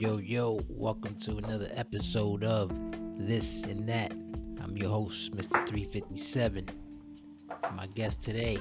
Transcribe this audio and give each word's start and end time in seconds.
yo, 0.00 0.18
yo, 0.18 0.60
welcome 0.68 1.16
to 1.16 1.38
another 1.38 1.68
episode 1.74 2.44
of 2.44 2.70
This 3.18 3.64
and 3.64 3.88
That. 3.88 4.12
I'm 4.62 4.76
your 4.76 4.90
host, 4.90 5.32
Mr. 5.32 5.66
357. 5.66 6.68
My 7.74 7.88
guest 7.88 8.22
today, 8.22 8.58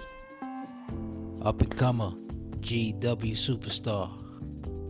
up 1.43 1.61
and 1.61 1.77
comer, 1.77 2.13
GW 2.61 3.33
superstar. 3.33 4.09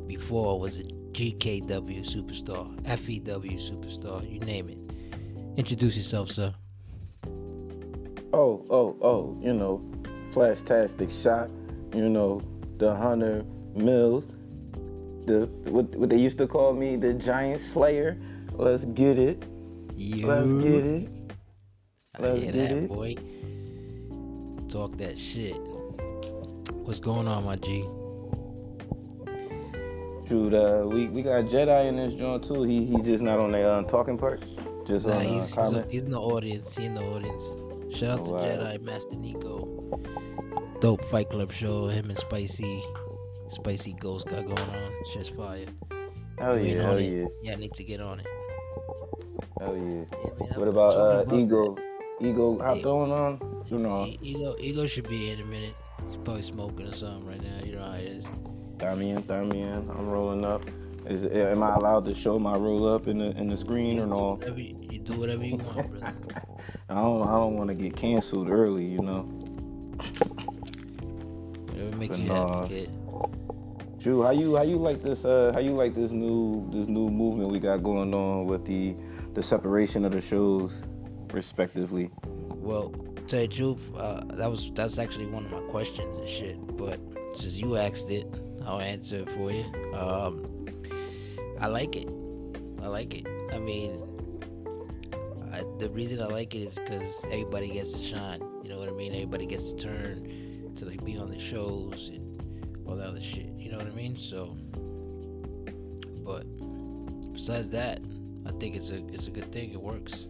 Before 0.08 0.58
was 0.58 0.78
a 0.78 0.84
GKW 0.84 2.06
superstar, 2.06 2.74
FEW 2.98 3.60
superstar, 3.60 4.32
you 4.32 4.40
name 4.40 4.70
it. 4.70 4.78
Introduce 5.58 5.98
yourself, 5.98 6.32
sir. 6.32 6.56
Oh, 8.32 8.66
oh, 8.70 8.98
oh, 9.02 9.38
you 9.42 9.54
know, 9.54 9.84
Flashtastic 10.32 11.12
Shot, 11.22 11.50
you 11.94 12.08
know, 12.08 12.42
the 12.78 12.96
Hunter 12.96 13.44
Millz, 13.76 14.37
the 15.28 15.46
what, 15.70 15.86
what 15.96 16.10
they 16.10 16.18
used 16.18 16.38
to 16.40 16.48
call 16.48 16.74
me, 16.74 16.96
the 16.96 17.14
Giant 17.14 17.62
Slayer. 17.62 18.18
Let's 18.54 18.86
get 18.86 19.20
it. 19.20 19.44
You. 19.96 20.26
Let's 20.28 20.52
get 20.54 20.86
it. 20.86 21.10
I 22.18 22.22
Let's 22.22 22.42
hear 22.42 22.52
get 22.52 22.70
that, 22.70 22.78
it. 22.78 22.88
boy. 22.90 23.16
Talk 24.70 24.98
that 24.98 25.18
shit. 25.18 25.56
What's 26.86 27.00
going 27.00 27.28
on, 27.28 27.46
my 27.46 27.56
G? 27.58 27.86
Shoot, 30.28 30.54
uh, 30.54 30.84
we, 30.86 31.08
we 31.08 31.22
got 31.22 31.46
Jedi 31.46 31.88
in 31.88 31.96
this 31.96 32.14
joint 32.14 32.44
too. 32.44 32.64
He 32.64 32.86
he 32.86 33.02
just 33.02 33.24
not 33.24 33.40
on 33.40 33.52
the 33.54 33.62
uh, 33.64 33.84
talking 33.84 34.18
part, 34.18 34.44
just 34.86 35.06
Nah, 35.08 35.14
on 35.14 35.18
uh, 35.20 35.22
he's, 35.22 35.56
he's, 35.56 35.84
he's 35.90 36.04
in 36.04 36.12
the 36.12 36.20
audience. 36.20 36.76
He's 36.76 36.86
in 36.88 36.96
the 36.96 37.02
audience. 37.02 37.44
Shout 37.98 38.20
out 38.20 38.26
to 38.26 38.32
Oh, 38.32 38.34
wow. 38.34 38.42
Jedi 38.42 38.82
Master 38.82 39.16
Nico. 39.16 40.02
Dope 40.82 41.04
Fight 41.06 41.30
Club 41.30 41.52
show. 41.54 41.88
Him 41.88 42.10
and 42.10 42.18
Spicy, 42.18 42.84
Spicy 43.50 43.94
Ghost 43.94 44.28
got 44.28 44.46
going 44.46 44.60
on. 44.60 44.92
Shit's 45.14 45.30
fire. 45.30 45.66
Hell 46.40 46.60
You 46.60 46.66
ain't 46.66 46.78
yeah, 46.78 46.84
on 46.84 46.90
hell 46.90 47.00
it? 47.00 47.12
yeah, 47.12 47.26
Yeah, 47.44 47.54
I 47.54 47.56
need 47.56 47.74
to 47.74 47.84
get 47.84 48.02
on 48.02 48.20
it. 48.20 48.28
hell 49.60 49.76
yeah. 49.76 49.82
Yeah, 49.84 50.32
man, 50.40 50.60
What 50.60 50.68
about 50.68 50.96
uh 50.96 51.24
talking 51.24 51.40
Ego? 51.40 51.78
Ego 52.20 52.62
out 52.62 52.78
Yeah. 52.78 52.84
throwing 52.84 53.12
on? 53.12 53.64
You 53.70 53.80
know, 53.80 54.06
E- 54.06 54.20
Ego, 54.22 54.56
Ego 54.60 54.86
should 54.88 55.08
be 55.10 55.32
in 55.32 55.40
a 55.42 55.46
minute. 55.46 55.76
He's 56.08 56.18
probably 56.18 56.44
smoking 56.44 56.88
or 56.88 56.94
something 56.96 57.26
right 57.26 57.42
now. 57.42 57.66
You 57.66 57.76
know 57.76 57.84
how 57.84 57.94
it 57.94 58.06
is. 58.06 58.30
me 58.98 59.10
in, 59.12 59.18
in. 59.52 59.90
I'm 59.90 60.08
rolling 60.08 60.46
up. 60.46 60.64
Is 61.06 61.26
am 61.26 61.64
I 61.64 61.76
allowed 61.76 62.06
to 62.06 62.14
show 62.16 62.38
my 62.38 62.56
roll 62.56 62.88
up 62.88 63.08
in 63.08 63.20
the 63.20 63.32
in 63.38 63.48
the 63.50 63.58
screen 63.58 64.00
or 64.00 64.06
no? 64.08 64.34
Whatever 64.36 64.60
you, 64.60 64.76
you 64.82 65.00
do 65.00 65.18
whatever 65.20 65.46
you 65.46 65.58
want, 65.58 65.90
brother. 65.90 66.14
I 66.90 66.96
don't 66.96 67.22
I 67.28 67.32
don't 67.32 67.56
want 67.56 67.70
to 67.70 67.76
get 67.76 67.96
canceled 67.96 68.50
early, 68.50 68.86
you 68.86 69.00
know. 69.00 69.22
Whatever 71.68 71.96
makes 71.98 72.18
But 72.18 72.20
you 72.20 72.30
nah. 72.30 72.62
happy, 72.62 72.76
kid. 72.76 72.92
Drew, 74.08 74.24
how 74.24 74.32
you 74.32 74.56
how 74.56 74.64
you 74.64 74.78
like 74.78 75.04
this 75.04 75.26
uh 75.26 75.52
how 75.54 75.60
you 75.60 75.72
like 75.72 75.94
this 75.94 76.12
new 76.12 76.66
this 76.72 76.88
new 76.88 77.10
movement 77.10 77.50
we 77.50 77.60
got 77.60 77.84
going 77.84 78.14
on 78.14 78.46
with 78.46 78.64
the 78.64 78.96
the 79.34 79.44
separation 79.44 80.06
of 80.06 80.14
the 80.14 80.22
shows 80.22 80.72
respectively. 81.34 82.10
Well, 82.24 82.96
tell 83.28 83.42
you 83.42 83.50
truth, 83.50 83.82
uh, 83.98 84.22
that 84.36 84.50
was 84.50 84.72
that's 84.72 84.98
actually 84.98 85.26
one 85.26 85.44
of 85.44 85.52
my 85.52 85.60
questions 85.70 86.16
and 86.16 86.26
shit. 86.26 86.56
But 86.78 87.02
since 87.34 87.58
you 87.58 87.76
asked 87.76 88.10
it, 88.10 88.26
I'll 88.66 88.80
answer 88.80 89.18
it 89.24 89.32
for 89.32 89.52
you. 89.52 89.66
Um, 89.94 90.66
I 91.60 91.68
like 91.68 91.98
it. 91.98 92.08
I 92.82 92.88
like 92.88 93.14
it. 93.14 93.28
I 93.52 93.60
mean, 93.60 94.02
I, 95.52 95.66
the 95.80 95.90
reason 95.90 96.22
I 96.22 96.28
like 96.28 96.56
it 96.56 96.60
is 96.60 96.76
because 96.76 97.26
everybody 97.26 97.72
gets 97.72 98.00
to 98.00 98.06
shine. 98.06 98.40
You 98.64 98.70
know 98.70 98.80
what 98.80 98.88
I 98.88 98.94
mean? 98.94 99.12
Everybody 99.12 99.48
gets 99.48 99.74
to 99.74 99.78
turn 99.78 100.72
to 100.78 100.86
like 100.86 101.04
be 101.04 101.18
on 101.18 101.30
the 101.30 101.40
shows 101.40 102.10
and 102.14 102.24
all 102.88 102.96
that 102.96 103.08
other 103.08 103.20
shit. 103.20 103.57
You 103.68 103.74
know 103.74 103.80
what 103.80 103.88
I 103.88 103.96
mean? 103.96 104.16
So, 104.16 104.56
but 106.24 106.44
besides 107.34 107.68
that, 107.72 108.00
I 108.46 108.52
think 108.62 108.78
it's 108.78 108.92
a 108.92 109.06
it's 109.08 109.28
a 109.28 109.30
good 109.30 109.52
thing. 109.52 109.74
It 109.74 109.82
works. 109.82 110.28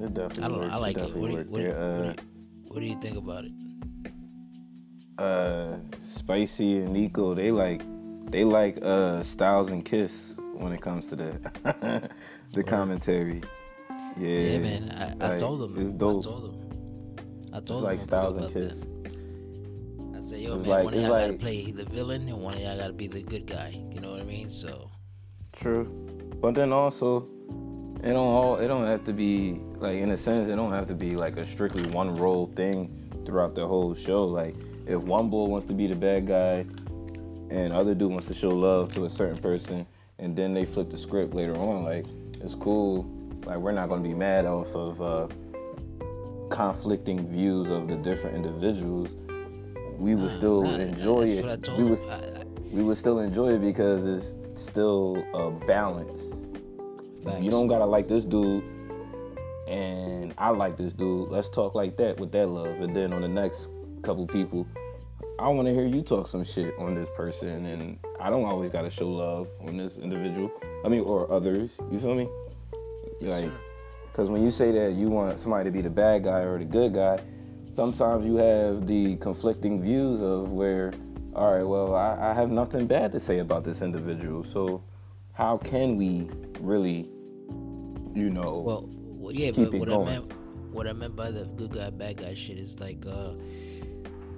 It 0.00 0.14
definitely 0.14 0.42
I 0.42 0.48
don't 0.48 0.52
know. 0.52 0.58
worked. 0.60 0.72
I 0.72 0.76
like 0.76 0.96
it. 0.96 1.00
definitely 1.00 1.20
What 1.20 1.28
do, 1.28 1.36
you, 1.36 1.44
what, 1.50 1.58
do 1.58 1.62
you, 1.64 1.68
Yeah, 1.68 1.96
what, 1.98 2.16
do 2.16 2.22
you, 2.22 2.28
what 2.68 2.80
do 2.80 2.86
you 2.86 2.98
think 2.98 3.18
about 3.18 3.44
it? 3.44 3.52
uh, 5.18 5.22
uh, 5.22 5.76
Spicy 6.16 6.78
and 6.78 6.94
Nico, 6.94 7.34
they 7.34 7.50
like 7.50 7.82
they 8.30 8.44
like 8.44 8.78
uh 8.80 9.22
Styles 9.22 9.70
and 9.72 9.84
Kiss 9.84 10.32
when 10.54 10.72
it 10.72 10.80
comes 10.80 11.08
to 11.08 11.16
the 11.16 12.10
the 12.52 12.62
commentary. 12.64 13.42
Yeah, 14.18 14.28
Yeah, 14.28 14.58
man. 14.60 14.90
I, 15.20 15.26
I 15.26 15.28
like, 15.32 15.38
told 15.40 15.60
them. 15.60 15.76
It's 15.78 15.92
dope. 15.92 16.20
I 16.20 16.24
told 16.24 16.44
them. 16.44 17.50
I 17.52 17.58
It's 17.58 17.66
told 17.66 17.82
like 17.84 18.00
Styles 18.00 18.36
and 18.38 18.50
Kiss. 18.50 18.78
that. 18.78 18.89
Said, 20.30 20.42
yo, 20.42 20.54
It's 20.54 20.62
man, 20.62 20.70
like- 20.70 20.84
one 20.84 20.94
of 20.94 21.00
y'all 21.00 21.10
gotta 21.10 21.32
play 21.32 21.72
the 21.72 21.84
villain, 21.86 22.28
and 22.28 22.40
one 22.40 22.54
of 22.54 22.60
y'all 22.60 22.78
gotta 22.78 22.92
be 22.92 23.08
the 23.08 23.20
good 23.20 23.46
guy. 23.46 23.76
You 23.92 24.00
know 24.00 24.12
what 24.12 24.20
I 24.20 24.22
mean? 24.22 24.48
So, 24.48 24.88
True, 25.52 25.86
but 26.40 26.54
then 26.54 26.72
also, 26.72 27.26
it 28.04 28.12
don't 28.12 28.16
all 28.16 28.54
it 28.58 28.68
don't 28.68 28.86
have 28.86 29.02
to 29.06 29.12
be 29.12 29.60
like 29.78 29.96
in 29.96 30.12
a 30.12 30.16
sense 30.16 30.48
it 30.48 30.54
don't 30.54 30.70
have 30.70 30.86
to 30.86 30.94
be 30.94 31.10
like 31.16 31.36
a 31.36 31.44
strictly 31.44 31.82
one 31.90 32.14
role 32.14 32.46
thing 32.54 33.10
throughout 33.26 33.56
the 33.56 33.66
whole 33.66 33.92
show. 33.92 34.24
Like 34.24 34.54
if 34.86 35.02
one 35.02 35.30
boy 35.30 35.46
wants 35.46 35.66
to 35.66 35.74
be 35.74 35.88
the 35.88 35.96
bad 35.96 36.28
guy, 36.28 36.64
and 37.50 37.72
other 37.72 37.92
dude 37.92 38.12
wants 38.12 38.28
to 38.28 38.34
show 38.34 38.50
love 38.50 38.94
to 38.94 39.06
a 39.06 39.10
certain 39.10 39.38
person, 39.42 39.84
and 40.20 40.36
then 40.36 40.52
they 40.52 40.64
flip 40.64 40.92
the 40.92 40.98
script 40.98 41.34
later 41.34 41.56
on, 41.56 41.82
like 41.82 42.06
it's 42.40 42.54
cool. 42.54 43.02
Like 43.46 43.58
we're 43.58 43.72
not 43.72 43.88
gonna 43.88 44.00
be 44.00 44.14
mad 44.14 44.46
off 44.46 44.72
of 44.76 45.02
uh, 45.02 45.26
conflicting 46.50 47.26
views 47.26 47.68
of 47.68 47.88
the 47.88 47.96
different 47.96 48.36
individuals. 48.36 49.08
We 50.00 50.14
would 50.14 50.30
nah, 50.30 50.36
still 50.36 50.62
nah, 50.62 50.78
enjoy 50.78 51.26
that's 51.26 51.38
it. 51.38 51.44
What 51.44 51.52
I 51.52 51.56
told 51.56 51.78
we 51.78 51.84
would 51.90 51.98
I, 52.08 52.14
I, 52.14 52.44
we 52.72 52.82
would 52.82 52.96
still 52.96 53.18
enjoy 53.18 53.50
it 53.50 53.58
because 53.58 54.06
it's 54.06 54.34
still 54.60 55.22
a 55.34 55.50
balance. 55.66 56.22
facts. 57.22 57.42
You 57.42 57.50
don't 57.50 57.66
gotta 57.66 57.84
like 57.84 58.08
this 58.08 58.24
dude, 58.24 58.64
and 59.68 60.32
I 60.38 60.48
like 60.48 60.78
this 60.78 60.94
dude. 60.94 61.28
Let's 61.28 61.50
talk 61.50 61.74
like 61.74 61.98
that 61.98 62.18
with 62.18 62.32
that 62.32 62.46
love, 62.46 62.80
and 62.80 62.96
then 62.96 63.12
on 63.12 63.20
the 63.20 63.28
next 63.28 63.68
couple 64.00 64.26
people, 64.26 64.66
I 65.38 65.48
want 65.48 65.68
to 65.68 65.74
hear 65.74 65.86
you 65.86 66.00
talk 66.00 66.28
some 66.28 66.44
shit 66.44 66.72
on 66.78 66.94
this 66.94 67.08
person, 67.14 67.66
and 67.66 67.98
I 68.18 68.30
don't 68.30 68.46
always 68.46 68.70
gotta 68.70 68.90
show 68.90 69.06
love 69.06 69.48
on 69.66 69.76
this 69.76 69.98
individual. 69.98 70.50
I 70.82 70.88
mean, 70.88 71.02
or 71.02 71.30
others. 71.30 71.72
You 71.90 71.98
feel 71.98 72.14
me? 72.14 72.26
Yes, 73.20 73.42
like, 73.42 73.52
because 74.10 74.30
when 74.30 74.42
you 74.42 74.50
say 74.50 74.72
that 74.72 74.94
you 74.94 75.08
want 75.08 75.38
somebody 75.38 75.64
to 75.64 75.70
be 75.70 75.82
the 75.82 75.90
bad 75.90 76.24
guy 76.24 76.40
or 76.40 76.58
the 76.58 76.64
good 76.64 76.94
guy, 76.94 77.20
sometimes 77.80 78.26
you 78.26 78.36
have 78.36 78.86
the 78.86 79.16
conflicting 79.16 79.80
views 79.80 80.20
of 80.20 80.52
where, 80.52 80.92
all 81.34 81.54
right, 81.54 81.62
well, 81.62 81.94
I, 81.94 82.30
I 82.30 82.34
have 82.34 82.50
nothing 82.50 82.86
bad 82.86 83.10
to 83.12 83.20
say 83.20 83.38
about 83.38 83.64
this 83.64 83.80
individual. 83.80 84.44
So, 84.52 84.82
how 85.32 85.56
can 85.56 85.96
we 85.96 86.28
really, 86.60 87.08
you 88.14 88.28
know, 88.28 88.58
Well, 88.58 88.90
well 88.92 89.34
yeah, 89.34 89.46
keep 89.46 89.70
but 89.70 89.74
it 89.76 89.78
what 89.78 89.88
going. 89.88 90.08
I 90.08 90.10
meant, 90.10 90.32
what 90.74 90.86
I 90.86 90.92
meant 90.92 91.16
by 91.16 91.30
the 91.30 91.44
good 91.44 91.72
guy, 91.72 91.88
bad 91.88 92.18
guy 92.18 92.34
shit 92.34 92.58
is 92.58 92.78
like, 92.80 93.06
uh, 93.06 93.32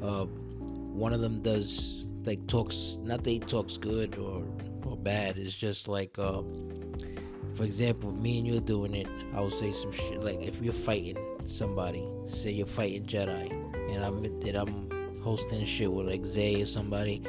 uh, 0.01 0.27
one 0.27 1.13
of 1.13 1.21
them 1.21 1.43
does 1.43 2.05
like 2.25 2.47
talks. 2.47 2.99
Not 3.03 3.25
that 3.25 3.31
he 3.31 3.41
talks 3.41 3.77
good 3.77 4.19
or 4.19 4.45
or 4.87 4.97
bad. 4.97 5.37
It's 5.37 5.57
just 5.57 5.89
like, 5.89 6.17
uh, 6.17 6.43
for 7.57 7.65
example, 7.65 8.11
if 8.11 8.23
me 8.23 8.39
and 8.39 8.47
you're 8.47 8.61
doing 8.61 8.95
it, 8.95 9.09
I 9.35 9.41
will 9.41 9.51
say 9.51 9.73
some 9.73 9.91
shit. 9.91 10.23
Like 10.23 10.41
if 10.41 10.63
you're 10.63 10.73
fighting 10.73 11.19
somebody, 11.47 12.07
say 12.27 12.51
you're 12.51 12.67
fighting 12.67 13.05
Jedi, 13.05 13.51
and 13.95 14.05
I'm 14.05 14.25
and 14.25 14.57
I'm 14.57 14.91
hosting 15.23 15.65
shit 15.65 15.93
with 15.93 16.07
like 16.07 16.25
Zay 16.25 16.63
or 16.63 16.67
somebody. 16.67 17.23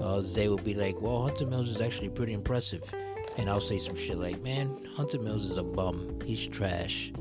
Uh, 0.00 0.20
Zay 0.22 0.48
will 0.48 0.56
be 0.58 0.74
like, 0.74 1.00
"Well, 1.00 1.22
Hunter 1.22 1.44
Millz 1.46 1.68
is 1.68 1.80
actually 1.80 2.08
pretty 2.10 2.32
impressive," 2.32 2.82
and 3.36 3.48
I'll 3.50 3.60
say 3.60 3.78
some 3.78 3.96
shit 3.96 4.18
like, 4.18 4.42
"Man, 4.42 4.76
Hunter 4.94 5.18
Millz 5.18 5.44
is 5.50 5.56
a 5.56 5.62
bum. 5.62 6.18
He's 6.24 6.46
trash. 6.46 7.12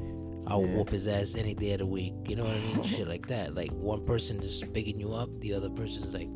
I'll 0.45 0.61
Yeah. 0.65 0.75
whoop 0.77 0.89
his 0.91 1.07
ass 1.07 1.35
any 1.35 1.53
day 1.53 1.71
of 1.73 1.79
the 1.79 1.85
week." 1.85 2.13
You 2.27 2.35
know 2.35 2.43
what 2.45 2.53
I 2.53 2.59
mean? 2.61 2.83
shit 2.83 3.07
like 3.07 3.27
that. 3.27 3.55
Like 3.55 3.71
one 3.71 4.05
person 4.05 4.39
is 4.41 4.63
bigging 4.63 4.99
you 4.99 5.11
up, 5.13 5.29
the 5.39 5.53
other 5.53 5.69
person's 5.69 6.13
like, 6.13 6.29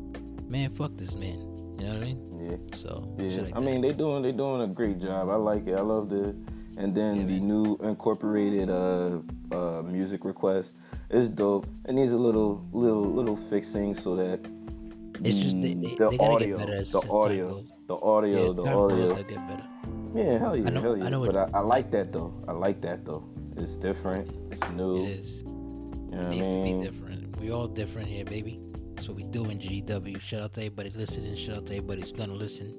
"Man, 0.48 0.70
fuck 0.70 0.96
this 0.96 1.14
man." 1.14 1.38
You 1.78 1.86
know 1.88 1.94
what 1.94 2.02
I 2.02 2.06
mean? 2.06 2.48
yeah. 2.50 2.56
So, 2.76 3.08
Yeah, 3.18 3.40
like 3.42 3.56
I 3.56 3.60
that. 3.60 3.66
mean 3.66 3.80
they 3.80 3.92
doing 3.92 4.22
they 4.22 4.32
doing 4.32 4.62
a 4.62 4.66
great 4.68 4.98
job. 5.00 5.30
I 5.30 5.36
like 5.36 5.66
it. 5.66 5.74
I 5.76 5.80
love 5.80 6.08
the 6.10 6.34
and 6.76 6.94
then 6.94 7.16
Yeah, 7.16 7.24
the 7.26 7.38
man. 7.40 7.48
new 7.48 7.76
incorporated 7.82 8.68
uh 8.70 9.18
uh 9.52 9.82
music 9.82 10.24
request 10.24 10.72
is 11.10 11.28
dope. 11.28 11.66
It 11.88 11.92
needs 11.94 12.12
a 12.12 12.16
little 12.16 12.64
little 12.72 13.02
little 13.04 13.36
fixing 13.36 13.94
so 13.94 14.16
that 14.16 14.40
It's 15.24 15.36
just 15.38 15.60
they- 15.62 15.74
the- 15.74 15.88
they- 15.88 15.94
the 15.96 16.10
they 16.10 16.16
gotta 16.16 16.16
get 16.16 16.30
audio, 16.30 16.56
better 16.58 16.74
as- 16.74 16.92
the 16.92 17.02
audio, 17.10 17.64
the 17.86 17.96
audio, 17.96 18.46
yeah, 18.46 18.52
the 18.52 18.62
audio. 18.62 19.14
get 19.14 19.48
better. 19.48 19.66
Yeah, 20.14 20.38
hell 20.38 20.56
yeah, 20.56 20.66
I 20.66 20.70
know- 20.70 20.80
hell 20.82 20.94
I 20.94 20.98
yeah. 20.98 21.08
know 21.08 21.26
but 21.26 21.36
I, 21.36 21.48
I 21.54 21.60
like 21.60 21.90
that 21.92 22.12
though. 22.12 22.32
I 22.48 22.52
like 22.52 22.80
that 22.82 23.04
though. 23.04 23.24
It's 23.56 23.76
different. 23.76 24.30
It's 24.50 24.68
new. 24.72 25.04
It 25.04 25.10
is. 25.10 25.42
You 25.42 26.18
know 26.18 26.20
It 26.22 26.26
I 26.26 26.30
needs 26.30 26.48
to 26.48 26.62
be 26.62 26.72
different. 26.82 27.40
We 27.40 27.50
all 27.50 27.66
different 27.68 28.08
here, 28.08 28.24
baby. 28.24 28.60
That's 28.94 29.08
what 29.08 29.16
we 29.16 29.24
do 29.24 29.44
in 29.46 29.58
GW. 29.58 30.20
Shout 30.20 30.42
out 30.42 30.52
to 30.54 30.60
everybody 30.60 30.90
listening. 30.90 31.34
Shout 31.36 31.56
out 31.58 31.66
to 31.66 31.74
everybody 31.76 32.02
who's 32.02 32.12
gonna 32.12 32.34
listen. 32.34 32.74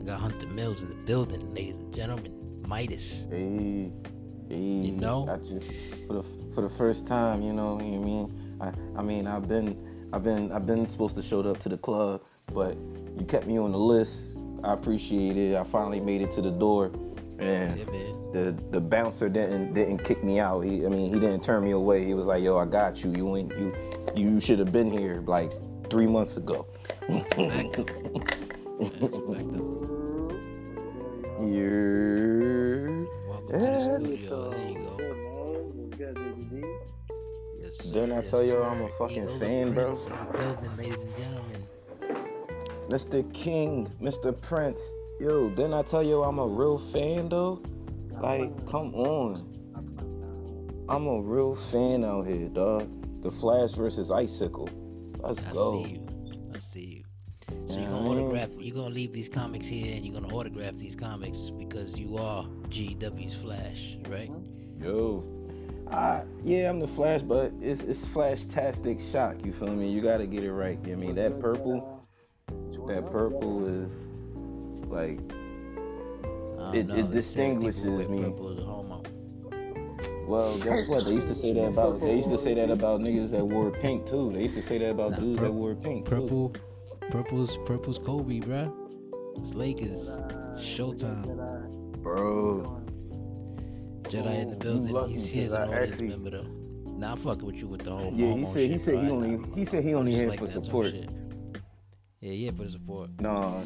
I 0.00 0.04
got 0.04 0.20
Hunter 0.20 0.46
Millz 0.48 0.82
in 0.82 0.88
the 0.90 0.94
building, 1.06 1.54
ladies 1.54 1.76
and 1.76 1.92
gentlemen. 1.94 2.32
Midas. 2.66 3.26
Hey, 3.30 3.90
hey, 4.48 4.56
You 4.56 4.92
know? 4.92 5.28
I 5.28 5.36
just 5.38 5.68
for 6.06 6.14
the 6.14 6.24
for 6.54 6.62
the 6.62 6.70
first 6.70 7.06
time, 7.06 7.42
you 7.42 7.52
know, 7.52 7.80
you 7.80 7.92
know 7.92 7.98
what 7.98 8.62
I 8.62 8.64
mean, 8.68 8.94
I 8.96 9.00
I 9.00 9.02
mean, 9.02 9.26
I've 9.26 9.48
been 9.48 10.08
I've 10.12 10.24
been 10.24 10.52
I've 10.52 10.66
been 10.66 10.88
supposed 10.90 11.14
to 11.16 11.22
show 11.22 11.40
up 11.40 11.60
to 11.60 11.68
the 11.68 11.78
club 11.78 12.22
but 12.52 12.76
you 13.18 13.24
kept 13.26 13.46
me 13.46 13.58
on 13.58 13.72
the 13.72 13.78
list. 13.78 14.22
I 14.64 14.72
appreciate 14.72 15.36
it. 15.36 15.56
I 15.56 15.64
finally 15.64 16.00
made 16.00 16.22
it 16.22 16.30
to 16.32 16.42
the 16.42 16.50
door, 16.50 16.86
and 17.38 17.78
Yeah, 17.78 17.84
the 18.32 18.56
the 18.70 18.80
bouncer 18.80 19.28
didn't 19.28 19.74
didn't 19.74 20.04
kick 20.04 20.22
me 20.22 20.38
out. 20.38 20.62
He, 20.62 20.86
I 20.86 20.88
mean, 20.88 21.12
he 21.12 21.18
didn't 21.18 21.42
turn 21.42 21.64
me 21.64 21.72
away. 21.72 22.04
He 22.04 22.14
was 22.14 22.26
like, 22.26 22.42
"Yo, 22.42 22.58
I 22.58 22.66
got 22.66 23.02
you. 23.02 23.12
You 23.12 23.36
ain't 23.36 23.50
you 23.58 23.74
you 24.14 24.40
should 24.40 24.58
have 24.58 24.72
been 24.72 24.90
here 24.90 25.22
like 25.26 25.52
three 25.90 26.06
months 26.06 26.36
ago." 26.36 26.66
That's 27.08 27.36
a 33.52 33.60
fact, 33.60 33.60
though. 33.60 33.68
That's 33.68 33.78
a 33.78 33.88
fact, 33.88 33.88
though. 33.88 33.92
Yeah. 33.92 33.98
To 33.98 33.98
the 33.98 34.16
Yeah. 34.16 34.16
studio. 34.16 34.50
There 34.50 34.66
you 34.68 34.78
go. 34.78 34.96
Good. 34.96 35.16
What's 35.54 35.96
good, 35.98 36.14
baby? 36.14 36.66
Yes, 37.60 37.76
sir. 37.78 37.92
Didn't 37.92 38.12
I 38.12 38.20
yes, 38.22 38.30
tell 38.30 38.42
you 38.44 38.52
sir. 38.52 38.62
I'm 38.62 38.82
a 38.82 38.88
fucking 38.98 39.24
Ego 39.24 39.38
fan, 39.38 39.74
bro? 39.74 39.84
Prince 39.84 40.06
in 40.06 40.12
the 40.12 40.24
building, 40.38 40.76
ladies 40.76 41.02
and 41.02 41.16
gentlemen. 41.16 41.68
Mr. 42.88 43.32
King, 43.34 43.88
Mr. 44.00 44.38
Prince. 44.40 44.80
Yo, 45.20 45.48
didn't 45.50 45.74
I 45.74 45.82
tell 45.82 46.02
you 46.02 46.22
I'm 46.22 46.38
a 46.38 46.46
real 46.46 46.78
fan 46.78 47.28
though? 47.28 47.62
Like, 48.20 48.50
come 48.68 48.94
on. 48.94 49.48
I'm 50.88 51.06
a 51.06 51.20
real 51.22 51.54
fan 51.54 52.04
out 52.04 52.26
here, 52.26 52.48
dog. 52.48 52.88
The 53.22 53.30
Flash 53.30 53.70
versus 53.72 54.10
Icicle. 54.10 54.68
Let's 55.18 55.42
I 55.44 55.52
go. 55.52 55.84
see 55.84 55.90
you. 55.92 56.06
I 56.54 56.58
see 56.58 56.80
you. 56.80 57.01
So 57.66 57.78
you're 57.80 57.88
gonna 57.90 58.08
autograph. 58.10 58.50
You're 58.58 58.74
gonna 58.74 58.94
leave 58.94 59.12
these 59.12 59.28
comics 59.28 59.66
here, 59.66 59.94
and 59.94 60.04
you're 60.04 60.18
gonna 60.20 60.34
autograph 60.34 60.76
these 60.78 60.94
comics 60.94 61.50
because 61.50 61.98
you 61.98 62.16
are 62.18 62.44
GW's 62.68 63.34
Flash, 63.36 63.96
right? 64.08 64.30
Mm-hmm. 64.30 64.84
Yo. 64.84 65.24
I, 65.90 66.22
yeah, 66.42 66.70
I'm 66.70 66.80
the 66.80 66.88
Flash, 66.88 67.20
but 67.22 67.52
it's 67.60 67.82
it's 67.82 68.04
Flash-tastic 68.06 68.98
shock. 69.12 69.44
You 69.44 69.52
feel 69.52 69.68
me? 69.74 69.90
You 69.90 70.00
gotta 70.00 70.26
get 70.26 70.42
it 70.42 70.52
right. 70.52 70.78
I 70.86 70.94
mean, 70.94 71.14
that 71.16 71.38
purple, 71.38 72.02
that 72.88 73.10
purple 73.12 73.66
is 73.66 73.90
like 74.88 75.18
It- 76.74 76.86
know. 76.88 76.94
it 76.96 77.10
They 77.12 77.22
say 77.22 77.50
people 77.50 77.70
distinguishes 77.70 78.08
me. 78.08 78.18
Purple 78.22 78.52
is 78.52 78.58
a 78.58 78.64
homo. 78.66 79.02
Well, 80.26 80.56
guess 80.58 80.88
what? 80.88 81.04
They 81.04 81.12
used 81.12 81.28
to 81.28 81.34
say 81.34 81.52
that 81.52 81.64
about 81.66 82.00
they 82.00 82.16
used 82.16 82.30
to 82.30 82.38
say 82.38 82.54
that 82.54 82.70
about 82.70 83.00
niggas 83.00 83.30
that 83.32 83.46
wore 83.46 83.70
pink 83.70 84.06
too. 84.06 84.30
They 84.30 84.42
used 84.42 84.54
to 84.54 84.62
say 84.62 84.78
that 84.78 84.90
about 84.90 85.12
Nah, 85.12 85.18
dudes 85.18 85.40
that 85.42 85.52
wore 85.52 85.74
pink. 85.74 86.08
too. 86.08 86.14
Purple, 86.20 86.52
purple's 87.10 87.58
purple's 87.66 87.98
Kobe, 87.98 88.40
bruh. 88.40 88.72
It's 89.36 89.54
Lakers. 89.54 90.08
Showtime. 90.58 91.26
Bro. 92.02 92.80
Jedi 94.02 94.42
in 94.42 94.50
the 94.50 94.56
building. 94.56 95.08
He's 95.08 95.30
here 95.30 95.46
as 95.46 95.52
an 95.52 95.60
'cause 95.60 95.70
I 95.70 95.72
audience 95.76 95.92
actually- 95.92 96.08
member 96.08 96.30
though. 96.30 96.46
Nah, 96.98 97.12
I'm 97.12 97.18
fucking 97.18 97.46
with 97.46 97.56
you 97.56 97.66
with 97.68 97.82
the 97.82 97.90
whole 97.90 98.12
Yeah, 98.12 98.34
he 98.34 98.44
said 98.52 98.70
he 98.70 98.78
said 98.78 99.04
he 99.04 99.10
only 99.10 99.40
he 99.54 99.64
said 99.64 99.84
he 99.84 99.94
only 99.94 100.12
here 100.12 100.28
like 100.28 100.38
for 100.38 100.46
that 100.46 100.52
type 100.52 100.58
of 100.60 100.64
support. 100.66 100.94
Yeah, 102.20 102.30
yeah, 102.32 102.50
for 102.52 102.64
the 102.64 102.70
support. 102.70 103.10
No, 103.20 103.64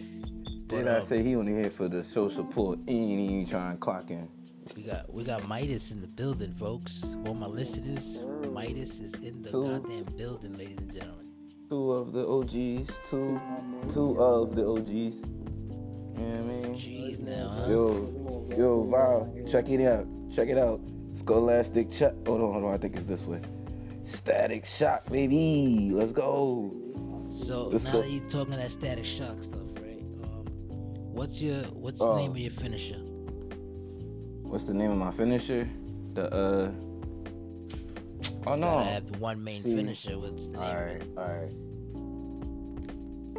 But, 0.69 0.77
did 0.79 0.89
I 0.89 1.01
say 1.01 1.23
he 1.23 1.37
only 1.37 1.53
here 1.53 1.71
for 1.71 1.89
the 1.89 2.03
show 2.03 2.29
support? 2.29 2.79
He 2.87 2.95
ain't 2.97 3.31
even 3.31 3.47
trying 3.47 3.75
to 3.75 3.79
clock 3.79 4.11
in. 4.11 4.29
We 4.77 4.83
got 4.85 5.13
we 5.13 5.25
got 5.25 5.47
Midas 5.49 5.91
in 5.93 6.01
the 6.01 6.07
building, 6.09 6.53
folks. 6.55 7.17
All 7.27 7.35
my 7.35 7.47
listeners, 7.47 8.21
Midas 8.53 9.01
is 9.01 9.13
in 9.15 9.43
the 9.43 9.51
Two. 9.51 9.65
goddamn 9.65 10.05
building, 10.17 10.55
ladies 10.57 10.79
and 10.79 10.93
gentlemen. 10.93 11.26
Two 11.69 11.93
of 11.93 12.13
the 12.13 12.25
OGs, 12.27 12.89
two 13.11 13.41
two 13.93 14.21
of 14.23 14.55
the 14.55 14.65
OGs. 14.67 14.89
You 14.89 15.13
know 16.17 16.25
what 16.25 16.37
I 16.37 16.69
mean? 16.69 16.75
Jeez, 16.75 17.19
now, 17.21 17.49
huh? 17.49 17.69
Yo, 17.69 18.47
yo, 18.57 18.85
Val, 18.85 19.35
check 19.51 19.69
it 19.69 19.85
out. 19.85 20.07
Check 20.33 20.49
it 20.49 20.59
out. 20.59 20.81
Scholastic 21.15 21.91
check. 21.91 22.13
Hold 22.27 22.41
on, 22.41 22.53
hold 22.53 22.65
on. 22.67 22.75
I 22.75 22.79
think 22.79 22.95
it's 22.97 23.05
this 23.07 23.23
way. 23.23 23.41
Static 24.05 24.65
shock, 24.65 25.07
baby. 25.11 25.91
Let's 25.93 26.13
go. 26.13 26.73
So 27.29 27.65
Let's 27.69 27.85
now 27.85 27.93
go. 27.95 28.03
that 28.03 28.11
you're 28.11 28.29
talking 28.29 28.57
that 28.57 28.71
static 28.71 29.05
shock 29.05 29.43
stuff, 29.43 29.63
right? 29.83 30.05
Um, 30.23 30.45
what's 31.15 31.43
your 31.43 31.63
what's 31.65 31.99
the 31.99 32.05
Oh. 32.07 32.17
name 32.17 32.31
of 32.31 32.39
your 32.39 32.53
finisher? 32.53 33.01
What's 34.43 34.65
the 34.65 34.75
name 34.75 34.93
of 34.93 34.99
my 34.99 35.11
finisher? 35.11 35.69
The 36.15 36.33
uh. 36.33 36.71
Oh 38.47 38.55
no. 38.55 38.67
Gotta 38.67 38.85
have 38.91 39.13
the 39.13 39.19
one 39.19 39.43
main 39.43 39.61
See. 39.61 39.75
finisher. 39.75 40.19
What's 40.19 40.49
the 40.49 40.59
name? 40.59 40.63
Alright, 40.63 41.03
it? 41.03 41.09
alright. 41.19 41.51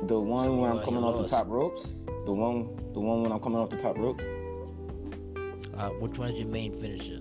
The 0.08 0.20
one 0.20 0.44
Tell 0.44 0.56
me 0.56 0.64
I'm 0.66 0.80
coming 0.84 1.00
you 1.02 1.08
off 1.08 1.22
the 1.24 1.28
top 1.36 1.48
ropes. 1.48 1.88
The 2.26 2.34
one, 2.34 2.76
the 2.94 3.00
one 3.00 3.24
when 3.24 3.32
I'm 3.32 3.40
coming 3.40 3.58
off 3.58 3.70
the 3.70 3.78
top 3.78 3.98
ropes. 3.98 4.24
Uh, 5.78 5.90
which 6.02 6.18
one 6.18 6.30
is 6.30 6.36
your 6.40 6.48
main 6.48 6.74
finisher? 6.80 7.20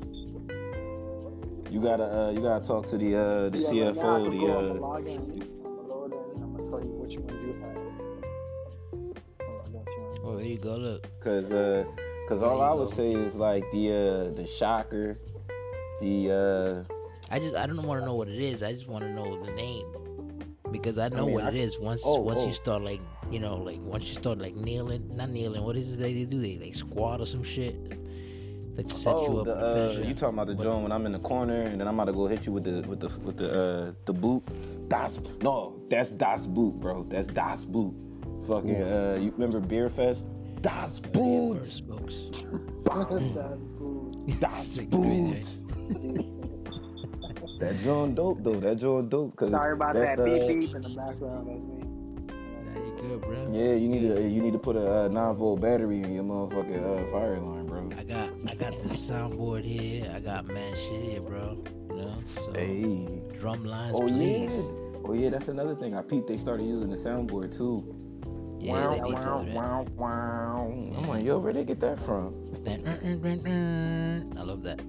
You 1.70 1.80
gotta, 1.80 2.04
uh, 2.04 2.30
you 2.32 2.40
gotta 2.40 2.64
talk 2.66 2.86
to 2.88 2.98
the, 2.98 3.16
uh, 3.16 3.48
the 3.50 3.58
Yeah, 3.58 3.86
right 3.86 3.96
now 3.96 4.16
I 4.16 4.20
CFO, 4.20 4.30
can 4.30 4.38
go 4.40 4.46
off 4.56 4.60
the 4.60 4.66
the, 4.68 4.74
uh, 4.74 4.78
login. 4.78 5.18
I'm 5.18 5.62
gonna 5.62 5.82
load 5.88 6.12
in. 6.12 6.42
I'm 6.42 6.56
gonna 6.56 6.70
tell 6.70 6.80
you 6.84 6.92
which 7.00 7.18
one 7.18 7.36
you 7.46 7.52
have. 7.62 7.76
Oh, 9.48 9.62
I. 9.72 10.20
Oh, 10.24 10.34
there 10.36 10.44
you 10.44 10.58
go. 10.58 10.76
Look, 10.76 11.06
cause, 11.20 11.50
uh, 11.52 11.84
cause 12.28 12.42
all 12.42 12.58
There 12.58 12.66
you 12.66 12.72
I 12.72 12.72
would 12.74 12.88
go. 12.90 12.94
say 12.94 13.12
is 13.12 13.34
like 13.36 13.64
the, 13.72 13.90
uh, 13.92 14.34
the 14.34 14.46
shocker, 14.46 15.18
the, 16.00 16.84
uh, 16.88 16.95
I 17.30 17.38
just 17.38 17.56
I 17.56 17.66
don't 17.66 17.82
want 17.82 18.00
to 18.00 18.06
know 18.06 18.14
what 18.14 18.28
it 18.28 18.38
is. 18.38 18.62
I 18.62 18.72
just 18.72 18.88
want 18.88 19.04
to 19.04 19.10
know 19.10 19.40
the 19.40 19.50
name 19.52 19.86
because 20.70 20.98
I 20.98 21.08
know 21.08 21.26
mean, 21.26 21.34
what 21.34 21.44
I 21.44 21.48
it 21.48 21.56
is. 21.56 21.78
Once 21.78 22.02
oh, 22.04 22.20
once 22.20 22.40
oh. 22.40 22.46
you 22.46 22.52
start 22.52 22.82
like 22.82 23.00
you 23.30 23.40
know 23.40 23.56
like 23.56 23.80
once 23.80 24.08
you 24.08 24.14
start 24.14 24.38
like 24.38 24.54
kneeling, 24.54 25.16
not 25.16 25.30
kneeling. 25.30 25.62
What 25.62 25.76
is 25.76 25.94
it 25.94 25.96
that 25.98 26.04
they 26.04 26.24
do? 26.24 26.38
They 26.40 26.58
like 26.58 26.74
squat 26.74 27.20
or 27.20 27.26
some 27.26 27.42
shit. 27.42 27.76
Like 28.76 28.88
to 28.88 28.96
set 28.96 29.12
you 29.12 29.28
oh, 29.28 29.38
up 29.38 29.44
the, 29.46 29.54
uh, 29.54 30.06
you 30.06 30.12
talking 30.12 30.34
about 30.34 30.48
the 30.48 30.54
What- 30.54 30.64
joint 30.64 30.82
when 30.82 30.92
I'm 30.92 31.06
in 31.06 31.12
the 31.12 31.18
corner 31.18 31.62
and 31.62 31.80
then 31.80 31.88
I'm 31.88 31.94
about 31.94 32.06
to 32.06 32.12
go 32.12 32.26
hit 32.26 32.44
you 32.44 32.52
with 32.52 32.64
the, 32.64 32.86
with 32.86 33.00
the, 33.00 33.08
with 33.20 33.38
the, 33.38 33.48
uh, 33.48 33.92
the 34.04 34.12
boot. 34.12 34.42
Das, 34.88 35.18
no, 35.40 35.80
that's 35.88 36.10
Das 36.10 36.46
Boot, 36.46 36.78
bro. 36.78 37.06
That's 37.08 37.28
Das 37.28 37.64
Boot. 37.64 37.94
Fucking, 38.46 38.82
uh, 38.82 39.18
you 39.18 39.32
remember 39.36 39.60
Beerfest? 39.60 40.24
Das 40.60 41.00
Yeah, 41.02 41.10
Boot. 41.10 41.58
first, 41.60 41.86
folks. 41.88 42.14
That's 42.84 43.08
cool. 43.78 44.12
Das 44.40 44.78
Boot. 44.90 46.26
crazy, 47.58 47.74
That 47.74 47.82
joint 47.84 48.14
dope 48.14 48.42
though. 48.42 48.54
That 48.60 48.76
joint 48.78 49.08
dope. 49.10 49.36
Cause 49.36 49.50
Sorry 49.50 49.72
about 49.74 49.94
that's 49.94 50.16
that 50.16 50.24
the- 50.24 50.30
beep 50.48 50.60
beep 50.60 50.74
in 50.74 50.82
the 50.82 50.88
background. 50.96 51.48
That's 51.48 51.60
me. 51.60 51.82
Nah, 52.64 52.80
you 52.84 52.96
good, 53.00 53.20
bro. 53.22 53.52
Yeah, 53.52 53.74
you 53.74 53.88
need 53.88 54.14
to 54.14 54.22
you 54.28 54.40
need 54.42 54.52
to 54.52 54.58
put 54.58 54.76
a 54.76 55.04
uh, 55.04 55.08
nine 55.08 55.34
volt 55.36 55.60
battery 55.60 56.02
in 56.02 56.12
your 56.14 56.24
motherfucking 56.24 56.82
uh, 57.08 57.10
fire 57.12 57.34
alarm, 57.36 57.66
bro. 57.66 57.90
I 57.98 58.02
got 58.04 58.30
I 58.48 58.54
got 58.54 58.72
the 58.82 58.88
soundboard 58.88 59.64
here. 59.64 60.10
I 60.14 60.20
got 60.20 60.46
mad 60.46 60.76
shit 60.76 61.02
here, 61.04 61.20
bro. 61.20 61.58
You 61.90 61.96
know, 61.96 62.14
so 62.34 62.52
Hey. 62.52 63.06
drum 63.38 63.64
lines, 63.64 63.96
Oh 63.98 64.06
please. 64.06 64.56
yeah. 64.66 64.72
Oh 65.08 65.12
yeah, 65.12 65.30
that's 65.30 65.48
another 65.48 65.74
thing. 65.76 65.94
I 65.94 66.02
peeped 66.02 66.26
they 66.28 66.36
started 66.36 66.64
using 66.66 66.90
the 66.90 66.96
soundboard 66.96 67.56
too. 67.56 67.94
Yeah, 68.58 68.88
they 68.90 69.00
wow, 69.00 69.08
need 69.08 69.22
to 69.22 69.28
wow, 69.28 69.40
do 69.42 69.46
that. 69.46 69.54
wow, 69.54 69.86
wow. 69.96 70.92
I'm 70.96 71.08
like, 71.08 71.24
yo, 71.24 71.38
where 71.38 71.52
they 71.52 71.62
get 71.64 71.78
that 71.80 72.00
from? 72.00 72.34
That. 72.64 72.80
I 74.36 74.42
love 74.42 74.62
that. 74.64 74.80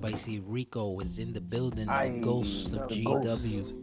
Spicy 0.00 0.40
Rico 0.40 0.98
is 1.00 1.18
in 1.18 1.32
the 1.34 1.40
building. 1.42 1.86
The 1.86 1.92
Aye, 1.92 2.18
ghost 2.22 2.72
of 2.72 2.88
the 2.88 3.04
GW. 3.04 3.04
ghost. 3.04 3.74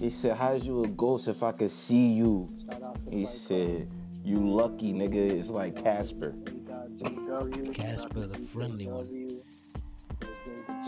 He 0.00 0.10
said, 0.10 0.36
How's 0.36 0.66
you 0.66 0.82
a 0.82 0.88
ghost 0.88 1.28
if 1.28 1.44
I 1.44 1.52
could 1.52 1.70
see 1.70 2.08
you? 2.14 2.48
Shout 2.68 2.82
out 2.82 3.04
to 3.04 3.16
He 3.16 3.24
Fight 3.24 3.34
said, 3.34 3.90
You 4.24 4.38
lucky 4.40 4.92
nigga. 4.92 5.14
It's 5.38 5.48
like 5.50 5.80
Casper. 5.80 6.32
Club. 6.66 6.90
We 7.00 7.10
got 7.10 7.42
GW. 7.44 7.74
Casper, 7.74 8.26
the 8.26 8.38
friendly 8.48 8.88
one. 8.88 9.40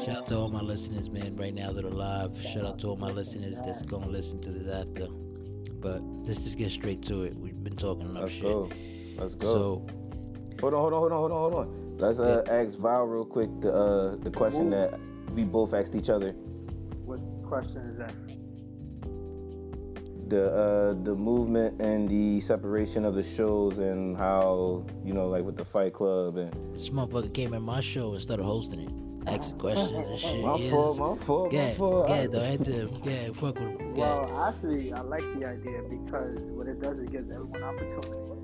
Shout 0.05 0.17
out 0.17 0.27
to 0.27 0.37
all 0.37 0.49
my 0.49 0.61
listeners, 0.61 1.09
man, 1.09 1.37
right 1.37 1.55
now 1.55 1.73
that 1.73 1.85
are 1.85 1.91
live. 1.91 2.37
Shout 2.43 2.65
out 2.65 2.81
to 2.81 2.89
all 2.89 2.97
my 2.97 3.11
listeners 3.11 3.59
that's 3.65 3.83
gonna 3.83 4.09
listen 4.09 4.41
to 4.41 4.51
this 4.51 4.67
after. 4.67 5.07
But 5.81 6.03
let's 6.03 6.39
just 6.39 6.59
get 6.59 6.71
straight 6.73 7.01
to 7.03 7.23
it. 7.23 7.37
We've 7.37 7.63
been 7.63 7.77
talking 7.77 8.09
enough 8.11 8.23
Let's 8.23 8.33
shit. 8.35 8.43
go. 8.43 8.71
Let's 9.19 9.35
go. 9.35 9.53
So 9.53 9.87
Hold 10.61 10.75
on, 10.75 10.81
hold 10.81 10.93
on, 10.95 11.01
hold 11.01 11.13
on, 11.13 11.19
hold 11.19 11.33
on, 11.33 11.53
hold 11.53 11.55
on. 11.69 11.86
Let's 11.99 12.19
uh, 12.19 12.45
ask 12.49 12.77
Val 12.79 13.05
real 13.05 13.25
quick 13.25 13.49
the 13.61 13.73
uh, 13.73 14.17
the 14.17 14.31
question 14.31 14.69
that 14.71 14.99
we 15.35 15.45
both 15.45 15.73
asked 15.73 15.95
each 15.95 16.11
other. 16.11 16.33
What 17.07 17.21
question 17.47 17.81
is 17.89 17.97
that? 17.97 18.13
The 20.29 20.53
uh, 20.53 20.93
the 21.05 21.15
movement 21.15 21.81
and 21.81 22.07
the 22.09 22.41
separation 22.41 23.05
of 23.07 23.15
the 23.15 23.23
shows 23.23 23.79
and 23.79 24.15
how 24.17 24.85
you 25.05 25.15
know 25.15 25.29
like 25.29 25.45
with 25.45 25.57
the 25.57 25.65
Fight 25.65 25.95
Club 25.95 26.37
and 26.37 26.53
this 26.75 26.91
motherfucker 26.91 27.33
came 27.33 27.55
in 27.55 27.63
my 27.63 27.81
show 27.81 28.13
and 28.13 28.21
started 28.23 28.45
hosting 28.45 28.81
it. 28.81 28.91
Asking 29.29 29.59
questions 29.59 30.07
and 30.09 30.19
shit. 30.19 30.45
my 30.45 30.57
yes. 30.57 30.71
fault, 30.71 30.99
my 30.99 31.25
fault, 31.25 31.53
my 31.53 31.59
Yeah, 31.59 31.75
fault. 31.75 32.09
yeah, 32.09 32.15
I- 32.15 32.27
though, 32.29 32.41
answer. 32.41 32.89
Yeah, 33.05 33.27
fuck 33.33 33.59
with 33.59 33.59
him. 33.59 33.97
Yeah. 33.97 34.23
Well, 34.23 34.47
actually, 34.47 34.93
I 34.93 35.01
like 35.01 35.25
the 35.41 35.47
idea 35.47 35.83
because 35.91 36.39
what 36.51 36.69
it 36.69 36.81
does, 36.81 36.99
it 36.99 37.11
gives 37.11 37.29
everyone 37.31 37.63
opportunity. 37.65 38.36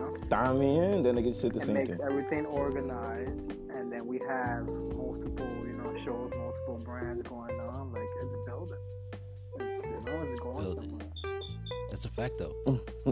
You 0.00 0.06
know, 0.06 0.16
Dime 0.28 0.58
me 0.60 0.78
in, 0.78 1.02
then 1.02 1.16
they 1.16 1.22
get 1.22 1.36
shit 1.36 1.52
the 1.52 1.60
it 1.60 1.66
same 1.66 1.74
makes 1.74 1.90
thing. 1.90 2.00
everything 2.02 2.46
organized, 2.46 3.52
and 3.76 3.92
then 3.92 4.06
we 4.06 4.18
have 4.28 4.66
multiple, 4.66 5.46
you 5.66 5.74
know, 5.74 5.92
shows, 6.04 6.30
multiple 6.36 6.80
brands 6.84 7.22
going 7.28 7.60
on. 7.60 7.92
Like 7.92 8.02
it's 8.22 8.36
building. 8.46 8.78
It's 9.60 9.84
you 9.84 10.00
know, 10.06 10.22
it's 10.30 10.40
going 10.40 10.58
Building. 10.58 10.90
somewhere. 10.90 11.08
That's 11.90 12.04
a 12.06 12.10
fact, 12.10 12.38
though. 12.38 12.80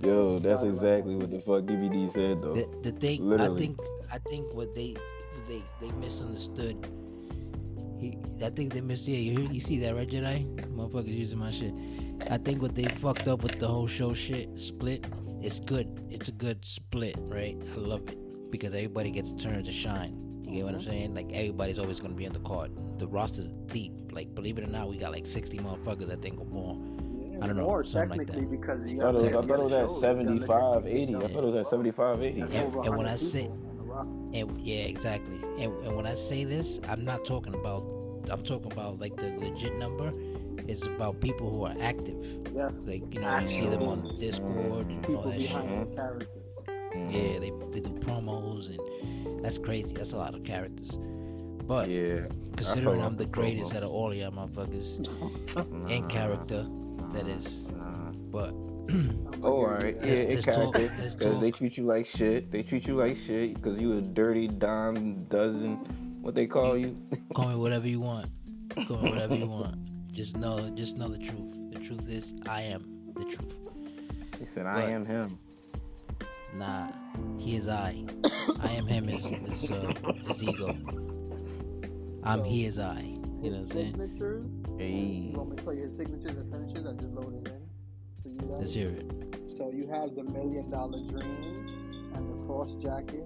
Yo, 0.00 0.38
that's 0.38 0.62
exactly 0.62 1.16
what 1.16 1.30
the 1.30 1.40
fuck 1.40 1.64
DVD 1.64 2.12
said 2.12 2.42
though. 2.42 2.54
The, 2.54 2.68
the 2.82 2.92
thing, 2.92 3.32
I 3.40 3.48
think, 3.48 3.78
I 4.12 4.18
think 4.18 4.54
what 4.54 4.74
they, 4.74 4.94
what 4.94 5.48
they, 5.48 5.62
they 5.80 5.90
misunderstood 5.92 6.76
He, 7.98 8.18
I 8.44 8.50
think 8.50 8.72
they 8.74 8.80
missed. 8.80 9.08
Yeah, 9.08 9.18
you 9.18 9.48
you 9.50 9.60
see 9.60 9.78
that 9.80 9.94
right, 9.96 10.08
Jedi? 10.08 10.46
Motherfuckers 10.76 11.08
using 11.16 11.38
my 11.38 11.50
shit. 11.50 11.74
I 12.30 12.38
think 12.38 12.62
what 12.62 12.74
they 12.74 12.84
fucked 12.84 13.28
up 13.28 13.42
with 13.42 13.58
the 13.58 13.68
whole 13.68 13.86
show 13.86 14.12
shit 14.14 14.60
split. 14.60 15.06
It's 15.40 15.60
good. 15.60 16.06
It's 16.10 16.28
a 16.28 16.32
good 16.32 16.64
split, 16.64 17.16
right? 17.20 17.56
I 17.74 17.76
love 17.76 18.08
it 18.08 18.50
because 18.50 18.72
everybody 18.74 19.10
gets 19.10 19.30
a 19.30 19.36
turn 19.36 19.64
to 19.64 19.72
shine. 19.72 20.42
You 20.44 20.56
get 20.56 20.64
what 20.64 20.74
I'm 20.74 20.80
mm-hmm. 20.80 20.90
saying? 20.90 21.14
Like 21.14 21.30
everybody's 21.32 21.78
always 21.78 22.00
gonna 22.00 22.14
be 22.14 22.26
on 22.26 22.32
the 22.32 22.40
card. 22.40 22.72
The 22.98 23.06
roster's 23.06 23.50
deep. 23.66 23.92
Like 24.12 24.34
believe 24.34 24.58
it 24.58 24.64
or 24.64 24.68
not, 24.68 24.88
we 24.88 24.96
got 24.96 25.12
like 25.12 25.26
60 25.26 25.58
motherfuckers. 25.58 26.10
I 26.10 26.16
think 26.20 26.40
or 26.40 26.46
more. 26.46 26.76
I 27.40 27.46
don't 27.46 27.56
know, 27.56 27.66
More 27.66 27.84
something 27.84 28.18
like 28.18 28.26
that. 28.26 28.50
because 28.50 28.90
you 28.90 28.98
I 28.98 29.12
thought 29.12 29.14
it 29.14 29.22
was, 29.22 29.24
I 29.24 29.46
thought 29.46 29.60
it 29.60 29.62
was 29.62 29.72
at 29.72 29.88
shows, 29.88 30.02
you 30.02 30.08
gotta 30.08 30.30
look 30.34 30.46
75, 30.48 30.86
at 30.86 30.92
80. 30.92 31.14
I 31.14 31.20
thought 31.20 31.30
it 31.30 31.44
was 31.44 31.54
at 31.54 31.66
75, 31.66 32.22
80. 32.22 32.40
And- 32.40 32.50
and 32.50 32.74
when 32.74 32.84
I 32.84 32.90
100 32.90 33.18
say- 33.20 33.42
people 33.42 33.68
on 33.70 33.76
the 33.76 33.82
roster. 33.84 34.10
And 34.34 34.60
yeah, 34.66 34.76
exactly. 34.76 35.40
And, 35.62 35.84
and 35.84 35.96
when 35.96 36.06
I 36.06 36.14
say 36.14 36.42
this, 36.44 36.80
I'm 36.88 37.04
not 37.04 37.24
talking 37.24 37.54
about. 37.54 37.94
I'm 38.30 38.42
talking 38.42 38.70
about 38.72 38.98
like 38.98 39.16
the 39.16 39.30
legit 39.38 39.76
number. 39.76 40.12
It's 40.66 40.86
about 40.86 41.20
people 41.20 41.50
who 41.50 41.64
are 41.64 41.74
active. 41.80 42.16
Yeah. 42.54 42.70
Like 42.84 43.14
you 43.14 43.20
know, 43.20 43.38
you 43.38 43.48
see 43.48 43.66
them 43.68 43.82
on 43.82 44.14
Discord 44.16 44.86
and 44.88 45.06
all 45.06 45.22
that 45.22 45.40
shit. 45.40 45.50
Mm-hmm. 45.50 47.10
Yeah, 47.10 47.38
they 47.38 47.52
they 47.70 47.80
do 47.80 47.90
promos 48.00 48.70
and 48.70 49.44
that's 49.44 49.58
crazy. 49.58 49.94
That's 49.94 50.12
a 50.12 50.16
lot 50.16 50.34
of 50.34 50.42
characters. 50.44 50.98
But 51.66 51.88
Yeah. 51.90 52.26
considering 52.56 53.02
I 53.02 53.06
I'm 53.06 53.16
the 53.16 53.26
greatest 53.26 53.72
promo. 53.72 53.76
out 53.76 53.82
of 53.84 53.90
all 53.90 54.14
y'all 54.14 54.30
motherfuckers 54.32 54.98
in 55.90 56.00
Nah, 56.02 56.08
character, 56.08 56.66
that 57.12 57.26
is. 57.28 57.66
nah. 57.76 58.10
But 58.30 58.54
Oh, 59.42 59.52
alright. 59.64 59.96
Yeah, 59.96 60.02
Let's- 60.06 60.20
it 60.20 60.28
let's 60.30 60.44
character. 60.46 60.90
Because 61.18 61.40
they 61.40 61.50
treat 61.50 61.76
you 61.76 61.84
like 61.84 62.06
shit. 62.06 62.50
They 62.50 62.62
treat 62.62 62.86
you 62.86 62.96
like 62.96 63.16
shit 63.18 63.54
because 63.54 63.78
you 63.78 63.98
a 63.98 64.00
dirty 64.00 64.48
dime 64.48 65.24
dozen. 65.24 65.76
What 66.22 66.34
they 66.34 66.46
call 66.46 66.76
you? 66.78 66.96
call 67.34 67.48
me 67.50 67.54
whatever 67.56 67.86
you 67.86 68.00
want. 68.00 68.30
Call 68.86 69.02
me 69.02 69.10
whatever 69.10 69.34
you 69.34 69.46
want. 69.46 69.76
Just 70.18 70.36
know, 70.36 70.68
just 70.70 70.96
know 70.96 71.06
the 71.06 71.18
truth. 71.18 71.70
The 71.70 71.78
truth 71.78 72.10
is, 72.10 72.34
I 72.48 72.62
am 72.62 73.12
the 73.14 73.22
truth. 73.22 73.54
He 74.40 74.46
said, 74.46 74.66
I 74.66 74.80
But- 74.80 74.90
am 74.90 75.06
him. 75.06 75.38
Nah, 76.56 76.88
he 77.38 77.54
is 77.54 77.68
I. 77.68 78.04
I 78.58 78.72
am 78.72 78.88
him 78.88 79.08
is 79.08 79.30
is, 79.30 79.70
uh, 79.70 79.92
is 80.28 80.42
ego. 80.42 80.76
I'm 82.24 82.42
he 82.42 82.64
is 82.64 82.80
I. 82.80 82.98
You 82.98 83.12
know 83.12 83.18
what 83.42 83.58
I'm 83.58 83.66
saying? 83.68 83.92
signatures. 83.92 84.46
Hey. 84.76 85.30
You 85.30 85.36
want 85.38 85.50
me 85.50 85.56
to 85.56 85.62
tell 85.62 85.72
you 85.72 85.82
his 85.84 85.96
signatures 85.96 86.36
and 86.36 86.52
finishes? 86.52 86.84
I 86.84 86.94
just 86.94 87.14
loaded 87.14 87.46
in 87.46 87.62
for 88.24 88.28
you. 88.28 88.56
Let's 88.58 88.72
hear 88.72 88.88
it. 88.88 89.06
So 89.56 89.70
you 89.70 89.86
have 89.86 90.16
the 90.16 90.24
Million 90.24 90.68
Dollar 90.68 90.98
Dream 91.04 92.10
and 92.16 92.28
the 92.28 92.44
Cross 92.44 92.74
Jacket 92.82 93.22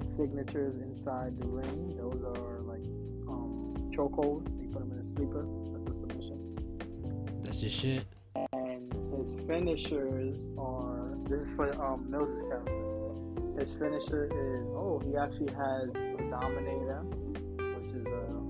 as 0.00 0.16
signatures 0.16 0.80
inside 0.82 1.38
the 1.40 1.46
ring. 1.46 1.96
Those 1.96 2.24
are 2.24 2.58
like 2.62 2.82
um, 3.28 3.76
chokehold. 3.94 4.48
You 4.60 4.68
put 4.68 4.80
them 4.80 4.98
in 4.98 4.99
a. 5.28 5.44
That's 5.84 5.96
a 5.96 6.00
submission. 6.00 7.42
That's 7.44 7.60
your 7.60 7.70
shit. 7.70 8.04
And 8.52 8.92
his 8.92 9.46
finishers 9.46 10.38
are. 10.58 11.08
This 11.28 11.42
is 11.42 11.48
for 11.56 11.70
um, 11.82 12.06
Millz' 12.10 12.38
character. 12.48 13.60
His 13.60 13.72
finisher 13.74 14.24
is. 14.26 14.66
Oh, 14.74 15.00
he 15.04 15.16
actually 15.16 15.52
has 15.52 15.88
a 15.90 16.30
Dominator, 16.30 17.02
which 17.02 17.94
is 17.94 18.06
a. 18.06 18.40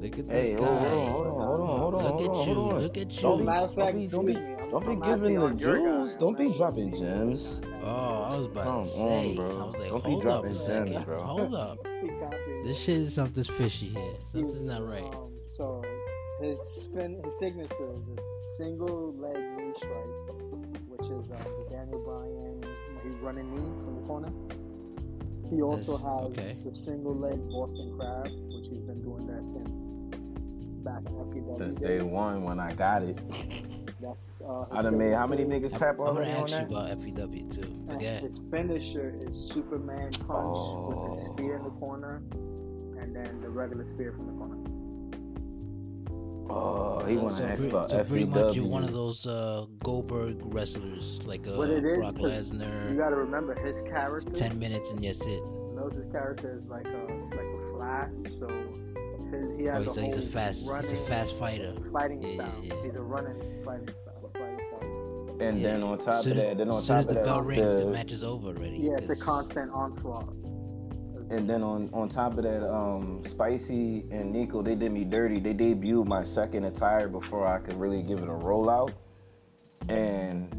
Look 0.00 0.18
at 0.18 0.28
this 0.30 0.48
Hey, 0.48 0.54
guy. 0.56 0.64
hold 0.64 0.86
on, 0.86 1.10
hold 1.12 1.26
on, 1.26 1.34
hold 1.36 1.60
on, 1.60 1.78
hold 1.78 1.94
on, 1.94 2.02
Look 2.04 2.12
hold 2.12 2.22
at 2.22 2.28
on, 2.30 2.48
you. 2.48 2.54
hold 2.54 2.72
on. 2.72 2.82
Look 2.82 2.96
at 2.96 3.10
you. 3.12 3.20
Don't, 3.20 3.44
matter 3.44 3.66
of 3.66 3.74
don't 3.74 3.84
fact, 3.84 3.96
be, 3.98 4.06
don't 4.06 4.24
don't 4.24 4.26
be, 4.26 4.32
beat 4.32 4.40
me. 4.42 4.54
I'm- 4.54 4.70
don't 4.70 4.86
be 5.00 5.06
giving 5.06 5.34
the 5.40 5.50
jewels. 5.54 6.14
Don't 6.14 6.38
be 6.38 6.52
dropping 6.56 6.96
gems. 6.96 7.60
Oh, 7.82 8.22
I 8.22 8.36
was 8.36 8.46
about 8.46 8.64
Come 8.64 8.82
to 8.84 8.88
say. 8.88 9.28
on, 9.30 9.36
bro. 9.36 9.46
I 9.50 9.64
was 9.64 9.74
like, 9.78 9.88
Don't 9.90 10.04
be 10.04 10.10
hold 10.10 10.26
up 10.26 10.42
dropping 10.42 10.50
a 10.56 10.66
gems, 10.94 11.04
bro. 11.04 11.22
Hold 11.22 11.54
up. 11.54 11.78
This 12.64 12.78
shit 12.78 12.96
is 12.96 13.14
something's 13.14 13.48
fishy 13.48 13.88
here. 13.88 14.12
Something's 14.32 14.62
not 14.62 14.86
right. 14.88 15.04
Um, 15.04 15.32
so 15.56 15.82
his 16.40 16.58
spin, 16.76 17.20
his 17.24 17.38
signature 17.38 17.92
is 17.94 18.00
a 18.16 18.56
single 18.56 19.14
leg 19.16 19.36
knee 19.56 19.72
strike, 19.76 20.34
which 20.88 21.06
is 21.10 21.30
um, 21.30 21.36
the 21.64 21.66
Daniel 21.70 22.00
Bryan. 22.04 22.64
He's 23.04 23.16
running 23.20 23.54
knee 23.54 23.70
from 23.84 23.94
the 24.00 24.06
corner. 24.06 24.32
He 25.48 25.62
also 25.62 25.96
That's- 25.98 26.20
has 26.22 26.30
okay. 26.32 26.56
the 26.64 26.74
single 26.74 27.14
leg 27.16 27.38
Boston 27.50 27.94
Crab, 27.98 28.24
which 28.26 28.68
he's 28.68 28.80
been 28.80 29.02
doing 29.02 29.26
that 29.26 29.46
since 29.46 29.94
back 30.84 31.02
in 31.06 31.16
FEW. 31.32 31.58
Since 31.58 31.74
days. 31.80 31.88
day 32.00 32.02
one 32.02 32.42
when 32.44 32.60
I 32.60 32.72
got 32.72 33.02
it. 33.02 33.18
That's 34.00 34.40
uh, 34.40 34.64
I 34.72 34.80
done 34.80 34.96
made 34.96 35.12
how 35.12 35.26
many 35.26 35.42
signature. 35.42 35.68
niggas 35.68 35.72
I'm, 35.74 35.78
tap 35.80 35.88
I'm 35.90 35.96
gonna 36.06 36.10
already 36.20 36.30
on 36.32 36.42
ask 36.44 36.52
you 36.52 36.58
that? 36.58 36.70
about 36.70 37.30
FEW 37.30 37.50
too. 37.50 37.60
And 37.62 37.92
Forget. 37.92 38.22
His 38.22 38.38
finisher 38.50 39.14
is 39.20 39.36
Superman 39.50 40.10
punch 40.12 40.16
with 40.16 40.96
the 40.96 41.28
Oh. 41.28 41.32
spear 41.34 41.56
in 41.56 41.64
the 41.64 41.70
corner, 41.70 42.22
and 42.98 43.14
then 43.14 43.40
the 43.42 43.50
regular 43.50 43.86
spear 43.88 44.12
from 44.12 44.26
the 44.28 44.32
corner. 44.32 44.56
Oh, 46.50 47.04
he 47.06 47.16
want 47.16 47.36
so, 47.36 47.42
to 47.42 47.48
ask 47.48 47.56
pretty, 47.58 47.70
about 47.70 47.90
so 47.90 48.04
pretty 48.04 48.24
much 48.24 48.56
you're 48.56 48.64
one 48.66 48.82
of 48.82 48.92
those 48.92 49.26
uh, 49.26 49.66
Goldberg 49.84 50.36
wrestlers, 50.42 51.24
like 51.26 51.46
uh, 51.46 51.52
What 51.52 51.70
it 51.70 51.84
is, 51.84 51.98
Brock 51.98 52.16
'cause 52.16 52.50
You 52.52 52.96
gotta 52.98 53.16
remember 53.16 53.54
his 53.54 53.80
character. 53.82 54.30
Ten 54.32 54.58
minutes 54.58 54.90
and 54.90 55.02
that's 55.04 55.24
it. 55.26 55.42
Millz' 55.74 56.10
character 56.12 56.58
is 56.62 56.68
like 56.68 56.86
a 56.86 57.36
like 57.36 57.46
a 57.46 57.76
flash, 57.76 58.10
so 58.38 58.48
his, 59.30 59.58
he 59.58 59.68
Oh, 59.68 59.72
has 59.74 59.86
he's 59.86 59.96
a 59.96 60.00
a, 60.00 60.04
he's 60.04 60.16
a 60.16 60.22
fast, 60.22 60.70
he's 60.82 60.92
a 60.92 60.96
fast 61.06 61.36
fighter. 61.36 61.72
fighting 61.92 62.20
Yeah, 62.22 62.28
yeah, 62.28 62.34
style. 62.34 62.60
yeah. 62.64 62.74
He's 62.82 62.94
a 62.96 63.02
running 63.02 63.64
fighting 63.64 63.88
style. 63.88 64.30
Fighting 64.34 64.60
style. 64.68 65.36
And 65.40 65.64
then 65.64 65.82
on 65.82 65.98
top 65.98 66.22
soon 66.22 66.32
of 66.32 66.38
as, 66.38 66.44
that, 66.44 66.58
then 66.58 66.68
on 66.68 66.82
soon 66.82 66.88
top 66.88 66.98
as 66.98 67.06
of 67.06 67.08
the 67.08 67.14
that, 67.14 67.24
bell 67.24 67.42
rings, 67.42 67.78
the 67.78 67.84
the- 67.84 67.90
match 67.92 68.12
is 68.12 68.22
over 68.24 68.48
already. 68.48 68.76
Yeah, 68.78 68.96
it's 68.98 69.08
a 69.10 69.16
constant 69.16 69.70
onslaught. 69.72 70.34
And 71.30 71.48
then 71.48 71.62
on 71.62 71.88
on 71.92 72.08
top 72.08 72.36
of 72.38 72.42
that, 72.42 72.68
um, 72.68 73.22
Spicy 73.24 74.04
and 74.10 74.32
Nico, 74.32 74.62
they 74.62 74.74
did 74.74 74.90
me 74.90 75.04
dirty. 75.04 75.38
They 75.38 75.54
debuted 75.54 76.06
my 76.06 76.24
second 76.24 76.64
attire 76.64 77.08
before 77.08 77.46
I 77.46 77.58
could 77.58 77.74
really 77.78 78.02
give 78.02 78.18
it 78.18 78.28
a 78.28 78.32
rollout. 78.32 78.92
And 79.88 80.52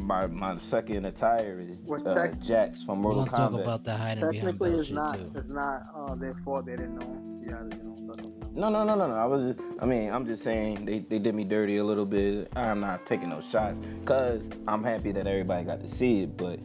my 0.00 0.28
my 0.28 0.58
second 0.58 1.06
attire 1.06 1.60
is 1.60 1.78
What 1.78 2.06
uh, 2.06 2.14
tech- 2.14 2.40
Jax 2.40 2.84
from 2.84 3.02
We're 3.02 3.14
Mortal 3.14 3.24
gonna 3.24 3.36
talk 3.36 3.60
about 3.60 3.84
the 3.84 3.96
hiding 3.96 4.20
behind 4.20 4.34
Technically, 4.34 4.70
belt 4.70 4.80
it's 4.80 4.90
not. 4.90 5.14
too. 5.16 5.32
It's 5.34 5.48
not 5.48 5.82
uh, 5.96 6.14
their 6.14 6.34
fault. 6.44 6.66
They 6.66 6.76
didn't 6.76 6.98
know. 6.98 7.40
Yeah, 7.44 7.62
you 7.76 7.82
know. 7.82 7.96
let 8.06 8.22
know. 8.22 8.32
No, 8.54 8.70
no, 8.70 8.84
no, 8.84 8.94
no, 8.94 9.08
no. 9.08 9.14
I 9.14 9.26
was, 9.26 9.54
just, 9.54 9.68
I 9.80 9.84
mean, 9.84 10.10
I'm 10.10 10.24
just 10.24 10.42
saying 10.42 10.86
they, 10.86 11.00
they 11.00 11.18
did 11.18 11.34
me 11.34 11.44
dirty 11.44 11.76
a 11.76 11.84
little 11.84 12.06
bit. 12.06 12.48
I'm 12.56 12.80
not 12.80 13.04
taking 13.04 13.28
no 13.28 13.40
shots 13.40 13.78
because 14.00 14.48
I'm 14.66 14.82
happy 14.82 15.12
that 15.12 15.26
everybody 15.26 15.64
got 15.64 15.80
to 15.80 15.88
see 15.88 16.22
it, 16.22 16.36
but 16.38 16.58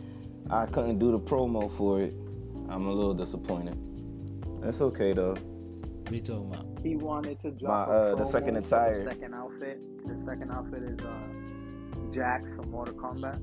I 0.50 0.68
couldn't 0.68 1.00
do 1.00 1.12
the 1.12 1.20
promo 1.20 1.76
for 1.78 2.02
it. 2.02 2.14
I'm 2.72 2.88
a 2.88 2.92
little 2.92 3.14
disappointed. 3.14 3.78
That's 4.62 4.82
okay 4.82 5.14
though. 5.14 5.34
What 5.34 6.12
are 6.12 6.16
you 6.16 6.22
talking 6.22 6.54
about? 6.54 6.80
He 6.84 6.96
wanted 6.96 7.42
to 7.42 7.52
drop 7.52 7.90
My, 7.90 7.94
a 7.96 7.98
uh, 7.98 8.16
the 8.16 8.24
promo 8.24 8.32
second 8.32 8.54
for 8.62 8.68
attire. 8.76 9.04
The 9.04 9.12
second 9.12 9.34
outfit. 9.34 9.80
The 10.08 10.24
second 10.26 10.52
outfit 10.52 10.84
is 10.84 11.00
uh, 11.00 12.12
Jax 12.14 12.48
from 12.56 12.72
Mortal 12.72 12.96
Kombat. 12.96 13.40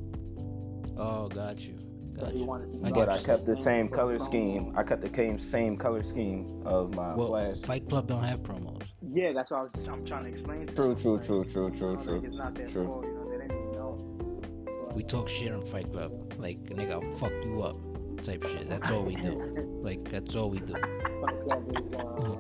Oh, 0.97 1.29
got 1.29 1.59
you. 1.61 1.79
So 2.17 2.25
Got 2.25 2.33
he 2.33 2.39
you. 2.41 2.81
I 2.85 2.91
But 2.91 3.09
I 3.09 3.19
kept 3.23 3.47
the 3.47 3.57
same 3.57 3.89
color 3.89 4.19
scheme. 4.19 4.75
I 4.77 4.83
kept 4.83 5.03
the 5.03 5.15
same 5.15 5.39
same 5.39 5.77
color 5.77 6.03
scheme 6.03 6.63
of 6.65 6.95
my 6.95 7.15
Well, 7.15 7.29
flash. 7.29 7.59
Fight 7.65 7.89
Club 7.89 8.09
don't 8.09 8.25
have 8.25 8.41
promos. 8.41 8.83
Yeah, 9.13 9.33
that's 9.33 9.51
what 9.51 9.59
I 9.59 9.63
was, 9.63 9.89
I'm 9.89 10.05
trying 10.05 10.25
to 10.25 10.31
explain. 10.31 10.67
To 10.67 10.75
True, 10.75 10.91
him, 10.93 11.01
true, 11.01 11.17
like, 11.17 11.27
true, 11.27 11.45
true, 11.45 11.71
you 11.73 11.79
true, 11.79 12.05
true. 12.05 12.23
It's 12.25 12.37
not 12.37 12.55
their 12.55 12.69
True. 12.69 12.87
fault. 12.87 13.05
You 13.05 13.13
know, 13.15 13.31
they 13.31 13.37
didn't 13.39 13.59
even 13.59 13.73
know. 13.73 14.85
But, 14.85 14.95
We 14.97 15.03
talk 15.05 15.29
shit 15.29 15.53
on 15.53 15.65
Fight 15.67 15.91
Club. 15.93 16.35
Like, 16.39 16.59
nigga, 16.65 16.93
I'll 16.93 17.17
fuck 17.19 17.33
you 17.45 17.63
up 17.63 17.77
type 18.23 18.43
shit. 18.45 18.69
That's 18.69 18.91
all 18.91 19.03
we 19.05 19.17
do. 19.17 19.81
Like, 19.83 20.11
that's 20.11 20.35
all 20.37 20.51
we 20.51 20.59
do. 20.61 20.75
Fight 20.75 21.43
Club 21.45 21.77
is, 21.77 21.93
uh, 21.95 22.37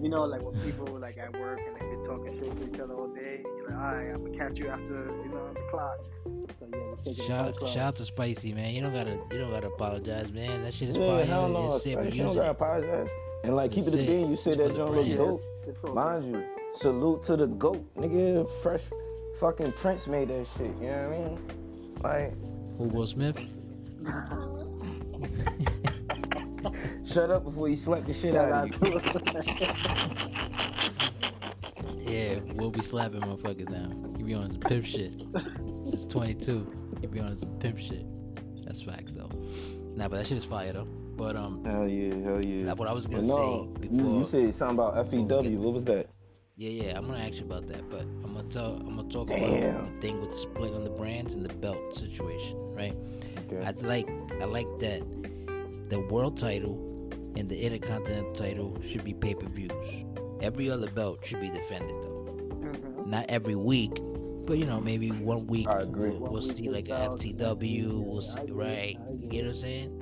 you 0.00 0.08
know, 0.08 0.24
like 0.24 0.42
when 0.42 0.60
people 0.62 0.86
like 0.98 1.16
at 1.18 1.32
work 1.38 1.60
and 1.66 1.76
they 1.76 1.96
be 1.96 2.06
talking 2.06 2.38
shit 2.38 2.56
to 2.60 2.74
each 2.74 2.80
other 2.80 2.94
all 2.94 3.08
day. 3.08 3.40
You're 3.44 3.68
like, 3.70 3.78
all 3.78 3.94
right, 3.94 4.10
I'm 4.10 4.24
gonna 4.24 4.36
catch 4.38 4.58
you 4.58 4.68
after 4.68 5.10
you 5.24 5.30
know 5.30 5.52
the 5.54 5.60
clock. 5.70 5.98
So 6.58 6.66
yeah, 6.72 6.78
we 6.78 6.96
take 6.96 7.18
it 7.18 7.22
to 7.22 7.26
Shout, 7.26 7.54
shout 7.68 7.76
out 7.78 7.96
to 7.96 8.04
Spicy, 8.04 8.52
man. 8.52 8.74
You 8.74 8.82
don't 8.82 8.92
gotta, 8.92 9.18
you 9.30 9.38
don't 9.38 9.50
gotta 9.50 9.68
apologize, 9.68 10.30
man. 10.32 10.62
That 10.64 10.74
shit 10.74 10.90
is 10.90 10.96
Yeah, 10.96 11.06
fire. 11.16 11.24
hell 11.24 11.48
no. 11.48 11.74
It's 11.74 11.84
sick. 11.84 11.96
I 11.96 12.02
We 12.02 12.10
don't 12.10 12.26
use 12.28 12.36
gotta 12.36 12.50
apologize. 12.50 13.08
And 13.44 13.56
like, 13.56 13.72
keep 13.72 13.82
it 13.84 13.88
a 13.88 13.92
Sick. 13.92 14.06
bean. 14.06 14.30
You 14.30 14.36
said 14.36 14.58
that 14.58 14.68
for 14.68 14.68
the 14.68 14.74
joint 14.74 15.08
look 15.08 15.16
dope. 15.18 15.40
It's 15.66 15.94
Mind 15.94 16.24
you, 16.24 16.44
salute 16.74 17.22
to 17.24 17.36
the 17.36 17.46
GOAT. 17.46 17.94
Nigga, 17.94 18.48
fresh 18.62 18.82
fucking 19.40 19.72
Prince 19.72 20.06
made 20.06 20.28
that 20.28 20.46
shit. 20.56 20.66
You 20.80 20.88
know 20.88 21.08
what 21.08 22.12
I 22.12 22.18
mean? 22.18 22.34
Like, 22.34 22.78
Who, 22.78 22.84
Will 22.84 23.06
Smith? 23.06 23.36
shut 27.06 27.30
up 27.30 27.44
before 27.44 27.68
you 27.68 27.76
slap 27.76 28.06
the 28.06 28.12
shit 28.14 28.34
out 28.34 28.72
of 28.72 28.88
you. 28.88 29.00
Yeah, 32.06 32.38
we'll 32.54 32.70
be 32.70 32.82
slapping 32.82 33.22
motherfuckers 33.22 33.68
now. 33.70 33.90
You 34.18 34.24
be 34.26 34.34
on 34.34 34.50
some 34.50 34.60
pimp 34.60 34.84
shit. 34.84 35.18
This 35.84 35.94
is 35.94 36.06
22. 36.06 36.70
You 37.02 37.08
be 37.08 37.18
on 37.18 37.36
some 37.38 37.58
pimp 37.58 37.78
shit. 37.78 38.04
That's 38.64 38.82
facts 38.82 39.14
though. 39.14 39.30
Nah, 39.96 40.08
but 40.08 40.18
that 40.18 40.26
shit 40.26 40.36
is 40.36 40.44
fire 40.44 40.72
though. 40.74 40.84
But 41.16 41.34
um, 41.34 41.64
Hell 41.64 41.88
yeah, 41.88 42.14
hell 42.22 42.44
yeah. 42.44 42.66
That's 42.66 42.78
what 42.78 42.88
I 42.88 42.92
was 42.92 43.06
gonna 43.06 43.22
no, 43.22 43.72
say 43.80 43.88
before- 43.88 44.18
you 44.18 44.24
said 44.24 44.54
something 44.54 44.78
about 44.78 45.10
FEW. 45.10 45.56
What 45.58 45.72
was 45.74 45.84
that? 45.86 46.06
yeah, 46.56 46.70
yeah, 46.70 46.96
I'm 46.98 47.06
gonna 47.06 47.18
ask 47.24 47.36
you 47.38 47.44
about 47.46 47.66
that. 47.68 47.88
But 47.90 48.02
I'm 48.02 48.34
gonna 48.34 48.48
tell, 48.48 48.74
I'm 48.74 48.96
gonna 48.96 49.08
talk 49.08 49.28
Damn. 49.28 49.64
about 49.76 49.84
the 49.84 50.00
thing 50.00 50.20
with 50.20 50.30
the 50.30 50.36
split 50.36 50.74
on 50.74 50.84
the 50.84 50.90
brands 50.90 51.34
and 51.34 51.44
the 51.44 51.54
belt 51.54 51.96
situation, 51.96 52.56
right? 52.74 52.94
Okay. 53.56 53.66
I 53.66 53.70
like, 53.86 54.08
I 54.40 54.44
like 54.44 54.68
that 54.80 55.02
the 55.88 56.00
world 56.00 56.38
title 56.38 56.78
and 57.36 57.48
the 57.48 57.60
Intercontinental 57.60 58.32
title 58.34 58.76
should 58.86 59.04
be 59.04 59.12
pay 59.14 59.34
per 59.34 59.46
views. 59.48 60.04
Every 60.40 60.70
other 60.70 60.88
belt 60.90 61.20
should 61.24 61.40
be 61.40 61.50
defended 61.50 61.90
though. 62.02 62.26
Mhm. 62.60 63.06
Not 63.06 63.26
every 63.28 63.54
week, 63.56 63.92
but 64.46 64.58
you 64.58 64.64
know 64.66 64.80
maybe 64.80 65.10
one 65.10 65.46
week 65.46 65.68
I 65.68 65.80
agree. 65.82 66.10
we'll, 66.10 66.30
we'll 66.30 66.42
week 66.42 66.56
see 66.56 66.64
this 66.68 66.72
like 66.72 66.88
a 66.88 67.08
FTW. 67.10 68.02
We'll 68.04 68.18
I 68.18 68.20
see 68.44 68.50
right. 68.50 68.96
You 69.08 69.14
agree. 69.14 69.28
get 69.28 69.44
what 69.44 69.50
I'm 69.54 69.56
saying? 69.60 70.00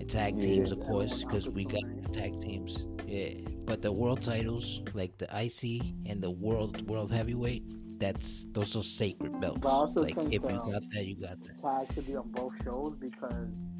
And 0.00 0.08
tag 0.10 0.34
Yeah. 0.36 0.40
teams, 0.46 0.70
of 0.72 0.80
course, 0.80 1.24
because 1.24 1.48
we 1.48 1.64
got 1.64 1.82
opportunity. 1.84 2.12
tag 2.20 2.40
teams. 2.40 2.86
Yeah, 3.06 3.34
but 3.64 3.80
the 3.82 3.92
world 3.92 4.22
titles, 4.22 4.82
like 4.94 5.18
the 5.18 5.26
IC 5.32 5.82
and 6.06 6.22
the 6.22 6.30
world 6.30 6.88
world 6.88 7.10
heavyweight, 7.10 7.64
that's 8.04 8.46
those 8.52 8.76
are 8.76 8.82
sacred 8.82 9.40
belts. 9.40 9.60
But 9.62 9.68
I 9.68 9.72
also 9.72 10.02
like 10.02 10.14
think, 10.14 10.34
if 10.34 10.42
you 10.42 10.48
um, 10.48 10.70
got 10.72 10.82
that, 10.90 11.06
you 11.06 11.16
got 11.16 11.38
that. 11.44 11.56
Tag 11.56 11.94
should 11.94 12.06
be 12.06 12.16
on 12.16 12.30
both 12.30 12.52
shows 12.62 12.94
because 13.00 13.70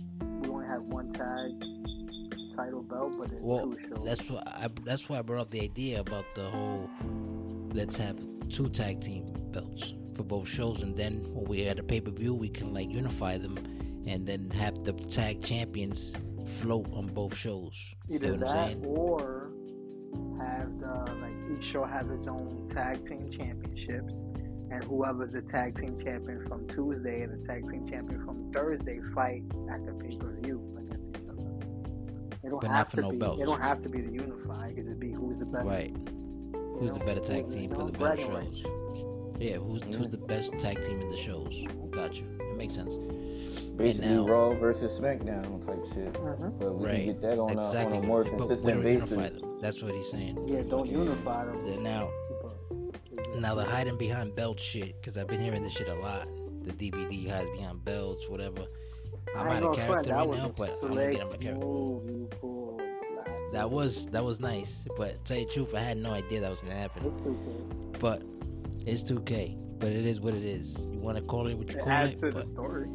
we 0.40 0.48
only 0.48 0.66
have 0.66 0.82
one 0.82 1.12
tag 1.12 1.50
title 2.56 2.82
belt, 2.82 3.12
but 3.18 3.30
it's 3.32 3.40
Well, 3.40 3.72
two 3.72 3.78
shows. 3.88 4.04
that's 4.04 4.30
why 4.30 4.42
I, 4.46 4.68
that's 4.84 5.08
why 5.08 5.18
I 5.18 5.22
brought 5.22 5.40
up 5.42 5.50
the 5.50 5.60
idea 5.60 6.00
about 6.00 6.24
the 6.34 6.44
whole 6.48 6.88
let's 7.72 7.96
have 7.96 8.16
two 8.48 8.68
tag 8.70 9.00
team 9.00 9.32
belts 9.52 9.94
for 10.16 10.22
both 10.22 10.48
shows, 10.48 10.82
and 10.82 10.96
then 10.96 11.24
when 11.34 11.44
we 11.44 11.66
at 11.66 11.78
a 11.78 11.82
pay 11.82 12.00
per 12.00 12.10
view, 12.10 12.34
we 12.34 12.48
can 12.48 12.72
like 12.72 12.90
unify 12.90 13.36
them, 13.36 13.58
and 14.06 14.26
then 14.26 14.48
have 14.50 14.84
the 14.84 14.92
tag 14.92 15.42
champions 15.42 16.14
float 16.60 16.86
on 16.92 17.06
both 17.08 17.36
shows. 17.36 17.74
Either 18.08 18.26
you 18.26 18.36
know 18.36 18.46
what 18.46 18.54
I'm 18.54 18.56
that 18.56 18.82
saying? 18.82 18.84
or 18.86 19.50
have 20.38 20.78
the 20.80 21.12
like 21.20 21.58
each 21.58 21.64
show 21.70 21.84
have 21.84 22.10
its 22.10 22.26
own 22.28 22.70
tag 22.74 23.06
team 23.08 23.30
championships, 23.30 24.12
and 24.70 24.82
whoever's 24.84 25.32
the 25.32 25.42
tag 25.42 25.78
team 25.80 25.98
champion 26.04 26.44
from 26.48 26.66
Tuesday 26.68 27.22
and 27.22 27.32
the 27.42 27.46
tag 27.46 27.68
team 27.70 27.86
champion 27.88 28.24
from 28.24 28.50
Thursday 28.52 29.00
fight 29.14 29.42
at 29.72 29.84
the 29.86 29.92
pay 29.92 30.16
per 30.16 30.38
view 30.42 30.60
against 30.78 31.08
each 31.16 31.28
other. 31.28 31.48
It 32.42 32.50
don't 32.50 32.60
But 32.60 32.70
have 32.70 32.76
not 32.86 32.90
for 32.90 32.96
to 32.96 33.02
no 33.02 33.10
be. 33.10 33.16
belts. 33.18 33.42
It 33.42 33.46
don't 33.46 33.62
have 33.62 33.82
to 33.82 33.88
be 33.88 34.00
the 34.00 34.12
unified. 34.12 34.70
It 34.72 34.74
could 34.76 34.86
just 34.86 35.00
be 35.00 35.12
who's 35.12 35.38
the 35.38 35.50
best. 35.50 35.64
Right. 35.66 35.94
Who's 36.78 36.94
the 36.94 37.04
better 37.04 37.20
tag 37.20 37.50
team 37.50 37.70
for 37.74 37.84
the 37.84 37.92
better 37.92 38.16
shows? 38.16 38.64
Yeah, 39.38 39.56
who's 39.56 39.82
who's 39.94 40.08
the 40.08 40.16
best 40.18 40.58
tag 40.58 40.82
team 40.82 41.00
in 41.00 41.08
the 41.08 41.16
shows? 41.16 41.62
Got 41.90 42.16
you. 42.16 42.24
It 42.40 42.56
makes 42.56 42.74
sense. 42.74 42.98
Basically, 43.76 44.08
now- 44.14 44.26
Raw 44.26 44.54
versus 44.54 44.98
SmackDown 44.98 45.64
type 45.66 45.84
shit. 45.94 46.12
Mhm. 46.14 46.58
But 46.58 46.74
we 46.74 46.86
Right. 46.86 46.94
can 46.96 47.06
get 47.06 47.20
that 47.22 47.38
on, 47.38 47.50
exactly. 47.50 47.96
a, 47.96 47.98
on 47.98 48.04
a 48.04 48.06
more 48.06 48.24
but 48.24 48.32
we 48.32 48.38
consistent 48.38 48.74
don't 48.74 48.82
basis. 48.82 49.10
unify 49.10 49.28
them. 49.30 49.58
That's 49.60 49.82
what 49.82 49.94
he's 49.94 50.10
saying. 50.10 50.48
Yeah, 50.48 50.62
don't 50.62 50.88
unify 50.88 51.44
them. 51.46 51.64
Then 51.66 51.82
now, 51.82 52.08
now 53.38 53.54
the 53.54 53.64
hiding 53.64 53.96
behind 53.96 54.34
belt 54.36 54.60
shit, 54.60 55.00
because 55.00 55.16
I've 55.18 55.26
been 55.26 55.40
hearing 55.40 55.62
this 55.62 55.72
shit 55.72 55.88
a 55.88 55.94
lot. 55.94 56.28
The 56.62 56.72
DVD 56.72 57.28
hides 57.28 57.50
behind 57.50 57.84
belts, 57.84 58.28
whatever. 58.28 58.62
I'm 59.36 59.48
I 59.48 59.56
out 59.56 59.62
of 59.64 59.76
character 59.76 60.10
that 60.10 60.16
right 60.16 60.28
was 60.28 60.38
now, 60.38 60.52
but 60.56 60.70
I'm 60.82 60.88
gonna 60.90 61.10
get 61.12 61.20
on 61.22 61.28
my 61.30 61.36
character. 61.36 61.66
move 61.66 62.08
you 62.08 62.28
pulled 62.40 62.80
last 62.80 63.52
That 63.52 63.70
was 63.70 64.06
that 64.06 64.24
was 64.24 64.38
nice, 64.40 64.84
but 64.96 65.22
tell 65.24 65.36
you 65.38 65.46
the 65.46 65.52
truth, 65.52 65.74
I 65.74 65.80
had 65.80 65.96
no 65.98 66.10
idea 66.10 66.40
that 66.40 66.50
was 66.50 66.60
gonna 66.62 66.74
happen. 66.74 67.04
It's 67.06 67.16
too 67.16 67.36
good. 67.44 67.98
But 68.00 68.22
it's 68.86 69.02
2K, 69.02 69.56
but 69.78 69.88
it 69.90 70.06
is 70.06 70.20
what 70.20 70.34
it 70.34 70.44
is. 70.44 70.78
You 70.92 71.00
want 71.00 71.16
to 71.18 71.24
call 71.24 71.46
it 71.48 71.54
what 71.56 71.70
you 71.70 71.78
It 71.78 71.82
call 71.82 71.92
adds 71.92 72.12
it, 72.14 72.20
to 72.20 72.26
the 72.26 72.32
but 72.32 72.48
story. 72.52 72.86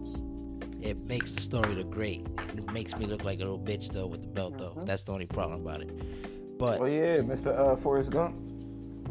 It 0.82 0.98
makes 1.06 1.34
the 1.34 1.42
story 1.42 1.76
look 1.76 1.90
great. 1.90 2.26
It 2.58 2.72
makes 2.72 2.96
me 2.98 3.06
look 3.06 3.24
like 3.24 3.40
a 3.40 3.44
little 3.44 3.60
bitch 3.60 3.92
though 3.92 4.08
with 4.08 4.22
the 4.22 4.28
belt 4.28 4.58
though. 4.58 4.74
Mhm. 4.78 4.86
That's 4.86 5.04
the 5.04 5.12
only 5.14 5.26
problem 5.26 5.62
about 5.62 5.82
it. 5.82 6.58
But 6.58 6.80
Oh 6.82 6.86
yeah, 6.86 7.18
Mr. 7.18 7.58
Uh, 7.58 7.76
Forrest 7.78 8.10
Gump. 8.12 8.36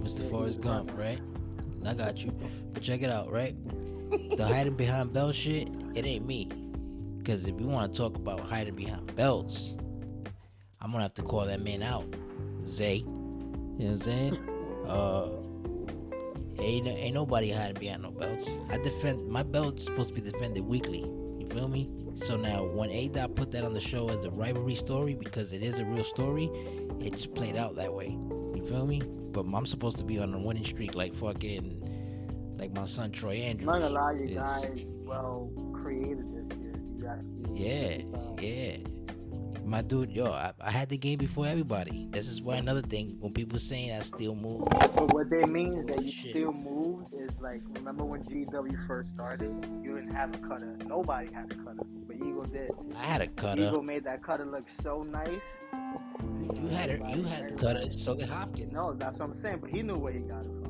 Mr. 0.00 0.22
Yeah, 0.25 0.30
Forrest 0.30 0.60
Gump, 0.60 0.96
right? 0.96 1.20
I 1.84 1.94
got 1.94 2.25
you. 2.25 2.32
But 2.72 2.82
check 2.82 3.02
it 3.02 3.10
out, 3.10 3.30
right? 3.30 3.54
The 4.38 4.46
hiding 4.46 4.75
behind 4.76 5.12
belt 5.12 5.34
shit, 5.34 5.68
it 5.94 6.06
ain't 6.06 6.25
me. 6.25 6.48
Because 7.18 7.46
if 7.46 7.60
you 7.60 7.66
want 7.66 7.92
to 7.92 7.98
talk 7.98 8.16
about 8.16 8.40
hiding 8.40 8.75
behind 8.75 9.14
belts, 9.16 9.75
I'm 10.80 10.90
gonna 10.92 11.02
have 11.02 11.14
to 11.14 11.22
call 11.22 11.44
that 11.44 11.60
man 11.60 11.82
out, 11.82 12.06
Zay. 12.64 12.96
You 12.96 13.04
know 13.04 13.75
what 13.76 13.90
I'm 13.90 13.98
saying? 13.98 14.38
Uh, 14.88 15.28
ain't 16.59 16.87
ain't 16.87 17.12
nobody 17.12 17.50
hiding 17.50 17.78
behind 17.78 18.02
no 18.02 18.11
belts. 18.11 18.59
I 18.70 18.78
defend 18.78 19.28
my 19.28 19.42
belt's 19.42 19.85
supposed 19.85 20.14
to 20.14 20.20
be 20.20 20.31
defended 20.31 20.64
weekly. 20.64 21.04
Feel 21.50 21.68
me? 21.68 21.90
So 22.16 22.37
now 22.37 22.64
when 22.64 22.90
A 22.90 23.08
Dot 23.08 23.34
put 23.34 23.50
that 23.52 23.64
on 23.64 23.72
the 23.72 23.80
show 23.80 24.08
as 24.08 24.24
a 24.24 24.30
rivalry 24.30 24.74
story 24.74 25.14
because 25.14 25.52
it 25.52 25.62
is 25.62 25.78
a 25.78 25.84
real 25.84 26.04
story, 26.04 26.50
it 27.00 27.12
just 27.12 27.34
played 27.34 27.56
out 27.56 27.76
that 27.76 27.92
way. 27.92 28.18
You 28.54 28.64
feel 28.68 28.87
me? 28.87 29.02
But 29.32 29.46
I'm 29.54 29.66
supposed 29.66 29.98
to 29.98 30.04
be 30.04 30.18
on 30.18 30.34
a 30.34 30.38
winning 30.38 30.64
streak 30.64 30.94
like 30.94 31.14
fucking 31.14 32.56
like 32.58 32.72
my 32.74 32.84
son 32.87 33.12
Troy 33.12 33.37
Andrews. 33.37 33.68
I'm 33.68 33.80
not 33.80 33.88
gonna 33.88 33.94
lie, 33.94 34.12
you 34.12 34.34
guys 34.34 34.88
well 35.04 35.50
created 35.72 36.48
this 36.48 36.58
year. 36.58 36.74
You 36.96 37.06
actually 37.06 37.64
Yeah, 37.64 38.18
uh, 38.18 38.34
yeah. 38.40 38.76
My 39.68 39.83
dude, 39.83 40.11
yo, 40.11 40.33
I, 40.33 40.52
I 40.62 40.70
had 40.70 40.88
the 40.88 40.96
game 40.96 41.18
before 41.18 41.46
everybody. 41.46 42.09
This 42.11 42.26
is 42.26 42.40
why 42.40 42.57
another 42.57 42.81
thing 42.81 43.18
when 43.20 43.35
people 43.35 43.59
saying 43.59 43.92
I 43.92 44.00
still 44.00 44.35
move. 44.35 44.64
But 44.70 45.12
what 45.12 45.28
they 45.28 45.44
mean 45.44 45.74
is 45.74 45.87
that 45.88 46.02
you 46.02 46.11
Shit. 46.11 46.31
still 46.31 46.54
moved 46.54 47.12
is 47.12 47.38
like 47.38 47.61
remember 47.74 48.02
when 48.07 48.24
GW 48.24 48.87
first 48.87 49.11
started, 49.11 49.52
you 49.83 49.94
didn't 49.94 50.14
have 50.14 50.35
a 50.35 50.38
cutter. 50.38 50.74
Nobody 50.87 51.31
had 51.35 51.52
a 51.52 51.54
cutter, 51.57 51.83
but 52.07 52.16
Ego 52.16 52.46
did. 52.46 52.70
I 52.96 53.04
had 53.04 53.20
a 53.20 53.26
cutter. 53.26 53.64
Ego 53.64 53.83
made 53.83 54.04
that 54.04 54.22
cutter 54.22 54.46
look 54.46 54.64
so 54.83 55.02
nice. 55.02 55.28
You 56.54 56.68
had 56.68 56.88
it. 56.88 57.02
You 57.07 57.24
had 57.24 57.50
the 57.50 57.54
cutter. 57.54 57.90
So 57.90 58.16
did 58.16 58.31
Hopkins. 58.31 58.72
No, 58.72 58.94
that's 58.94 59.18
what 59.18 59.26
I'm 59.26 59.35
saying. 59.35 59.59
But 59.61 59.68
he 59.68 59.83
knew 59.83 59.96
where 59.96 60.14
he 60.14 60.20
got 60.20 60.46
it 60.46 60.52
from. 60.62 60.67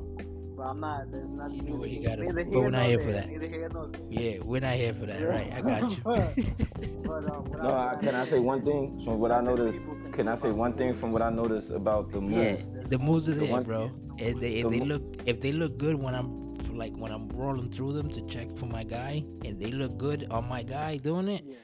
But 0.59 0.67
I'm 0.67 0.79
not. 0.81 1.09
There's 1.09 1.25
nothing. 1.29 1.53
He 1.55 1.61
knew 1.61 1.77
what 1.77 1.87
he 1.87 1.99
got 1.99 2.19
it 2.19 2.25
neither 2.25 2.43
But 2.43 2.53
we're 2.53 2.69
not 2.69 2.85
here 2.85 2.99
for 3.01 3.11
that. 3.13 3.29
Neither 3.29 3.47
here 3.47 3.69
nor 3.73 3.87
there. 3.87 4.01
Yeah, 4.09 4.39
we're 4.43 4.59
not 4.59 4.73
here 4.73 4.93
for 4.93 5.05
that, 5.05 5.21
right? 5.25 5.53
I 5.55 5.61
got 5.61 5.89
you. 5.89 5.97
But 7.05 7.31
um, 7.31 7.49
No, 7.63 7.69
I, 7.77 7.95
can 7.95 8.13
I 8.13 8.25
say 8.25 8.39
one 8.39 8.61
thing 8.65 9.01
from 9.05 9.19
what 9.21 9.31
I 9.31 9.39
noticed? 9.39 9.79
Can 10.11 10.27
I 10.27 10.37
say 10.37 10.51
one 10.51 10.73
thing 10.73 10.97
from 10.97 11.13
what 11.13 11.21
I 11.21 11.29
noticed 11.29 11.71
about 11.71 12.11
the 12.11 12.19
moves? 12.19 12.35
yeah, 12.35 12.57
the 12.89 12.99
moves 12.99 13.29
are 13.29 13.35
The 13.35 13.45
there, 13.45 13.51
one- 13.53 13.63
bro. 13.63 13.89
And 14.19 14.41
they, 14.41 14.49
the 14.49 14.59
if 14.59 14.69
they 14.69 14.79
look, 14.81 15.03
if 15.25 15.39
they 15.39 15.53
look 15.53 15.77
good 15.77 15.95
when 15.95 16.13
I'm 16.13 16.55
like 16.75 16.93
when 16.97 17.13
I'm 17.13 17.29
rolling 17.29 17.69
through 17.71 17.93
them 17.93 18.09
to 18.11 18.21
check 18.23 18.53
for 18.57 18.65
my 18.65 18.83
guy, 18.83 19.23
and 19.45 19.57
they 19.61 19.71
look 19.71 19.97
good 19.97 20.27
on 20.29 20.45
my 20.49 20.61
guy 20.63 20.97
doing 20.97 21.29
it, 21.29 21.45
Yeah. 21.47 21.55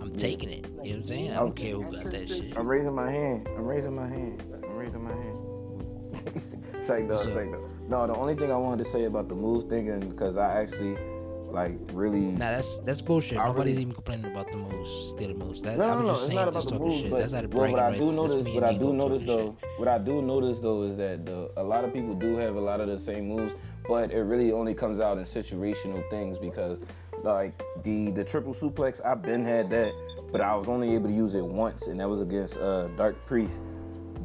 I'm 0.00 0.10
Yeah. 0.12 0.16
taking 0.18 0.48
it. 0.48 0.64
You 0.66 0.70
know 0.70 0.78
what 0.78 0.90
I'm 0.94 1.06
saying? 1.08 1.30
I 1.32 1.36
don't 1.40 1.56
care 1.56 1.74
who 1.74 1.90
got 1.90 2.08
that 2.08 2.28
shit. 2.28 2.56
I'm 2.56 2.68
raising 2.68 2.94
my 2.94 3.10
hand. 3.10 3.48
I'm 3.56 3.64
raising 3.64 3.96
my 3.96 4.06
hand. 4.06 4.44
I'm 4.62 4.76
raising 4.76 5.02
my 5.02 5.10
hand. 5.10 6.50
it's 6.84 6.90
like 6.90 7.08
though. 7.08 7.14
What's 7.14 7.26
It's 7.26 7.36
up? 7.36 7.42
like 7.42 7.50
though. 7.52 7.68
No, 7.88 8.06
the 8.06 8.14
only 8.14 8.34
thing 8.34 8.50
I 8.50 8.56
wanted 8.56 8.84
to 8.84 8.90
say 8.90 9.04
about 9.04 9.28
the 9.28 9.34
moves 9.34 9.64
thing, 9.66 9.88
and 9.90 10.08
because 10.10 10.36
I 10.36 10.60
actually 10.60 10.96
like 11.50 11.72
really. 11.92 12.20
Nah, 12.20 12.50
that's 12.50 12.78
that's 12.80 13.00
bullshit. 13.00 13.38
I 13.38 13.46
Nobody's 13.46 13.72
really- 13.76 13.82
even 13.82 13.94
complaining 13.94 14.30
about 14.32 14.50
the 14.50 14.56
moves, 14.56 14.90
stealing 15.10 15.38
moves. 15.38 15.62
That, 15.62 15.78
No, 15.78 15.86
no, 15.86 15.94
was 15.96 16.02
no, 16.02 16.08
just 16.08 16.18
it's 16.20 16.26
saying, 16.26 16.36
not 16.36 16.48
about 16.48 16.54
just 16.54 16.68
the 16.68 16.78
moves, 16.78 16.96
shit. 17.00 17.10
but 17.10 17.20
That's 17.20 17.34
out 17.34 17.44
of 17.44 17.54
well, 17.54 17.70
what 17.70 17.80
I 17.80 17.92
do 17.96 18.12
notice, 18.12 18.54
what 18.54 18.64
I 18.64 18.74
do 18.74 18.92
notice 18.92 19.22
though, 19.26 19.56
shit. 19.60 19.70
what 19.78 19.88
I 19.88 19.98
do 19.98 20.22
notice 20.22 20.58
though 20.60 20.82
is 20.82 20.96
that 20.98 21.24
the 21.26 21.50
a 21.56 21.62
lot 21.62 21.84
of 21.84 21.92
people 21.92 22.14
do 22.14 22.36
have 22.36 22.56
a 22.56 22.60
lot 22.60 22.80
of 22.80 22.88
the 22.88 22.98
same 22.98 23.28
moves, 23.28 23.54
but 23.88 24.10
it 24.12 24.22
really 24.22 24.52
only 24.52 24.74
comes 24.74 24.98
out 25.00 25.16
in 25.18 25.24
situational 25.24 26.08
things 26.10 26.36
because 26.38 26.78
like 27.22 27.52
the 27.84 28.10
the 28.10 28.24
triple 28.24 28.54
suplex, 28.54 29.04
I've 29.04 29.22
been 29.22 29.44
had 29.44 29.70
that, 29.70 29.92
but 30.32 30.40
I 30.40 30.54
was 30.56 30.68
only 30.68 30.94
able 30.94 31.08
to 31.08 31.14
use 31.14 31.34
it 31.34 31.44
once, 31.44 31.86
and 31.86 32.00
that 32.00 32.08
was 32.08 32.20
against 32.20 32.56
uh, 32.56 32.88
Dark 32.96 33.14
Priest. 33.26 33.56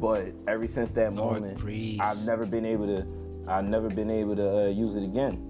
But 0.00 0.32
ever 0.48 0.66
since 0.66 0.90
that 0.92 1.14
Dark 1.14 1.14
moment, 1.14 1.58
Priest. 1.58 2.00
I've 2.00 2.26
never 2.26 2.46
been 2.46 2.64
able 2.64 2.86
to, 2.86 3.06
I've 3.46 3.64
never 3.64 3.88
been 3.88 4.10
able 4.10 4.34
to 4.36 4.66
uh, 4.66 4.68
use 4.68 4.96
it 4.96 5.04
again. 5.04 5.46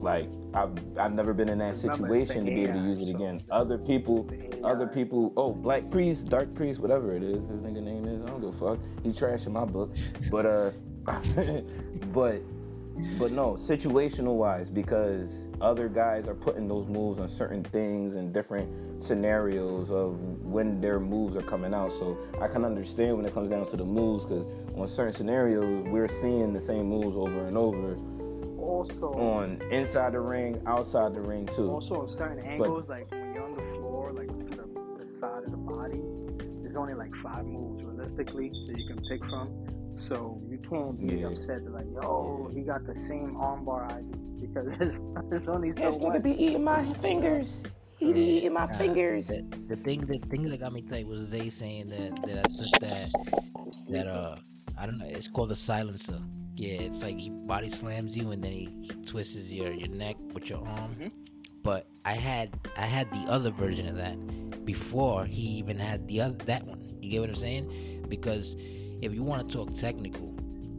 Like 0.00 0.28
I've 0.54 0.72
I've 0.98 1.12
never 1.12 1.32
been 1.32 1.48
in 1.48 1.58
that 1.58 1.76
Remember, 1.76 2.16
it's 2.16 2.28
the 2.28 2.34
situation 2.34 2.46
to 2.46 2.50
be 2.50 2.62
able 2.62 2.80
to 2.80 2.86
use 2.86 3.02
it 3.02 3.08
again. 3.08 3.40
Other 3.50 3.78
people, 3.78 4.28
other 4.64 4.86
people. 4.86 5.32
Oh, 5.36 5.52
Black 5.52 5.90
Priest, 5.90 6.28
Dark 6.28 6.52
Priest, 6.54 6.80
whatever 6.80 7.14
it 7.14 7.22
is, 7.22 7.46
his 7.46 7.60
nigga 7.60 7.82
name 7.82 8.06
is. 8.08 8.22
I 8.22 8.26
don't 8.26 8.40
give 8.40 8.62
a 8.62 8.76
fuck. 8.76 8.78
He 9.04 9.12
trash 9.12 9.46
in 9.46 9.52
my 9.52 9.64
book, 9.64 9.94
but 10.30 10.46
uh, 10.46 10.70
but 12.12 12.40
but 13.18 13.32
no, 13.32 13.54
situational 13.54 14.34
wise, 14.34 14.68
because 14.68 15.30
other 15.62 15.88
guys 15.88 16.26
are 16.26 16.34
putting 16.34 16.66
those 16.68 16.86
moves 16.88 17.20
on 17.20 17.28
certain 17.28 17.62
things 17.62 18.16
and 18.16 18.32
different 18.34 18.68
scenarios 19.02 19.90
of 19.90 20.18
when 20.42 20.80
their 20.80 20.98
moves 21.00 21.36
are 21.36 21.42
coming 21.42 21.72
out. 21.72 21.90
So 21.92 22.18
I 22.40 22.48
can 22.48 22.64
understand 22.64 23.16
when 23.16 23.24
it 23.24 23.32
comes 23.32 23.48
down 23.48 23.70
to 23.70 23.76
the 23.76 23.84
moves, 23.84 24.24
because 24.24 24.44
on 24.76 24.88
certain 24.88 25.12
scenarios 25.14 25.86
we're 25.88 26.08
seeing 26.08 26.52
the 26.52 26.60
same 26.60 26.86
moves 26.88 27.16
over 27.16 27.46
and 27.46 27.56
over 27.56 27.96
Also, 28.58 29.12
on 29.14 29.60
inside 29.70 30.12
the 30.12 30.20
ring, 30.20 30.60
outside 30.66 31.14
the 31.14 31.20
ring 31.20 31.48
too. 31.56 31.70
also 31.70 32.02
on 32.02 32.08
certain 32.08 32.44
angles, 32.44 32.88
like 32.88 33.10
when 33.10 33.32
you're 33.34 33.44
on 33.44 33.54
the 33.54 33.78
floor, 33.78 34.12
like 34.12 34.28
to 34.28 34.56
the, 34.56 35.04
the 35.04 35.18
side 35.18 35.44
of 35.44 35.50
the 35.50 35.56
body, 35.56 36.02
there's 36.62 36.76
only 36.76 36.94
like 36.94 37.14
five 37.22 37.44
moves 37.44 37.82
realistically 37.84 38.50
that 38.66 38.76
you 38.78 38.86
can 38.86 39.00
pick 39.08 39.24
from. 39.26 39.48
So 40.08 40.40
you 40.48 40.58
can't 40.58 40.98
be 40.98 41.18
Yeah. 41.18 41.28
upset 41.28 41.64
that 41.64 41.72
like, 41.72 41.86
yo, 41.94 42.50
he 42.52 42.62
got 42.62 42.84
the 42.86 42.94
same 42.94 43.34
armbar 43.36 43.90
I 43.92 44.00
do 44.02 44.18
because 44.42 44.66
there's, 44.78 44.96
there's 45.30 45.48
only 45.48 45.72
so 45.72 45.98
much. 45.98 46.24
eating 46.26 46.64
my 46.64 46.92
fingers. 46.94 47.62
He 47.98 48.12
be 48.12 48.20
eating 48.20 48.52
my 48.52 48.66
fingers. 48.76 49.28
The, 49.28 49.42
the 49.68 49.76
thing 49.76 50.00
the 50.06 50.18
thing 50.18 50.48
that 50.50 50.60
got 50.60 50.72
me 50.72 50.82
tight 50.82 51.06
was 51.06 51.28
Zay 51.28 51.50
saying 51.50 51.88
that 51.90 52.16
that 52.26 52.38
I 52.38 52.56
took 52.56 52.80
that 52.80 53.10
that 53.90 54.06
uh 54.08 54.36
I 54.76 54.86
don't 54.86 54.98
know 54.98 55.06
it's 55.06 55.28
called 55.28 55.52
a 55.52 55.56
silencer. 55.56 56.20
Yeah, 56.56 56.82
it's 56.82 57.02
like 57.02 57.16
he 57.16 57.30
body 57.30 57.70
slams 57.70 58.16
you 58.16 58.32
and 58.32 58.42
then 58.42 58.52
he, 58.52 58.68
he 58.82 58.90
twists 59.06 59.50
your 59.50 59.72
your 59.72 59.88
neck 59.88 60.16
with 60.34 60.50
your 60.50 60.66
arm. 60.66 60.96
Mhm. 61.00 61.12
But 61.62 61.86
I 62.04 62.14
had 62.14 62.58
I 62.76 62.86
had 62.86 63.08
the 63.12 63.24
other 63.30 63.50
version 63.52 63.86
of 63.86 63.96
that, 63.96 64.16
before 64.64 65.24
he 65.24 65.42
even 65.42 65.78
had 65.78 66.06
the 66.08 66.20
other 66.20 66.36
that 66.46 66.66
one. 66.66 66.80
You 67.00 67.10
get 67.10 67.20
what 67.20 67.30
I'm 67.30 67.36
saying? 67.36 68.06
Because 68.08 68.56
if 69.00 69.14
you 69.14 69.22
want 69.22 69.48
to 69.48 69.56
talk 69.56 69.74
technical, 69.74 70.34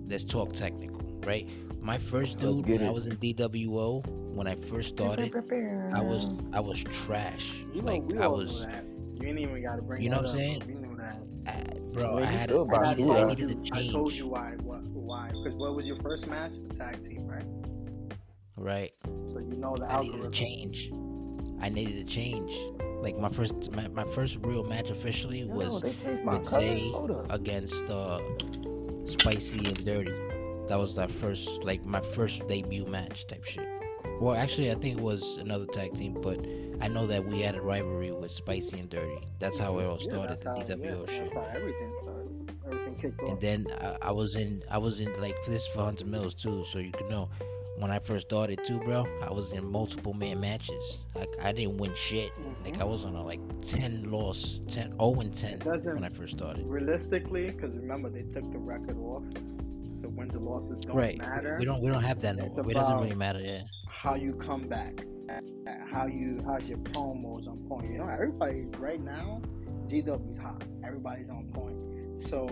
let's 0.07 0.23
talk 0.23 0.53
technical, 0.53 1.01
right? 1.25 1.47
My 1.83 1.97
first 1.97 2.37
dude 2.39 2.65
get 2.65 2.79
when 2.79 2.87
I 2.87 2.91
was 2.91 3.07
in 3.07 3.17
DWO, 3.17 4.07
when 4.07 4.47
I 4.47 4.55
first 4.55 4.89
started, 4.89 5.35
I 5.93 5.99
was 6.01 6.29
I 6.53 6.61
was 6.61 6.81
trash. 6.81 7.51
You 7.73 7.81
know, 7.81 7.91
like 7.91 8.03
we 8.03 8.17
I 8.17 8.23
all 8.23 8.37
was, 8.37 8.61
that. 8.61 8.85
You 9.19 9.27
ain't 9.27 9.39
even 9.39 9.61
got 9.61 9.75
to 9.75 9.81
bring 9.81 10.01
You 10.01 10.09
know 10.09 10.17
what 10.17 10.25
I'm 10.27 10.31
up. 10.31 10.37
saying? 10.37 10.63
We 10.65 10.75
knew 10.75 10.95
that. 10.95 11.17
I, 11.45 11.79
bro. 11.91 12.19
Yeah, 12.19 12.23
I 12.23 12.31
had 12.31 12.49
still 12.49 12.69
I 12.73 12.93
to 12.93 13.01
needed, 13.01 13.17
I 13.17 13.23
needed 13.25 13.47
to 13.65 13.71
change. 13.71 13.89
I 13.89 13.91
told 13.91 14.13
you 14.13 14.27
why. 14.29 14.53
What? 14.63 14.83
Why? 14.83 15.27
Because 15.27 15.55
what 15.59 15.75
was 15.75 15.85
your 15.85 15.97
first 15.99 16.25
match? 16.27 16.53
The 16.69 16.73
tag 16.73 17.03
team, 17.03 17.27
right? 17.27 17.43
right? 18.55 18.93
So 19.27 19.39
you 19.39 19.57
know 19.57 19.75
the 19.75 19.83
I 19.91 19.99
needed 20.01 20.21
algorithm. 20.21 20.27
a 20.27 20.31
change. 20.31 20.89
I 21.59 21.67
needed 21.67 21.97
a 21.97 22.09
change. 22.09 22.53
Like 23.01 23.17
my 23.17 23.27
first, 23.29 23.71
my, 23.73 23.89
my 23.89 24.05
first 24.05 24.37
real 24.43 24.63
match 24.63 24.89
officially 24.89 25.43
was 25.43 25.81
they 25.81 25.89
with. 26.23 26.45
Zay 26.45 26.93
against 27.29 27.89
uh, 27.89 28.21
Spicy 29.03 29.65
and 29.65 29.83
Dirty. 29.83 30.13
That 30.67 30.79
was 30.79 30.95
that 30.95 31.11
first, 31.11 31.63
like 31.63 31.85
my 31.85 32.01
first 32.01 32.47
debut 32.47 32.85
match 32.85 33.27
type 33.27 33.43
shit. 33.43 33.67
Well, 34.19 34.35
actually, 34.35 34.71
I 34.71 34.75
think 34.75 34.97
it 34.99 35.03
was 35.03 35.37
another 35.37 35.65
tag 35.65 35.93
team, 35.95 36.17
but 36.21 36.39
I 36.81 36.87
know 36.87 37.07
that 37.07 37.25
we 37.25 37.41
had 37.41 37.55
a 37.55 37.61
rivalry 37.61 38.11
with 38.11 38.31
Spicy 38.31 38.79
and 38.79 38.89
Dirty. 38.89 39.27
That's 39.39 39.57
how 39.57 39.77
it 39.79 39.85
all 39.85 39.97
Yeah, 39.99 40.09
started, 40.09 40.29
that's 40.29 40.43
the 40.43 40.49
how, 40.49 40.55
DWO 40.55 41.07
yeah, 41.07 41.13
shit. 41.13 41.19
That's 41.19 41.33
how 41.33 41.47
everything 41.53 41.93
started. 42.01 42.51
Everything 42.65 42.95
kicked 42.95 43.21
off. 43.21 43.29
And 43.29 43.41
then 43.41 43.67
I, 43.81 43.97
I 44.01 44.11
was 44.11 44.35
in, 44.35 44.63
I 44.69 44.77
was 44.77 44.99
in 44.99 45.19
like 45.21 45.35
this 45.45 45.67
for 45.67 45.81
Hunter 45.83 46.05
Millz 46.05 46.35
too, 46.39 46.63
so 46.69 46.79
you 46.79 46.91
can 46.91 47.09
know. 47.09 47.29
When 47.77 47.89
I 47.89 47.97
first 47.97 48.27
started 48.27 48.63
too, 48.63 48.79
bro, 48.79 49.05
I 49.23 49.33
was 49.33 49.53
in 49.53 49.65
multiple 49.65 50.13
man 50.13 50.39
matches. 50.39 50.99
Like 51.15 51.33
I 51.41 51.51
didn't 51.51 51.77
win 51.77 51.91
shit. 51.95 52.31
Mm-hmm. 52.35 52.65
Like 52.65 52.79
I 52.79 52.83
was 52.83 53.03
on 53.03 53.15
a 53.15 53.23
like 53.23 53.39
ten 53.65 54.11
loss, 54.11 54.61
10 54.69 54.91
0 54.99 55.13
and 55.19 55.35
ten 55.35 55.59
when 55.59 56.03
I 56.03 56.09
first 56.09 56.35
started. 56.37 56.65
Realistically, 56.67 57.47
because 57.47 57.75
remember 57.75 58.09
they 58.09 58.21
took 58.21 58.49
the 58.51 58.59
record 58.59 58.97
off, 58.99 59.23
wins 60.23 60.35
and 60.35 60.45
losses 60.45 60.85
don't 60.85 60.95
Right. 60.95 61.17
matter. 61.17 61.57
We 61.59 61.65
don't 61.65 61.81
we 61.81 61.89
don't 61.91 62.03
have 62.03 62.19
that 62.21 62.35
no 62.37 62.45
It's 62.45 62.57
more. 62.57 62.71
It 62.71 62.73
doesn't 62.73 62.99
really 62.99 63.15
matter. 63.15 63.39
Yeah. 63.39 63.61
how 63.89 64.15
you 64.15 64.33
come 64.33 64.67
back, 64.67 65.05
how 65.91 66.07
you 66.07 66.39
how's 66.45 66.65
your 66.65 66.77
promos 66.79 67.47
on 67.47 67.57
point. 67.69 67.91
You 67.91 67.99
know, 67.99 68.07
everybody 68.07 68.65
right 68.79 69.01
now, 69.01 69.41
GW's 69.87 70.37
hot. 70.39 70.63
Everybody's 70.85 71.29
on 71.29 71.45
point. 71.53 72.21
So 72.21 72.47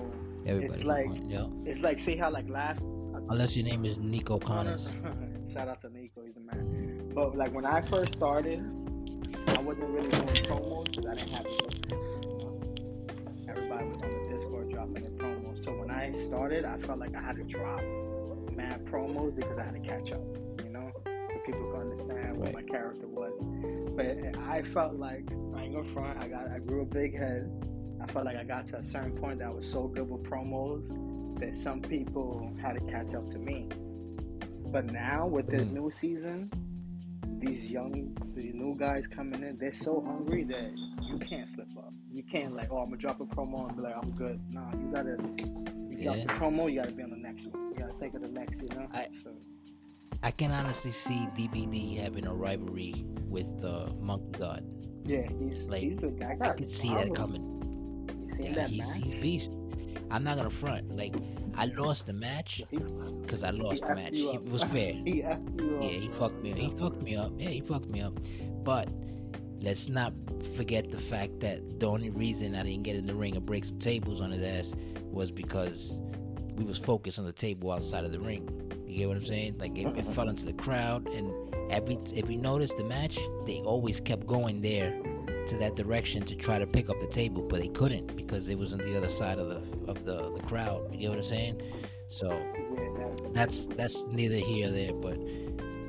Everybody's 0.46 0.84
like- 0.86 1.08
on 1.08 1.16
point, 1.18 1.30
yo. 1.30 1.52
it's 1.66 1.82
like 1.82 2.00
see 2.00 2.16
how 2.16 2.30
like 2.32 2.48
last. 2.50 2.84
Unless 3.30 3.56
your 3.56 3.66
name 3.66 3.86
is 3.86 3.98
Nico 4.00 4.40
Connors. 4.40 4.94
Shout 5.54 5.68
out 5.68 5.82
to 5.82 5.90
Nico, 5.90 6.24
he's 6.26 6.34
the 6.36 6.40
man. 6.42 7.12
But 7.14 7.36
like 7.38 7.54
when 7.54 7.66
I 7.66 7.82
first 7.82 8.14
started, 8.14 8.60
I 9.48 9.60
wasn't 9.62 9.90
really 9.90 10.10
doing 10.10 10.28
promos 10.50 10.86
because 10.86 11.06
I 11.06 11.16
didn't 11.16 11.30
have 11.32 11.44
the 11.44 11.50
Discord. 11.70 11.92
You 11.92 11.98
know? 11.98 12.11
Everybody 13.52 13.86
was 13.86 14.02
on 14.02 14.10
the 14.10 14.30
Discord 14.34 14.70
dropping 14.72 14.94
their 15.04 15.12
promos. 15.12 15.64
So 15.64 15.72
when 15.74 15.92
I 15.92 16.12
started, 16.14 16.66
I 16.66 16.78
felt 16.78 17.00
like 17.00 17.16
I 17.16 17.22
had 17.22 17.36
to 17.36 17.44
drop 17.44 17.82
mad 18.56 18.86
promos 18.86 19.36
because 19.36 19.58
I 19.58 19.64
had 19.64 19.74
to 19.74 19.80
catch 19.80 20.12
up. 20.14 20.22
You 20.64 20.70
know, 20.70 20.92
so 21.06 21.40
people 21.46 21.70
could 21.72 21.82
understand 21.82 22.38
what 22.38 22.54
my 22.54 22.62
character 22.62 23.08
was. 23.08 23.34
But 23.96 24.38
I 24.48 24.62
felt 24.62 24.96
like 24.96 25.30
I 25.56 25.64
ain't 25.64 25.76
gonna 25.76 25.94
front. 25.94 26.24
I 26.24 26.28
got 26.28 26.50
I 26.50 26.60
grew 26.60 26.82
a 26.82 26.86
big 26.86 27.18
head. 27.18 27.52
I 28.02 28.08
felt 28.12 28.26
like 28.26 28.38
I 28.38 28.44
got 28.44 28.66
to 28.68 28.78
a 28.78 28.84
certain 28.84 29.12
point 29.12 29.40
that 29.40 29.48
I 29.48 29.52
was 29.52 29.70
so 29.70 29.88
good 29.88 30.10
with 30.10 30.24
promos 30.24 30.88
that 31.40 31.56
some 31.58 31.82
people 31.82 32.52
had 32.62 32.74
to 32.74 32.82
catch 32.92 33.14
up 33.14 33.28
to 33.30 33.40
me. 33.40 33.68
But 34.72 34.92
now 34.92 35.28
with 35.28 35.48
this 35.48 35.68
Mm. 35.68 35.74
new 35.74 35.92
season, 35.92 36.50
these 37.42 37.70
young, 37.72 38.16
these 38.36 38.54
new 38.54 38.76
guys 38.78 39.08
coming 39.08 39.42
in, 39.44 39.58
they're 39.58 39.72
so 39.72 40.02
hungry 40.06 40.44
that 40.46 40.72
you 41.02 41.18
can't 41.18 41.50
slip 41.50 41.68
up. 41.78 41.92
You 42.14 42.24
can't 42.24 42.56
like, 42.56 42.70
oh, 42.72 42.78
I'm 42.78 42.86
gonna 42.90 42.98
drop 42.98 43.20
a 43.20 43.26
promo 43.26 43.68
and 43.68 43.76
be 43.76 43.84
like, 43.84 43.96
I'm 44.02 44.12
good. 44.12 44.40
Nah, 44.54 44.70
you 44.74 44.92
gotta, 44.94 45.18
you 45.90 46.02
drop 46.04 46.16
the 46.18 46.34
promo, 46.34 46.72
you 46.72 46.82
gotta 46.82 46.94
be 46.94 47.04
on 47.04 47.10
the 47.10 47.16
next 47.18 47.48
one. 47.48 47.72
You 47.72 47.80
gotta 47.80 47.94
think 48.00 48.14
of 48.14 48.22
the 48.22 48.28
next, 48.30 48.62
you 48.62 48.70
know. 48.70 48.88
I- 48.94 49.08
so, 49.24 49.32
I 50.24 50.30
can 50.30 50.52
honestly 50.52 50.92
see 50.92 51.28
DBD 51.36 51.98
having 51.98 52.28
a 52.28 52.34
rivalry 52.34 53.06
with 53.28 53.48
uh, 53.64 53.88
Monkey 54.00 54.38
God. 54.38 54.64
yeah, 55.04 55.28
he's 55.40 55.68
Like, 55.68 55.82
he's 55.82 55.98
the 55.98 56.12
guy. 56.12 56.38
I 56.40 56.50
could 56.50 56.72
see 56.72 56.94
that 56.94 57.16
coming. 57.16 58.06
You 58.22 58.28
seen 58.28 58.46
Yeah, 58.48 58.54
that 58.54 58.70
he's 58.70 58.88
match? 58.88 58.98
he's 59.04 59.14
beast. 59.16 59.52
I'm 60.12 60.24
not 60.24 60.38
gonna 60.38 60.50
front. 60.50 60.96
Like 60.96 61.16
I 61.56 61.66
lost 61.66 62.08
the 62.08 62.14
match 62.14 62.64
because 63.22 63.44
I 63.44 63.52
lost 63.52 63.86
the 63.86 63.96
match. 63.96 64.14
It 64.14 64.44
was 64.44 64.64
fair. 64.64 64.94
he 65.06 65.22
effed 65.22 65.60
you 65.60 65.78
up. 65.78 65.84
Yeah, 65.84 65.90
he 65.90 66.08
fucked 66.10 66.44
me. 66.44 66.52
He 66.52 66.70
fucked 66.78 67.02
me 67.02 67.16
up. 67.16 67.32
Yeah, 67.38 67.50
he 67.50 67.62
fucked 67.62 67.90
me 67.90 68.02
up. 68.02 68.20
But 68.64 68.90
let's 69.60 69.90
not 69.90 70.14
forget 70.56 70.92
the 70.92 70.98
fact 70.98 71.40
that 71.40 71.80
the 71.80 71.88
only 71.88 72.10
reason 72.10 72.56
I 72.56 72.64
didn't 72.64 72.84
get 72.84 72.96
in 72.96 73.08
the 73.08 73.16
ring 73.16 73.36
and 73.36 73.46
break 73.46 73.66
some 73.66 73.80
tables 73.80 74.22
on 74.22 74.32
his 74.32 74.44
ass 74.44 74.74
was 75.04 75.32
because 75.32 76.00
we 76.56 76.66
was 76.66 76.78
focused 76.78 77.20
on 77.20 77.26
the 77.26 77.34
table 77.34 77.72
outside 77.72 78.04
of 78.04 78.12
the 78.12 78.20
ring. 78.20 78.50
You 78.88 78.98
get 78.98 79.08
what 79.08 79.18
I'm 79.18 79.26
saying? 79.26 79.58
Like 79.58 79.78
it, 79.78 79.88
it 79.98 80.06
fell 80.14 80.28
into 80.28 80.46
the 80.46 80.54
crowd, 80.54 81.08
and 81.08 81.32
every 81.72 81.98
if 82.14 82.30
you 82.30 82.38
notice 82.38 82.74
the 82.74 82.84
match, 82.84 83.18
they 83.46 83.60
always 83.60 84.02
kept 84.02 84.28
going 84.28 84.62
there 84.62 84.94
to 85.48 85.58
that 85.58 85.76
direction 85.76 86.24
to 86.24 86.36
try 86.36 86.60
to 86.60 86.68
pick 86.68 86.90
up 86.90 87.00
the 87.00 87.08
table, 87.08 87.42
but 87.42 87.60
they 87.60 87.68
couldn't 87.70 88.16
because 88.16 88.50
it 88.50 88.58
was 88.58 88.74
on 88.74 88.80
the 88.80 88.98
other 88.98 89.08
side 89.08 89.40
of 89.40 89.50
the 89.50 89.90
of 89.90 90.06
the, 90.06 90.32
the 90.36 90.42
crowd. 90.44 90.92
You 90.92 91.00
get 91.00 91.10
what 91.10 91.18
I'm 91.18 91.24
saying? 91.24 91.62
So 92.08 92.30
that's 93.34 93.66
that's 93.78 94.04
neither 94.08 94.36
here 94.36 94.68
or 94.68 94.72
there, 94.72 94.94
but 94.94 95.18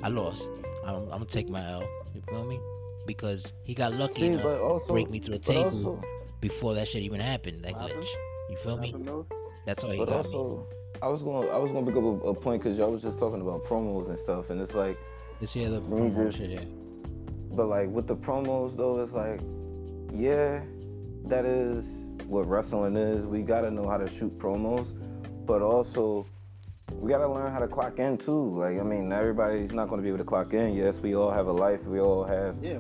I 0.03 0.09
lost. 0.09 0.51
I'm, 0.85 0.97
I'm 1.05 1.09
gonna 1.09 1.25
take 1.27 1.49
my 1.49 1.65
L. 1.71 1.89
You 2.15 2.23
feel 2.29 2.45
me? 2.45 2.61
Because 3.07 3.53
he 3.65 3.75
got 3.75 3.93
lucky 3.95 4.21
See, 4.21 4.27
enough 4.27 4.43
but 4.45 4.79
to 4.87 4.93
break 4.93 5.11
me 5.11 5.19
to 5.21 5.33
a 5.33 5.39
table 5.39 5.65
also, 5.65 6.01
before 6.41 6.75
that 6.75 6.89
shit 6.89 7.03
even 7.03 7.21
happened. 7.21 7.65
That 7.65 7.75
glitch. 7.75 8.07
You 8.51 8.57
feel 8.59 8.77
me? 8.77 8.95
That's 9.67 9.83
all 9.85 9.91
he 9.91 9.99
but 9.99 10.09
got 10.09 10.29
me. 10.29 10.35
also, 10.35 10.67
I 11.01 11.09
was 11.09 11.23
going. 11.23 11.49
to 11.49 11.53
I 11.53 11.59
was 11.59 11.73
going 11.73 11.85
to 11.85 11.91
pick 11.91 11.99
up 11.99 12.05
a, 12.05 12.29
a 12.29 12.35
point 12.35 12.63
because 12.63 12.79
y'all 12.79 12.91
was 12.93 13.03
just 13.03 13.19
talking 13.19 13.41
about 13.41 13.65
promos 13.65 14.09
and 14.09 14.19
stuff, 14.21 14.51
and 14.51 14.61
it's 14.61 14.75
like, 14.75 14.97
This 15.41 15.53
here 15.53 15.69
the 15.69 15.81
Me 15.81 16.11
promo 16.11 16.33
shit. 16.35 16.51
Yeah. 16.51 16.61
But 17.55 17.69
like 17.69 17.89
with 17.89 18.07
the 18.07 18.17
promos 18.17 18.77
though, 18.77 19.01
it's 19.03 19.13
like, 19.13 19.41
yeah, 20.15 20.61
that 21.27 21.45
is 21.45 21.85
what 22.27 22.49
wrestling 22.49 22.97
is. 22.97 23.25
We 23.27 23.43
gotta 23.43 23.71
know 23.71 23.89
how 23.89 23.99
to 23.99 24.09
shoot 24.09 24.37
promos, 24.39 24.87
but 25.47 25.63
also 25.63 26.27
we 26.95 27.11
gotta 27.11 27.29
learn 27.29 27.53
how 27.53 27.59
to 27.59 27.69
clock 27.69 27.99
in 27.99 28.19
too. 28.19 28.59
Like, 28.59 28.79
I 28.79 28.83
mean, 28.83 29.13
everybody's 29.13 29.73
not 29.73 29.89
gonna 29.89 30.03
be 30.03 30.09
able 30.09 30.19
to 30.19 30.25
clock 30.25 30.55
in. 30.55 30.75
Yes, 30.75 30.97
we 30.97 31.15
all 31.15 31.31
have 31.31 31.47
a 31.47 31.53
life. 31.53 31.83
We 31.85 32.01
all 32.01 32.25
have 32.25 32.57
Yeah, 32.63 32.79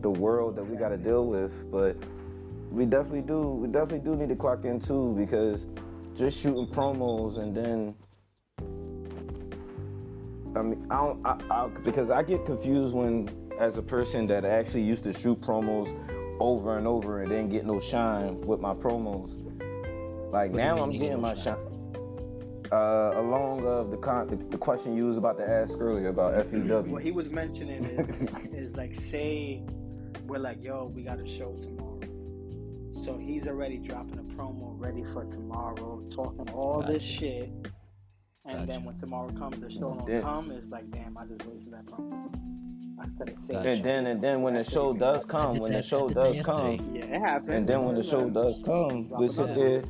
the 0.00 0.10
world 0.10 0.56
that 0.56 0.66
we 0.66 0.76
got 0.76 0.90
to 0.90 0.96
deal 0.96 1.26
with, 1.26 1.70
but 1.70 1.96
we 2.70 2.86
definitely 2.86 3.22
do. 3.22 3.40
We 3.40 3.68
definitely 3.68 4.00
do 4.00 4.16
need 4.16 4.28
to 4.28 4.36
clock 4.36 4.64
in 4.64 4.80
too 4.80 5.14
because 5.18 5.66
just 6.16 6.38
shooting 6.38 6.66
promos 6.66 7.38
and 7.38 7.54
then. 7.54 7.94
I 10.54 10.60
mean, 10.60 10.86
I 10.90 10.96
don't, 10.96 11.26
I, 11.26 11.40
I, 11.50 11.68
because 11.82 12.10
I 12.10 12.22
get 12.22 12.44
confused 12.44 12.94
when, 12.94 13.26
as 13.62 13.76
a 13.78 13.82
person 13.82 14.26
that 14.26 14.44
actually 14.44 14.82
used 14.82 15.04
to 15.04 15.12
shoot 15.12 15.40
promos 15.40 15.88
over 16.40 16.78
and 16.78 16.86
over 16.86 17.22
and 17.22 17.30
then 17.30 17.48
get 17.48 17.64
no 17.64 17.78
shine 17.78 18.40
with 18.40 18.58
my 18.60 18.74
promos. 18.74 19.30
Like 20.32 20.50
What 20.50 20.58
now 20.58 20.82
I'm 20.82 20.90
getting 20.90 21.20
my 21.20 21.34
shine? 21.34 21.44
shine. 21.44 21.68
Uh, 22.72 23.12
along 23.20 23.64
of 23.66 23.90
the, 23.90 23.98
con- 23.98 24.26
the 24.26 24.36
the 24.50 24.58
question 24.58 24.96
you 24.96 25.06
was 25.06 25.16
about 25.18 25.36
to 25.38 25.48
ask 25.48 25.72
earlier 25.78 26.08
about 26.08 26.34
FEW. 26.50 26.90
What 26.90 27.02
he 27.04 27.12
was 27.12 27.30
mentioning 27.30 27.84
is, 27.84 28.22
is 28.52 28.74
like, 28.76 28.94
say 28.94 29.62
we're 30.26 30.38
like, 30.38 30.64
yo, 30.64 30.86
we 30.92 31.02
got 31.04 31.20
a 31.20 31.28
show 31.28 31.54
tomorrow. 31.60 32.00
So 33.04 33.16
he's 33.16 33.46
already 33.46 33.76
dropping 33.76 34.18
a 34.18 34.22
promo 34.34 34.74
ready 34.76 35.04
for 35.12 35.24
tomorrow, 35.24 36.02
talking 36.12 36.48
all 36.50 36.82
this 36.82 37.02
shit. 37.02 37.50
And 38.44 38.54
Gotcha. 38.54 38.66
then 38.66 38.84
when 38.84 38.96
tomorrow 38.96 39.30
comes, 39.32 39.60
the 39.60 39.70
show 39.70 39.94
don't 39.94 40.06
Then- 40.06 40.22
come. 40.22 40.50
It's 40.50 40.70
like, 40.70 40.90
damn, 40.90 41.16
I 41.16 41.26
just 41.26 41.46
wasted 41.46 41.72
that 41.74 41.86
promo. 41.86 42.32
I 43.02 43.06
could 43.18 43.28
have 43.30 43.40
said. 43.40 43.56
Gotcha. 43.56 43.70
And 43.70 43.84
then 43.84 44.06
and 44.06 44.22
then 44.22 44.42
when 44.42 44.54
the 44.54 44.62
show 44.64 44.92
does 44.92 45.24
come, 45.24 45.58
when 45.58 45.72
the 45.72 45.78
that- 45.78 45.84
I 45.84 45.88
show 45.88 46.08
does 46.08 46.40
come, 46.42 46.94
Yeah, 46.94 47.04
it 47.04 47.20
happened. 47.20 47.54
and 47.54 47.68
then 47.68 47.84
when 47.84 47.96
the 47.96 48.02
show 48.02 48.28
does 48.30 48.62
come, 48.62 49.08
we 49.10 49.28
sit 49.28 49.54
there. 49.54 49.82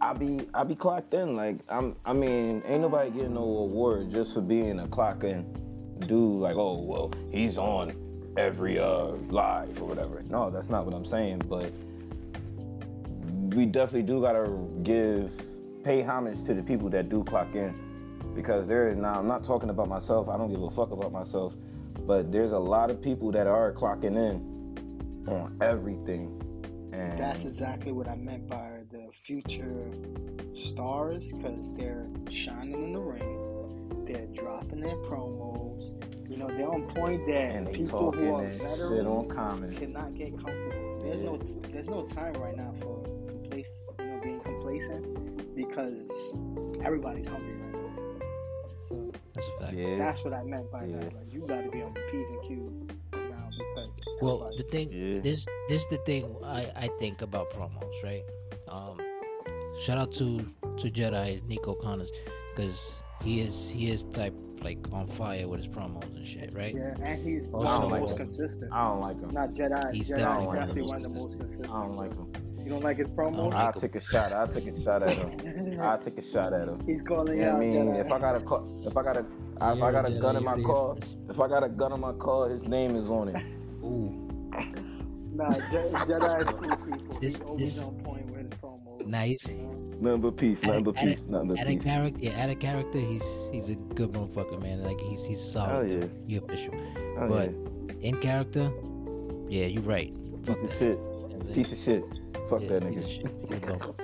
I 0.00 0.12
be 0.12 0.46
I 0.54 0.64
be 0.64 0.74
clocked 0.74 1.14
in. 1.14 1.36
Like 1.36 1.56
I'm 1.68 1.96
I 2.04 2.12
mean, 2.12 2.62
ain't 2.66 2.80
nobody 2.80 3.10
getting 3.10 3.34
no 3.34 3.42
award 3.42 4.10
just 4.10 4.34
for 4.34 4.40
being 4.40 4.80
a 4.80 4.88
clock 4.88 5.24
in 5.24 5.44
dude. 6.00 6.40
Like 6.40 6.56
oh 6.56 6.80
well, 6.80 7.12
he's 7.30 7.58
on 7.58 7.92
every 8.36 8.78
uh 8.78 9.12
live 9.28 9.80
or 9.80 9.86
whatever. 9.86 10.22
No, 10.28 10.50
that's 10.50 10.68
not 10.68 10.84
what 10.86 10.94
I'm 10.94 11.06
saying. 11.06 11.42
But 11.48 11.70
we 13.56 13.66
definitely 13.66 14.02
do 14.02 14.20
gotta 14.20 14.50
give 14.82 15.30
pay 15.84 16.02
homage 16.02 16.42
to 16.44 16.54
the 16.54 16.62
people 16.62 16.88
that 16.90 17.08
do 17.08 17.22
clock 17.24 17.54
in 17.54 17.74
because 18.34 18.66
there 18.66 18.88
is 18.88 18.96
now 18.96 19.14
I'm 19.14 19.28
not 19.28 19.44
talking 19.44 19.70
about 19.70 19.88
myself. 19.88 20.28
I 20.28 20.36
don't 20.36 20.50
give 20.50 20.62
a 20.62 20.70
fuck 20.70 20.90
about 20.90 21.12
myself. 21.12 21.54
But 22.00 22.30
there's 22.32 22.52
a 22.52 22.58
lot 22.58 22.90
of 22.90 23.00
people 23.00 23.32
that 23.32 23.46
are 23.46 23.72
clocking 23.72 24.16
in 24.16 25.26
on 25.28 25.56
everything. 25.60 26.40
And 26.92 27.18
That's 27.18 27.44
exactly 27.44 27.92
what 27.92 28.08
I 28.08 28.14
meant 28.14 28.46
by 28.48 28.82
the 28.90 29.08
future 29.24 29.90
stars 30.54 31.24
because 31.24 31.72
they're 31.74 32.06
shining 32.30 32.84
in 32.84 32.92
the 32.92 33.00
ring. 33.00 34.04
They're 34.06 34.26
dropping 34.26 34.80
their 34.80 34.96
promos. 34.96 35.92
You 36.30 36.36
know, 36.36 36.46
they're 36.48 36.68
on 36.72 36.82
point 36.94 37.26
that 37.26 37.52
and 37.52 37.72
people 37.72 38.12
who 38.12 38.34
are 38.34 38.44
and 38.44 38.52
shit 38.60 39.06
on 39.06 39.28
veterans 39.28 39.78
cannot 39.78 40.14
get 40.14 40.32
comfortable. 40.32 41.00
There's 41.02 41.20
Yeah. 41.20 41.26
no 41.26 41.36
there's 41.70 41.88
no 41.88 42.06
time 42.06 42.34
right 42.34 42.56
now 42.56 42.72
for 42.80 43.02
complac 43.02 43.66
you 43.98 44.04
know 44.06 44.20
being 44.22 44.40
complacent 44.40 45.54
because 45.54 46.34
everybody's 46.82 47.26
hungry 47.26 47.52
right 47.52 47.58
now. 47.58 47.63
So 47.63 47.63
That's 49.48 49.56
a 49.62 49.64
fact. 49.66 49.76
Yeah. 49.76 49.98
that's 49.98 50.24
what 50.24 50.32
I 50.32 50.42
meant 50.44 50.70
by 50.70 50.84
Yeah. 50.84 50.96
that. 50.98 51.14
Like 51.14 51.32
you 51.32 51.40
got 51.46 51.62
to 51.64 51.70
be 51.70 51.82
on 51.82 51.94
the 51.94 52.00
p's 52.10 52.28
and 52.28 52.42
q's 52.42 52.72
now 53.12 53.48
because 53.50 53.90
Well, 54.22 54.34
everybody- 54.44 54.56
the 54.56 54.62
thing, 54.70 54.88
Yeah. 54.92 55.20
this 55.20 55.46
this 55.68 55.84
the 55.86 55.98
thing 55.98 56.34
I 56.44 56.70
I 56.76 56.88
think 56.98 57.22
about 57.22 57.50
promos, 57.50 57.92
right? 58.02 58.24
Um, 58.68 58.98
shout 59.80 59.98
out 59.98 60.12
to 60.12 60.40
to 60.78 60.90
Jedi 60.90 61.42
Nico 61.46 61.74
Connors 61.74 62.10
because 62.54 63.02
he 63.22 63.40
is 63.40 63.68
he 63.70 63.90
is 63.90 64.04
type 64.04 64.34
like 64.62 64.78
on 64.92 65.06
fire 65.06 65.46
with 65.46 65.60
his 65.60 65.68
promos 65.68 66.04
and 66.16 66.26
shit, 66.26 66.54
right? 66.54 66.74
yeah, 66.74 66.94
and 67.02 67.22
he's 67.22 67.52
Also, 67.52 67.66
one 67.66 67.74
of 67.74 67.80
the 67.82 67.86
like 67.88 68.00
most 68.00 68.10
him. 68.12 68.16
consistent. 68.16 68.72
I 68.72 68.88
don't 68.88 69.00
like 69.00 69.20
him. 69.20 69.30
Not 69.30 69.50
Jedi. 69.50 69.92
He's 69.92 70.08
Jedi 70.08 70.16
definitely 70.16 70.42
is 70.42 70.46
one 70.46 70.56
of 70.56 70.68
the 70.68 70.74
definitely 70.74 70.82
one 70.82 70.96
of 70.96 71.02
the 71.02 71.08
most 71.20 71.38
consistent. 71.38 71.70
I 71.70 71.82
don't 71.82 71.96
like 71.96 72.14
him. 72.14 72.32
You 72.64 72.70
don't 72.70 72.82
like 72.82 72.96
his 72.96 73.12
I 73.18 73.22
like 73.24 73.54
I'll 73.54 73.72
him. 73.72 73.80
take 73.80 73.94
a 73.94 74.00
shot. 74.00 74.32
I 74.32 74.46
took 74.46 74.66
a 74.66 74.80
shot 74.80 75.02
at 75.02 75.10
him. 75.16 75.80
I 75.80 75.96
took 75.98 76.16
a 76.18 76.22
shot 76.22 76.52
at 76.54 76.66
him. 76.68 76.80
He's 76.86 77.02
calling 77.02 77.38
Yeah, 77.38 77.50
out 77.50 77.56
I 77.56 77.58
mean, 77.60 77.72
Jedi. 77.74 78.04
if 78.06 78.10
I 78.12 78.18
got 78.18 78.36
a 78.36 78.40
car, 78.40 78.62
if 78.82 78.96
I 78.96 79.02
got 79.02 79.16
a, 79.18 79.20
if 79.20 79.26
I 79.60 79.92
got 79.92 80.08
a 80.08 80.12
Jedi, 80.12 80.20
gun 80.20 80.36
in 80.36 80.44
my 80.44 80.62
car, 80.62 80.96
if 81.28 81.38
I 81.40 81.48
got 81.48 81.62
a 81.62 81.68
gun 81.68 81.92
in 81.92 82.00
my 82.00 82.12
car, 82.14 82.48
his 82.48 82.62
name 82.64 82.96
is 82.96 83.08
on 83.08 83.28
it. 83.28 83.42
Ooh, 83.84 84.20
Nah, 85.34 85.50
Je- 85.50 85.90
Jedi 86.08 86.38
is 86.38 86.44
cool 86.54 86.76
people. 86.76 87.18
This- 87.20 87.32
He's 87.32 87.40
always 87.40 87.76
this- 87.76 87.84
on 87.84 87.94
point 87.96 88.26
with 88.30 88.50
his 88.50 88.60
promos. 88.60 89.06
nice. 89.06 89.46
you 89.48 89.54
know? 89.56 89.70
Nothing 90.00 90.20
but 90.22 90.36
peace. 90.36 90.62
Nothing 90.62 90.84
but 90.84 90.96
Add 90.96 91.04
a- 91.04 91.10
peace. 91.10 91.26
Nothing 91.28 91.48
but 91.48 91.58
Add 91.58 91.68
a 91.68 91.76
character, 91.76 92.20
yeah, 92.22 92.30
add 92.32 92.50
a 92.50 92.54
character. 92.54 92.98
He's 92.98 93.48
he's 93.52 93.68
a 93.68 93.74
good 93.74 94.12
motherfucker, 94.12 94.60
man. 94.62 94.82
Like 94.82 94.98
he's 95.00 95.24
he's 95.24 95.40
solid. 95.40 95.70
Hell 95.70 95.82
yeah. 95.84 96.00
dude. 96.06 96.10
He 96.26 96.36
official. 96.36 96.74
Oh, 97.18 97.28
but 97.28 97.50
yeah. 97.50 98.08
in 98.08 98.16
character, 98.20 98.70
yeah, 99.48 99.66
you're 99.66 99.82
right. 99.82 100.12
piece 100.46 100.62
of 100.64 100.72
shit. 100.72 100.98
Piece 101.52 101.72
of 101.72 101.78
shit. 101.78 102.04
Fuck 102.48 102.62
Yeah, 102.62 102.68
that 102.68 102.82
nigga. 102.82 103.06
shit. 103.08 103.30
He's 103.48 103.58
a 103.58 103.60
bum. 103.76 103.94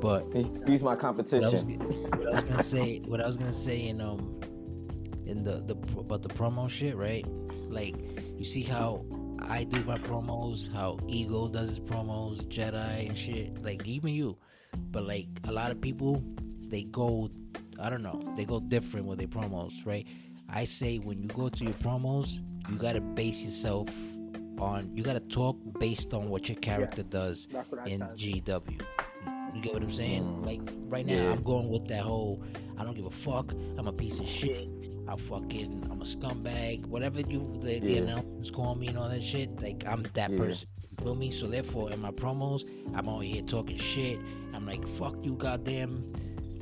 But 0.00 0.26
He, 0.34 0.50
he's 0.66 0.82
my 0.82 0.94
what 0.94 1.04
I, 1.04 1.10
was, 1.10 1.16
competition. 1.24 1.78
what 1.78 2.28
I 2.28 2.34
was 2.34 2.44
gonna 2.44 2.62
say, 2.62 2.98
what 3.06 3.20
I 3.20 3.26
was 3.26 3.36
gonna 3.36 3.52
say 3.52 3.86
in 3.86 4.00
um 4.00 4.40
in 5.26 5.44
the 5.44 5.60
the 5.60 5.74
about 5.98 6.22
the 6.22 6.28
promo 6.28 6.68
shit, 6.68 6.96
right? 6.96 7.24
Like 7.68 7.94
you 8.36 8.44
see 8.44 8.62
how 8.62 9.04
I 9.40 9.64
do 9.64 9.82
my 9.84 9.96
promos, 9.98 10.72
how 10.72 10.98
Ego 11.08 11.48
does 11.48 11.68
his 11.70 11.80
promos, 11.80 12.40
Jedi 12.48 13.08
and 13.08 13.16
shit. 13.16 13.62
Like 13.62 13.86
even 13.86 14.10
you, 14.12 14.36
but 14.90 15.04
like 15.04 15.28
a 15.44 15.52
lot 15.52 15.70
of 15.70 15.80
people, 15.80 16.22
they 16.68 16.82
go, 16.84 17.30
I 17.80 17.88
don't 17.88 18.02
know, 18.02 18.20
they 18.36 18.44
go 18.44 18.58
different 18.60 19.06
with 19.06 19.18
their 19.18 19.28
promos, 19.28 19.86
right? 19.86 20.06
I 20.48 20.64
say 20.64 20.98
when 20.98 21.18
you 21.22 21.28
go 21.28 21.48
to 21.48 21.64
your 21.64 21.74
promos, 21.74 22.40
you 22.68 22.76
gotta 22.76 23.00
base 23.00 23.40
yourself 23.42 23.88
on, 24.62 24.96
you 24.96 25.02
gotta 25.02 25.20
talk 25.20 25.56
based 25.78 26.14
on 26.14 26.30
what 26.30 26.48
your 26.48 26.56
character 26.58 27.02
Yes. 27.02 27.10
does 27.10 27.48
That's 27.52 27.70
what 27.70 27.80
I 27.80 27.90
in 27.90 28.00
said. 28.00 28.16
GW. 28.16 28.80
You 29.54 29.60
get 29.60 29.74
what 29.74 29.82
I'm 29.82 29.92
saying? 29.92 30.22
Mm. 30.24 30.46
Like 30.46 30.60
right 30.88 31.04
now, 31.04 31.14
Yeah. 31.14 31.32
I'm 31.32 31.42
going 31.42 31.68
with 31.68 31.86
that 31.88 32.02
whole 32.02 32.42
I 32.78 32.84
don't 32.84 32.94
give 32.94 33.06
a 33.06 33.10
fuck. 33.10 33.52
I'm 33.78 33.86
a 33.86 33.92
piece 33.92 34.18
of 34.18 34.26
shit. 34.28 34.68
I 35.08 35.16
fucking 35.16 35.88
I'm 35.90 36.00
a 36.00 36.04
scumbag. 36.04 36.86
Whatever 36.86 37.20
you 37.20 37.40
the, 37.60 37.78
the 37.80 37.92
Yeah. 37.92 37.98
announcers 38.02 38.50
call 38.50 38.74
me 38.76 38.86
and 38.88 38.96
all 38.98 39.08
that 39.08 39.22
shit. 39.22 39.60
Like 39.60 39.84
I'm 39.86 40.04
that 40.14 40.30
Yeah. 40.30 40.36
person. 40.38 40.68
You 40.90 40.96
feel 41.04 41.14
me? 41.14 41.30
So 41.30 41.46
therefore, 41.46 41.90
in 41.92 42.00
my 42.00 42.10
promos, 42.10 42.64
I'm 42.94 43.08
out 43.08 43.20
here 43.24 43.42
talking 43.42 43.76
shit. 43.76 44.18
I'm 44.54 44.64
like, 44.66 44.86
fuck 44.96 45.16
you, 45.22 45.34
goddamn 45.34 46.12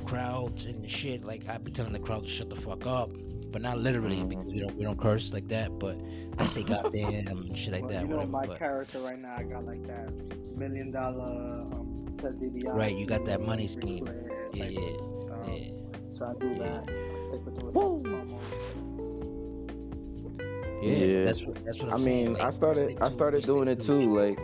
crowds 0.05 0.65
and 0.65 0.89
shit. 0.89 1.23
Like 1.23 1.47
I 1.47 1.57
be 1.57 1.71
telling 1.71 1.93
the 1.93 1.99
crowd 1.99 2.23
to 2.23 2.29
shut 2.29 2.49
the 2.49 2.55
fuck 2.55 2.85
up. 2.85 3.09
But 3.51 3.61
not 3.61 3.79
literally 3.79 4.23
because 4.23 4.47
we 4.47 4.59
don't 4.61 4.75
we 4.77 4.83
don't 4.85 4.97
curse 4.99 5.33
like 5.33 5.47
that. 5.49 5.77
But 5.77 5.99
I 6.37 6.45
say 6.45 6.63
goddamn 6.63 7.27
and 7.27 7.57
shit 7.57 7.73
like 7.73 7.81
Well, 7.83 7.91
that. 7.91 8.01
you 8.03 8.07
know, 8.07 8.15
whatever. 8.17 8.31
my 8.31 8.45
but, 8.47 8.59
character 8.59 8.99
right 8.99 9.19
now, 9.19 9.35
I 9.37 9.43
got 9.43 9.65
like 9.65 9.85
that 9.87 10.09
million 10.57 10.91
dollar 10.91 11.61
um, 11.73 12.05
Ted 12.17 12.39
DiBiase. 12.39 12.73
Right, 12.73 12.95
you 12.95 13.05
got 13.05 13.25
that 13.25 13.41
money 13.41 13.67
scheme. 13.67 14.05
Flair 14.05 14.49
Yeah, 14.53 14.63
type 14.65 14.71
yeah, 14.73 15.17
style. 15.17 15.49
yeah. 15.49 15.71
So 16.13 16.25
I 16.25 16.33
do 16.39 16.47
Yeah. 16.49 16.57
that. 16.59 16.83
Stick 17.29 17.45
with 17.45 17.55
the 17.59 17.65
Yeah, 20.81 20.91
Yeah. 21.05 21.23
that's 21.25 21.45
what 21.45 21.63
that's 21.65 21.81
what 21.81 21.91
I 21.91 21.95
I'm 21.95 22.03
saying. 22.03 22.25
mean, 22.25 22.33
like, 22.33 22.43
I 22.43 22.49
started, 22.51 22.97
I 23.01 23.11
started 23.11 23.43
doing 23.43 23.67
it 23.67 23.81
too. 23.83 23.99
Like, 24.17 24.39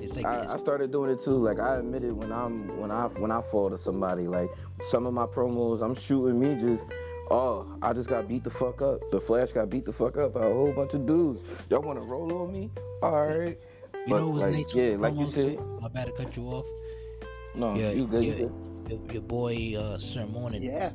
It's 0.00 0.16
like 0.16 0.26
I, 0.26 0.42
it's, 0.42 0.52
I 0.52 0.58
started 0.58 0.92
doing 0.92 1.10
it 1.10 1.20
too. 1.22 1.36
Like, 1.38 1.58
I 1.58 1.76
admitted 1.78 2.12
when 2.12 2.30
I'm, 2.32 2.68
when 2.78 2.90
I, 2.90 3.06
when 3.06 3.30
I 3.30 3.40
fall 3.50 3.70
to 3.70 3.78
somebody, 3.78 4.26
like 4.28 4.50
some 4.90 5.06
of 5.06 5.14
my 5.14 5.26
promos, 5.26 5.82
I'm 5.82 5.94
shooting 5.94 6.38
me 6.38 6.54
just. 6.56 6.86
Oh, 7.30 7.66
I 7.82 7.92
just 7.92 8.08
got 8.08 8.28
beat 8.28 8.44
the 8.44 8.50
fuck 8.50 8.82
up. 8.82 9.10
The 9.10 9.18
Flash 9.20 9.52
got 9.52 9.70
beat 9.70 9.84
the 9.86 9.92
fuck 9.92 10.16
up 10.18 10.34
by 10.34 10.40
a 10.44 10.52
whole 10.52 10.72
bunch 10.72 10.94
of 10.94 11.06
dudes. 11.06 11.42
Y'all 11.70 11.80
want 11.80 11.98
to 11.98 12.04
roll 12.04 12.32
on 12.42 12.52
me? 12.52 12.70
All 13.02 13.26
right. 13.26 13.58
you 13.94 14.00
but, 14.08 14.16
know 14.18 14.28
what's 14.28 14.44
like, 14.44 14.52
nice 14.54 14.74
yeah, 14.74 14.90
with 14.96 15.00
like 15.00 15.14
you 15.14 15.26
promos, 15.26 15.32
said- 15.32 15.56
too? 15.58 15.78
My 15.80 15.88
bad 15.88 16.06
to 16.06 16.12
cut 16.12 16.36
you 16.36 16.44
off. 16.48 16.66
No, 17.54 17.74
Yeah, 17.76 17.90
you 17.90 18.06
good. 18.06 18.24
You 18.24 18.30
yeah. 18.32 18.38
good. 18.38 18.52
Your, 18.90 19.12
your 19.14 19.22
boy 19.22 19.74
uh, 19.78 19.96
Sir 19.98 20.26
Morning, 20.26 20.62
Yeah. 20.62 20.90